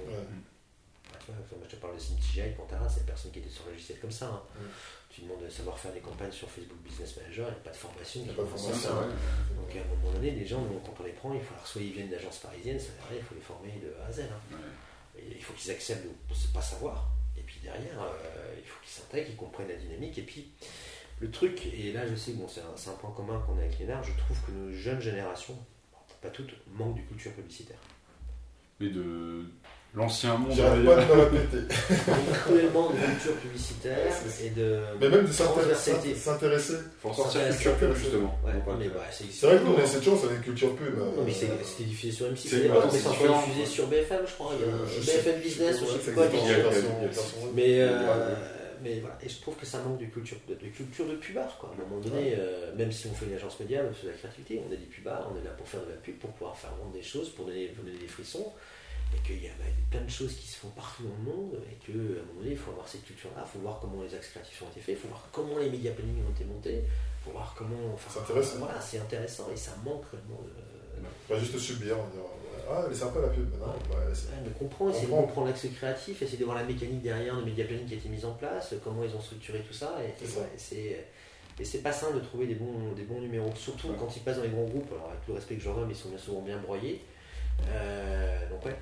Moi, 1.31 1.67
je 1.69 1.77
te 1.77 1.81
parle 1.81 1.95
de 1.95 2.01
SimTGI, 2.01 2.53
Pantara, 2.57 2.89
c'est 2.89 3.07
personne 3.07 3.31
qui 3.33 3.39
était 3.41 3.49
sur 3.51 3.65
le 3.67 3.73
logiciel 3.73 3.99
comme 4.01 4.11
ça. 4.11 4.27
hein. 4.29 4.43
Mm. 4.57 4.65
Tu 5.11 5.21
demandes 5.23 5.43
de 5.43 5.49
savoir 5.49 5.77
faire 5.79 5.93
des 5.93 6.01
campagnes 6.01 6.31
sur 6.31 6.49
Facebook 6.49 6.79
Business 6.83 7.17
Manager, 7.17 7.49
il 7.49 7.53
n'y 7.53 7.57
a 7.59 7.63
pas 7.65 7.71
de 7.71 7.77
formation. 7.77 8.21
Il 8.23 8.27
y 8.27 8.31
a 8.31 8.33
qui 8.33 8.37
pas 8.37 8.43
de 8.45 8.49
formation, 8.49 8.89
ça. 8.89 9.01
ouais. 9.01 9.07
Donc 9.57 9.77
à 9.77 9.81
un 9.81 9.95
moment 9.97 10.13
donné, 10.13 10.31
les 10.31 10.47
gens, 10.47 10.65
quand 10.85 10.95
on 11.01 11.05
les 11.05 11.13
prend, 11.13 11.35
il 11.35 11.41
faut 11.41 11.55
leur 11.55 11.67
soit 11.67 11.83
ils 11.83 11.93
viennent 11.93 12.11
d'agence 12.11 12.39
parisienne, 12.39 12.79
ça 12.79 12.91
rien, 13.09 13.19
il 13.19 13.25
faut 13.25 13.35
les 13.35 13.41
former 13.41 13.73
de 13.83 13.93
A 14.03 14.07
à 14.07 14.13
Z. 14.13 14.21
hein. 14.21 14.41
Ouais. 14.53 15.21
Et 15.23 15.37
il 15.37 15.43
faut 15.43 15.53
qu'ils 15.55 15.71
acceptent 15.73 16.05
de 16.05 16.09
ne 16.09 16.53
pas 16.55 16.63
savoir. 16.63 17.09
Et 17.37 17.43
puis 17.43 17.59
derrière, 17.63 18.01
euh, 18.01 18.55
il 18.57 18.65
faut 18.65 18.79
qu'ils 18.83 18.93
s'intègrent, 18.93 19.27
qu'ils 19.27 19.37
comprennent 19.37 19.69
la 19.69 19.75
dynamique. 19.75 20.17
Et 20.19 20.23
puis 20.23 20.53
le 21.19 21.31
truc, 21.31 21.67
et 21.67 21.93
là 21.93 22.07
je 22.07 22.15
sais 22.15 22.33
que 22.33 22.37
bon, 22.39 22.47
c'est 22.49 22.61
un, 22.63 22.93
un 22.93 22.97
point 22.97 23.11
commun 23.11 23.43
qu'on 23.47 23.57
a 23.59 23.63
avec 23.63 23.79
Lénard, 23.81 24.05
je 24.05 24.13
trouve 24.17 24.39
que 24.47 24.53
nos 24.53 24.73
jeunes 24.73 25.01
générations, 25.01 25.59
pas 26.23 26.31
toutes, 26.31 26.53
manquent 26.69 26.97
de 26.97 27.03
culture 27.03 27.33
publicitaire. 27.33 27.79
Et 28.81 28.89
de 28.91 29.45
l'ancien 29.95 30.37
monde. 30.37 30.53
J'arrête 30.57 30.85
d'ailleurs. 30.85 31.07
pas 31.09 31.15
de 31.15 31.19
me 31.19 31.25
répéter. 31.25 31.75
Cruellement 32.45 32.91
de 32.91 32.97
culture 32.97 33.35
publicitaire 33.37 34.13
et 34.45 34.51
de 34.51 34.79
Mais 35.01 35.09
même 35.09 35.27
de 35.27 35.33
s'intéresser. 35.33 36.75
faut 37.01 37.09
en 37.09 37.15
sortir 37.15 37.49
culture 37.51 37.75
pub, 37.77 37.95
justement. 37.95 38.39
Ouais, 38.45 38.53
mais 38.79 38.89
bah, 38.89 39.01
c'est 39.11 39.47
vrai 39.47 39.59
que 39.59 39.65
nous, 39.65 39.75
on 39.75 39.79
a 39.83 39.87
cette 39.87 40.05
chance, 40.05 40.21
on 40.25 40.31
a 40.31 40.35
une 40.35 40.43
culture 40.43 40.75
pub. 40.77 40.97
Non, 40.99 41.25
mais 41.25 41.33
c'est- 41.33 41.47
euh, 41.47 41.55
c'était 41.65 41.85
diffusé 41.85 42.13
sur 42.13 42.27
M6 42.27 42.49
c'est- 42.49 42.69
mais 42.69 42.75
c'est 42.91 43.09
diffusé 43.49 43.67
sur 43.67 43.87
BFM, 43.89 44.21
je 44.27 44.33
crois. 44.35 44.53
Il 44.61 44.67
y 44.67 44.71
a 44.71 44.75
je 44.87 45.01
sais- 45.03 45.13
BFM 45.19 45.41
Business, 45.41 45.77
je 45.81 45.87
sais 45.87 45.99
plus 45.99 46.13
quoi. 46.13 46.27
mais-. 46.33 46.41
Mais, 47.55 47.81
euh, 47.83 48.35
mais 48.83 49.01
voilà, 49.01 49.19
et 49.23 49.29
je 49.29 49.41
trouve 49.41 49.57
que 49.57 49.67
ça 49.67 49.79
manque 49.81 49.99
de 50.01 50.07
culture 50.07 50.39
de, 50.49 50.55
de 50.55 50.67
culture 50.71 51.07
de 51.07 51.15
pubard. 51.17 51.57
Quoi. 51.59 51.71
À 51.71 51.83
un 51.83 51.89
moment 51.89 52.01
donné, 52.01 52.35
euh, 52.39 52.75
même 52.77 52.91
si 52.93 53.07
on 53.09 53.15
fait 53.15 53.27
une 53.27 53.35
agence 53.35 53.59
média, 53.61 53.83
on 53.89 53.93
fait 53.93 54.07
de 54.07 54.13
la 54.13 54.19
créativité, 54.19 54.63
on 54.67 54.73
est 54.73 54.77
des 54.79 54.87
pubards, 54.87 55.29
on 55.31 55.39
est 55.39 55.45
là 55.45 55.51
pour 55.51 55.69
faire 55.69 55.81
de 55.85 55.91
la 55.91 55.97
pub, 55.97 56.17
pour 56.19 56.31
pouvoir 56.31 56.57
faire 56.57 56.71
vendre 56.81 56.93
des 56.93 57.03
choses, 57.03 57.29
pour 57.31 57.45
donner, 57.47 57.67
pour 57.69 57.85
donner 57.85 57.99
des 57.99 58.09
frissons, 58.09 58.53
et 59.15 59.27
qu'il 59.27 59.43
y 59.43 59.47
a 59.47 59.51
bah, 59.59 59.65
plein 59.91 60.03
de 60.03 60.11
choses 60.11 60.35
qui 60.37 60.47
se 60.47 60.57
font 60.59 60.69
partout 60.69 61.03
dans 61.05 61.17
le 61.19 61.37
monde, 61.37 61.55
et 61.71 61.75
qu'à 61.85 61.93
un 61.93 61.97
moment 61.97 62.39
donné, 62.41 62.53
il 62.53 62.57
faut 62.57 62.71
avoir 62.71 62.87
cette 62.89 63.05
culture-là, 63.05 63.43
il 63.47 63.51
faut 63.51 63.59
voir 63.59 63.79
comment 63.81 64.03
les 64.03 64.15
axes 64.15 64.29
créatifs 64.29 64.63
ont 64.63 64.71
été 64.71 64.81
faits, 64.81 64.97
il 64.97 65.01
faut 65.03 65.09
voir 65.09 65.27
comment 65.33 65.59
les 65.59 65.69
médias 65.71 65.93
planning 65.93 66.23
ont 66.27 66.31
été 66.31 66.45
montés, 66.45 66.83
il 66.85 67.25
faut 67.25 67.33
voir 67.33 67.55
comment. 67.57 67.95
Enfin, 67.95 68.11
C'est 68.15 68.21
intéressant. 68.21 68.59
Voilà, 68.59 68.81
c'est 68.81 68.99
intéressant, 68.99 69.49
et 69.53 69.57
ça 69.57 69.73
manque 69.85 70.05
vraiment 70.13 70.41
de. 70.43 70.51
Pas 71.29 71.39
juste 71.39 71.59
subir, 71.59 71.97
on 71.99 72.09
dire 72.15 72.25
Ah, 72.71 72.83
elle 72.87 72.93
est 72.93 72.95
sympa 72.95 73.21
la 73.21 73.29
pub. 73.29 73.51
Non, 73.59 73.67
ouais, 73.67 74.15
c'est- 74.15 74.27
Ouais, 74.29 74.53
comprendre, 74.59 74.91
essayer 74.93 75.07
de 75.07 75.11
Comprendre. 75.13 75.47
l'axe 75.49 75.67
créatif, 75.75 76.23
essayer 76.23 76.39
de 76.39 76.45
voir 76.45 76.57
la 76.57 76.65
mécanique 76.65 77.03
derrière, 77.03 77.35
le 77.37 77.45
média 77.45 77.65
planning 77.65 77.87
qui 77.87 77.95
a 77.95 77.97
été 77.97 78.09
mis 78.09 78.25
en 78.25 78.33
place, 78.35 78.75
comment 78.85 79.03
ils 79.03 79.15
ont 79.17 79.21
structuré 79.21 79.61
tout 79.67 79.73
ça. 79.73 79.97
Et, 80.05 80.13
C'est 80.19 80.25
et 80.25 80.39
ouais, 80.41 80.49
c'est 80.57 81.07
et 81.59 81.65
c'est 81.65 81.79
pas 81.83 81.93
simple 81.93 82.15
de 82.15 82.21
trouver 82.21 82.47
des 82.47 82.55
bons, 82.55 82.93
des 82.95 83.03
bons 83.03 83.21
numéros, 83.21 83.51
surtout 83.57 83.89
Ouais. 83.89 83.95
quand 83.99 84.15
ils 84.17 84.21
passent 84.23 84.37
dans 84.37 84.43
les 84.45 84.49
grands 84.51 84.65
groupes. 84.65 84.91
Alors, 84.93 85.09
avec 85.09 85.21
tout 85.25 85.33
le 85.33 85.35
respect 85.39 85.57
que 85.57 85.63
j'en 85.63 85.75
donne, 85.75 85.91
ils 85.91 85.97
sont 85.97 86.09
bien 86.11 86.19
souvent 86.19 86.43
bien 86.43 86.59
broyés. 86.59 87.03
Euh, 87.69 88.49
donc, 88.51 88.65
ouais, 88.67 88.77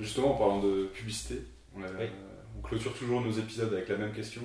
Justement, 0.00 0.34
en 0.34 0.38
parlant 0.38 0.60
de 0.60 0.86
publicité, 0.86 1.42
on, 1.76 1.82
a- 1.82 1.86
Oui. 1.98 2.06
on 2.58 2.62
clôture 2.62 2.94
toujours 2.94 3.20
nos 3.20 3.32
épisodes 3.32 3.72
avec 3.72 3.88
la 3.88 3.96
même 3.96 4.12
question. 4.12 4.42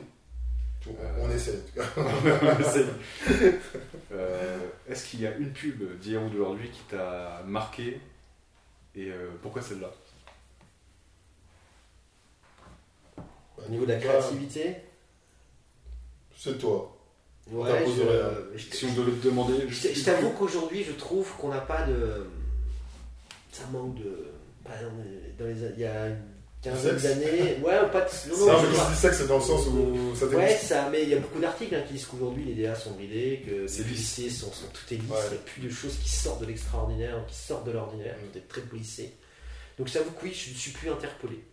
Euh, 0.88 0.92
On 1.22 1.30
essaie 1.32 1.52
en 1.58 1.82
tout 1.82 1.82
cas. 1.82 2.02
On 2.58 2.60
essaye. 2.62 2.86
Euh, 4.14 4.58
Est-ce 4.88 5.06
qu'il 5.10 5.22
y 5.22 5.28
a 5.28 5.36
une 5.36 5.52
pub 5.52 5.98
d'hier 6.00 6.22
ou 6.24 6.30
d'aujourd'hui 6.30 6.70
qui 6.70 6.82
t'a 6.90 7.42
marqué 7.46 8.00
et 8.96 9.10
euh, 9.12 9.30
pourquoi 9.42 9.62
celle-là? 9.62 9.92
Au 13.66 13.70
niveau 13.70 13.86
de 13.86 13.92
la 13.94 14.00
créativité, 14.00 14.76
C'est 16.36 16.58
toi. 16.58 16.94
Ouais, 17.50 17.86
je- 17.88 18.58
je- 18.58 18.76
Si 18.76 18.86
on 18.86 18.94
devait 18.94 19.12
te 19.14 19.26
demander. 19.28 19.68
Je 19.68 20.04
t'avoue 20.04 20.30
qu'aujourd'hui, 20.32 20.84
je 20.84 20.92
trouve 20.94 21.32
qu'on 21.38 21.50
n'a 21.50 21.62
pas 21.62 21.86
de. 21.88 22.28
Ça 23.58 23.64
manque 23.72 23.96
de. 23.96 24.28
Dans 25.40 25.46
les, 25.46 25.54
il 25.76 25.80
y 25.80 25.86
a 25.86 26.08
une 26.08 26.18
quinzaine 26.62 27.00
Sexe 27.00 27.04
d'années. 27.20 27.58
Ouais, 27.64 27.78
pas 27.92 28.02
de. 28.02 28.30
Non, 28.32 28.38
non, 28.48 28.54
Non, 28.54 28.60
je 28.60 28.68
dis 28.92 28.96
ça, 29.00 29.14
c'est 29.14 29.28
dans 29.28 29.38
le 29.38 29.42
sens 29.44 29.68
où 29.68 30.14
ça 30.16 30.26
Ouais, 30.28 30.56
ça, 30.56 30.90
mais 30.92 31.04
il 31.04 31.10
y 31.10 31.14
a 31.14 31.20
beaucoup 31.20 31.40
d'articles 31.40 31.74
hein, 31.76 31.84
qui 31.88 31.94
disent 31.94 32.06
qu'aujourd'hui 32.06 32.44
les 32.44 32.62
DA 32.64 32.76
sont 32.76 32.92
bridés, 32.92 33.44
que 33.46 33.52
les 33.52 33.84
policiers 33.84 34.30
sont, 34.30 34.52
sont 34.52 34.66
tout 34.74 34.94
est 34.94 34.98
lisse, 34.98 35.10
Ouais. 35.10 35.18
il 35.28 35.32
n'y 35.32 35.38
a 35.38 35.42
plus 35.46 35.62
de 35.62 35.70
choses 35.70 35.96
qui 36.04 36.10
sortent 36.10 36.42
de 36.42 36.48
l'extraordinaire, 36.48 37.16
qui 37.28 37.36
sortent 37.36 37.66
de 37.66 37.72
l'ordinaire, 37.72 38.16
Mm. 38.18 38.32
tout 38.32 38.38
est 38.40 38.48
très 38.48 38.62
policé. 38.62 39.14
Donc 39.80 39.88
j'avoue 39.88 40.12
que 40.12 40.24
oui, 40.26 40.34
je 40.34 40.50
ne 40.52 40.56
suis 40.56 40.72
plus 40.72 40.90
interpellé. 40.90 41.44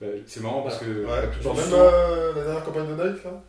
Bah, 0.00 0.06
C'est 0.26 0.40
marrant 0.40 0.62
parce 0.62 0.78
que 0.78 0.84
la 0.86 1.08
Ouais, 1.08 1.42
genre 1.42 1.54
même 1.56 1.68
temps- 1.70 1.76
euh, 1.78 2.32
la 2.34 2.42
dernière 2.44 2.64
campagne 2.64 2.86
de 2.88 2.92
Nike, 3.10 3.24
là 3.24 3.42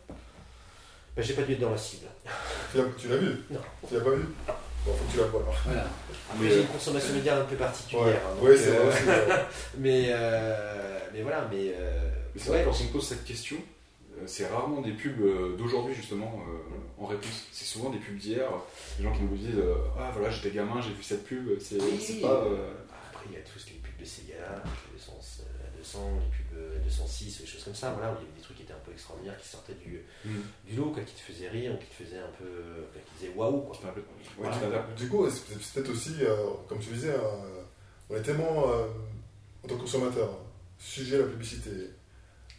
Bah, 1.16 1.22
j'ai 1.22 1.34
pas 1.34 1.42
dû 1.42 1.52
être 1.54 1.60
dans 1.60 1.70
la 1.70 1.78
cible. 1.78 2.06
tu 2.72 2.78
l'as- 2.78 2.84
tu 2.98 3.08
l'as 3.08 3.16
vu? 3.16 3.30
Non. 3.50 3.60
Tu 3.88 3.94
l'as 3.94 4.00
pas 4.00 4.10
vu? 4.10 4.24
Bon, 4.84 4.92
faut 4.94 5.04
que 5.06 5.12
tu 5.12 5.16
la 5.18 5.24
vois 5.24 5.40
alors. 5.42 5.54
Voilà. 5.64 5.86
Après, 6.30 6.46
j'ai 6.48 6.52
euh, 6.56 6.60
une 6.62 6.66
consommation 6.68 7.14
média 7.14 7.38
un 7.40 7.44
peu 7.44 7.56
particulière. 7.56 8.04
Ouais, 8.04 8.12
hein, 8.14 8.42
ouais 8.44 8.56
c'est 8.56 8.76
euh, 8.76 8.82
vrai. 8.90 9.34
ouais. 9.34 9.44
mais, 9.78 10.04
euh, 10.08 10.98
mais 11.12 11.22
voilà, 11.22 11.48
mais. 11.50 11.72
euh, 11.74 12.10
Mais 12.34 12.40
c'est 12.40 12.50
ouais, 12.50 12.62
vrai, 12.62 12.72
quand 12.72 12.78
on 12.80 12.84
me 12.84 12.92
pose 12.92 13.06
cette 13.08 13.24
question, 13.24 13.56
euh, 14.18 14.22
c'est 14.26 14.46
rarement 14.46 14.80
des 14.82 14.92
pubs 14.92 15.20
euh, 15.20 15.56
d'aujourd'hui 15.56 15.94
justement 15.94 16.42
euh, 16.46 17.02
en 17.02 17.06
réponse. 17.06 17.46
C'est 17.52 17.64
souvent 17.64 17.90
des 17.90 17.98
pubs 17.98 18.16
d'hier. 18.16 18.48
Des 18.98 19.04
gens 19.04 19.12
qui 19.12 19.22
me 19.22 19.36
disent 19.36 19.56
euh, 19.58 19.74
Ah 19.98 20.10
voilà, 20.14 20.30
j'étais 20.30 20.50
gamin, 20.50 20.80
j'ai 20.82 20.92
vu 20.92 21.02
cette 21.02 21.24
pub. 21.24 21.48
C'est 21.60 21.80
Oui, 21.80 22.20
pas. 22.20 22.28
euh, 22.28 22.72
Après, 23.10 23.24
il 23.30 23.34
y 23.34 23.36
a 23.36 23.40
tous 23.40 23.64
les 23.66 23.72
pubs 23.74 23.98
de 24.00 24.04
Sega, 24.04 24.34
les 24.92 24.98
200, 24.98 25.12
euh, 25.40 25.78
200, 25.78 25.98
les 26.20 26.36
pubs 26.36 26.58
euh, 26.58 26.78
206, 26.84 27.40
des 27.40 27.46
choses 27.46 27.64
comme 27.64 27.74
ça. 27.74 27.90
Voilà, 27.96 28.12
où 28.12 28.16
il 28.20 28.24
y 28.26 28.30
avait 28.30 28.33
trucs 28.96 29.38
qui 29.42 29.48
sortaient 29.48 29.74
du, 29.74 30.04
hmm, 30.24 30.40
du 30.66 30.76
lot, 30.76 30.90
quoi, 30.92 31.02
qui 31.02 31.14
te 31.14 31.20
faisaient 31.20 31.48
rire, 31.48 31.74
ou 31.74 31.78
qui 31.78 31.86
te 31.86 31.94
faisaient 32.04 32.18
un 32.18 32.30
peu. 32.38 32.44
quoi, 32.92 33.00
qui 33.06 33.14
disaient 33.20 33.32
waouh, 33.36 33.60
quoi. 33.62 33.76
ouais, 34.38 34.50
Voilà. 34.60 34.86
Du 34.96 35.08
coup, 35.08 35.28
c'est 35.30 35.72
peut-être 35.74 35.90
aussi, 35.90 36.14
euh, 36.22 36.36
comme 36.68 36.78
tu 36.78 36.90
disais, 36.90 37.10
euh, 37.12 37.62
on 38.10 38.16
est 38.16 38.22
tellement, 38.22 38.70
euh, 38.70 38.86
en 39.64 39.68
tant 39.68 39.74
que 39.76 39.80
consommateur, 39.80 40.38
sujet 40.78 41.16
à 41.16 41.20
la 41.20 41.26
publicité, 41.26 41.70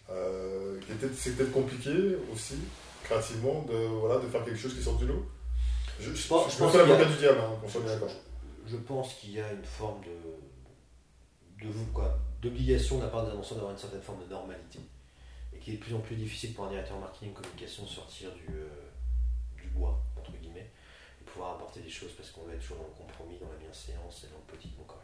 euh, 0.09 0.79
c'est 1.13 1.35
peut-être 1.35 1.51
compliqué 1.51 1.91
aussi, 2.33 2.55
créativement, 3.03 3.63
de, 3.63 3.73
voilà, 3.73 4.19
de 4.19 4.27
faire 4.27 4.43
quelque 4.45 4.57
chose 4.59 4.73
qui 4.75 4.81
sort 4.83 4.97
du 4.97 5.05
lot. 5.07 5.25
Je, 5.99 6.09
je, 6.11 6.15
Je 6.15 6.27
pense- 6.27 6.47
je 6.51 6.53
je 6.53 6.59
pense 6.59 6.71
fais 6.71 6.77
l'avocat 6.79 7.03
qu'il 7.05 7.11
y 7.11 7.13
a- 7.13 7.15
du 7.15 7.19
diable, 7.19 7.39
hein. 7.39 7.59
Je 8.67 8.77
pense 8.77 9.13
qu'il 9.15 9.31
y 9.31 9.39
a 9.39 9.51
une 9.53 9.63
forme 9.63 10.01
de, 10.01 11.65
de 11.67 11.71
quoi, 11.93 12.17
d'obligation 12.41 12.97
de 12.97 13.03
la 13.03 13.09
part 13.09 13.25
des 13.25 13.31
annonceurs 13.31 13.55
d'avoir 13.57 13.73
une 13.73 13.79
certaine 13.79 14.01
forme 14.01 14.23
de 14.25 14.29
normalité. 14.29 14.79
Et 15.67 15.69
qu'il 15.69 15.73
est 15.73 15.77
de 15.77 15.83
plus 15.83 15.95
en 15.95 15.99
plus 15.99 16.15
difficile 16.15 16.53
pour 16.53 16.65
un 16.65 16.69
directeur 16.69 16.99
marketing 16.99 17.33
communication 17.33 17.83
de 17.83 17.89
sortir 17.89 18.31
du, 18.33 18.53
euh, 18.53 18.67
du 19.57 19.67
bois, 19.69 19.99
entre 20.19 20.31
guillemets, 20.33 20.69
et 21.19 21.23
pouvoir 21.25 21.55
apporter 21.55 21.79
des 21.79 21.89
choses 21.89 22.11
parce 22.13 22.29
qu'on 22.29 22.43
va 22.43 22.53
être 22.53 22.61
toujours 22.61 22.77
dans 22.77 22.83
le 22.87 22.93
compromis, 22.93 23.37
dans 23.39 23.49
la 23.49 23.57
bienséance 23.57 24.25
et 24.25 24.27
dans 24.31 24.37
le 24.37 24.43
politiquement 24.45 24.83
correct. 24.83 25.01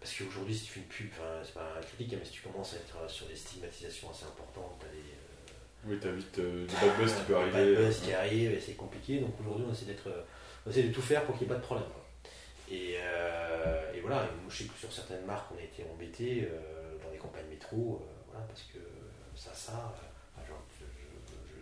Parce 0.00 0.14
qu'aujourd'hui, 0.18 0.52
si 0.54 0.64
tu 0.64 0.72
fais 0.72 0.80
une 0.80 0.86
pub, 0.86 1.08
enfin, 1.12 1.40
c'est 1.44 1.54
pas 1.54 1.74
un 1.78 1.80
critique, 1.80 2.12
mais 2.18 2.24
si 2.24 2.32
tu 2.32 2.42
commences 2.42 2.74
à 2.74 2.76
être 2.78 2.96
euh, 2.98 3.08
sur 3.08 3.26
des 3.26 3.36
stigmatisations 3.36 4.10
assez 4.10 4.24
importantes, 4.24 4.74
t'as 4.80 4.88
des, 4.88 4.98
euh, 4.98 5.54
Oui, 5.86 5.98
t'as 6.00 6.10
vite 6.10 6.38
euh, 6.40 6.66
du 6.66 6.74
bad 6.74 6.96
buzz 6.98 7.14
qui 7.14 7.22
peut 7.22 7.34
Bad 7.34 7.54
arriver. 7.54 7.76
buzz 7.76 8.00
qui 8.00 8.12
arrive 8.12 8.50
et 8.52 8.60
c'est 8.60 8.74
compliqué. 8.74 9.20
Donc 9.20 9.38
aujourd'hui, 9.40 9.64
on 9.68 9.72
essaie 9.72 9.86
d'être, 9.86 10.10
on 10.66 10.70
essaie 10.70 10.82
de 10.82 10.92
tout 10.92 11.02
faire 11.02 11.22
pour 11.24 11.38
qu'il 11.38 11.46
n'y 11.46 11.52
ait 11.52 11.54
pas 11.54 11.60
de 11.60 11.64
problème. 11.66 11.86
quoi. 11.88 12.02
Et, 12.68 12.94
et 13.94 14.00
voilà, 14.00 14.26
je 14.48 14.56
sais 14.56 14.64
que 14.64 14.76
sur 14.78 14.90
certaines 14.92 15.24
marques, 15.26 15.52
on 15.54 15.58
a 15.58 15.62
été 15.62 15.84
embêtés 15.92 16.48
dans 17.04 17.10
les 17.10 17.18
campagnes 17.18 17.46
métro, 17.50 18.02
voilà, 18.30 18.46
parce 18.46 18.62
que 18.62 18.78
ça, 19.72 19.92
euh, 20.38 20.46
genre, 20.48 20.62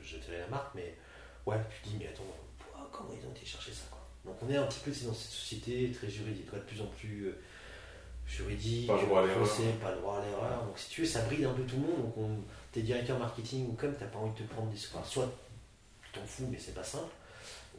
je 0.02 0.16
dirais 0.18 0.40
la 0.40 0.46
marque, 0.48 0.74
mais 0.74 0.94
ouais, 1.46 1.56
tu 1.70 1.82
te 1.82 1.88
dis, 1.88 1.96
mais 1.98 2.08
attends, 2.08 2.22
comment 2.92 3.10
ils 3.12 3.26
ont 3.26 3.30
été 3.30 3.46
chercher 3.46 3.72
ça 3.72 3.84
quoi? 3.90 3.98
Donc 4.24 4.36
on 4.42 4.50
est 4.50 4.56
un 4.56 4.66
petit 4.66 4.80
peu 4.80 4.90
dans 4.90 5.14
cette 5.14 5.30
société 5.30 5.90
très 5.92 6.08
juridique, 6.08 6.52
de 6.52 6.58
plus 6.60 6.80
en 6.82 6.86
plus 6.86 7.26
euh, 7.28 7.38
juridique, 8.26 8.86
Pas 8.88 8.96
le 9.00 9.06
droit 9.06 9.22
à 9.22 9.26
l'erreur. 9.26 9.48
pas 9.80 9.92
droit 9.94 10.18
à 10.18 10.24
l'erreur. 10.24 10.64
Donc 10.66 10.78
si 10.78 10.90
tu 10.90 11.00
veux, 11.02 11.06
ça 11.06 11.22
bride 11.22 11.44
un 11.46 11.52
peu 11.54 11.62
tout 11.62 11.76
le 11.76 11.82
monde. 11.82 12.02
Donc 12.02 12.16
on, 12.18 12.30
t'es 12.72 12.82
directeur 12.82 13.18
marketing 13.18 13.68
ou 13.70 13.72
comme 13.72 13.94
t'as 13.94 14.06
pas 14.06 14.18
envie 14.18 14.32
de 14.40 14.46
te 14.46 14.52
prendre 14.52 14.70
des 14.70 14.76
enfin, 14.76 15.02
soit 15.04 15.32
tu 16.02 16.10
t'en 16.20 16.26
fous 16.26 16.46
mais 16.50 16.58
c'est 16.58 16.74
pas 16.74 16.84
simple 16.84 17.10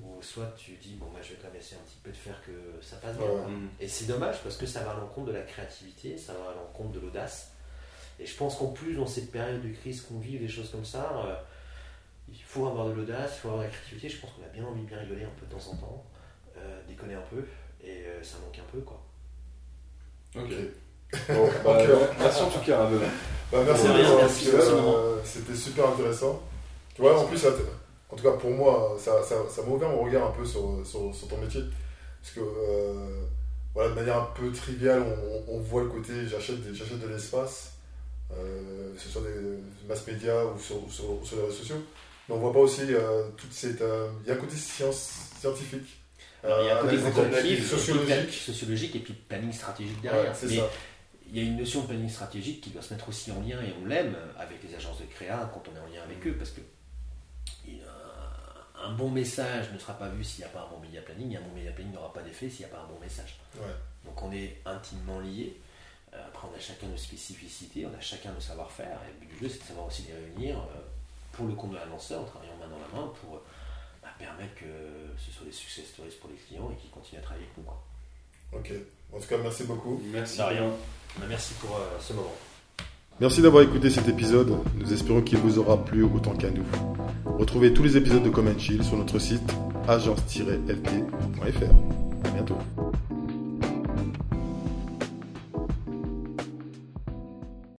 ou 0.01 0.21
soit 0.21 0.53
tu 0.57 0.71
dis 0.77 0.95
bon 0.95 1.05
moi 1.07 1.19
je 1.21 1.29
vais 1.29 1.35
quand 1.41 1.47
même 1.49 1.57
essayer 1.61 1.77
un 1.79 1.83
petit 1.85 1.99
peu 2.03 2.09
de 2.11 2.15
faire 2.17 2.41
que 2.45 2.51
ça 2.81 2.95
passe 2.97 3.15
bien 3.17 3.25
Ouais. 3.27 3.41
et 3.79 3.87
c'est 3.87 4.05
dommage 4.05 4.41
parce 4.41 4.57
que 4.57 4.65
ça 4.65 4.83
va 4.83 4.91
à 4.91 4.95
l'encontre 4.95 5.27
de 5.27 5.33
la 5.33 5.41
créativité 5.43 6.17
ça 6.17 6.33
va 6.33 6.51
à 6.51 6.55
l'encontre 6.55 6.91
de 6.91 6.99
l'audace 7.01 7.50
et 8.21 8.25
je 8.25 8.35
pense 8.35 8.55
qu'en 8.55 8.67
plus 8.67 8.95
dans 8.95 9.07
cette 9.07 9.31
période 9.31 9.61
de 9.61 9.73
crise 9.73 10.01
qu'on 10.01 10.19
vit 10.19 10.37
des 10.37 10.47
choses 10.47 10.69
comme 10.69 10.85
ça 10.85 11.11
euh, 11.25 11.35
il 12.29 12.41
faut 12.41 12.67
avoir 12.67 12.87
de 12.87 12.93
l'audace 12.93 13.33
il 13.35 13.39
faut 13.39 13.47
avoir 13.49 13.63
de 13.63 13.67
la 13.67 13.73
créativité 13.73 14.09
je 14.09 14.21
pense 14.21 14.31
qu'on 14.31 14.45
a 14.45 14.49
bien 14.49 14.63
envie 14.65 14.83
de 14.83 14.87
bien 14.87 14.99
rigoler 14.99 15.23
un 15.23 15.39
peu 15.39 15.45
de 15.45 15.51
temps 15.51 15.71
en 15.71 15.75
temps 15.75 16.05
euh, 16.57 16.81
déconner 16.87 17.15
un 17.15 17.23
peu 17.29 17.43
et 17.83 18.05
euh, 18.05 18.23
ça 18.23 18.37
manque 18.45 18.59
un 18.59 18.71
peu 18.71 18.79
quoi 18.81 19.01
Ok. 20.35 20.51
Bon, 21.29 21.49
bah, 21.65 21.77
merci 22.19 22.41
en 22.41 22.49
tout 22.49 22.59
cas. 22.59 22.77
Raven. 22.83 22.99
Bah, 23.51 23.59
merci 23.65 24.49
C'était 25.25 25.55
super 25.55 25.89
intéressant. 25.89 26.41
Tu 26.95 27.01
vois, 27.01 27.19
en 27.19 27.25
plus, 27.25 27.37
ça 27.37 27.49
en 28.09 28.15
tout 28.15 28.23
cas 28.23 28.31
pour 28.31 28.51
moi, 28.51 28.97
ça, 28.99 29.23
ça, 29.23 29.35
ça 29.49 29.61
m'a 29.63 29.69
ouvert 29.69 29.89
mon 29.89 30.03
regard 30.03 30.27
un 30.27 30.31
peu 30.31 30.45
sur, 30.45 30.85
sur, 30.85 31.13
sur 31.13 31.27
ton 31.27 31.37
métier. 31.37 31.61
Parce 32.21 32.35
que, 32.35 32.41
euh, 32.41 33.23
voilà, 33.73 33.89
de 33.91 33.95
manière 33.95 34.17
un 34.17 34.29
peu 34.35 34.51
triviale, 34.51 35.01
on, 35.47 35.55
on 35.55 35.59
voit 35.59 35.83
le 35.83 35.89
côté 35.89 36.13
j'achète 36.27 36.61
de 36.61 37.07
l'espace, 37.07 37.70
que 38.35 38.99
ce 39.01 39.09
soit 39.09 39.21
des 39.23 39.87
mass 39.87 40.05
médias 40.07 40.43
ou 40.45 40.59
sur, 40.59 40.77
sur, 40.91 41.19
sur 41.25 41.37
les 41.37 41.43
réseaux 41.43 41.55
sociaux. 41.57 41.83
Mais 42.29 42.35
on 42.35 42.39
voit 42.39 42.53
pas 42.53 42.59
aussi 42.59 42.81
euh, 42.89 43.29
toute 43.37 43.51
cette. 43.53 43.81
euh, 43.81 44.09
Il 44.23 44.29
y 44.29 44.31
a 44.31 44.35
un 44.35 44.37
côté 44.37 44.55
science, 44.55 45.11
scientifique. 45.39 45.99
Alors, 46.43 46.61
il 46.61 46.67
y 46.67 46.69
a 46.69 46.75
un 46.75 46.79
euh, 46.79 46.81
côté 46.81 46.97
quantitatif, 47.11 47.69
sociologiques. 47.69 48.33
sociologique 48.33 48.95
et 48.95 48.99
puis 48.99 49.13
planning 49.13 49.51
stratégique 49.51 49.97
Ouais, 50.03 50.09
derrière 50.11 50.35
c'est 50.35 50.47
Mais 50.47 50.57
ça. 50.57 50.69
il 51.29 51.37
y 51.37 51.39
a 51.39 51.43
une 51.43 51.57
notion 51.57 51.81
de 51.81 51.87
planning 51.87 52.09
stratégique 52.09 52.61
qui 52.61 52.69
doit 52.71 52.81
se 52.81 52.93
mettre 52.93 53.09
aussi 53.09 53.31
en 53.31 53.41
lien, 53.41 53.61
et 53.61 53.73
on 53.81 53.85
l'aime, 53.85 54.15
avec 54.39 54.57
les 54.63 54.73
agences 54.75 54.99
de 54.99 55.05
créa 55.05 55.49
quand 55.53 55.63
on 55.71 55.75
est 55.75 55.79
en 55.79 55.93
lien 55.93 56.03
avec 56.03 56.25
eux, 56.25 56.33
parce 56.37 56.51
que 56.51 56.61
un, 57.67 58.83
un 58.89 58.93
bon 58.93 59.09
message 59.09 59.71
ne 59.73 59.77
sera 59.79 59.93
pas 59.93 60.09
vu 60.09 60.23
s'il 60.23 60.39
n'y 60.39 60.45
a 60.45 60.49
pas 60.49 60.67
un 60.67 60.75
bon 60.75 60.79
media 60.81 61.01
planning, 61.01 61.31
et 61.33 61.37
un 61.37 61.41
bon 61.41 61.53
media 61.55 61.71
planning 61.71 61.93
n'aura 61.93 62.11
pas 62.13 62.21
d'effet 62.21 62.49
s'il 62.49 62.65
n'y 62.65 62.71
a 62.71 62.75
pas 62.75 62.81
un 62.83 62.87
bon 62.91 62.99
message. 62.99 63.39
Ouais. 63.55 63.67
Donc 64.05 64.21
on 64.23 64.31
est 64.31 64.57
intimement 64.65 65.19
liés. 65.19 65.59
Euh, 66.13 66.27
après, 66.27 66.47
on 66.51 66.55
a 66.55 66.59
chacun 66.59 66.87
nos 66.87 66.97
spécificités, 66.97 67.85
on 67.85 67.97
a 67.97 68.01
chacun 68.01 68.31
nos 68.31 68.41
savoir-faire, 68.41 68.99
et 69.07 69.13
le 69.13 69.19
but 69.19 69.33
du 69.33 69.39
jeu, 69.39 69.49
c'est 69.49 69.61
de 69.61 69.67
savoir 69.67 69.87
aussi 69.87 70.03
les 70.07 70.13
réunir 70.13 70.57
euh, 70.57 70.79
pour 71.31 71.47
le 71.47 71.53
compte 71.53 71.71
de 71.71 71.77
l'annonceur, 71.77 72.21
en 72.21 72.25
travaillant 72.25 72.57
main 72.59 72.67
dans 72.67 72.79
la 72.79 73.01
main 73.01 73.13
pour 73.21 73.35
euh, 73.35 73.43
bah, 74.01 74.09
permettre 74.19 74.55
que 74.55 74.65
ce 75.17 75.31
soit 75.31 75.45
des 75.45 75.51
success 75.51 75.85
stories 75.87 76.15
pour 76.19 76.29
les 76.29 76.35
clients 76.35 76.69
et 76.71 76.75
qu'ils 76.75 76.91
continuent 76.91 77.19
à 77.19 77.23
travailler 77.23 77.45
avec 77.45 77.57
nous. 77.57 77.63
Quoi. 77.63 77.81
Ok. 78.53 78.71
En 79.13 79.19
tout 79.19 79.27
cas, 79.27 79.37
merci 79.37 79.63
beaucoup. 79.63 80.01
Merci. 80.11 80.37
De 80.37 80.43
rien. 80.43 80.69
Bah, 81.17 81.25
merci 81.27 81.53
pour 81.55 81.75
euh, 81.75 81.99
ce 81.99 82.13
moment. 82.13 82.33
Merci 83.19 83.41
d'avoir 83.41 83.63
écouté 83.63 83.89
cet 83.89 84.07
épisode. 84.07 84.57
Nous 84.75 84.93
espérons 84.93 85.21
qu'il 85.21 85.37
vous 85.37 85.59
aura 85.59 85.83
plu 85.83 86.03
autant 86.03 86.35
qu'à 86.35 86.49
nous. 86.49 86.65
Retrouvez 87.25 87.73
tous 87.73 87.83
les 87.83 87.97
épisodes 87.97 88.23
de 88.23 88.29
Comment 88.29 88.57
Chill 88.57 88.83
sur 88.83 88.97
notre 88.97 89.19
site 89.19 89.43
agence-lt.fr. 89.87 91.45
À 92.25 92.29
bientôt. 92.29 92.57